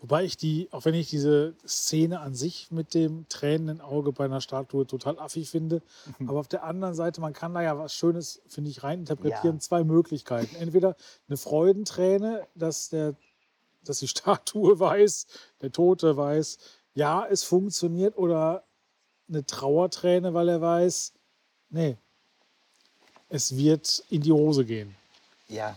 Wobei 0.00 0.22
ich 0.22 0.36
die, 0.36 0.68
auch 0.70 0.84
wenn 0.84 0.94
ich 0.94 1.10
diese 1.10 1.54
Szene 1.66 2.20
an 2.20 2.34
sich 2.34 2.70
mit 2.70 2.94
dem 2.94 3.26
tränenden 3.28 3.80
Auge 3.80 4.12
bei 4.12 4.26
einer 4.26 4.40
Statue 4.40 4.86
total 4.86 5.15
affig 5.18 5.50
finde, 5.50 5.82
aber 6.26 6.40
auf 6.40 6.48
der 6.48 6.64
anderen 6.64 6.94
Seite, 6.94 7.20
man 7.20 7.32
kann 7.32 7.54
da 7.54 7.62
ja 7.62 7.78
was 7.78 7.94
Schönes, 7.94 8.42
finde 8.48 8.70
ich, 8.70 8.82
reininterpretieren. 8.82 9.56
Ja. 9.56 9.60
Zwei 9.60 9.84
Möglichkeiten. 9.84 10.56
Entweder 10.56 10.96
eine 11.28 11.36
Freudenträne, 11.36 12.46
dass, 12.54 12.90
der, 12.90 13.14
dass 13.84 14.00
die 14.00 14.08
Statue 14.08 14.78
weiß, 14.78 15.26
der 15.60 15.72
Tote 15.72 16.16
weiß, 16.16 16.58
ja, 16.94 17.26
es 17.26 17.42
funktioniert, 17.44 18.16
oder 18.16 18.64
eine 19.28 19.44
Trauerträne, 19.44 20.34
weil 20.34 20.48
er 20.48 20.60
weiß, 20.60 21.12
nee, 21.70 21.96
es 23.28 23.56
wird 23.56 24.04
in 24.10 24.22
die 24.22 24.32
Hose 24.32 24.64
gehen. 24.64 24.94
Ja. 25.48 25.76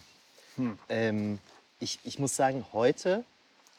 Ähm, 0.90 1.40
ich, 1.80 2.00
ich 2.04 2.20
muss 2.20 2.36
sagen, 2.36 2.66
heute 2.74 3.24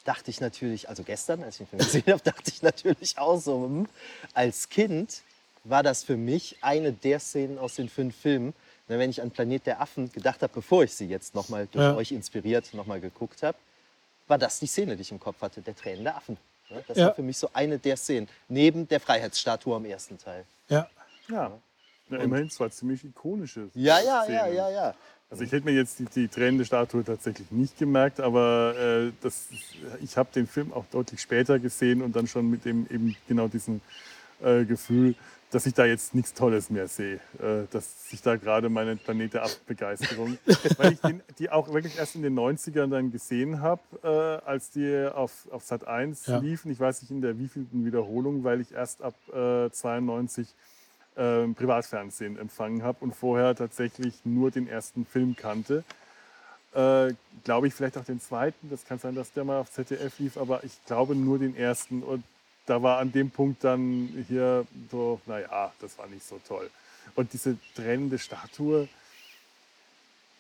dachte 0.05 0.31
ich 0.31 0.41
natürlich, 0.41 0.89
also 0.89 1.03
gestern, 1.03 1.43
als 1.43 1.61
ich 1.61 1.69
den 1.69 1.79
Film 1.79 1.83
gesehen 1.85 2.13
habe, 2.13 2.23
dachte 2.23 2.51
ich 2.51 2.63
natürlich 2.63 3.19
auch 3.19 3.39
so, 3.39 3.65
hm, 3.65 3.89
als 4.35 4.69
Kind 4.69 5.23
war 5.65 5.83
das 5.83 6.05
für 6.05 6.17
mich 6.17 6.57
eine 6.61 6.93
der 6.93 7.21
Szenen 7.21 7.59
aus 7.59 7.77
den 7.77 7.89
fünf 7.89 8.17
Filmen, 8.17 8.55
ne, 8.89 8.99
wenn 8.99 9.11
ich 9.11 9.21
an 9.23 9.31
Planet 9.31 9.67
der 9.67 9.81
Affen 9.81 10.11
gedacht 10.13 10.43
habe, 10.43 10.53
bevor 10.53 10.85
ich 10.85 10.95
sie 10.95 11.07
jetzt 11.07 11.35
nochmal 11.35 11.67
durch 11.71 11.85
Ja. 11.85 11.95
euch 11.95 12.13
inspiriert 12.13 12.73
nochmal 12.75 13.01
geguckt 13.01 13.43
habe, 13.43 13.59
war 14.27 14.39
das 14.39 14.59
die 14.61 14.67
Szene, 14.67 14.97
die 14.97 15.03
ich 15.03 15.11
im 15.13 15.21
Kopf 15.21 15.41
hatte, 15.43 15.61
der 15.61 15.75
Tränen 15.77 16.05
der 16.05 16.17
Affen. 16.17 16.37
Ne, 16.71 16.83
Das 16.87 16.99
Ja. 16.99 17.07
war 17.09 17.15
für 17.15 17.23
mich 17.23 17.37
so 17.37 17.51
eine 17.53 17.79
der 17.79 17.97
Szenen, 17.97 18.29
neben 18.49 18.89
der 18.89 19.01
Freiheitsstatue 19.01 19.75
am 19.77 19.85
ersten 19.85 20.19
Teil. 20.19 20.45
Ja. 20.69 20.89
Ja. 21.29 21.53
ja 22.11 22.19
immerhin 22.19 22.49
zwar 22.51 22.71
ziemlich 22.71 23.05
ikonische 23.05 23.71
Ja, 23.75 23.99
ja, 24.01 24.05
ja, 24.05 24.23
Szenen. 24.25 24.55
ja, 24.57 24.71
ja. 24.71 24.95
Also 25.33 25.45
ich 25.45 25.53
hätte 25.53 25.65
mir 25.65 25.75
jetzt 25.75 25.99
die, 26.01 26.07
die 26.07 26.27
tränende 26.27 26.65
Statue 26.65 27.05
tatsächlich 27.05 27.49
nicht 27.53 27.79
gemerkt, 27.79 28.19
aber 28.19 28.75
äh, 28.77 29.13
das, 29.21 29.47
ich 30.03 30.17
habe 30.17 30.29
den 30.35 30.49
Film 30.49 30.73
auch 30.73 30.85
deutlich 30.91 31.21
später 31.21 31.61
gesehen 31.61 32.03
und 32.03 32.17
dann 32.17 32.27
schon 32.27 32.51
mit 32.51 32.65
dem 32.65 32.85
eben 32.91 33.15
genau 33.29 33.47
diesem 33.47 33.81
äh, 34.43 34.65
Gefühl, 34.65 35.15
dass 35.51 35.67
ich 35.67 35.75
da 35.75 35.85
jetzt 35.85 36.15
nichts 36.15 36.33
Tolles 36.35 36.71
mehr 36.71 36.87
sehe. 36.89 37.17
Äh, 37.41 37.67
dass 37.71 38.09
sich 38.09 38.23
da 38.23 38.37
gerade 38.37 38.69
meine 38.69 38.97
Planet 38.97 39.35
der 39.35 39.43
Affen-Begeisterung, 39.45 40.39
weil 40.77 40.93
ich 40.93 41.01
den, 41.01 41.23
die 41.39 41.51
auch 41.51 41.73
wirklich 41.73 41.97
erst 41.99 42.15
in 42.15 42.23
den 42.23 42.39
90ern 42.39 42.89
dann 42.89 43.11
gesehen 43.11 43.61
habe, 43.61 43.81
äh, 44.03 44.49
als 44.49 44.71
die 44.71 45.09
auf, 45.13 45.49
auf 45.51 45.65
Sat 45.65 45.87
1 45.87 46.27
Ja. 46.27 46.39
liefen. 46.39 46.71
Ich 46.71 46.79
weiß 46.79 47.03
nicht 47.03 47.11
in 47.11 47.21
der 47.21 47.39
wievielten 47.39 47.85
Wiederholung, 47.85 48.45
weil 48.45 48.61
ich 48.61 48.73
erst 48.73 49.03
ab 49.03 49.15
äh, 49.35 49.71
92 49.71 50.47
ähm, 51.17 51.55
Privatfernsehen 51.57 52.39
empfangen 52.39 52.83
habe 52.83 52.99
und 53.01 53.15
vorher 53.17 53.55
tatsächlich 53.57 54.15
nur 54.25 54.51
den 54.53 54.69
ersten 54.69 55.05
Film 55.05 55.35
kannte. 55.37 55.83
Äh, 56.73 57.15
glaube 57.43 57.67
ich 57.67 57.75
vielleicht 57.75 57.99
auch 57.99 58.05
den 58.05 58.21
zweiten. 58.21 58.71
Das 58.71 58.85
kann 58.85 59.01
sein, 59.01 59.17
dass 59.17 59.33
der 59.33 59.43
mal 59.43 59.59
auf 59.59 59.73
ZDF 59.73 60.17
lief, 60.21 60.37
aber 60.37 60.63
ich 60.63 60.79
glaube 60.87 61.17
nur 61.17 61.41
den 61.41 61.57
ersten. 61.57 62.05
Und 62.05 62.23
da 62.71 62.81
war 62.81 62.99
an 62.99 63.11
dem 63.11 63.31
Punkt 63.31 63.65
dann 63.65 64.25
hier 64.29 64.65
so, 64.93 65.21
naja, 65.27 65.73
das 65.81 65.99
war 65.99 66.07
nicht 66.07 66.25
so 66.25 66.41
toll. 66.47 66.71
Und 67.17 67.33
diese 67.33 67.59
trennende 67.75 68.19
Statue, 68.19 68.89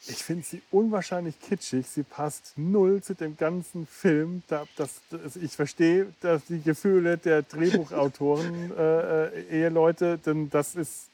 Ich 0.07 0.23
finde 0.25 0.45
sie 0.45 0.63
unwahrscheinlich 0.71 1.39
kitschig. 1.41 1.87
Sie 1.87 2.05
passt 2.05 2.55
null 2.57 3.03
zu 3.03 3.15
dem 3.15 3.37
ganzen 3.37 3.87
Film. 3.87 4.43
Da, 4.49 4.65
das, 4.77 5.03
das, 5.11 5.37
ich 5.37 5.57
verstehe 5.57 6.07
dass 6.21 6.47
die 6.47 6.63
Gefühle 6.63 7.19
der 7.19 7.43
Drehbuchautoren, 7.43 8.73
äh, 8.79 9.27
äh, 9.27 9.61
Eheleute, 9.61 10.17
denn 10.17 10.49
das 10.49 10.75
ist, 10.77 11.11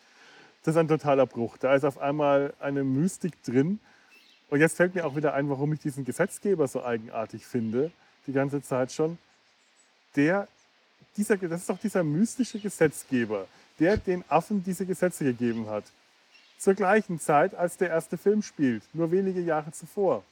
das 0.62 0.74
ist 0.74 0.78
ein 0.78 0.86
totaler 0.86 1.26
Bruch. 1.26 1.56
Da 1.56 1.74
ist 1.74 1.84
auf 1.84 1.98
einmal 1.98 2.52
eine 2.60 2.84
Mystik 2.84 3.42
drin. 3.42 3.80
Und 4.50 4.60
jetzt 4.60 4.76
fällt 4.76 4.94
mir 4.94 5.06
auch 5.06 5.16
wieder 5.16 5.32
ein, 5.34 5.48
warum 5.48 5.72
ich 5.72 5.80
diesen 5.80 6.04
Gesetzgeber 6.04 6.68
so 6.68 6.84
eigenartig 6.84 7.44
finde, 7.46 7.90
die 8.26 8.32
ganze 8.32 8.62
Zeit 8.62 8.92
schon. 8.92 9.18
Der, 10.14 10.46
dieser, 11.16 11.36
das 11.36 11.60
ist 11.62 11.70
doch 11.70 11.78
dieser 11.78 12.02
mystische 12.04 12.58
Gesetzgeber, 12.58 13.46
der 13.78 13.96
den 13.96 14.24
Affen 14.28 14.62
diese 14.64 14.86
Gesetze 14.86 15.24
gegeben 15.24 15.68
hat 15.68 15.84
zur 16.58 16.74
gleichen 16.74 17.20
Zeit, 17.20 17.54
als 17.54 17.76
der 17.76 17.90
erste 17.90 18.16
Film 18.16 18.42
spielt, 18.42 18.82
nur 18.94 19.10
wenige 19.10 19.40
Jahre 19.40 19.72
zuvor. 19.72 20.22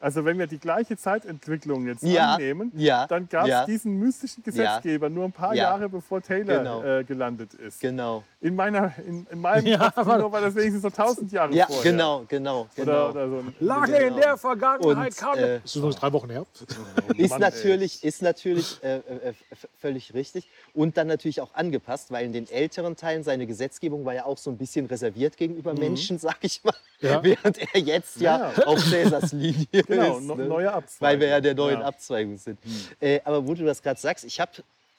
Also 0.00 0.22
wenn 0.26 0.38
wir 0.38 0.46
die 0.46 0.58
gleiche 0.58 0.98
Zeitentwicklung 0.98 1.86
jetzt 1.86 2.02
Ja, 2.02 2.34
annehmen, 2.34 2.70
ja, 2.76 3.06
dann 3.06 3.26
gab 3.26 3.44
es 3.44 3.48
ja. 3.50 3.64
diesen 3.64 3.98
mystischen 3.98 4.42
Gesetzgeber 4.44 5.08
nur 5.08 5.24
ein 5.24 5.32
paar 5.32 5.54
Ja. 5.54 5.70
Jahre 5.70 5.88
bevor 5.88 6.20
Taylor 6.20 6.58
Genau. 6.58 6.82
äh, 6.84 7.04
gelandet 7.04 7.54
ist. 7.54 7.80
Genau. 7.80 8.22
In, 8.44 8.56
meiner, 8.56 8.92
in, 8.98 9.26
in 9.30 9.40
meinem 9.40 9.66
Ja, 9.66 9.90
Kopfkino 9.90 10.30
war 10.30 10.42
das 10.42 10.54
wenigstens 10.54 10.82
so 10.82 10.90
tausend 10.90 11.32
Jahre 11.32 11.54
Ja, 11.54 11.64
vorher. 11.66 11.90
genau, 11.92 12.24
genau, 12.28 12.68
genau. 12.76 13.08
Oder, 13.08 13.10
oder 13.10 13.28
so 13.30 13.36
ein, 13.38 13.54
Lange 13.58 13.96
in 13.96 14.16
der 14.16 14.36
Vergangenheit 14.36 15.12
Und, 15.12 15.16
kam. 15.16 15.38
äh, 15.38 15.60
ist 15.64 15.74
übrigens 15.74 15.96
drei 15.96 16.12
Wochen 16.12 16.28
her. 16.28 16.44
Ist 17.16 17.30
Mann, 17.30 17.40
ey. 17.42 17.48
natürlich, 17.50 18.04
ist 18.04 18.20
natürlich 18.20 18.82
äh, 18.84 18.96
äh, 18.98 19.32
völlig 19.80 20.12
richtig 20.12 20.50
und 20.74 20.98
dann 20.98 21.06
natürlich 21.06 21.40
auch 21.40 21.54
angepasst, 21.54 22.10
weil 22.10 22.26
in 22.26 22.34
den 22.34 22.46
älteren 22.50 22.96
Teilen 22.96 23.22
seine 23.22 23.46
Gesetzgebung 23.46 24.04
war 24.04 24.12
ja 24.12 24.26
auch 24.26 24.36
so 24.36 24.50
ein 24.50 24.58
bisschen 24.58 24.84
reserviert 24.86 25.38
gegenüber 25.38 25.72
Menschen, 25.72 26.18
sag 26.18 26.36
ich 26.42 26.62
mal, 26.64 26.74
Ja. 27.00 27.22
während 27.24 27.56
er 27.74 27.80
jetzt 27.80 28.20
ja, 28.20 28.36
Mhm. 28.36 28.52
Ja. 28.58 28.66
auf 28.66 28.78
Cäsars 28.84 29.32
Linie 29.32 29.66
Genau, 29.86 30.18
ist. 30.18 30.24
ne? 30.26 30.44
neue 30.46 30.70
Abzweigung. 30.70 31.00
Weil 31.14 31.20
wir 31.20 31.28
ja 31.28 31.40
der 31.40 31.54
neuen 31.54 31.80
Ja. 31.80 31.86
Abzweigung 31.86 32.36
sind. 32.36 32.58
Äh, 33.00 33.20
aber 33.24 33.46
wo 33.48 33.54
du 33.54 33.64
das 33.64 33.82
gerade 33.82 33.98
sagst, 33.98 34.24
ich, 34.26 34.38
hab, 34.38 34.50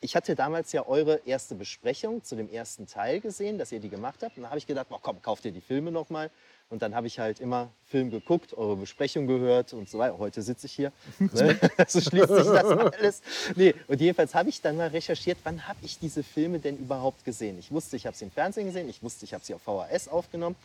ich 0.06 0.16
hatte 0.16 0.36
damals 0.36 0.72
ja 0.72 0.86
eure 0.86 1.20
erste 1.26 1.56
Besprechung 1.56 2.24
zu 2.24 2.36
dem 2.36 2.48
ersten 2.48 2.86
Teil 2.86 3.22
gesehen, 3.22 3.58
dass 3.58 3.72
ihr 3.72 3.80
die 3.80 3.90
gemacht 3.90 4.22
habt. 4.22 4.38
Und 4.38 4.44
da 4.44 4.50
habe 4.50 4.60
ich 4.60 4.68
gedacht, 4.68 4.88
boah, 4.88 5.00
komm, 5.02 5.20
kauft 5.20 5.46
ihr 5.46 5.52
die 5.52 5.62
Filme 5.62 5.92
noch 5.92 6.12
mal. 6.12 6.30
Und 6.70 6.84
dann 6.84 6.94
habe 6.94 7.08
ich 7.08 7.18
halt 7.18 7.40
immer 7.40 7.72
Film 7.88 8.12
geguckt, 8.12 8.54
eure 8.56 8.76
Besprechung 8.76 9.26
gehört 9.26 9.74
und 9.74 9.90
so 9.90 9.98
weiter. 9.98 10.20
Heute 10.20 10.44
sitze 10.44 10.68
ich 10.68 10.74
hier. 10.74 10.92
Ne? 11.18 11.60
so 11.88 12.00
schließt 12.00 12.28
sich 12.28 12.46
das 12.46 12.66
alles. 12.66 13.22
Nee, 13.56 13.74
und 13.88 14.00
jedenfalls 14.00 14.36
habe 14.36 14.50
ich 14.50 14.62
dann 14.62 14.78
mal 14.78 14.90
recherchiert, 14.90 15.40
wann 15.44 15.68
habe 15.68 15.80
ich 15.82 15.98
diese 15.98 16.22
Filme 16.22 16.60
denn 16.60 16.78
überhaupt 16.78 17.26
gesehen? 17.26 17.58
Ich 17.58 17.72
wusste, 17.72 17.96
ich 17.96 18.06
habe 18.06 18.16
sie 18.16 18.26
im 18.26 18.32
Fernsehen 18.32 18.68
gesehen, 18.68 18.88
ich 18.88 19.02
wusste, 19.02 19.26
ich 19.26 19.34
habe 19.34 19.44
sie 19.44 19.56
auf 19.56 19.64
VHS 19.64 20.08
aufgenommen. 20.08 20.56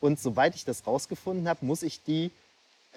Und 0.00 0.18
soweit 0.18 0.54
ich 0.54 0.64
das 0.64 0.86
rausgefunden 0.86 1.48
habe, 1.48 1.66
muss 1.66 1.82
ich 1.82 2.02
die 2.02 2.30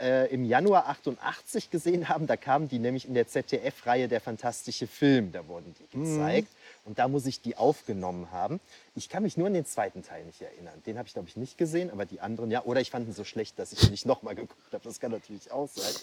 äh, 0.01 0.25
im 0.27 0.45
Januar 0.45 0.87
88 0.87 1.71
gesehen 1.71 2.09
haben. 2.09 2.27
Da 2.27 2.37
kamen 2.37 2.67
die 2.67 2.79
nämlich 2.79 3.07
in 3.07 3.13
der 3.13 3.27
ZDF-Reihe 3.27 4.07
Der 4.07 4.21
fantastische 4.21 4.87
Film. 4.87 5.31
Da 5.31 5.47
wurden 5.47 5.75
die 5.79 5.97
gezeigt. 5.99 6.49
Und 6.85 6.99
da 6.99 7.07
muss 7.07 7.25
ich 7.25 7.41
die 7.41 7.57
aufgenommen 7.57 8.31
haben. 8.31 8.59
Ich 8.95 9.09
kann 9.09 9.23
mich 9.23 9.37
nur 9.37 9.47
an 9.47 9.53
den 9.53 9.65
zweiten 9.65 10.03
Teil 10.03 10.25
nicht 10.25 10.41
erinnern. 10.41 10.81
Den 10.85 10.97
habe 10.97 11.07
ich, 11.07 11.13
glaube 11.13 11.27
ich, 11.27 11.37
nicht 11.37 11.57
gesehen, 11.57 11.89
aber 11.91 12.05
die 12.05 12.19
anderen 12.19 12.51
ja. 12.51 12.63
Oder 12.63 12.81
ich 12.81 12.91
fand 12.91 13.07
ihn 13.07 13.13
so 13.13 13.23
schlecht, 13.23 13.59
dass 13.59 13.71
ich 13.71 13.83
ihn 13.83 13.91
nicht 13.91 14.05
nochmal 14.07 14.35
geguckt 14.35 14.73
habe. 14.73 14.83
Das 14.83 14.99
kann 14.99 15.11
natürlich 15.11 15.51
auch 15.51 15.69
sein. 15.69 15.93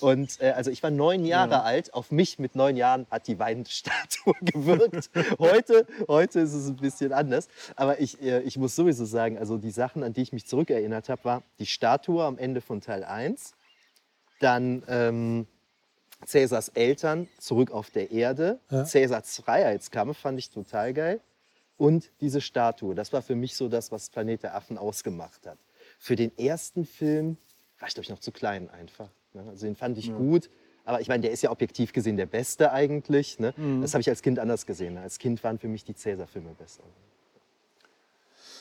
Und 0.00 0.40
äh, 0.40 0.50
also 0.50 0.70
ich 0.70 0.82
war 0.82 0.90
neun 0.90 1.24
Jahre 1.24 1.62
alt. 1.62 1.94
Auf 1.94 2.10
mich 2.10 2.38
mit 2.38 2.54
neun 2.54 2.76
Jahren 2.76 3.06
hat 3.10 3.26
die 3.28 3.38
weinende 3.38 3.70
Statue 3.70 4.34
gewirkt. 4.42 5.10
heute, 5.38 5.86
heute 6.08 6.40
ist 6.40 6.52
es 6.52 6.68
ein 6.68 6.76
bisschen 6.76 7.12
anders. 7.12 7.48
Aber 7.76 8.00
ich, 8.00 8.20
äh, 8.20 8.40
ich 8.42 8.58
muss 8.58 8.76
sowieso 8.76 9.04
sagen, 9.04 9.38
also 9.38 9.58
die 9.58 9.70
Sachen, 9.70 10.02
an 10.02 10.12
die 10.12 10.22
ich 10.22 10.32
mich 10.32 10.46
zurückerinnert 10.46 11.08
habe, 11.08 11.24
war 11.24 11.42
die 11.58 11.66
Statue 11.66 12.24
am 12.24 12.38
Ende 12.38 12.60
von 12.60 12.80
Teil 12.80 13.04
1. 13.04 13.54
Dann 14.40 14.82
ähm, 14.88 15.46
Cäsars 16.24 16.68
Eltern 16.70 17.28
zurück 17.38 17.70
auf 17.70 17.90
der 17.90 18.10
Erde. 18.10 18.58
Ja. 18.70 18.84
Cäsars 18.84 19.36
Freiheitskampf 19.36 20.18
fand 20.18 20.38
ich 20.38 20.50
total 20.50 20.92
geil. 20.92 21.20
Und 21.76 22.10
diese 22.20 22.40
Statue, 22.40 22.94
das 22.94 23.12
war 23.12 23.22
für 23.22 23.34
mich 23.34 23.54
so 23.54 23.68
das, 23.68 23.92
was 23.92 24.08
Planet 24.08 24.42
der 24.42 24.54
Affen 24.54 24.78
ausgemacht 24.78 25.46
hat. 25.46 25.58
Für 25.98 26.16
den 26.16 26.36
ersten 26.38 26.86
Film 26.86 27.36
war 27.78 27.88
ich, 27.88 27.94
glaube 27.94 28.04
ich, 28.04 28.10
noch 28.10 28.18
zu 28.18 28.32
klein 28.32 28.70
einfach. 28.70 29.10
Ne? 29.34 29.44
Also 29.48 29.66
den 29.66 29.76
fand 29.76 29.98
ich 29.98 30.12
gut. 30.14 30.48
Aber 30.84 31.00
ich 31.00 31.08
meine, 31.08 31.20
der 31.20 31.32
ist 31.32 31.42
ja 31.42 31.50
objektiv 31.50 31.92
gesehen 31.92 32.16
der 32.16 32.26
beste 32.26 32.72
eigentlich. 32.72 33.38
Ne? 33.38 33.52
Das 33.82 33.92
habe 33.92 34.00
ich 34.00 34.08
als 34.08 34.22
Kind 34.22 34.38
anders 34.38 34.66
gesehen. 34.66 34.96
Als 34.96 35.18
Kind 35.18 35.42
waren 35.44 35.58
für 35.58 35.68
mich 35.68 35.84
die 35.84 35.94
Cäsar-Filme 35.94 36.54
besser. 36.54 36.84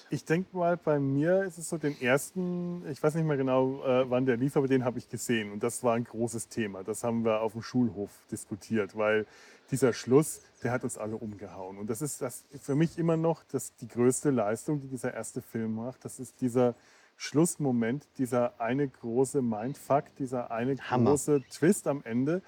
Ich 0.10 0.24
denke 0.24 0.56
mal, 0.56 0.78
bei 0.78 1.00
mir 1.00 1.44
ist 1.44 1.58
es 1.58 1.70
so 1.70 1.78
den 1.78 2.00
ersten, 2.00 2.88
ich 2.90 3.02
weiß 3.02 3.16
nicht 3.16 3.26
mehr 3.26 3.38
genau, 3.38 3.84
äh, 3.84 4.10
wann 4.10 4.26
der 4.26 4.38
lief, 4.38 4.56
aber 4.56 4.68
den 4.68 4.86
habe 4.86 5.00
ich 5.00 5.10
gesehen. 5.10 5.52
Und 5.52 5.64
das 5.64 5.84
war 5.84 5.96
ein 5.96 6.04
großes 6.04 6.48
Thema. 6.48 6.84
Das 6.84 7.04
haben 7.04 7.26
wir 7.26 7.42
auf 7.42 7.54
dem 7.54 7.64
Schulhof 7.64 8.12
diskutiert, 8.32 8.96
weil 8.96 9.26
dieser 9.72 9.94
Schluss, 9.94 10.42
der 10.64 10.72
hat 10.72 10.84
uns 10.84 10.98
alle 10.98 11.16
umgehauen. 11.16 11.78
Und 11.78 11.90
das 11.90 12.02
ist 12.02 12.22
das 12.22 12.44
für 12.62 12.76
mich 12.76 13.00
immer 13.00 13.18
noch 13.18 13.44
das, 13.52 13.76
die 13.76 13.88
größte 13.88 14.30
Leistung, 14.30 14.80
die 14.80 14.88
dieser 14.88 15.14
erste 15.14 15.42
Film 15.42 15.76
macht. 15.76 16.06
Das 16.06 16.20
ist 16.20 16.40
dieser 16.40 16.76
Schlussmoment, 17.18 18.06
dieser 18.18 18.60
eine 18.60 18.88
große 18.88 19.42
Mindfuck, 19.42 20.06
dieser 20.18 20.52
eine 20.52 20.78
Hammer. 20.78 21.12
große 21.12 21.42
Twist 21.50 21.88
am 21.88 22.02
Ende, 22.04 22.42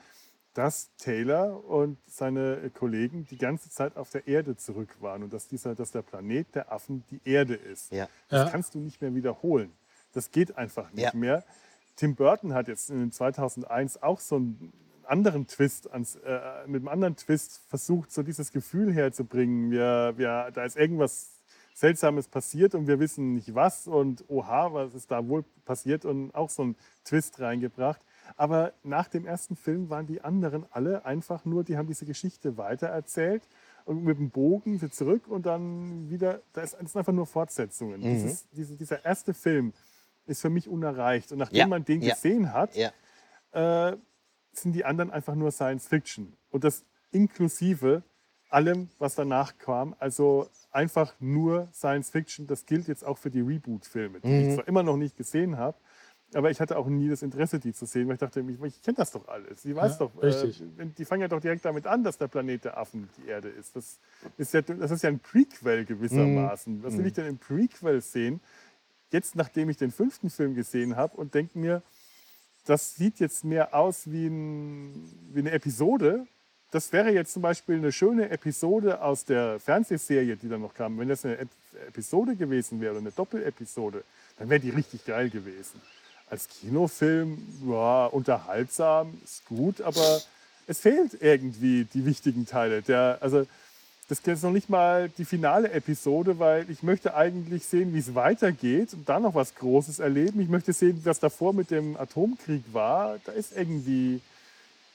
dass 0.57 0.89
Taylor 0.97 1.63
und 1.65 1.97
seine 2.07 2.71
Kollegen 2.73 3.27
die 3.29 3.37
ganze 3.37 3.69
Zeit 3.69 3.95
auf 3.95 4.09
der 4.09 4.27
Erde 4.27 4.57
zurück 4.57 4.89
waren 5.01 5.21
und 5.21 5.31
dass, 5.31 5.47
dieser, 5.47 5.75
dass 5.75 5.91
der 5.91 6.01
Planet 6.01 6.47
der 6.55 6.71
Affen 6.71 7.03
die 7.11 7.21
Erde 7.25 7.53
ist. 7.53 7.91
Ja. 7.91 8.09
Das 8.29 8.45
Ja. 8.45 8.49
kannst 8.49 8.73
du 8.73 8.79
nicht 8.79 8.99
mehr 8.99 9.13
wiederholen. 9.13 9.71
Das 10.13 10.31
geht 10.31 10.57
einfach 10.57 10.91
nicht 10.93 11.13
Ja. 11.13 11.19
mehr. 11.19 11.43
Tim 11.95 12.15
Burton 12.15 12.55
hat 12.55 12.67
jetzt 12.67 12.89
in 12.89 13.11
2001 13.11 14.01
auch 14.01 14.19
so 14.19 14.37
einen 14.37 14.73
anderen 15.05 15.45
Twist, 15.45 15.91
ans, 15.91 16.15
äh, 16.15 16.39
mit 16.65 16.81
einem 16.81 16.87
anderen 16.87 17.15
Twist 17.15 17.61
versucht, 17.69 18.11
so 18.11 18.23
dieses 18.23 18.51
Gefühl 18.51 18.91
herzubringen. 18.91 19.69
Wir, 19.69 20.13
wir, 20.17 20.49
da 20.53 20.63
ist 20.65 20.75
irgendwas 20.75 21.29
Seltsames 21.75 22.27
passiert 22.27 22.73
und 22.73 22.87
wir 22.87 22.99
wissen 22.99 23.35
nicht 23.35 23.53
was 23.53 23.87
und 23.87 24.25
oha, 24.27 24.73
was 24.73 24.95
ist 24.95 25.11
da 25.11 25.27
wohl 25.27 25.43
passiert 25.65 26.03
und 26.05 26.33
auch 26.33 26.49
so 26.49 26.63
einen 26.63 26.75
Twist 27.05 27.39
reingebracht. 27.39 28.01
Aber 28.35 28.73
nach 28.83 29.07
dem 29.07 29.25
ersten 29.25 29.55
Film 29.55 29.89
waren 29.89 30.05
die 30.07 30.21
anderen 30.21 30.65
alle 30.71 31.05
einfach 31.05 31.45
nur, 31.45 31.63
die 31.63 31.77
haben 31.77 31.87
diese 31.87 32.05
Geschichte 32.05 32.57
weitererzählt 32.57 33.47
und 33.85 34.03
mit 34.03 34.17
dem 34.17 34.29
Bogen 34.29 34.77
sie 34.79 34.89
zurück 34.89 35.27
und 35.27 35.45
dann 35.45 36.09
wieder, 36.09 36.41
das 36.53 36.71
sind 36.71 36.95
einfach 36.95 37.13
nur 37.13 37.25
Fortsetzungen. 37.25 37.99
Mhm. 38.01 38.03
Dieses, 38.03 38.47
diese, 38.51 38.75
dieser 38.75 39.05
erste 39.05 39.33
Film 39.33 39.73
ist 40.25 40.41
für 40.41 40.49
mich 40.49 40.67
unerreicht. 40.67 41.31
Und 41.31 41.37
nachdem 41.37 41.57
Ja, 41.59 41.67
man 41.67 41.85
den 41.85 42.01
ja. 42.01 42.13
gesehen 42.13 42.51
hat, 42.53 42.75
Ja. 42.75 42.91
äh, 43.91 43.97
sind 44.51 44.73
die 44.73 44.83
anderen 44.85 45.11
einfach 45.11 45.35
nur 45.35 45.51
Science 45.51 45.87
Fiction. 45.87 46.33
Und 46.51 46.63
das 46.63 46.83
inklusive 47.11 48.03
allem, 48.49 48.89
was 48.97 49.15
danach 49.15 49.57
kam. 49.57 49.95
Also 49.99 50.47
einfach 50.71 51.13
nur 51.19 51.67
Science 51.73 52.09
Fiction. 52.09 52.47
Das 52.47 52.65
gilt 52.65 52.87
jetzt 52.87 53.05
auch 53.05 53.17
für 53.17 53.29
die 53.29 53.41
Reboot-Filme, 53.41 54.19
die 54.21 54.27
Mhm. 54.27 54.47
ich 54.49 54.55
zwar 54.55 54.67
immer 54.67 54.83
noch 54.83 54.97
nicht 54.97 55.15
gesehen 55.17 55.57
habe. 55.57 55.77
Aber 56.33 56.51
ich 56.51 56.59
hatte 56.59 56.77
auch 56.77 56.87
nie 56.87 57.07
das 57.07 57.21
Interesse, 57.21 57.57
die 57.57 57.73
zu 57.73 57.85
sehen, 57.85 58.07
weil 58.07 58.15
ich 58.15 58.19
dachte, 58.19 58.41
ich, 58.41 58.61
ich 58.61 58.81
kenne 58.81 58.97
das 58.97 59.11
doch 59.11 59.27
alles. 59.27 59.63
Ich 59.63 59.73
weiß 59.73 59.97
Ja, 59.99 60.07
doch. 60.07 60.23
Äh, 60.23 60.53
die 60.97 61.05
fangen 61.05 61.21
ja 61.21 61.27
doch 61.29 61.39
direkt 61.39 61.63
damit 61.63 61.87
an, 61.87 62.03
dass 62.03 62.17
der 62.17 62.27
Planet 62.27 62.65
der 62.65 62.77
Affen 62.77 63.09
die 63.17 63.29
Erde 63.29 63.47
ist. 63.47 63.75
Das 63.75 63.97
ist 64.37 64.53
ja, 64.53 64.61
das 64.61 64.91
ist 64.91 65.03
ja 65.03 65.09
ein 65.09 65.19
Prequel 65.19 65.85
gewissermaßen. 65.85 66.83
Was 66.83 66.97
will 66.97 67.05
ich 67.05 67.13
denn 67.13 67.27
im 67.27 67.37
Prequel 67.37 68.01
sehen? 68.01 68.41
Jetzt, 69.11 69.37
nachdem 69.37 69.69
ich 69.69 69.77
den 69.77 69.91
fünften 69.91 70.29
Film 70.29 70.53
gesehen 70.53 70.97
habe 70.97 71.15
und 71.15 71.33
denke 71.33 71.57
mir, 71.57 71.81
das 72.65 72.95
sieht 72.95 73.19
jetzt 73.19 73.45
mehr 73.45 73.73
aus 73.73 74.11
wie, 74.11 74.27
ein, 74.27 75.09
wie 75.33 75.39
eine 75.39 75.51
Episode. 75.51 76.27
Das 76.71 76.91
wäre 76.91 77.11
jetzt 77.11 77.31
zum 77.31 77.41
Beispiel 77.41 77.75
eine 77.75 77.93
schöne 77.93 78.29
Episode 78.29 79.01
aus 79.01 79.23
der 79.23 79.61
Fernsehserie, 79.61 80.35
die 80.35 80.49
dann 80.49 80.59
noch 80.59 80.73
kam. 80.73 80.99
Wenn 80.99 81.07
das 81.07 81.23
eine 81.23 81.37
Ep 81.37 81.47
Episode 81.87 82.35
gewesen 82.35 82.81
wäre, 82.81 82.93
oder 82.93 83.01
eine 83.01 83.11
Doppelepisode, 83.11 84.03
dann 84.39 84.49
wäre 84.49 84.59
die 84.59 84.71
richtig 84.71 85.05
geil 85.05 85.29
gewesen. 85.29 85.79
Als 86.29 86.47
Kinofilm, 86.47 87.37
ja, 87.67 88.05
unterhaltsam, 88.07 89.19
ist 89.23 89.45
gut, 89.45 89.81
aber 89.81 90.21
es 90.67 90.79
fehlt 90.79 91.21
irgendwie 91.21 91.85
die 91.85 92.05
wichtigen 92.05 92.45
Teile. 92.45 92.81
Der, 92.81 93.17
also, 93.21 93.45
das 94.09 94.19
ist 94.19 94.43
noch 94.43 94.51
nicht 94.51 94.69
mal 94.69 95.09
die 95.17 95.25
finale 95.25 95.71
Episode, 95.71 96.39
weil 96.39 96.69
ich 96.69 96.81
möchte 96.81 97.13
eigentlich 97.15 97.65
sehen, 97.65 97.93
wie 97.93 97.99
es 97.99 98.15
weitergeht 98.15 98.93
und 98.93 99.07
dann 99.09 99.23
noch 99.23 99.35
was 99.35 99.55
Großes 99.55 99.99
erleben. 99.99 100.39
Ich 100.39 100.47
möchte 100.47 100.71
sehen, 100.71 101.01
was 101.03 101.19
davor 101.19 101.53
mit 101.53 101.71
dem 101.71 101.97
Atomkrieg 101.97 102.63
war. 102.71 103.19
Da 103.25 103.33
ist 103.33 103.55
irgendwie 103.55 104.21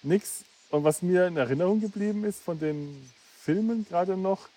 nichts. 0.03 0.45
Und 0.71 0.85
was 0.85 1.03
mir 1.03 1.27
in 1.27 1.37
Erinnerung 1.37 1.83
geblieben 1.83 2.25
ist 2.25 2.43
von 2.43 2.59
den 2.59 3.11
Filmen 3.39 3.85
gerade 3.87 4.17
noch, 4.17 4.49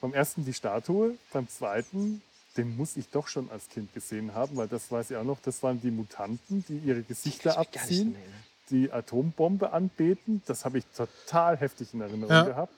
beim 0.00 0.14
ersten 0.14 0.44
die 0.44 0.52
Statue, 0.52 1.16
beim 1.32 1.48
zweiten, 1.48 2.22
den 2.56 2.76
muss 2.76 2.96
ich 2.96 3.08
doch 3.10 3.28
schon 3.28 3.50
als 3.50 3.68
Kind 3.68 3.92
gesehen 3.94 4.34
haben, 4.34 4.56
weil 4.56 4.68
das 4.68 4.90
weiß 4.90 5.10
ich 5.10 5.16
auch 5.16 5.24
noch, 5.24 5.40
das 5.40 5.62
waren 5.62 5.80
die 5.80 5.90
Mutanten, 5.90 6.64
die 6.68 6.78
ihre 6.78 7.02
Gesichter 7.02 7.58
abziehen, 7.58 8.14
erinnern. 8.14 8.44
die 8.70 8.90
Atombombe 8.92 9.72
anbeten. 9.72 10.42
Das 10.46 10.64
habe 10.64 10.78
ich 10.78 10.84
total 10.96 11.56
heftig 11.56 11.92
in 11.94 12.00
Erinnerung 12.00 12.34
Ja. 12.34 12.42
gehabt. 12.44 12.72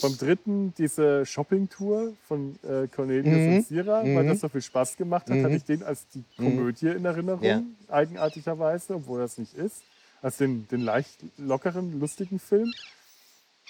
Beim 0.00 0.16
dritten 0.16 0.72
diese 0.78 1.26
Shoppingtour 1.26 2.12
von 2.28 2.56
äh, 2.62 2.86
Cornelius 2.88 3.42
Mhm. 3.42 3.48
und 3.54 3.66
Sira, 3.66 4.02
weil 4.04 4.22
Mhm. 4.24 4.28
das 4.28 4.40
so 4.40 4.48
viel 4.48 4.62
Spaß 4.62 4.96
gemacht 4.96 5.28
hat, 5.28 5.38
Mhm. 5.38 5.44
hatte 5.44 5.56
ich 5.56 5.64
den 5.64 5.82
als 5.82 6.06
die 6.14 6.22
Komödie 6.36 6.88
in 6.88 7.04
Erinnerung, 7.04 7.44
Ja. 7.44 7.62
eigenartigerweise, 7.88 8.94
obwohl 8.94 9.20
das 9.20 9.36
nicht 9.38 9.54
ist. 9.54 9.82
Als 10.22 10.36
den, 10.36 10.68
den 10.68 10.80
leicht 10.82 11.18
lockeren, 11.38 11.98
lustigen 11.98 12.38
Film. 12.38 12.72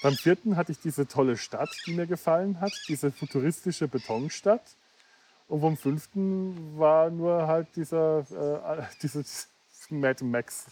Beim 0.03 0.17
vierten 0.17 0.57
hatte 0.57 0.73
ich 0.73 0.79
diese 0.81 1.07
tolle 1.07 1.37
Stadt, 1.37 1.71
die 1.87 1.93
mir 1.93 2.07
gefallen 2.07 2.61
hat, 2.61 2.73
diese 2.89 3.11
futuristische 3.13 3.87
Betonstadt. 3.89 4.63
Und 5.51 5.61
vom 5.61 5.77
fünften 5.77 6.79
war 6.79 7.11
nur 7.11 7.47
halt 7.49 7.67
dieser, 7.75 8.21
äh, 8.21 8.83
dieses 9.03 9.49
Mad 9.89 10.25
Max. 10.25 10.67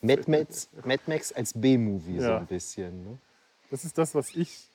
Mad 0.00 0.24
Max, 0.30 0.68
Mad 0.84 1.02
Max 1.06 1.30
als 1.32 1.52
B-Movie 1.52 2.18
so 2.18 2.24
Ja. 2.26 2.38
ein 2.38 2.46
bisschen. 2.46 3.04
Ne? 3.04 3.18
Das 3.70 3.84
ist 3.84 3.96
das, 3.98 4.14
was 4.14 4.30
ich 4.34 4.66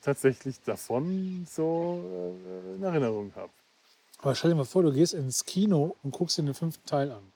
tatsächlich 0.00 0.58
davon 0.64 1.46
so 1.48 2.02
äh, 2.46 2.74
in 2.76 2.82
Erinnerung 2.82 3.30
habe. 3.36 3.52
Aber 4.18 4.34
stell 4.34 4.50
dir 4.50 4.56
mal 4.56 4.64
vor, 4.64 4.82
du 4.82 4.92
gehst 4.92 5.12
ins 5.12 5.44
Kino 5.44 5.96
und 6.02 6.10
guckst 6.12 6.38
dir 6.38 6.42
den 6.42 6.54
fünften 6.54 6.86
Teil 6.86 7.12
an. 7.12 7.32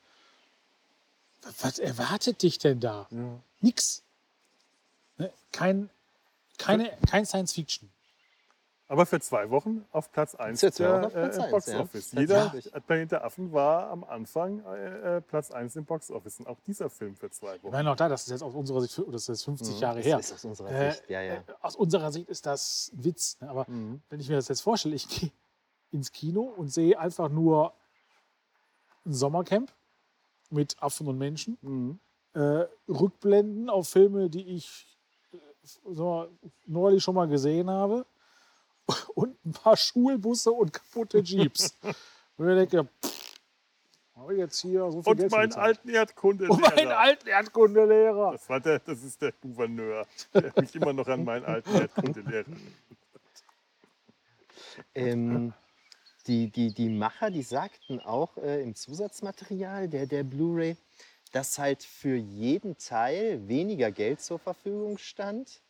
Was 1.60 1.78
erwartet 1.78 2.42
dich 2.42 2.56
denn 2.58 2.80
da? 2.80 3.06
Ja. 3.10 3.38
Nix. 3.60 4.02
Ne? 5.18 5.30
Kein, 5.52 5.90
keine, 6.56 6.90
kein 7.06 7.26
Science 7.26 7.52
Fiction. 7.52 7.90
Aber 8.94 9.06
für 9.06 9.18
zwei 9.18 9.50
Wochen 9.50 9.84
auf 9.90 10.12
Platz 10.12 10.36
1 10.36 10.60
Für 10.60 10.70
zwei 10.70 10.84
der 10.84 11.08
Platz 11.08 11.14
äh, 11.14 11.18
im 11.38 11.42
eins, 11.42 11.50
Box 11.50 11.66
ja. 11.66 11.80
Office. 11.80 12.12
Jeder 12.12 12.42
Tatsächlich. 12.44 12.84
Planet 12.86 13.10
der 13.10 13.24
Affen 13.24 13.52
war 13.52 13.90
am 13.90 14.04
Anfang 14.04 14.64
äh, 14.66 15.16
äh, 15.16 15.20
Platz 15.20 15.50
1 15.50 15.74
im 15.74 15.84
Box 15.84 16.12
Office. 16.12 16.38
Und 16.38 16.46
auch 16.46 16.60
dieser 16.60 16.88
Film 16.88 17.16
für 17.16 17.28
zwei 17.28 17.60
Wochen. 17.62 17.72
meine 17.72 17.90
auch 17.90 17.96
da, 17.96 18.08
das 18.08 18.22
ist 18.22 18.30
jetzt 18.30 18.42
aus 18.44 18.54
unserer 18.54 18.80
Sicht, 18.82 18.96
das 19.08 19.22
ist 19.22 19.28
jetzt 19.28 19.44
50 19.46 19.80
Jahre 19.80 19.96
Das 19.98 20.06
her. 20.06 20.18
ist 20.20 20.32
aus 20.32 20.44
unserer 20.44 20.70
Äh, 20.70 20.92
Sicht, 20.92 21.10
ja, 21.10 21.20
ja. 21.22 21.34
äh, 21.34 21.40
Aus 21.60 21.74
unserer 21.74 22.12
Sicht 22.12 22.28
ist 22.28 22.46
das 22.46 22.92
Witz. 22.94 23.36
Ne? 23.40 23.50
Aber 23.50 23.64
Mhm. 23.68 24.00
wenn 24.10 24.20
ich 24.20 24.28
mir 24.28 24.36
das 24.36 24.46
jetzt 24.46 24.60
vorstelle, 24.60 24.94
ich 24.94 25.08
gehe 25.08 25.32
ins 25.90 26.12
Kino 26.12 26.42
und 26.42 26.72
sehe 26.72 26.96
einfach 26.96 27.28
nur 27.28 27.72
ein 29.04 29.12
Sommercamp 29.12 29.72
mit 30.50 30.80
Affen 30.80 31.08
und 31.08 31.18
Menschen, 31.18 31.58
Mhm. 31.62 31.98
äh, 32.34 32.66
Rückblenden 32.88 33.68
auf 33.70 33.88
Filme, 33.88 34.30
die 34.30 34.46
ich 34.54 34.86
äh, 35.32 35.38
so, 35.92 36.28
neulich 36.66 37.02
schon 37.02 37.16
mal 37.16 37.26
gesehen 37.26 37.68
habe 37.68 38.06
und 39.14 39.44
ein 39.44 39.52
paar 39.52 39.76
Schulbusse 39.76 40.52
und 40.52 40.72
kaputte 40.72 41.18
Jeeps. 41.18 41.76
und 42.36 42.48
ich 42.48 42.68
denke, 42.70 42.88
pff, 43.04 43.34
habe 44.16 44.34
ich 44.34 44.38
jetzt 44.38 44.60
hier 44.60 44.90
so 44.90 45.02
viel 45.02 45.10
Und 45.10 45.16
Geld 45.18 45.32
meinen 45.32 45.48
bezahlt? 45.48 45.66
alten 45.66 45.88
Erdkunde. 45.88 46.48
und 46.48 46.60
meinen 46.60 46.92
alten 46.92 47.28
Erdkundelehrer. 47.28 48.32
Das, 48.32 48.48
war 48.48 48.60
der, 48.60 48.78
das 48.78 49.02
ist 49.02 49.20
der 49.20 49.32
Gouverneur, 49.32 50.06
der 50.32 50.52
mich 50.56 50.74
immer 50.74 50.92
noch 50.92 51.08
an 51.08 51.24
meinen 51.24 51.44
alten 51.44 51.74
Erdkundelehrer. 51.74 52.46
Ähm, 54.94 55.52
die, 56.26 56.50
die, 56.50 56.72
die 56.72 56.88
Macher, 56.88 57.30
die 57.30 57.42
sagten 57.42 58.00
auch 58.00 58.36
äh, 58.38 58.62
im 58.62 58.74
Zusatzmaterial 58.74 59.88
der, 59.88 60.06
der 60.06 60.24
Blu-ray, 60.24 60.76
dass 61.32 61.58
halt 61.58 61.82
für 61.82 62.16
jeden 62.16 62.78
Teil 62.78 63.46
weniger 63.48 63.90
Geld 63.90 64.20
zur 64.20 64.38
Verfügung 64.38 64.98
stand. 64.98 65.60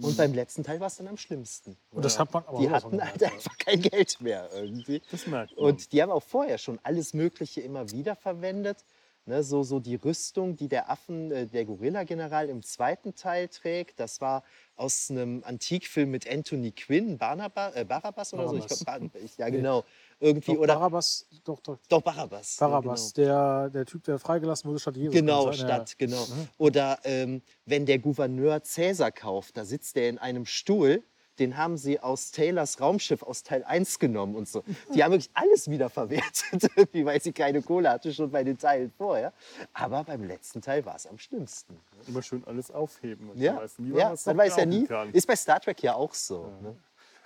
Und 0.00 0.16
beim 0.16 0.34
letzten 0.34 0.62
Teil 0.62 0.78
war 0.80 0.88
es 0.88 0.96
dann 0.96 1.08
am 1.08 1.16
schlimmsten. 1.16 1.76
Und 1.90 2.04
das 2.04 2.18
hat 2.18 2.32
man 2.32 2.44
aber 2.44 2.58
Die 2.58 2.68
hatten 2.68 3.02
halt 3.02 3.22
einfach 3.22 3.56
kein 3.56 3.80
Geld 3.80 4.20
mehr 4.20 4.48
irgendwie. 4.52 5.00
Das 5.10 5.26
merkt 5.26 5.56
man. 5.56 5.64
Und 5.64 5.92
die 5.92 6.02
haben 6.02 6.10
auch 6.10 6.22
vorher 6.22 6.58
schon 6.58 6.78
alles 6.82 7.14
Mögliche 7.14 7.62
immer 7.62 7.90
wieder 7.90 8.14
verwendet. 8.14 8.84
Ne, 9.28 9.42
so, 9.42 9.64
so 9.64 9.80
die 9.80 9.96
Rüstung, 9.96 10.54
die 10.54 10.68
der 10.68 10.88
Affen, 10.88 11.32
äh, 11.32 11.46
der 11.48 11.64
Gorilla-General 11.64 12.48
im 12.48 12.62
zweiten 12.62 13.12
Teil 13.16 13.48
trägt, 13.48 13.98
das 13.98 14.20
war 14.20 14.44
aus 14.76 15.10
einem 15.10 15.42
Antikfilm 15.44 16.12
mit 16.12 16.30
Anthony 16.30 16.70
Quinn, 16.70 17.18
Barnaba, 17.18 17.72
äh, 17.74 17.84
Barabbas 17.84 18.32
oder 18.32 18.48
so. 18.48 18.56
Ich 18.58 18.84
Barabbas. 18.84 19.10
glaub, 19.10 19.38
ja, 19.38 19.48
genau. 19.48 19.84
Irgendwie, 20.20 20.54
Doch, 20.54 20.60
oder 20.60 20.74
Barabbas, 20.74 21.26
doch, 21.42 21.58
doch. 21.58 21.76
doch 21.88 22.02
Barabbas. 22.02 22.56
ja, 22.60 22.68
Barabbas, 22.68 23.12
der, 23.14 23.68
der 23.70 23.84
Typ, 23.84 24.04
der 24.04 24.20
freigelassen 24.20 24.70
wurde 24.70 24.78
statt 24.78 24.96
Jesus. 24.96 25.12
Genau, 25.12 25.46
ja. 25.46 25.54
statt, 25.54 25.98
genau. 25.98 26.24
Oder 26.56 27.00
ähm, 27.02 27.42
wenn 27.64 27.84
der 27.84 27.98
Gouverneur 27.98 28.62
Cäsar 28.62 29.10
kauft, 29.10 29.56
da 29.56 29.64
sitzt 29.64 29.96
er 29.96 30.08
in 30.08 30.18
einem 30.18 30.46
Stuhl, 30.46 31.02
den 31.38 31.56
haben 31.56 31.76
sie 31.76 32.00
aus 32.00 32.30
Taylors 32.30 32.80
Raumschiff 32.80 33.22
aus 33.22 33.42
Teil 33.42 33.64
1 33.64 33.98
genommen 33.98 34.36
und 34.36 34.48
so. 34.48 34.62
Die 34.94 35.02
haben 35.02 35.12
wirklich 35.12 35.30
alles 35.34 35.68
wiederverwertet, 35.70 36.70
irgendwie, 36.76 37.04
weil 37.04 37.20
sie 37.20 37.32
keine 37.32 37.62
Kohle 37.62 37.90
hatte, 37.90 38.12
schon 38.12 38.30
bei 38.30 38.44
den 38.44 38.58
Teilen 38.58 38.90
vorher. 38.96 39.32
Aber 39.72 40.04
beim 40.04 40.24
letzten 40.24 40.62
Teil 40.62 40.84
war 40.84 40.96
es 40.96 41.06
am 41.06 41.18
schlimmsten. 41.18 41.78
Immer 42.06 42.22
schön 42.22 42.44
alles 42.44 42.70
aufheben. 42.70 43.30
Und 43.30 43.38
Ja, 43.38 43.52
man 43.54 43.62
weiß 43.62 43.78
nie, 43.78 43.96
ja 43.96 44.14
man 44.24 44.36
weiß 44.38 44.56
ja 44.56 44.66
nie. 44.66 44.86
Kann. 44.86 45.12
Ist 45.12 45.26
bei 45.26 45.36
Star 45.36 45.60
Trek 45.60 45.82
ja 45.82 45.94
auch 45.94 46.14
so. 46.14 46.52
Ne? 46.62 46.76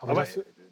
Aber, 0.01 0.13
Aber 0.13 0.27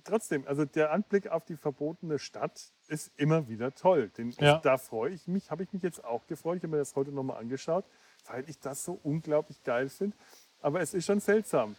trotzdem, 0.04 0.46
also 0.46 0.64
der 0.64 0.90
Anblick 0.90 1.28
auf 1.28 1.44
die 1.44 1.56
verbotene 1.56 2.18
Stadt 2.18 2.72
ist 2.88 3.12
immer 3.16 3.48
wieder 3.48 3.74
toll. 3.74 4.08
Den, 4.16 4.30
Ja. 4.38 4.58
Da 4.58 4.78
freue 4.78 5.12
ich 5.12 5.28
mich, 5.28 5.50
habe 5.50 5.62
ich 5.62 5.72
mich 5.72 5.82
jetzt 5.82 6.02
auch 6.04 6.26
gefreut. 6.26 6.56
Ich 6.56 6.62
habe 6.62 6.72
mir 6.72 6.78
das 6.78 6.96
heute 6.96 7.12
nochmal 7.12 7.38
angeschaut, 7.38 7.84
weil 8.26 8.48
ich 8.48 8.58
das 8.58 8.84
so 8.84 8.98
unglaublich 9.02 9.62
geil 9.62 9.88
finde. 9.90 10.16
Aber 10.60 10.80
es 10.80 10.94
ist 10.94 11.04
schon 11.04 11.20
seltsam. 11.20 11.76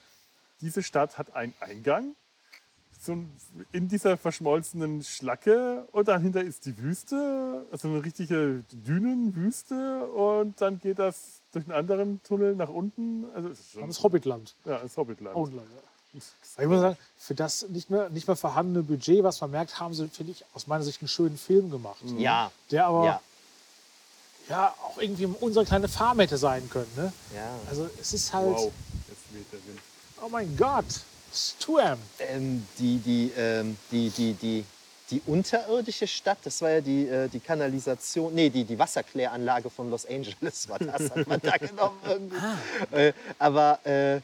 Diese 0.61 0.83
Stadt 0.83 1.17
hat 1.17 1.35
einen 1.35 1.53
Eingang 1.59 2.15
so 3.01 3.17
in 3.71 3.87
dieser 3.87 4.17
verschmolzenen 4.17 5.03
Schlacke 5.03 5.87
und 5.93 6.09
dahinter 6.09 6.41
ist 6.43 6.65
die 6.65 6.77
Wüste, 6.77 7.65
also 7.71 7.87
eine 7.87 8.03
richtige 8.03 8.63
Dünenwüste 8.73 10.05
und 10.07 10.59
dann 10.59 10.79
geht 10.79 10.99
das 10.99 11.41
durch 11.53 11.65
einen 11.65 11.75
anderen 11.75 12.21
Tunnel 12.23 12.55
nach 12.55 12.69
unten. 12.69 13.25
Also 13.33 13.49
es 13.49 13.59
ist 13.61 13.71
schon, 13.71 13.87
das 13.87 14.03
Hobbitland. 14.03 14.55
ja, 14.65 14.79
das 14.79 14.97
Hobbitland. 14.97 15.35
Auenland, 15.35 15.67
ja. 15.73 15.81
Ich 16.57 16.67
muss 16.67 16.81
sagen, 16.81 16.97
für 17.17 17.35
das 17.35 17.69
nicht 17.69 17.89
mehr, 17.89 18.09
nicht 18.09 18.27
mehr 18.27 18.35
vorhandene 18.35 18.83
Budget, 18.83 19.23
was 19.23 19.39
man 19.41 19.51
merkt, 19.51 19.79
haben 19.79 19.93
sie, 19.93 20.07
finde 20.09 20.31
ich, 20.31 20.43
aus 20.53 20.67
meiner 20.67 20.83
Sicht 20.83 21.01
einen 21.01 21.07
schönen 21.07 21.37
Film 21.37 21.69
gemacht. 21.69 22.01
Ja, 22.17 22.51
Der 22.71 22.87
aber 22.87 23.05
ja, 23.05 23.21
ja. 24.49 24.75
auch 24.83 24.97
irgendwie 24.97 25.27
unsere 25.27 25.65
kleine 25.65 25.87
Farm 25.87 26.19
hätte 26.19 26.37
sein 26.37 26.67
können. 26.69 26.91
Ne? 26.97 27.13
ja. 27.33 27.49
Also 27.69 27.89
es 28.01 28.13
ist 28.13 28.33
halt, 28.33 28.47
Wow, 28.47 28.71
jetzt 29.07 29.33
weht 29.33 29.53
der 29.53 29.59
Wind. 29.67 29.79
Oh 30.23 30.29
mein 30.29 30.55
Gott, 30.57 30.85
Stuam. 31.33 31.99
Ähm, 32.19 32.65
die, 32.77 32.97
die, 32.97 33.31
ähm, 33.37 33.77
die, 33.91 34.09
die, 34.09 34.33
die, 34.33 34.65
die 35.11 35.21
unterirdische 35.25 36.07
Stadt, 36.07 36.39
das 36.43 36.61
war 36.61 36.71
ja 36.71 36.81
die, 36.81 37.07
äh, 37.07 37.27
die 37.29 37.39
Kanalisation, 37.39 38.33
nee, 38.33 38.49
die, 38.49 38.63
die 38.63 38.77
Wasserkläranlage 38.77 39.69
von 39.69 39.89
Los 39.89 40.05
Angeles 40.05 40.67
war 40.69 40.79
das, 40.79 41.09
hat 41.11 41.27
man 41.27 41.39
da 41.41 41.57
genommen 41.57 41.99
irgendwie. 42.07 42.37
Äh, 42.91 43.13
aber 43.37 43.79
äh, 43.85 44.21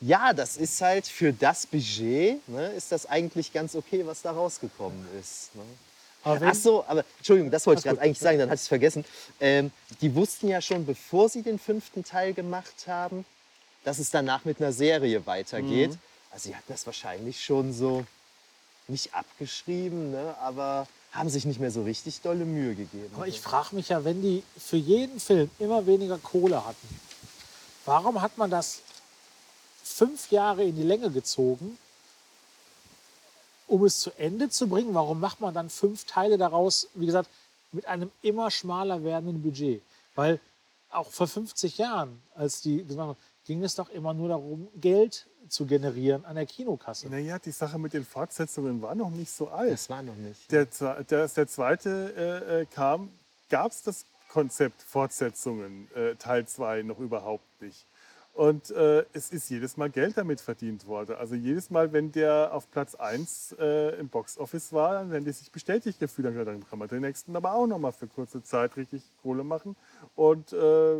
ja, 0.00 0.32
das 0.32 0.56
ist 0.56 0.80
halt 0.80 1.06
für 1.06 1.32
das 1.32 1.66
Budget, 1.66 2.46
ne, 2.48 2.72
ist 2.76 2.90
das 2.92 3.06
eigentlich 3.06 3.52
ganz 3.52 3.74
okay, 3.74 4.04
was 4.04 4.22
da 4.22 4.32
rausgekommen 4.32 5.06
ist. 5.20 5.54
Ne? 5.54 5.62
Ach 6.24 6.54
so, 6.54 6.84
aber 6.86 7.04
Entschuldigung, 7.18 7.50
das 7.50 7.66
wollte 7.66 7.80
ich 7.80 7.84
gerade 7.84 8.00
eigentlich 8.00 8.18
sagen, 8.18 8.38
dann 8.38 8.48
hatte 8.48 8.56
ich 8.56 8.62
es 8.62 8.68
vergessen. 8.68 9.04
Ähm, 9.40 9.72
die 10.00 10.14
wussten 10.14 10.46
ja 10.48 10.60
schon, 10.60 10.86
bevor 10.86 11.28
sie 11.28 11.42
den 11.42 11.58
fünften 11.58 12.04
Teil 12.04 12.32
gemacht 12.32 12.86
haben, 12.86 13.24
dass 13.84 13.98
es 13.98 14.10
danach 14.10 14.44
mit 14.44 14.60
einer 14.60 14.72
Serie 14.72 15.26
weitergeht. 15.26 15.92
Also 16.30 16.48
sie 16.48 16.56
hatten 16.56 16.72
das 16.72 16.86
wahrscheinlich 16.86 17.44
schon 17.44 17.72
so 17.72 18.04
nicht 18.88 19.14
abgeschrieben, 19.14 20.12
ne, 20.12 20.34
aber 20.40 20.86
haben 21.12 21.28
sich 21.28 21.44
nicht 21.44 21.60
mehr 21.60 21.70
so 21.70 21.82
richtig 21.82 22.20
dolle 22.22 22.44
Mühe 22.44 22.74
gegeben. 22.74 23.10
aber 23.14 23.26
ich 23.26 23.40
frage 23.40 23.76
mich 23.76 23.90
ja, 23.90 24.04
wenn 24.04 24.22
die 24.22 24.42
für 24.56 24.78
jeden 24.78 25.20
Film 25.20 25.50
immer 25.58 25.86
weniger 25.86 26.18
Kohle 26.18 26.64
hatten, 26.64 26.88
warum 27.84 28.22
hat 28.22 28.38
man 28.38 28.50
das 28.50 28.80
fünf 29.82 30.30
Jahre 30.30 30.64
in 30.64 30.74
die 30.74 30.82
Länge 30.82 31.10
gezogen, 31.10 31.76
um 33.66 33.84
es 33.84 34.00
zu 34.00 34.10
Ende 34.18 34.48
zu 34.48 34.68
bringen? 34.68 34.94
Warum 34.94 35.20
macht 35.20 35.40
man 35.40 35.54
dann 35.54 35.70
fünf 35.70 36.04
Teile 36.04 36.38
daraus, 36.38 36.88
wie 36.94 37.06
gesagt, 37.06 37.28
mit 37.72 37.86
einem 37.86 38.10
immer 38.22 38.50
schmaler 38.50 39.02
werdenden 39.04 39.42
Budget? 39.42 39.82
Weil 40.14 40.40
auch 40.90 41.10
vor 41.10 41.26
50 41.26 41.78
Jahren, 41.78 42.22
als 42.34 42.60
die 42.60 42.84
ging 43.44 43.62
es 43.64 43.74
doch 43.74 43.90
immer 43.90 44.14
nur 44.14 44.28
darum, 44.28 44.68
Geld 44.76 45.28
zu 45.48 45.66
generieren 45.66 46.24
an 46.24 46.36
der 46.36 46.46
Kinokasse. 46.46 47.08
Naja, 47.08 47.38
die 47.38 47.50
Sache 47.50 47.78
mit 47.78 47.92
den 47.92 48.04
Fortsetzungen 48.04 48.80
war 48.80 48.94
noch 48.94 49.10
nicht 49.10 49.30
so 49.30 49.48
alt. 49.48 49.72
das 49.72 49.90
war 49.90 50.02
noch 50.02 50.16
nicht. 50.16 50.50
Der, 50.50 50.66
der, 50.66 51.20
als 51.20 51.34
der 51.34 51.46
zweite 51.46 52.14
äh, 52.16 52.60
äh, 52.62 52.66
kam, 52.66 53.10
gab 53.48 53.72
es 53.72 53.82
das 53.82 54.06
Konzept 54.28 54.82
Fortsetzungen, 54.82 55.88
äh, 55.94 56.14
Teil 56.14 56.46
2, 56.46 56.82
noch 56.82 56.98
überhaupt 56.98 57.44
nicht. 57.60 57.86
Und 58.34 58.70
äh, 58.70 59.04
es 59.12 59.30
ist 59.30 59.50
jedes 59.50 59.76
Mal 59.76 59.90
Geld 59.90 60.16
damit 60.16 60.40
verdient 60.40 60.86
worden. 60.86 61.16
Also 61.16 61.34
jedes 61.34 61.68
Mal, 61.68 61.92
wenn 61.92 62.12
der 62.12 62.54
auf 62.54 62.70
Platz 62.70 62.94
1 62.94 63.56
äh, 63.58 64.00
im 64.00 64.08
Boxoffice 64.08 64.72
war, 64.72 64.94
dann 64.94 65.10
werden 65.10 65.26
die 65.26 65.32
sich 65.32 65.52
bestätigt 65.52 66.00
gefühlt. 66.00 66.28
Dann, 66.28 66.46
dann 66.46 66.66
kann 66.66 66.78
man 66.78 66.88
den 66.88 67.02
nächsten 67.02 67.36
aber 67.36 67.52
auch 67.52 67.66
noch 67.66 67.78
mal 67.78 67.92
für 67.92 68.06
kurze 68.06 68.42
Zeit 68.42 68.78
richtig 68.78 69.02
Kohle 69.22 69.44
machen. 69.44 69.76
Und 70.16 70.54
äh, 70.54 70.96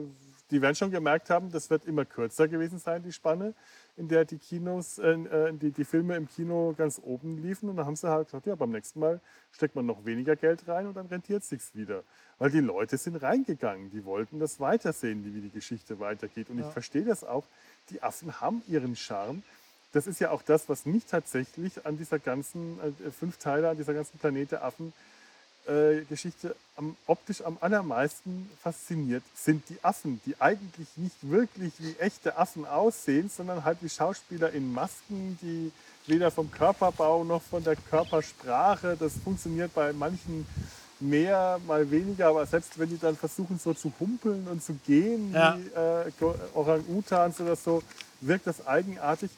die 0.52 0.60
werden 0.60 0.74
schon 0.74 0.90
gemerkt 0.90 1.30
haben, 1.30 1.50
das 1.50 1.70
wird 1.70 1.86
immer 1.86 2.04
kürzer 2.04 2.46
gewesen 2.46 2.78
sein, 2.78 3.02
die 3.02 3.12
Spanne, 3.12 3.54
in 3.96 4.08
der 4.08 4.26
die 4.26 4.36
Kinos, 4.36 4.98
äh, 4.98 5.12
äh, 5.12 5.52
die, 5.54 5.70
die 5.70 5.84
Filme 5.84 6.14
im 6.16 6.28
Kino 6.28 6.74
ganz 6.76 7.00
oben 7.02 7.42
liefen. 7.42 7.70
Und 7.70 7.76
dann 7.76 7.86
haben 7.86 7.96
sie 7.96 8.08
halt 8.08 8.28
gesagt, 8.28 8.46
ja, 8.46 8.54
beim 8.54 8.70
nächsten 8.70 9.00
Mal 9.00 9.20
steckt 9.50 9.74
man 9.74 9.86
noch 9.86 10.04
weniger 10.04 10.36
Geld 10.36 10.68
rein 10.68 10.86
und 10.86 10.94
dann 10.94 11.06
rentiert 11.06 11.42
es 11.42 11.48
sich 11.48 11.62
wieder. 11.74 12.02
Weil 12.38 12.50
die 12.50 12.60
Leute 12.60 12.98
sind 12.98 13.16
reingegangen, 13.16 13.90
die 13.90 14.04
wollten 14.04 14.38
das 14.38 14.60
weitersehen, 14.60 15.24
wie 15.24 15.40
die 15.40 15.50
Geschichte 15.50 15.98
weitergeht. 16.00 16.50
Und 16.50 16.58
ich 16.58 16.66
verstehe 16.66 17.04
das 17.04 17.24
auch, 17.24 17.44
die 17.90 18.02
Affen 18.02 18.40
haben 18.40 18.62
ihren 18.68 18.94
Charme. 18.94 19.42
das 19.92 20.06
ist 20.06 20.20
ja 20.20 20.30
auch 20.30 20.42
das, 20.42 20.68
was 20.68 20.84
mich 20.84 21.06
tatsächlich 21.06 21.86
an 21.86 21.96
dieser 21.96 22.18
ganzen 22.18 22.78
äh, 22.80 23.10
fünf 23.10 23.38
Teile, 23.38 23.70
an 23.70 23.78
dieser 23.78 23.94
ganzen 23.94 24.18
Planete 24.18 24.62
Affen 24.62 24.92
äh, 25.66 26.02
Geschichte 26.08 26.54
am, 26.76 26.96
optisch 27.06 27.42
am 27.42 27.56
allermeisten 27.60 28.50
fasziniert, 28.62 29.22
sind 29.34 29.62
die 29.68 29.78
Affen, 29.82 30.20
die 30.26 30.34
eigentlich 30.40 30.88
nicht 30.96 31.16
wirklich 31.22 31.72
wie 31.78 31.94
echte 31.98 32.36
Affen 32.36 32.66
aussehen, 32.66 33.30
sondern 33.34 33.64
halt 33.64 33.78
wie 33.80 33.88
Schauspieler 33.88 34.50
in 34.52 34.72
Masken, 34.72 35.38
die 35.42 35.70
weder 36.06 36.30
vom 36.30 36.50
Körperbau 36.50 37.22
noch 37.24 37.42
von 37.42 37.62
der 37.62 37.76
Körpersprache, 37.76 38.96
das 38.98 39.12
funktioniert 39.22 39.72
bei 39.74 39.92
manchen 39.92 40.46
mehr, 40.98 41.60
mal 41.66 41.90
weniger, 41.90 42.28
aber 42.28 42.46
selbst 42.46 42.78
wenn 42.78 42.88
die 42.88 42.98
dann 42.98 43.16
versuchen 43.16 43.58
so 43.58 43.74
zu 43.74 43.92
humpeln 44.00 44.46
und 44.48 44.62
zu 44.62 44.74
gehen, 44.86 45.32
Ja. 45.32 45.56
wie 45.58 45.68
äh, 46.24 46.34
Orang-Utans 46.54 47.40
oder 47.40 47.56
so, 47.56 47.82
wirkt 48.20 48.46
das 48.46 48.66
eigenartig. 48.66 49.30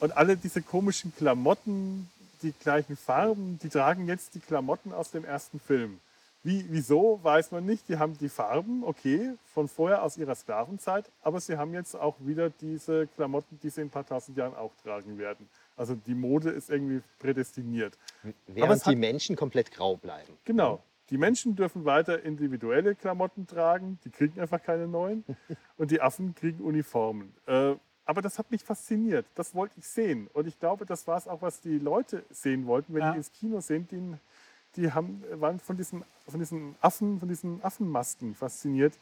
Und 0.00 0.16
alle 0.16 0.36
diese 0.36 0.60
komischen 0.62 1.14
Klamotten, 1.16 2.10
die 2.42 2.52
gleichen 2.52 2.96
Farben, 2.96 3.58
die 3.62 3.68
tragen 3.68 4.06
jetzt 4.08 4.34
die 4.34 4.40
Klamotten 4.40 4.92
aus 4.92 5.10
dem 5.10 5.24
ersten 5.24 5.60
Film. 5.60 6.00
Wie, 6.44 6.64
wieso, 6.70 7.20
weiß 7.22 7.52
man 7.52 7.64
nicht. 7.64 7.88
Die 7.88 7.98
haben 7.98 8.18
die 8.18 8.28
Farben, 8.28 8.82
okay, 8.84 9.32
von 9.54 9.68
vorher 9.68 10.02
aus 10.02 10.16
ihrer 10.16 10.34
Sklavenzeit, 10.34 11.08
aber 11.22 11.40
sie 11.40 11.56
haben 11.56 11.72
jetzt 11.72 11.94
auch 11.94 12.16
wieder 12.18 12.50
diese 12.50 13.06
Klamotten, 13.06 13.60
die 13.62 13.70
sie 13.70 13.80
in 13.82 13.86
ein 13.86 13.90
paar 13.90 14.04
tausend 14.06 14.36
Jahren 14.36 14.56
auch 14.56 14.72
tragen 14.82 15.18
werden. 15.18 15.48
Also 15.76 15.94
die 15.94 16.14
Mode 16.16 16.50
ist 16.50 16.68
irgendwie 16.68 17.00
prädestiniert. 17.20 17.96
Während 18.48 18.72
es 18.72 18.84
hat- 18.86 18.92
die 18.92 18.96
Menschen 18.96 19.36
komplett 19.36 19.70
grau 19.70 19.96
bleiben. 19.96 20.32
Genau. 20.44 20.82
Die 21.10 21.18
Menschen 21.18 21.54
dürfen 21.54 21.84
weiter 21.84 22.22
individuelle 22.24 22.94
Klamotten 22.96 23.46
tragen, 23.46 23.98
die 24.04 24.10
kriegen 24.10 24.40
einfach 24.40 24.62
keine 24.62 24.88
neuen. 24.88 25.24
Und 25.76 25.90
die 25.92 26.00
Affen 26.00 26.34
kriegen 26.34 26.60
Uniformen. 26.64 27.32
Äh, 27.46 27.74
aber 28.04 28.22
das 28.22 28.38
hat 28.38 28.50
mich 28.50 28.62
fasziniert. 28.64 29.26
Das 29.34 29.54
wollte 29.54 29.74
ich 29.78 29.86
sehen. 29.86 30.28
Und 30.32 30.46
ich 30.46 30.58
glaube, 30.58 30.86
das 30.86 31.06
war 31.06 31.16
es 31.18 31.28
auch, 31.28 31.42
was 31.42 31.60
die 31.60 31.78
Leute 31.78 32.24
sehen 32.30 32.66
wollten, 32.66 32.94
wenn 32.94 33.02
Ja. 33.02 33.12
die 33.12 33.18
ins 33.18 33.32
Kino 33.32 33.60
sind. 33.60 33.90
Die, 33.92 34.14
die 34.76 34.92
haben, 34.92 35.22
waren 35.34 35.60
von 35.60 35.76
diesen, 35.76 36.02
von 36.28 36.40
diesen 36.40 36.74
Affen, 36.80 37.20
von 37.20 37.28
diesen 37.28 37.62
Affenmasken 37.64 38.34
fasziniert. 38.34 38.94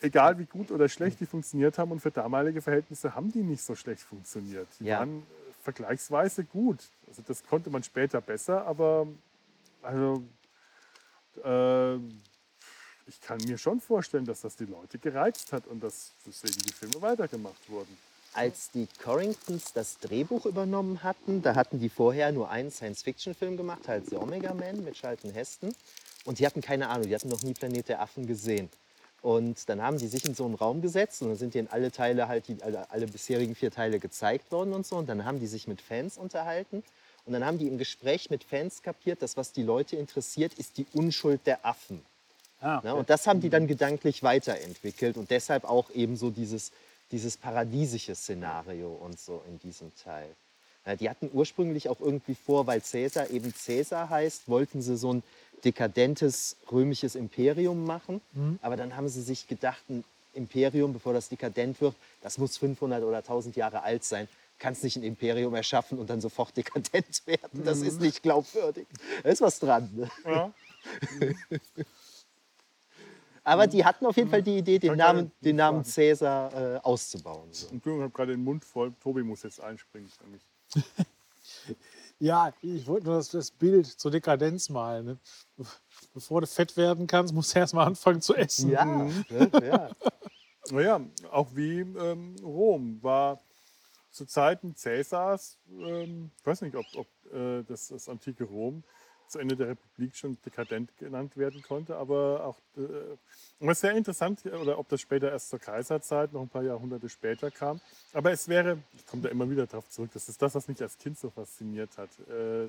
Egal 0.00 0.38
wie 0.38 0.46
gut 0.46 0.72
oder 0.72 0.88
schlecht 0.88 1.20
die 1.20 1.26
funktioniert 1.26 1.78
haben. 1.78 1.92
Und 1.92 2.00
für 2.00 2.10
damalige 2.10 2.60
Verhältnisse 2.60 3.14
haben 3.14 3.30
die 3.30 3.42
nicht 3.42 3.62
so 3.62 3.74
schlecht 3.76 4.02
funktioniert. 4.02 4.66
Die 4.80 4.84
Ja. 4.86 4.98
waren 4.98 5.20
äh, 5.20 5.24
vergleichsweise 5.62 6.42
gut. 6.44 6.88
Also 7.06 7.22
das 7.26 7.44
konnte 7.44 7.70
man 7.70 7.84
später 7.84 8.20
besser, 8.20 8.66
aber 8.66 9.06
also 9.82 10.22
äh, 11.44 11.98
ich 13.06 13.20
kann 13.20 13.38
mir 13.44 13.58
schon 13.58 13.80
vorstellen, 13.80 14.24
dass 14.24 14.42
das 14.42 14.56
die 14.56 14.64
Leute 14.64 14.98
gereizt 14.98 15.52
hat 15.52 15.66
und 15.66 15.82
dass 15.82 16.12
deswegen 16.26 16.58
die 16.58 16.72
Filme 16.72 17.00
weitergemacht 17.02 17.68
wurden. 17.68 17.96
Als 18.34 18.70
die 18.70 18.88
Corringtons 19.02 19.72
das 19.74 19.98
Drehbuch 19.98 20.46
übernommen 20.46 21.02
hatten, 21.02 21.42
da 21.42 21.54
hatten 21.54 21.78
die 21.78 21.90
vorher 21.90 22.32
nur 22.32 22.48
einen 22.50 22.70
Science-Fiction-Film 22.70 23.58
gemacht, 23.58 23.86
halt 23.88 24.08
The 24.08 24.16
Omega 24.16 24.54
Man 24.54 24.82
mit 24.84 24.94
Charlton 24.94 25.32
Heston. 25.32 25.74
Und 26.24 26.38
die 26.38 26.46
hatten 26.46 26.62
keine 26.62 26.88
Ahnung, 26.88 27.08
die 27.08 27.14
hatten 27.14 27.28
noch 27.28 27.42
nie 27.42 27.52
Planet 27.52 27.88
der 27.88 28.00
Affen 28.00 28.26
gesehen. 28.26 28.70
Und 29.20 29.68
dann 29.68 29.82
haben 29.82 29.98
die 29.98 30.08
sich 30.08 30.24
in 30.24 30.34
so 30.34 30.44
einen 30.46 30.54
Raum 30.54 30.80
gesetzt 30.82 31.22
und 31.22 31.28
dann 31.28 31.36
sind 31.36 31.54
denen 31.54 31.68
alle 31.68 31.92
Teile, 31.92 32.26
halt 32.26 32.48
die, 32.48 32.60
alle, 32.62 32.90
alle 32.90 33.06
bisherigen 33.06 33.54
vier 33.54 33.70
Teile 33.70 34.00
gezeigt 34.00 34.50
worden 34.50 34.72
und 34.72 34.86
so. 34.86 34.96
Und 34.96 35.08
dann 35.08 35.24
haben 35.24 35.38
die 35.38 35.46
sich 35.46 35.68
mit 35.68 35.80
Fans 35.80 36.16
unterhalten. 36.16 36.82
Und 37.24 37.34
dann 37.34 37.44
haben 37.44 37.58
die 37.58 37.68
im 37.68 37.78
Gespräch 37.78 38.30
mit 38.30 38.42
Fans 38.42 38.82
kapiert, 38.82 39.22
dass 39.22 39.36
was 39.36 39.52
die 39.52 39.62
Leute 39.62 39.96
interessiert, 39.96 40.54
ist 40.54 40.78
die 40.78 40.86
Unschuld 40.92 41.46
der 41.46 41.64
Affen. 41.64 42.02
Ja. 42.62 42.80
Ne? 42.82 42.94
Und 42.94 43.10
das 43.10 43.26
haben 43.26 43.40
die 43.40 43.50
dann 43.50 43.66
gedanklich 43.66 44.22
weiterentwickelt 44.22 45.16
und 45.16 45.30
deshalb 45.30 45.64
auch 45.64 45.90
eben 45.90 46.16
so 46.16 46.30
dieses, 46.30 46.72
dieses 47.10 47.36
paradiesische 47.36 48.14
Szenario 48.14 48.92
und 48.92 49.18
so 49.18 49.42
in 49.48 49.58
diesem 49.58 49.92
Teil. 49.96 50.28
Ja, 50.86 50.96
die 50.96 51.08
hatten 51.10 51.30
ursprünglich 51.32 51.88
auch 51.88 52.00
irgendwie 52.00 52.34
vor, 52.34 52.66
weil 52.66 52.82
Cäsar 52.82 53.30
eben 53.30 53.54
Cäsar 53.54 54.08
heißt, 54.10 54.48
wollten 54.48 54.82
sie 54.82 54.96
so 54.96 55.12
ein 55.12 55.22
dekadentes 55.64 56.56
römisches 56.72 57.14
Imperium 57.14 57.84
machen. 57.84 58.20
Aber 58.62 58.76
dann 58.76 58.96
haben 58.96 59.08
sie 59.08 59.22
sich 59.22 59.46
gedacht, 59.46 59.82
ein 59.88 60.02
Imperium, 60.34 60.92
bevor 60.92 61.12
das 61.12 61.28
dekadent 61.28 61.80
wird, 61.80 61.94
das 62.20 62.38
muss 62.38 62.56
500 62.56 63.04
oder 63.04 63.18
1000 63.18 63.54
Jahre 63.54 63.82
alt 63.82 64.02
sein. 64.02 64.28
Kannst 64.58 64.82
nicht 64.82 64.96
ein 64.96 65.02
Imperium 65.04 65.54
erschaffen 65.54 65.98
und 65.98 66.10
dann 66.10 66.20
sofort 66.20 66.56
dekadent 66.56 67.22
werden. 67.26 67.64
Das 67.64 67.80
ist 67.80 68.00
nicht 68.00 68.22
glaubwürdig. 68.22 68.86
Da 69.22 69.30
ist 69.30 69.40
was 69.40 69.60
dran. 69.60 69.88
Ne? 69.94 70.10
Ja. 70.24 70.52
Aber 73.44 73.66
die 73.66 73.84
hatten 73.84 74.06
auf 74.06 74.16
jeden 74.16 74.30
Fall 74.30 74.42
die 74.42 74.58
Idee, 74.58 74.78
den 74.78 74.96
Namen, 74.96 75.32
den 75.40 75.56
Namen. 75.56 75.84
Cäsar 75.84 76.52
äh, 76.54 76.78
auszubauen. 76.78 77.52
So. 77.52 77.68
Entschuldigung, 77.68 77.98
ich 78.00 78.04
habe 78.04 78.12
gerade 78.12 78.32
den 78.32 78.44
Mund 78.44 78.64
voll. 78.64 78.92
Tobi 79.00 79.22
muss 79.22 79.42
jetzt 79.42 79.60
einspringen 79.60 80.08
für 80.08 80.26
mich. 80.26 80.42
Ja, 82.22 82.52
ich 82.62 82.86
wollte 82.86 83.06
nur 83.06 83.16
das, 83.16 83.30
das 83.30 83.50
Bild 83.50 83.84
zur 83.84 84.12
Dekadenz 84.12 84.68
malen. 84.68 85.06
Ne? 85.06 85.18
Bevor 86.14 86.40
du 86.40 86.46
fett 86.46 86.76
werden 86.76 87.08
kannst, 87.08 87.34
musst 87.34 87.52
du 87.52 87.58
erst 87.58 87.74
mal 87.74 87.84
anfangen 87.84 88.20
zu 88.20 88.36
essen. 88.36 88.70
Ja, 88.70 88.84
ne? 88.84 89.50
ja. 89.60 89.90
Naja, 90.70 91.00
auch 91.32 91.48
wie 91.56 91.80
ähm, 91.80 92.36
Rom 92.40 93.02
war 93.02 93.42
zu 94.12 94.24
Zeiten 94.26 94.76
Cäsars, 94.76 95.58
ähm, 95.68 96.30
ich 96.38 96.46
weiß 96.46 96.60
nicht, 96.62 96.76
ob, 96.76 96.86
ob 96.94 97.34
äh, 97.34 97.64
das, 97.64 97.88
das 97.88 98.08
antike 98.08 98.44
Rom 98.44 98.84
zu 99.28 99.38
Ende 99.38 99.56
der 99.56 99.68
Republik 99.68 100.14
schon 100.16 100.36
dekadent 100.44 100.90
genannt 100.98 101.36
werden 101.36 101.62
konnte, 101.62 101.96
aber 101.96 102.44
auch 102.44 102.56
äh, 102.76 103.70
ist 103.70 103.80
sehr 103.80 103.92
interessant, 103.92 104.44
oder 104.44 104.78
ob 104.78 104.88
das 104.88 105.00
später 105.00 105.30
erst 105.30 105.50
zur 105.50 105.58
Kaiserzeit, 105.58 106.32
noch 106.32 106.42
ein 106.42 106.48
paar 106.48 106.62
Jahrhunderte 106.62 107.08
später 107.08 107.50
kam. 107.50 107.80
Aber 108.12 108.32
es 108.32 108.48
wäre, 108.48 108.78
ich 108.94 109.06
komme 109.06 109.22
da 109.22 109.28
immer 109.28 109.48
wieder 109.48 109.66
drauf 109.66 109.88
zurück, 109.88 110.10
das 110.12 110.28
ist 110.28 110.42
das, 110.42 110.54
was 110.54 110.68
mich 110.68 110.80
als 110.82 110.98
Kind 110.98 111.18
so 111.18 111.30
fasziniert 111.30 111.96
hat. 111.96 112.10
Äh, 112.28 112.68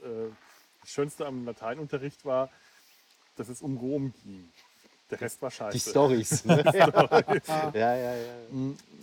das, 0.00 0.10
äh, 0.10 0.30
das 0.80 0.90
Schönste 0.90 1.26
am 1.26 1.44
Lateinunterricht 1.44 2.24
war, 2.24 2.50
dass 3.36 3.48
es 3.48 3.62
um 3.62 3.76
Rom 3.76 4.12
ging. 4.24 4.48
Der 5.10 5.20
Rest 5.20 5.40
war 5.40 5.50
scheiße. 5.50 5.72
Die 5.78 5.90
Stories. 5.90 6.44
Ne? 6.48 6.62
ja, 7.74 7.96
ja, 7.96 8.14
ja. 8.14 8.16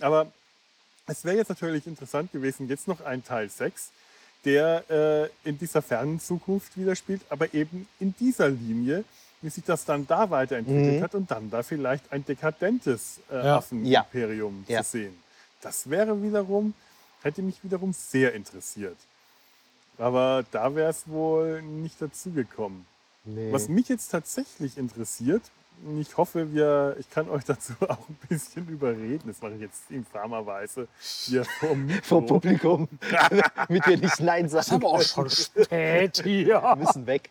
Aber 0.02 0.32
es 1.08 1.24
wäre 1.24 1.38
jetzt 1.38 1.50
natürlich 1.50 1.88
interessant 1.88 2.32
gewesen, 2.32 2.68
jetzt 2.68 2.88
noch 2.88 3.02
ein 3.02 3.24
Teil 3.24 3.50
6, 3.50 3.92
der 4.46 5.30
äh, 5.44 5.50
in 5.50 5.58
dieser 5.58 5.82
fernen 5.82 6.20
Zukunft 6.20 6.78
wieder 6.78 6.96
spielt, 6.96 7.22
aber 7.30 7.54
eben 7.54 7.88
in 8.00 8.14
dieser 8.20 8.50
Linie, 8.50 9.04
wie 9.42 9.50
sich 9.50 9.64
das 9.64 9.86
dann 9.86 10.08
da 10.08 10.30
weiterentwickelt 10.30 11.00
Mhm. 11.00 11.04
hat 11.04 11.16
und 11.16 11.30
dann 11.32 11.50
da 11.50 11.64
vielleicht 11.64 12.12
ein 12.12 12.24
dekadentes 12.26 13.20
äh, 13.32 13.36
Ja. 13.46 13.58
Affenimperium 13.58 14.64
Ja. 14.68 14.84
zu 14.84 14.92
sehen. 14.92 15.16
Das 15.62 15.90
wäre 15.90 16.22
wiederum, 16.22 16.74
hätte 17.24 17.42
mich 17.42 17.64
wiederum 17.64 17.92
sehr 17.94 18.34
interessiert. 18.34 18.98
Aber 19.98 20.44
da 20.52 20.76
wäre 20.76 20.90
es 20.90 21.08
wohl 21.08 21.62
nicht 21.62 22.02
dazu 22.02 22.32
gekommen. 22.32 22.86
Nee. 23.24 23.52
Was 23.52 23.68
mich 23.70 23.88
jetzt 23.90 24.10
tatsächlich 24.12 24.78
interessiert, 24.78 25.42
ich 26.00 26.18
hoffe, 26.18 26.54
wir, 26.54 26.96
ich 27.00 27.10
kann 27.10 27.30
euch 27.30 27.44
dazu 27.46 27.74
auch 27.82 28.10
ein 28.10 28.18
bisschen 28.28 28.68
überreden. 28.68 29.24
Das 29.28 29.42
mache 29.42 29.54
ich 29.54 29.62
jetzt 29.62 29.90
infamerweise 29.90 30.88
hier 31.00 31.46
vom. 31.60 31.90
Vor 32.04 32.26
Publikum, 32.26 32.88
damit 33.56 33.88
wir 33.88 33.98
nicht 33.98 34.20
Nein 34.20 34.44
Das 34.44 34.54
ist 34.54 34.66
sagen 34.68 34.84
aber 34.84 34.94
auch 34.94 35.02
schon 35.02 35.30
spät 35.30 36.22
hier. 36.24 36.62
Wir 36.62 36.76
müssen 36.76 37.06
weg. 37.06 37.30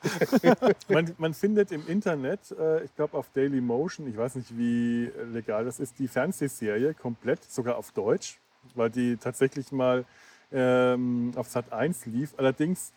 Man, 0.89 1.13
man 1.19 1.35
findet 1.35 1.73
im 1.73 1.87
Internet, 1.87 2.51
äh, 2.53 2.85
ich 2.85 2.95
glaube 2.95 3.17
auf 3.17 3.29
Dailymotion, 3.35 4.09
ich 4.09 4.17
weiß 4.17 4.37
nicht, 4.37 4.57
wie 4.57 5.11
legal 5.33 5.65
das 5.65 5.81
ist, 5.81 5.99
die 5.99 6.09
Fernsehserie 6.09 6.95
komplett, 6.95 7.45
sogar 7.45 7.77
auf 7.77 7.93
Deutsch, 7.93 8.39
weil 8.75 8.91
die 8.91 9.17
tatsächlich 9.17 9.73
mal 9.73 10.05
ähm, 10.53 11.33
auf 11.37 11.49
Sat 11.49 11.73
1 11.73 12.07
lief. 12.07 12.35
Allerdings, 12.37 12.93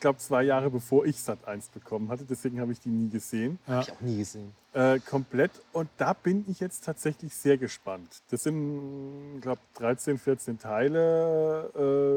glaube, 0.00 0.18
zwei 0.18 0.42
Jahre 0.42 0.70
bevor 0.70 1.04
ich 1.04 1.20
Sat 1.20 1.46
1 1.46 1.68
bekommen 1.68 2.08
hatte, 2.08 2.24
deswegen 2.24 2.60
habe 2.60 2.72
ich 2.72 2.80
die 2.80 2.88
nie 2.88 3.08
gesehen. 3.10 3.58
Hab 3.66 3.82
ich 3.82 3.92
auch 3.92 4.00
nie 4.00 4.18
gesehen. 4.18 4.52
Äh, 4.72 4.98
komplett. 5.00 5.50
Und 5.72 5.88
da 5.96 6.12
bin 6.12 6.44
ich 6.48 6.60
jetzt 6.60 6.84
tatsächlich 6.84 7.34
sehr 7.34 7.58
gespannt. 7.58 8.22
Das 8.30 8.44
sind, 8.44 9.34
ich 9.36 9.42
glaube, 9.42 9.60
13, 9.74 10.18
14 10.18 10.58
Teile, 10.58 11.70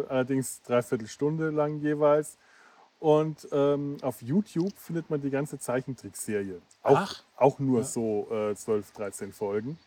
äh, 0.07 0.11
allerdings 0.11 0.61
dreiviertel 0.61 1.07
Stunde 1.07 1.49
lang 1.49 1.79
jeweils. 1.79 2.37
Und 2.99 3.47
ähm, 3.51 3.97
auf 4.01 4.21
YouTube 4.21 4.71
findet 4.77 5.09
man 5.09 5.19
die 5.21 5.29
ganze 5.29 5.59
Zeichentrickserie. 5.59 6.61
Auch, 6.83 6.97
Ach. 6.97 7.23
auch 7.35 7.59
nur 7.59 7.79
Ja. 7.79 7.83
so 7.85 8.27
äh, 8.31 8.55
12, 8.55 8.91
13 8.91 9.33
Folgen. 9.33 9.77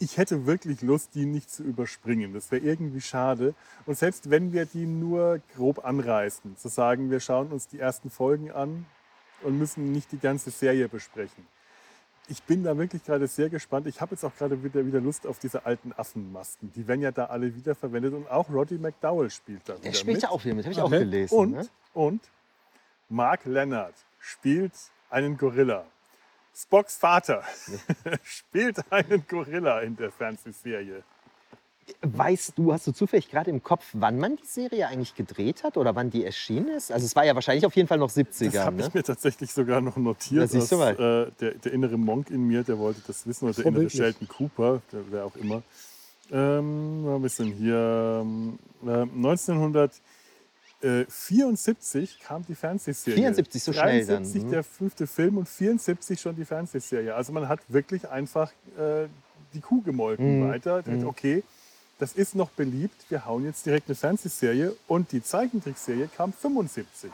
Ich 0.00 0.16
hätte 0.16 0.46
wirklich 0.46 0.82
Lust, 0.82 1.14
die 1.16 1.26
nicht 1.26 1.50
zu 1.50 1.64
überspringen. 1.64 2.32
Das 2.32 2.52
wäre 2.52 2.62
irgendwie 2.64 3.00
schade. 3.00 3.54
Und 3.84 3.98
selbst 3.98 4.30
wenn 4.30 4.52
wir 4.52 4.64
die 4.64 4.86
nur 4.86 5.40
grob 5.56 5.84
anreißen, 5.84 6.56
zu 6.56 6.68
sagen, 6.68 7.10
wir 7.10 7.18
schauen 7.18 7.48
uns 7.48 7.66
die 7.66 7.80
ersten 7.80 8.08
Folgen 8.08 8.52
an 8.52 8.86
und 9.42 9.58
müssen 9.58 9.90
nicht 9.90 10.12
die 10.12 10.18
ganze 10.20 10.50
Serie 10.50 10.88
besprechen. 10.88 11.46
Ich 12.28 12.42
bin 12.42 12.62
da 12.62 12.76
wirklich 12.76 13.02
gerade 13.04 13.26
sehr 13.26 13.48
gespannt. 13.48 13.86
Ich 13.86 14.00
habe 14.00 14.14
jetzt 14.14 14.22
auch 14.22 14.36
gerade 14.36 14.62
wieder, 14.62 14.84
wieder 14.86 15.00
Lust 15.00 15.26
auf 15.26 15.38
diese 15.38 15.64
alten 15.66 15.92
Affenmasken. 15.96 16.70
Die 16.76 16.86
werden 16.86 17.00
ja 17.00 17.10
da 17.10 17.24
alle 17.26 17.54
wiederverwendet 17.56 18.12
und 18.14 18.30
auch 18.30 18.48
Roddy 18.50 18.78
McDowell 18.78 19.30
spielt 19.30 19.66
da 19.68 19.74
Der 19.76 19.92
spielt 19.94 20.16
mit. 20.16 20.22
ja 20.22 20.30
auch 20.30 20.44
wieder 20.44 20.54
mit, 20.54 20.64
habe 20.66 20.72
ich 20.74 20.78
Okay. 20.80 20.86
auch 20.94 20.98
gelesen. 21.00 21.34
Und, 21.34 21.50
Ne? 21.52 21.68
und 21.94 22.20
Mark 23.08 23.46
Leonard 23.46 23.94
spielt 24.20 24.72
einen 25.10 25.38
Gorilla. 25.38 25.86
Spocks 26.60 26.96
Vater 26.96 27.44
spielt 28.24 28.80
einen 28.90 29.24
Gorilla 29.28 29.80
in 29.80 29.96
der 29.96 30.10
Fernsehserie. 30.10 31.04
Weißt 32.02 32.52
du, 32.56 32.72
hast 32.72 32.86
du 32.86 32.92
zufällig 32.92 33.30
gerade 33.30 33.50
im 33.50 33.62
Kopf, 33.62 33.84
wann 33.92 34.18
man 34.18 34.36
die 34.36 34.44
Serie 34.44 34.88
eigentlich 34.88 35.14
gedreht 35.14 35.62
hat 35.62 35.76
oder 35.76 35.94
wann 35.94 36.10
die 36.10 36.24
erschienen 36.24 36.68
ist? 36.68 36.90
Also 36.90 37.06
es 37.06 37.14
war 37.16 37.24
ja 37.24 37.34
wahrscheinlich 37.34 37.64
auf 37.64 37.74
jeden 37.76 37.86
Fall 37.88 37.98
noch 37.98 38.10
70er. 38.10 38.50
Das 38.50 38.66
habe 38.66 38.76
ne? 38.76 38.86
ich 38.86 38.92
mir 38.92 39.04
tatsächlich 39.04 39.52
sogar 39.52 39.80
noch 39.80 39.96
notiert. 39.96 40.52
Du 40.52 40.58
dass, 40.58 40.72
äh, 40.72 41.30
der, 41.40 41.54
der 41.54 41.72
innere 41.72 41.96
Monk 41.96 42.28
in 42.28 42.42
mir, 42.42 42.64
der 42.64 42.78
wollte 42.78 43.00
das 43.06 43.26
wissen, 43.26 43.46
oder 43.46 43.54
der 43.54 43.66
innere. 43.66 43.88
Sheldon 43.88 44.28
Cooper, 44.28 44.82
der, 44.92 45.00
wer 45.10 45.24
auch 45.24 45.36
immer. 45.36 45.62
Ähm, 46.30 47.24
es 47.24 47.36
denn 47.36 47.52
hier? 47.52 48.20
Ähm, 48.22 48.58
Äh, 50.80 51.06
1974 51.06 52.20
kam 52.20 52.44
die 52.46 52.54
Fernsehserie. 52.54 53.16
74, 53.16 53.62
so 53.62 53.72
schnell 53.72 54.06
dann, 54.06 54.22
73 54.22 54.42
mhm. 54.44 54.50
der 54.50 54.64
fünfte 54.64 55.06
Film 55.06 55.38
und 55.38 55.48
74 55.48 56.20
schon 56.20 56.36
die 56.36 56.44
Fernsehserie. 56.44 57.14
Also 57.14 57.32
man 57.32 57.48
hat 57.48 57.60
wirklich 57.68 58.08
einfach 58.08 58.52
äh, 58.78 59.06
die 59.54 59.60
Kuh 59.60 59.82
gemolken 59.82 60.40
Mhm. 60.40 60.48
weiter. 60.48 60.82
Denkt, 60.82 61.04
Okay, 61.04 61.42
das 61.98 62.12
ist 62.12 62.36
noch 62.36 62.50
beliebt, 62.50 63.06
wir 63.08 63.26
hauen 63.26 63.44
jetzt 63.44 63.66
direkt 63.66 63.88
eine 63.88 63.96
Fernsehserie 63.96 64.76
und 64.86 65.10
die 65.10 65.22
Zeichentrickserie 65.22 66.08
kam 66.16 66.32
75. 66.32 67.10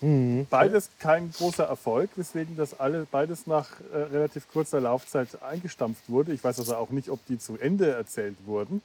Mhm. 0.00 0.46
Beides 0.48 0.88
kein 0.98 1.30
großer 1.30 1.64
Erfolg, 1.64 2.08
weswegen 2.16 2.56
das 2.56 2.80
alle, 2.80 3.06
beides 3.10 3.46
nach 3.46 3.68
äh, 3.92 3.98
relativ 3.98 4.48
kurzer 4.48 4.80
Laufzeit 4.80 5.42
eingestampft 5.42 6.08
wurde. 6.08 6.32
Ich 6.32 6.42
weiß 6.42 6.58
also 6.60 6.76
auch 6.76 6.88
nicht, 6.88 7.10
ob 7.10 7.24
die 7.26 7.38
zu 7.38 7.58
Ende 7.58 7.90
erzählt 7.90 8.36
wurden. 8.46 8.80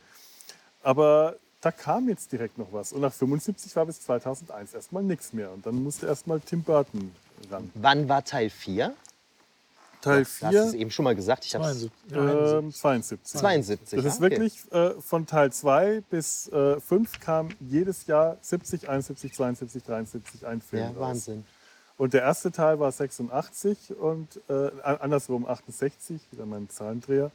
Aber 0.84 1.38
da 1.66 1.72
kam 1.72 2.08
jetzt 2.10 2.32
direkt 2.32 2.60
noch 2.60 2.72
was. 2.72 2.94
Und 2.94 3.02
nach 3.02 3.12
75 3.12 3.76
war 3.76 3.88
bis 3.88 4.00
2001 4.02 4.76
erstmal 4.76 5.02
nichts 5.02 5.34
mehr. 5.34 5.52
Und 5.52 5.66
dann 5.66 5.82
musste 5.82 6.06
erstmal 6.06 6.40
Tim 6.40 6.62
Burton 6.62 7.12
ran. 7.50 7.72
Wann 7.74 8.08
war 8.08 8.24
Teil 8.24 8.52
4? 8.52 8.94
Teil 10.00 10.24
Du 10.24 10.46
hast 10.46 10.54
es 10.54 10.72
4, 10.72 10.80
eben 10.80 10.92
schon 10.92 11.06
mal 11.06 11.16
gesagt. 11.16 11.44
Ich 11.44 11.56
hab's 11.56 11.66
72. 11.66 11.92
Ja, 12.12 12.58
ähm, 12.60 12.72
72. 12.72 13.40
72. 13.40 13.98
Das 13.98 14.06
ist 14.06 14.22
okay. 14.22 14.30
wirklich 14.30 14.72
äh, 14.72 15.02
von 15.02 15.26
Teil 15.26 15.52
2 15.52 16.04
bis 16.12 16.48
äh, 16.50 16.80
5 16.80 17.20
kam 17.20 17.50
jedes 17.60 18.06
Jahr 18.06 18.38
70, 18.42 18.88
71, 18.88 19.34
72, 19.34 19.84
73 19.84 20.46
ein 20.46 20.62
Film 20.62 20.84
Ja, 20.84 20.90
raus. 20.90 21.00
Wahnsinn. 21.00 21.46
Und 21.98 22.14
der 22.14 22.22
erste 22.22 22.52
Teil 22.52 22.80
war 22.80 22.92
86 22.92 23.96
und 23.98 24.40
äh, 24.50 24.70
andersrum 24.84 25.48
68, 25.48 26.22
wieder 26.32 26.46
mein 26.46 26.70
Zahlendreher. 26.70 27.32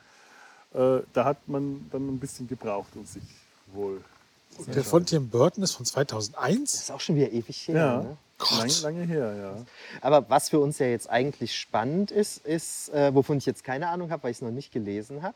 Äh, 0.73 1.01
da 1.13 1.25
hat 1.25 1.49
man 1.49 1.89
dann 1.91 2.07
ein 2.07 2.21
bisschen 2.21 2.47
gebraucht, 2.47 2.95
um 2.95 3.05
sich 3.05 3.25
wohl. 3.73 4.01
Und 4.59 4.75
der 4.75 4.85
von 4.85 5.07
Tim 5.07 5.29
Burton 5.29 5.63
ist 5.65 5.73
von 5.73 5.85
Das 5.85 5.93
2001. 5.93 6.75
ist 6.75 6.91
auch 6.91 7.01
schon 7.01 7.17
wieder 7.17 7.31
ewig 7.33 7.57
her. 7.69 7.75
Ja, 7.77 8.03
Ne? 8.03 8.17
lange, 8.59 8.73
lange 8.83 9.03
her, 9.05 9.35
ja. 9.37 9.65
Aber 10.01 10.29
was 10.31 10.49
für 10.49 10.61
uns 10.61 10.79
ja 10.79 10.87
jetzt 10.87 11.11
eigentlich 11.11 11.55
spannend 11.55 12.11
ist, 12.11 12.45
ist, 12.47 12.89
äh, 12.91 13.15
wovon 13.15 13.37
ich 13.39 13.45
jetzt 13.47 13.65
keine 13.65 13.89
Ahnung 13.89 14.11
habe, 14.11 14.23
weil 14.25 14.31
ich 14.31 14.39
es 14.39 14.43
noch 14.43 14.51
nicht 14.51 14.73
gelesen 14.73 15.23
habe. 15.23 15.35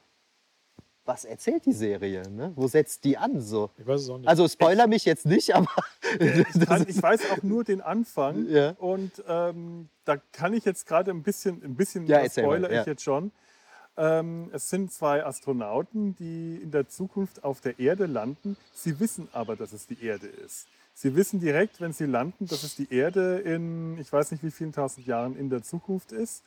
Was 1.06 1.26
erzählt 1.26 1.66
die 1.66 1.74
Serie? 1.74 2.22
Ne? 2.30 2.52
Wo 2.56 2.66
setzt 2.66 3.04
die 3.04 3.18
an? 3.18 3.42
So? 3.42 3.68
Ich 3.76 3.86
weiß 3.86 4.00
es 4.00 4.08
auch 4.08 4.16
nicht. 4.16 4.26
Also 4.28 4.48
spoiler 4.48 4.86
mich 4.86 5.04
jetzt 5.04 5.26
nicht, 5.26 5.54
aber 5.54 5.68
Ich, 6.18 6.66
kann, 6.66 6.86
ich 6.88 7.02
weiß 7.02 7.30
auch 7.32 7.42
nur 7.42 7.62
den 7.62 7.82
Anfang 7.82 8.48
Ja. 8.48 8.70
und 8.78 9.22
ähm, 9.28 9.90
da 10.06 10.16
kann 10.32 10.54
ich 10.54 10.64
jetzt 10.64 10.86
gerade 10.86 11.10
ein 11.10 11.22
bisschen, 11.22 11.62
ein 11.62 11.74
bisschen 11.74 12.06
Ja, 12.06 12.18
erzähl 12.20 12.44
mal, 12.46 12.56
spoiler 12.56 12.72
ja. 12.72 12.80
ich 12.80 12.86
jetzt 12.86 13.02
schon. 13.02 13.32
Ähm, 13.96 14.50
es 14.52 14.70
sind 14.70 14.92
zwei 14.92 15.24
Astronauten, 15.24 16.16
die 16.16 16.56
in 16.62 16.70
der 16.70 16.88
Zukunft 16.88 17.44
auf 17.44 17.60
der 17.60 17.78
Erde 17.78 18.06
landen. 18.06 18.56
Sie 18.72 18.98
wissen 18.98 19.28
aber, 19.32 19.56
dass 19.56 19.72
es 19.72 19.86
die 19.86 20.02
Erde 20.02 20.26
ist. 20.26 20.66
Sie 20.94 21.16
wissen 21.16 21.40
direkt, 21.40 21.80
wenn 21.80 21.92
sie 21.92 22.06
landen, 22.06 22.46
dass 22.46 22.62
es 22.62 22.76
die 22.76 22.92
Erde 22.92 23.38
in, 23.38 23.98
ich 23.98 24.12
weiß 24.12 24.30
nicht 24.30 24.44
wie 24.44 24.50
vielen 24.50 24.72
tausend 24.72 25.06
Jahren 25.06 25.36
in 25.36 25.50
der 25.50 25.62
Zukunft 25.62 26.12
ist 26.12 26.44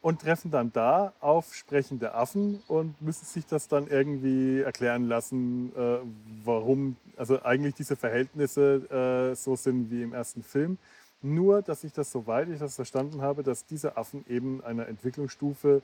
und 0.00 0.20
treffen 0.20 0.50
dann 0.50 0.72
da 0.72 1.12
auf 1.20 1.54
sprechende 1.54 2.14
Affen 2.14 2.62
und 2.68 3.00
müssen 3.02 3.24
sich 3.24 3.46
das 3.46 3.66
dann 3.66 3.88
irgendwie 3.88 4.60
erklären 4.60 5.08
lassen, 5.08 5.72
äh, 5.74 5.98
warum, 6.44 6.96
also 7.16 7.42
eigentlich 7.42 7.74
diese 7.74 7.96
Verhältnisse 7.96 9.30
äh, 9.32 9.34
so 9.34 9.56
sind 9.56 9.90
wie 9.90 10.02
im 10.02 10.12
ersten 10.12 10.42
Film. 10.42 10.78
Nur, 11.20 11.62
dass 11.62 11.82
ich 11.82 11.92
das, 11.92 12.12
soweit 12.12 12.48
ich 12.48 12.60
das 12.60 12.76
verstanden 12.76 13.22
habe, 13.22 13.42
dass 13.42 13.66
diese 13.66 13.96
Affen 13.96 14.24
eben 14.28 14.62
einer 14.62 14.86
Entwicklungsstufe 14.86 15.82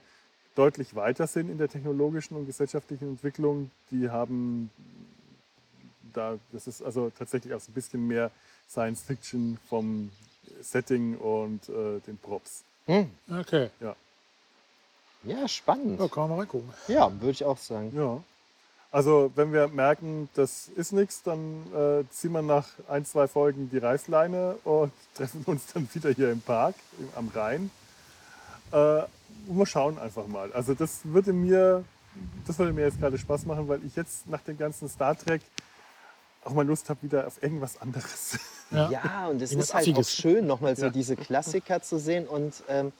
deutlich 0.54 0.94
weiter 0.94 1.26
sind 1.26 1.48
in 1.50 1.58
der 1.58 1.68
technologischen 1.68 2.36
und 2.36 2.46
gesellschaftlichen 2.46 3.08
Entwicklung. 3.08 3.70
Die 3.90 4.08
haben 4.10 4.70
da, 6.12 6.38
das 6.52 6.66
ist 6.66 6.82
also 6.82 7.10
tatsächlich 7.18 7.52
auch 7.54 7.60
so 7.60 7.70
ein 7.70 7.74
bisschen 7.74 8.06
mehr 8.06 8.30
Science 8.70 9.02
Fiction 9.02 9.58
vom 9.68 10.10
Setting 10.62 11.16
und 11.18 11.68
äh, 11.68 12.00
den 12.06 12.18
Props. 12.18 12.62
hm, 12.86 13.10
Okay. 13.30 13.70
ja, 15.24 15.48
spannend. 15.48 15.98
Ja, 16.00 16.08
kann 16.08 16.24
man 16.24 16.30
mal 16.30 16.38
reingucken. 16.40 16.68
Ja, 16.88 17.10
würde 17.12 17.30
ich 17.30 17.44
auch 17.44 17.58
sagen. 17.58 17.92
Ja. 17.96 18.22
Also 18.90 19.32
wenn 19.34 19.52
wir 19.52 19.66
merken, 19.68 20.28
das 20.34 20.68
ist 20.76 20.92
nichts, 20.92 21.22
dann 21.24 21.64
äh, 21.74 22.04
ziehen 22.10 22.30
wir 22.32 22.42
nach 22.42 22.68
ein, 22.88 23.04
zwei 23.04 23.26
Folgen 23.26 23.68
die 23.70 23.78
Reißleine 23.78 24.56
und 24.64 24.92
treffen 25.14 25.42
uns 25.46 25.66
dann 25.72 25.88
wieder 25.94 26.10
hier 26.10 26.30
im 26.30 26.40
Park 26.40 26.76
im- 27.00 27.08
am 27.16 27.28
Rhein. 27.34 27.70
Äh, 28.74 29.06
wir 29.46 29.66
schauen 29.66 29.98
einfach 29.98 30.26
mal. 30.26 30.52
Also 30.52 30.74
das 30.74 31.00
würde 31.04 31.32
mir, 31.32 31.84
das 32.46 32.58
würde 32.58 32.72
mir 32.72 32.82
jetzt 32.86 32.98
gerade 33.00 33.18
Spaß 33.18 33.44
machen, 33.46 33.68
weil 33.68 33.84
ich 33.84 33.94
jetzt 33.96 34.26
nach 34.28 34.40
dem 34.40 34.56
ganzen 34.58 34.88
Star 34.88 35.16
Trek 35.16 35.42
auch 36.44 36.52
mal 36.52 36.66
Lust 36.66 36.88
habe 36.90 37.02
wieder 37.02 37.26
auf 37.26 37.42
irgendwas 37.42 37.80
anderes. 37.80 38.38
Ja. 38.70 38.90
Ja, 38.90 39.28
und 39.28 39.40
es 39.40 39.52
ist 39.52 39.72
halt 39.74 39.96
auch 39.96 40.04
schön, 40.04 40.46
nochmal 40.46 40.74
so 40.76 40.86
Ja. 40.86 40.90
diese 40.90 41.16
Klassiker 41.16 41.80
zu 41.82 41.98
sehen. 41.98 42.26
Und 42.26 42.54
ähm, 42.68 42.92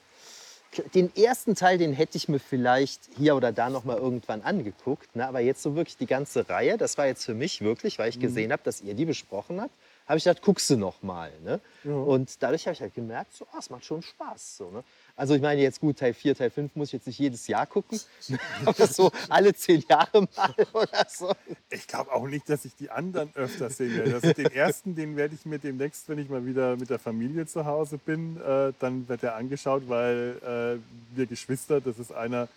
den 0.93 1.15
ersten 1.15 1.55
Teil, 1.55 1.77
den 1.77 1.93
hätte 1.93 2.17
ich 2.17 2.27
mir 2.29 2.39
vielleicht 2.39 3.01
hier 3.17 3.35
oder 3.35 3.51
da 3.51 3.69
nochmal 3.69 3.97
irgendwann 3.97 4.41
angeguckt. 4.41 5.15
Ne? 5.15 5.27
Aber 5.27 5.39
jetzt 5.41 5.61
so 5.63 5.75
wirklich 5.75 5.97
die 5.97 6.05
ganze 6.05 6.47
Reihe, 6.49 6.77
das 6.77 6.97
war 6.97 7.07
jetzt 7.07 7.25
für 7.25 7.33
mich 7.33 7.61
wirklich, 7.61 7.97
Mhm. 7.97 8.01
weil 8.03 8.09
ich 8.09 8.19
gesehen 8.19 8.51
habe, 8.51 8.61
dass 8.63 8.81
ihr 8.81 8.93
die 8.93 9.05
besprochen 9.05 9.59
habt, 9.61 9.73
habe 10.07 10.17
ich 10.17 10.23
gedacht, 10.23 10.41
guckst 10.43 10.69
du 10.69 10.77
nochmal. 10.77 11.31
Ne? 11.43 11.59
Ja. 11.83 11.93
Und 11.93 12.41
dadurch 12.41 12.65
habe 12.67 12.73
ich 12.73 12.81
halt 12.81 12.93
gemerkt, 12.93 13.35
so, 13.35 13.47
ah, 13.51 13.57
es 13.59 13.69
macht 13.69 13.85
schon 13.85 14.01
Spaß. 14.01 14.57
So, 14.57 14.69
ne? 14.69 14.83
Also 15.15 15.33
ich 15.33 15.41
meine 15.41 15.61
jetzt 15.61 15.79
gut, 15.79 15.97
Teil 15.97 16.13
4, 16.13 16.35
Teil 16.35 16.49
5 16.49 16.75
muss 16.75 16.89
ich 16.89 16.93
jetzt 16.93 17.07
nicht 17.07 17.19
jedes 17.19 17.47
Jahr 17.47 17.65
gucken, 17.65 17.99
aber 18.65 18.85
so 18.85 19.11
alle 19.29 19.53
zehn 19.53 19.83
Jahre 19.89 20.27
mal 20.35 20.53
oder 20.73 21.05
so. 21.09 21.31
Ich 21.69 21.87
glaube 21.87 22.11
auch 22.11 22.27
nicht, 22.27 22.49
dass 22.49 22.65
ich 22.65 22.75
die 22.75 22.89
anderen 22.89 23.31
öfter 23.35 23.69
sehen 23.69 23.97
werde. 23.97 24.15
Also 24.15 24.33
den 24.33 24.51
ersten, 24.51 24.95
den 24.95 25.15
werde 25.15 25.35
ich 25.35 25.45
mir 25.45 25.57
demnächst, 25.57 26.07
wenn 26.09 26.19
ich 26.19 26.29
mal 26.29 26.45
wieder 26.45 26.75
mit 26.75 26.89
der 26.89 26.99
Familie 26.99 27.47
zu 27.47 27.65
Hause 27.65 27.97
bin, 27.97 28.39
äh, 28.41 28.73
dann 28.79 29.07
wird 29.07 29.23
er 29.23 29.35
angeschaut, 29.35 29.83
weil 29.87 30.79
äh, 30.81 31.17
wir 31.17 31.25
Geschwister, 31.25 31.81
das 31.81 31.97
ist 31.97 32.11
einer 32.11 32.47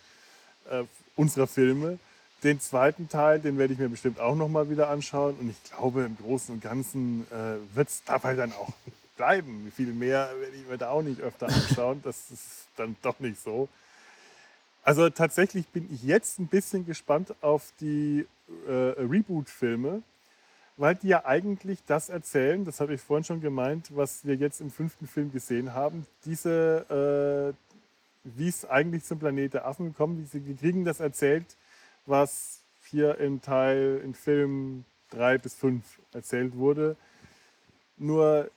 äh, 0.69 0.83
unserer 1.15 1.47
Filme. 1.47 1.97
Den 2.43 2.61
zweiten 2.61 3.09
Teil, 3.09 3.39
den 3.39 3.57
werde 3.57 3.73
ich 3.73 3.79
mir 3.79 3.89
bestimmt 3.89 4.19
auch 4.19 4.35
noch 4.35 4.47
mal 4.47 4.69
wieder 4.69 4.89
anschauen. 4.89 5.35
Und 5.39 5.49
ich 5.49 5.71
glaube, 5.71 6.03
im 6.03 6.15
Großen 6.17 6.55
und 6.55 6.61
Ganzen 6.61 7.27
äh, 7.31 7.75
wird 7.75 7.89
es 7.89 8.01
dabei 8.05 8.35
dann 8.35 8.53
auch 8.53 8.71
bleiben. 9.17 9.71
Viel 9.75 9.93
mehr 9.93 10.29
werde 10.39 10.55
ich 10.55 10.67
mir 10.67 10.77
da 10.77 10.89
auch 10.89 11.01
nicht 11.01 11.19
öfter 11.19 11.47
anschauen. 11.47 12.01
Das 12.03 12.31
ist 12.31 12.67
dann 12.77 12.95
doch 13.01 13.19
nicht 13.19 13.41
so. 13.43 13.67
Also 14.83 15.09
tatsächlich 15.09 15.67
bin 15.67 15.87
ich 15.93 16.03
jetzt 16.03 16.39
ein 16.39 16.47
bisschen 16.47 16.85
gespannt 16.85 17.35
auf 17.41 17.73
die 17.81 18.25
äh, 18.67 18.71
Reboot-Filme, 18.71 20.01
weil 20.77 20.95
die 20.95 21.09
ja 21.09 21.25
eigentlich 21.25 21.79
das 21.85 22.09
erzählen, 22.09 22.63
das 22.63 22.79
habe 22.79 22.93
ich 22.93 23.01
vorhin 23.01 23.25
schon 23.25 23.41
gemeint, 23.41 23.95
was 23.95 24.25
wir 24.25 24.35
jetzt 24.35 24.61
im 24.61 24.71
fünften 24.71 25.07
Film 25.07 25.31
gesehen 25.31 25.73
haben. 25.73 26.07
Diese, 26.25 27.53
äh, 27.53 28.31
wie 28.37 28.47
es 28.47 28.63
eigentlich 28.65 29.03
zum 29.03 29.19
Planet 29.19 29.55
der 29.55 29.67
Affen 29.67 29.87
gekommen 29.89 30.23
ist, 30.23 30.33
wir 30.33 30.55
kriegen 30.55 30.85
das 30.85 31.01
erzählt, 31.01 31.45
was 32.05 32.63
hier 32.89 33.17
im 33.19 33.41
Teil, 33.41 34.01
in 34.03 34.13
Film 34.13 34.85
3 35.11 35.37
bis 35.37 35.53
5 35.55 35.83
erzählt 36.13 36.55
wurde. 36.55 36.95
Nur 37.97 38.49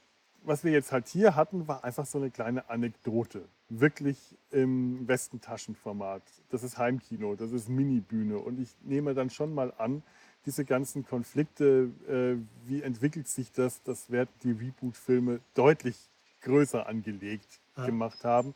was 0.44 0.64
wir 0.64 0.72
jetzt 0.72 0.90
halt 0.92 1.06
hier 1.08 1.36
hatten, 1.36 1.68
war 1.68 1.84
einfach 1.84 2.06
so 2.06 2.18
eine 2.18 2.30
kleine 2.30 2.68
Anekdote. 2.68 3.44
Wirklich 3.68 4.18
im 4.50 5.06
Westentaschenformat. 5.06 6.22
Das 6.50 6.62
ist 6.62 6.78
Heimkino, 6.78 7.36
das 7.36 7.52
ist 7.52 7.68
Minibühne. 7.68 8.38
Und 8.38 8.58
ich 8.60 8.74
nehme 8.82 9.14
dann 9.14 9.30
schon 9.30 9.54
mal 9.54 9.72
an, 9.78 10.02
diese 10.44 10.64
ganzen 10.64 11.06
Konflikte, 11.06 11.90
äh, 12.08 12.36
wie 12.68 12.82
entwickelt 12.82 13.28
sich 13.28 13.52
das, 13.52 13.82
das 13.84 14.10
werden 14.10 14.30
die 14.42 14.50
Reboot-Filme 14.50 15.40
deutlich 15.54 15.96
größer 16.40 16.86
angelegt 16.88 17.60
Ja. 17.76 17.86
gemacht 17.86 18.24
haben. 18.24 18.54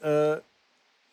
Äh, 0.00 0.38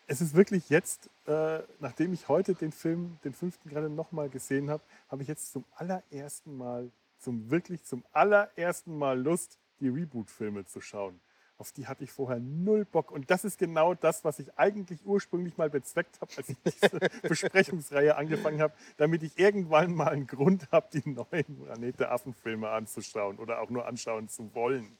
es 0.10 0.22
ist 0.22 0.34
wirklich 0.34 0.70
jetzt, 0.70 1.08
äh, 1.28 1.60
nachdem 1.80 2.14
ich 2.14 2.28
heute 2.28 2.56
den 2.56 2.72
Film, 2.72 3.20
den 3.24 3.32
fünften 3.32 3.70
gerade 3.70 3.90
nochmal 3.90 4.28
gesehen 4.28 4.72
habe, 4.72 4.82
habe 5.08 5.22
ich 5.22 5.28
jetzt 5.28 5.52
zum 5.52 5.64
allerersten 5.76 6.58
Mal, 6.58 6.90
zum 7.20 7.52
wirklich 7.52 7.84
zum 7.84 8.04
allerersten 8.12 8.98
Mal 8.98 9.22
Lust, 9.22 9.60
die 9.80 9.88
Reboot-Filme 9.88 10.66
zu 10.66 10.82
schauen. 10.82 11.20
Auf 11.60 11.74
die 11.74 11.86
hatte 11.86 12.04
ich 12.06 12.12
vorher 12.12 12.40
null 12.40 12.86
Bock. 12.86 13.12
Und 13.12 13.30
das 13.30 13.46
ist 13.46 13.60
genau 13.60 13.94
das, 13.94 14.24
was 14.24 14.40
ich 14.40 14.58
eigentlich 14.58 15.06
ursprünglich 15.06 15.58
mal 15.58 15.70
bezweckt 15.70 16.20
habe, 16.22 16.32
als 16.38 16.50
ich 16.50 16.58
diese 16.64 16.90
Besprechungsreihe 17.22 18.16
angefangen 18.16 18.62
habe, 18.62 18.74
damit 18.98 19.22
ich 19.22 19.38
irgendwann 19.38 19.94
mal 19.94 20.10
einen 20.10 20.26
Grund 20.26 20.72
habe, 20.72 20.88
die 20.92 21.08
neuen 21.08 21.64
Planet 21.66 22.00
der 22.00 22.12
Affen-Filme 22.14 22.68
anzuschauen 22.68 23.38
oder 23.38 23.62
auch 23.62 23.70
nur 23.70 23.86
anschauen 23.86 24.28
zu 24.28 24.56
wollen. 24.56 24.98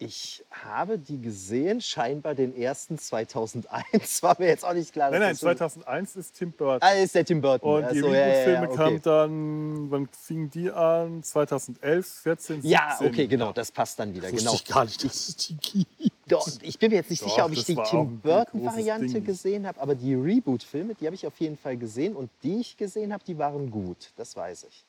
Ich 0.00 0.44
habe 0.52 0.96
die 0.96 1.20
gesehen, 1.20 1.80
scheinbar 1.80 2.36
den 2.36 2.56
ersten 2.56 2.98
2001. 2.98 4.22
War 4.22 4.36
mir 4.38 4.46
jetzt 4.46 4.64
auch 4.64 4.72
nicht 4.72 4.92
klar. 4.92 5.10
Nein, 5.10 5.18
nein, 5.20 5.30
das 5.30 5.40
schon- 5.40 5.56
2001 5.56 6.14
ist 6.14 6.34
Tim 6.36 6.52
Burton. 6.52 6.88
Ah, 6.88 6.92
ist 6.92 7.16
der 7.16 7.24
Tim 7.24 7.40
Burton. 7.40 7.68
Und 7.78 7.84
Ach 7.84 7.90
die 7.90 7.98
so, 7.98 8.06
ja, 8.06 8.14
ja, 8.14 8.24
Reboot-Filme 8.26 8.62
ja, 8.62 8.68
okay. 8.70 8.76
kamen 8.76 9.02
dann, 9.02 9.90
wann 9.90 10.08
fingen 10.12 10.50
die 10.50 10.70
an? 10.70 11.24
2011, 11.24 12.06
14, 12.06 12.62
17. 12.62 12.70
Ja, 12.70 12.96
okay, 13.00 13.26
genau, 13.26 13.52
das 13.52 13.72
passt 13.72 13.98
dann 13.98 14.14
wieder. 14.14 14.30
Wusste 14.30 14.36
Genau. 14.36 14.54
ich 14.54 14.64
gar 14.66 14.84
nicht, 14.84 15.02
dass 15.04 15.28
es 15.30 15.36
die 15.36 15.56
gibt. 15.56 16.12
Doch, 16.28 16.46
ich 16.62 16.78
bin 16.78 16.90
mir 16.90 16.96
jetzt 16.98 17.10
nicht 17.10 17.22
Doch, 17.24 17.30
sicher, 17.30 17.46
ob 17.46 17.52
ich 17.52 17.64
die 17.64 17.74
Tim 17.74 18.20
Burton-Variante 18.20 19.20
gesehen 19.20 19.66
habe, 19.66 19.80
aber 19.80 19.96
die 19.96 20.14
Reboot-Filme, 20.14 20.94
die 20.94 21.06
habe 21.06 21.16
ich 21.16 21.26
auf 21.26 21.36
jeden 21.40 21.56
Fall 21.56 21.76
gesehen 21.76 22.14
und 22.14 22.30
die 22.44 22.60
ich 22.60 22.76
gesehen 22.76 23.12
habe, 23.12 23.24
die 23.24 23.36
waren 23.36 23.68
gut. 23.68 24.12
Das 24.16 24.36
weiß 24.36 24.66
ich. 24.68 24.84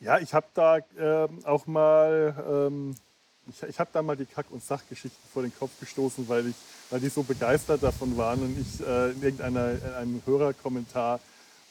Ja, 0.00 0.18
ich 0.18 0.32
habe 0.32 0.46
da 0.54 0.78
ähm, 0.98 1.44
auch 1.44 1.66
mal, 1.66 2.68
ähm, 2.68 2.94
ich, 3.48 3.62
ich 3.62 3.78
habe 3.78 3.90
da 3.92 4.02
mal 4.02 4.16
die 4.16 4.26
Kack- 4.26 4.50
und 4.50 4.62
Sachgeschichten 4.62 5.28
vor 5.32 5.42
den 5.42 5.56
Kopf 5.56 5.70
gestoßen, 5.80 6.28
weil, 6.28 6.48
ich, 6.48 6.56
weil 6.90 7.00
die 7.00 7.08
so 7.08 7.22
begeistert 7.22 7.82
davon 7.82 8.16
waren 8.16 8.40
und 8.42 8.60
ich 8.60 8.86
äh, 8.86 9.10
in 9.10 9.22
irgendeiner 9.22 9.72
in 9.72 9.94
einem 9.94 10.22
Hörerkommentar 10.24 11.20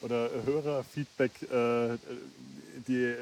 oder 0.00 0.30
Hörerfeedback, 0.44 1.42
äh, 1.42 1.98
die, 2.86 3.02
äh, 3.04 3.16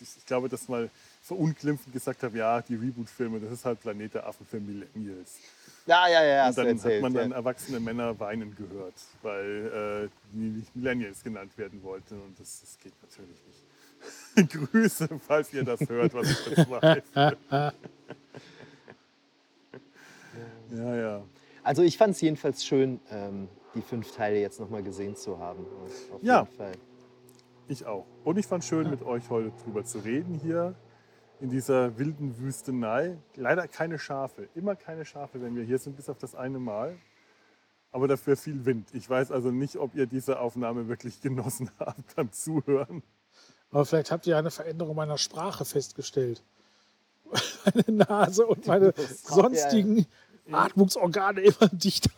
ich, 0.00 0.26
glaube, 0.26 0.48
das 0.48 0.68
mal 0.68 0.88
verunglimpfend 1.22 1.92
gesagt 1.92 2.22
habe, 2.22 2.38
ja, 2.38 2.62
die 2.62 2.76
Reboot-Filme, 2.76 3.40
das 3.40 3.52
ist 3.52 3.64
halt 3.64 3.80
Planet 3.80 4.14
der 4.14 4.26
Affen 4.26 4.46
für 4.46 4.60
Millennials. 4.60 5.38
Ja, 5.86 6.08
ja, 6.08 6.24
ja, 6.24 6.48
Und 6.48 6.58
dann 6.58 6.66
erzählt. 6.68 6.94
hat 6.94 7.02
man 7.02 7.14
dann 7.14 7.30
ja. 7.30 7.36
erwachsene 7.36 7.80
Männer 7.80 8.18
weinen 8.20 8.54
gehört, 8.54 8.94
weil 9.22 10.06
äh, 10.06 10.08
die 10.32 10.58
nicht 10.58 10.76
Millennials 10.76 11.22
genannt 11.22 11.56
werden 11.56 11.82
wollten. 11.82 12.14
Und 12.14 12.38
das, 12.38 12.60
das 12.60 12.78
geht 12.82 12.92
natürlich 13.02 13.38
nicht. 13.46 13.69
Grüße, 14.36 15.08
falls 15.26 15.52
ihr 15.52 15.64
das 15.64 15.80
hört, 15.88 16.14
was 16.14 16.30
ich 16.30 16.46
jetzt 16.56 16.70
weiß. 16.70 17.02
ja, 20.70 20.96
ja. 20.96 21.22
Also 21.62 21.82
ich 21.82 21.98
fand 21.98 22.14
es 22.14 22.20
jedenfalls 22.20 22.64
schön, 22.64 23.00
ähm, 23.10 23.48
die 23.74 23.82
fünf 23.82 24.10
Teile 24.12 24.40
jetzt 24.40 24.60
nochmal 24.60 24.82
gesehen 24.82 25.16
zu 25.16 25.38
haben. 25.38 25.64
Auf 26.12 26.22
Ja. 26.22 26.42
jeden 26.42 26.56
Fall. 26.56 26.72
Ich 27.68 27.86
auch. 27.86 28.06
Und 28.24 28.38
ich 28.38 28.46
fand 28.46 28.64
schön, 28.64 28.90
mit 28.90 29.02
euch 29.02 29.28
heute 29.30 29.52
drüber 29.64 29.84
zu 29.84 29.98
reden 29.98 30.34
hier 30.42 30.74
in 31.40 31.50
dieser 31.50 31.96
wilden 31.98 32.38
Wüstenei. 32.38 33.16
Leider 33.36 33.68
keine 33.68 33.98
Schafe. 33.98 34.48
Immer 34.54 34.74
keine 34.76 35.04
Schafe, 35.04 35.40
wenn 35.40 35.54
wir 35.56 35.64
hier 35.64 35.78
sind, 35.78 35.96
bis 35.96 36.08
auf 36.08 36.18
das 36.18 36.34
eine 36.34 36.58
Mal. 36.58 36.96
Aber 37.92 38.08
dafür 38.08 38.36
viel 38.36 38.64
Wind. 38.64 38.88
Ich 38.92 39.08
weiß 39.08 39.32
also 39.32 39.50
nicht, 39.50 39.76
ob 39.76 39.94
ihr 39.94 40.06
diese 40.06 40.38
Aufnahme 40.40 40.88
wirklich 40.88 41.20
genossen 41.20 41.70
habt 41.78 42.14
beim 42.16 42.32
Zuhören. 42.32 43.02
Aber 43.72 43.84
vielleicht 43.86 44.10
habt 44.10 44.26
ihr 44.26 44.36
eine 44.36 44.50
Veränderung 44.50 44.96
meiner 44.96 45.18
Sprache 45.18 45.64
festgestellt. 45.64 46.42
Meine 47.64 47.96
Nase 47.98 48.44
und 48.46 48.66
meine 48.66 48.92
sonstigen 49.22 50.06
Atmungsorgane 50.50 51.42
immer 51.42 51.68
dichter. 51.72 52.10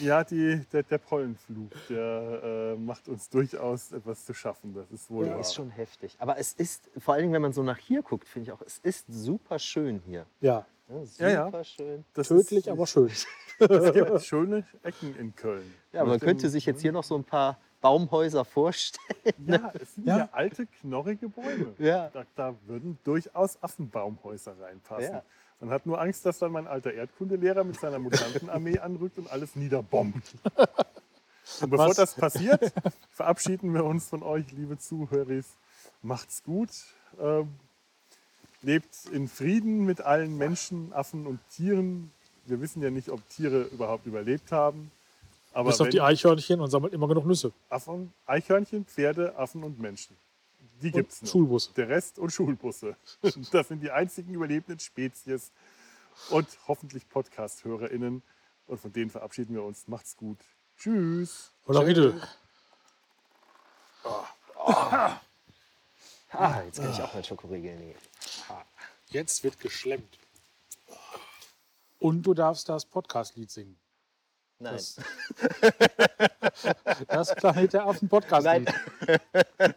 Ja, 0.00 0.24
die, 0.24 0.64
der, 0.72 0.82
der 0.82 0.98
Pollenflug, 0.98 1.70
der 1.88 2.74
äh, 2.74 2.76
macht 2.76 3.06
uns 3.08 3.28
durchaus 3.28 3.92
etwas 3.92 4.24
zu 4.24 4.34
schaffen. 4.34 4.74
Das 4.74 4.90
ist 4.90 5.08
wohl 5.10 5.26
Ja, 5.26 5.32
wahr. 5.34 5.40
ist 5.40 5.54
schon 5.54 5.70
heftig. 5.70 6.16
Aber 6.18 6.38
es 6.38 6.54
ist, 6.54 6.90
vor 6.98 7.14
allen 7.14 7.22
Dingen, 7.24 7.34
wenn 7.34 7.42
man 7.42 7.52
so 7.52 7.62
nach 7.62 7.78
hier 7.78 8.02
guckt, 8.02 8.26
finde 8.26 8.48
ich 8.48 8.52
auch, 8.52 8.62
es 8.62 8.78
ist 8.78 9.04
super 9.08 9.58
schön 9.60 10.00
hier. 10.06 10.26
Ja, 10.40 10.66
Ja, 10.88 11.02
Ja, 11.18 11.28
ja. 11.28 11.44
super 11.44 11.64
schön. 11.64 12.04
Das 12.14 12.28
tödlich, 12.28 12.66
ist, 12.66 12.68
aber 12.68 12.86
schön. 12.86 13.10
Es 13.60 13.92
gibt 13.92 14.22
schöne 14.22 14.64
Ecken 14.82 15.14
in 15.16 15.34
Köln. 15.36 15.74
Ja, 15.92 16.04
man 16.04 16.18
könnte 16.20 16.48
sich 16.48 16.64
jetzt 16.66 16.80
hier 16.80 16.92
noch 16.92 17.02
so 17.04 17.16
ein 17.16 17.24
paar 17.24 17.58
Baumhäuser 17.80 18.44
vorstellen. 18.44 19.34
Ja, 19.46 19.72
es 19.80 19.94
sind 19.94 20.06
Ja. 20.06 20.18
ja 20.18 20.28
alte, 20.32 20.66
knorrige 20.66 21.28
Bäume. 21.28 21.74
Ja. 21.78 22.08
Da, 22.10 22.24
da 22.34 22.54
würden 22.66 22.98
durchaus 23.04 23.62
Affenbaumhäuser 23.62 24.54
reinpassen. 24.60 25.14
Ja. 25.14 25.22
Man 25.60 25.70
hat 25.70 25.86
nur 25.86 26.00
Angst, 26.00 26.24
dass 26.24 26.38
dann 26.38 26.52
mein 26.52 26.66
alter 26.68 26.92
Erdkundelehrer 26.92 27.64
mit 27.64 27.80
seiner 27.80 27.98
Mutantenarmee 27.98 28.78
anrückt 28.80 29.18
und 29.18 29.30
alles 29.30 29.56
niederbombt. 29.56 30.24
Und 31.62 31.70
bevor 31.70 31.88
Was? 31.88 31.96
das 31.96 32.14
passiert, 32.14 32.72
verabschieden 33.10 33.72
wir 33.72 33.82
uns 33.82 34.06
von 34.06 34.22
euch, 34.22 34.52
liebe 34.52 34.76
Zuhörer. 34.76 35.42
Macht's 36.02 36.42
gut. 36.44 36.68
Ähm, 37.18 37.48
lebt 38.60 39.06
in 39.12 39.28
Frieden 39.28 39.86
mit 39.86 40.02
allen 40.02 40.36
Menschen, 40.36 40.92
Affen 40.92 41.26
und 41.26 41.40
Tieren. 41.48 42.12
Wir 42.44 42.60
wissen 42.60 42.82
ja 42.82 42.90
nicht, 42.90 43.08
ob 43.08 43.26
Tiere 43.30 43.62
überhaupt 43.62 44.06
überlebt 44.06 44.52
haben. 44.52 44.90
Aber 45.58 45.70
Bis 45.70 45.80
auf 45.80 45.88
die 45.88 46.00
Eichhörnchen 46.00 46.60
und 46.60 46.70
sammelt 46.70 46.92
immer 46.92 47.08
genug 47.08 47.26
Nüsse. 47.26 47.52
Affen, 47.68 48.12
Eichhörnchen, 48.26 48.84
Pferde, 48.84 49.36
Affen 49.36 49.64
und 49.64 49.80
Menschen. 49.80 50.16
Die 50.80 50.86
Und 50.86 50.92
gibt's 50.92 51.20
noch. 51.20 51.32
Schulbus. 51.32 51.72
Der 51.72 51.88
Rest 51.88 52.20
und 52.20 52.30
Schulbusse. 52.30 52.94
Das 53.50 53.66
sind 53.66 53.82
die 53.82 53.90
einzigen 53.90 54.32
überlebenden 54.32 54.78
Spezies 54.78 55.50
und 56.30 56.46
hoffentlich 56.68 57.08
Podcast-HörerInnen. 57.08 58.22
Und 58.68 58.80
von 58.80 58.92
denen 58.92 59.10
verabschieden 59.10 59.52
wir 59.52 59.64
uns. 59.64 59.88
Macht's 59.88 60.16
gut. 60.16 60.38
Tschüss. 60.76 61.50
Oder 61.66 61.84
Riedel. 61.84 62.22
Ah, 66.30 66.62
jetzt 66.66 66.80
kann 66.80 66.92
ich 66.92 67.02
auch 67.02 67.12
mal 67.12 67.24
Schokoriegel 67.24 67.74
nehmen. 67.74 67.98
Jetzt 69.08 69.42
wird 69.42 69.58
geschlemmt. 69.58 70.20
Und 71.98 72.22
du 72.22 72.32
darfst 72.32 72.68
das 72.68 72.84
Podcast-Lied 72.84 73.50
singen. 73.50 73.76
Nein. 74.60 74.74
Das, 74.74 74.96
das 77.08 77.34
Planet 77.36 77.72
der 77.72 77.86
Affen 77.86 78.08
Nein. 78.10 78.64
Podcast-Lied. 78.64 78.74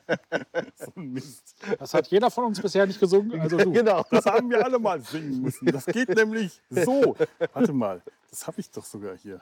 So 0.76 0.92
ein 0.96 1.14
Mist. 1.14 1.56
Das 1.80 1.94
hat 1.94 2.08
jeder 2.08 2.32
von 2.32 2.46
uns 2.46 2.60
bisher 2.60 2.88
nicht 2.88 3.00
gesungen, 3.00 3.40
also 3.40 3.58
du. 3.58 3.72
genau. 3.72 4.04
Das 4.10 4.26
haben 4.26 4.50
wir 4.50 4.64
alle 4.66 4.80
mal 4.80 5.00
singen 5.02 5.42
müssen. 5.42 5.68
Das 5.68 5.86
geht 5.86 6.10
nämlich 6.10 6.60
so. 6.70 7.16
Warte 7.54 7.72
mal, 7.74 8.02
das 8.30 8.48
habe 8.48 8.60
ich 8.60 8.72
doch 8.72 8.84
sogar 8.84 9.16
hier. 9.16 9.42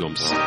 Eine 0.00 0.39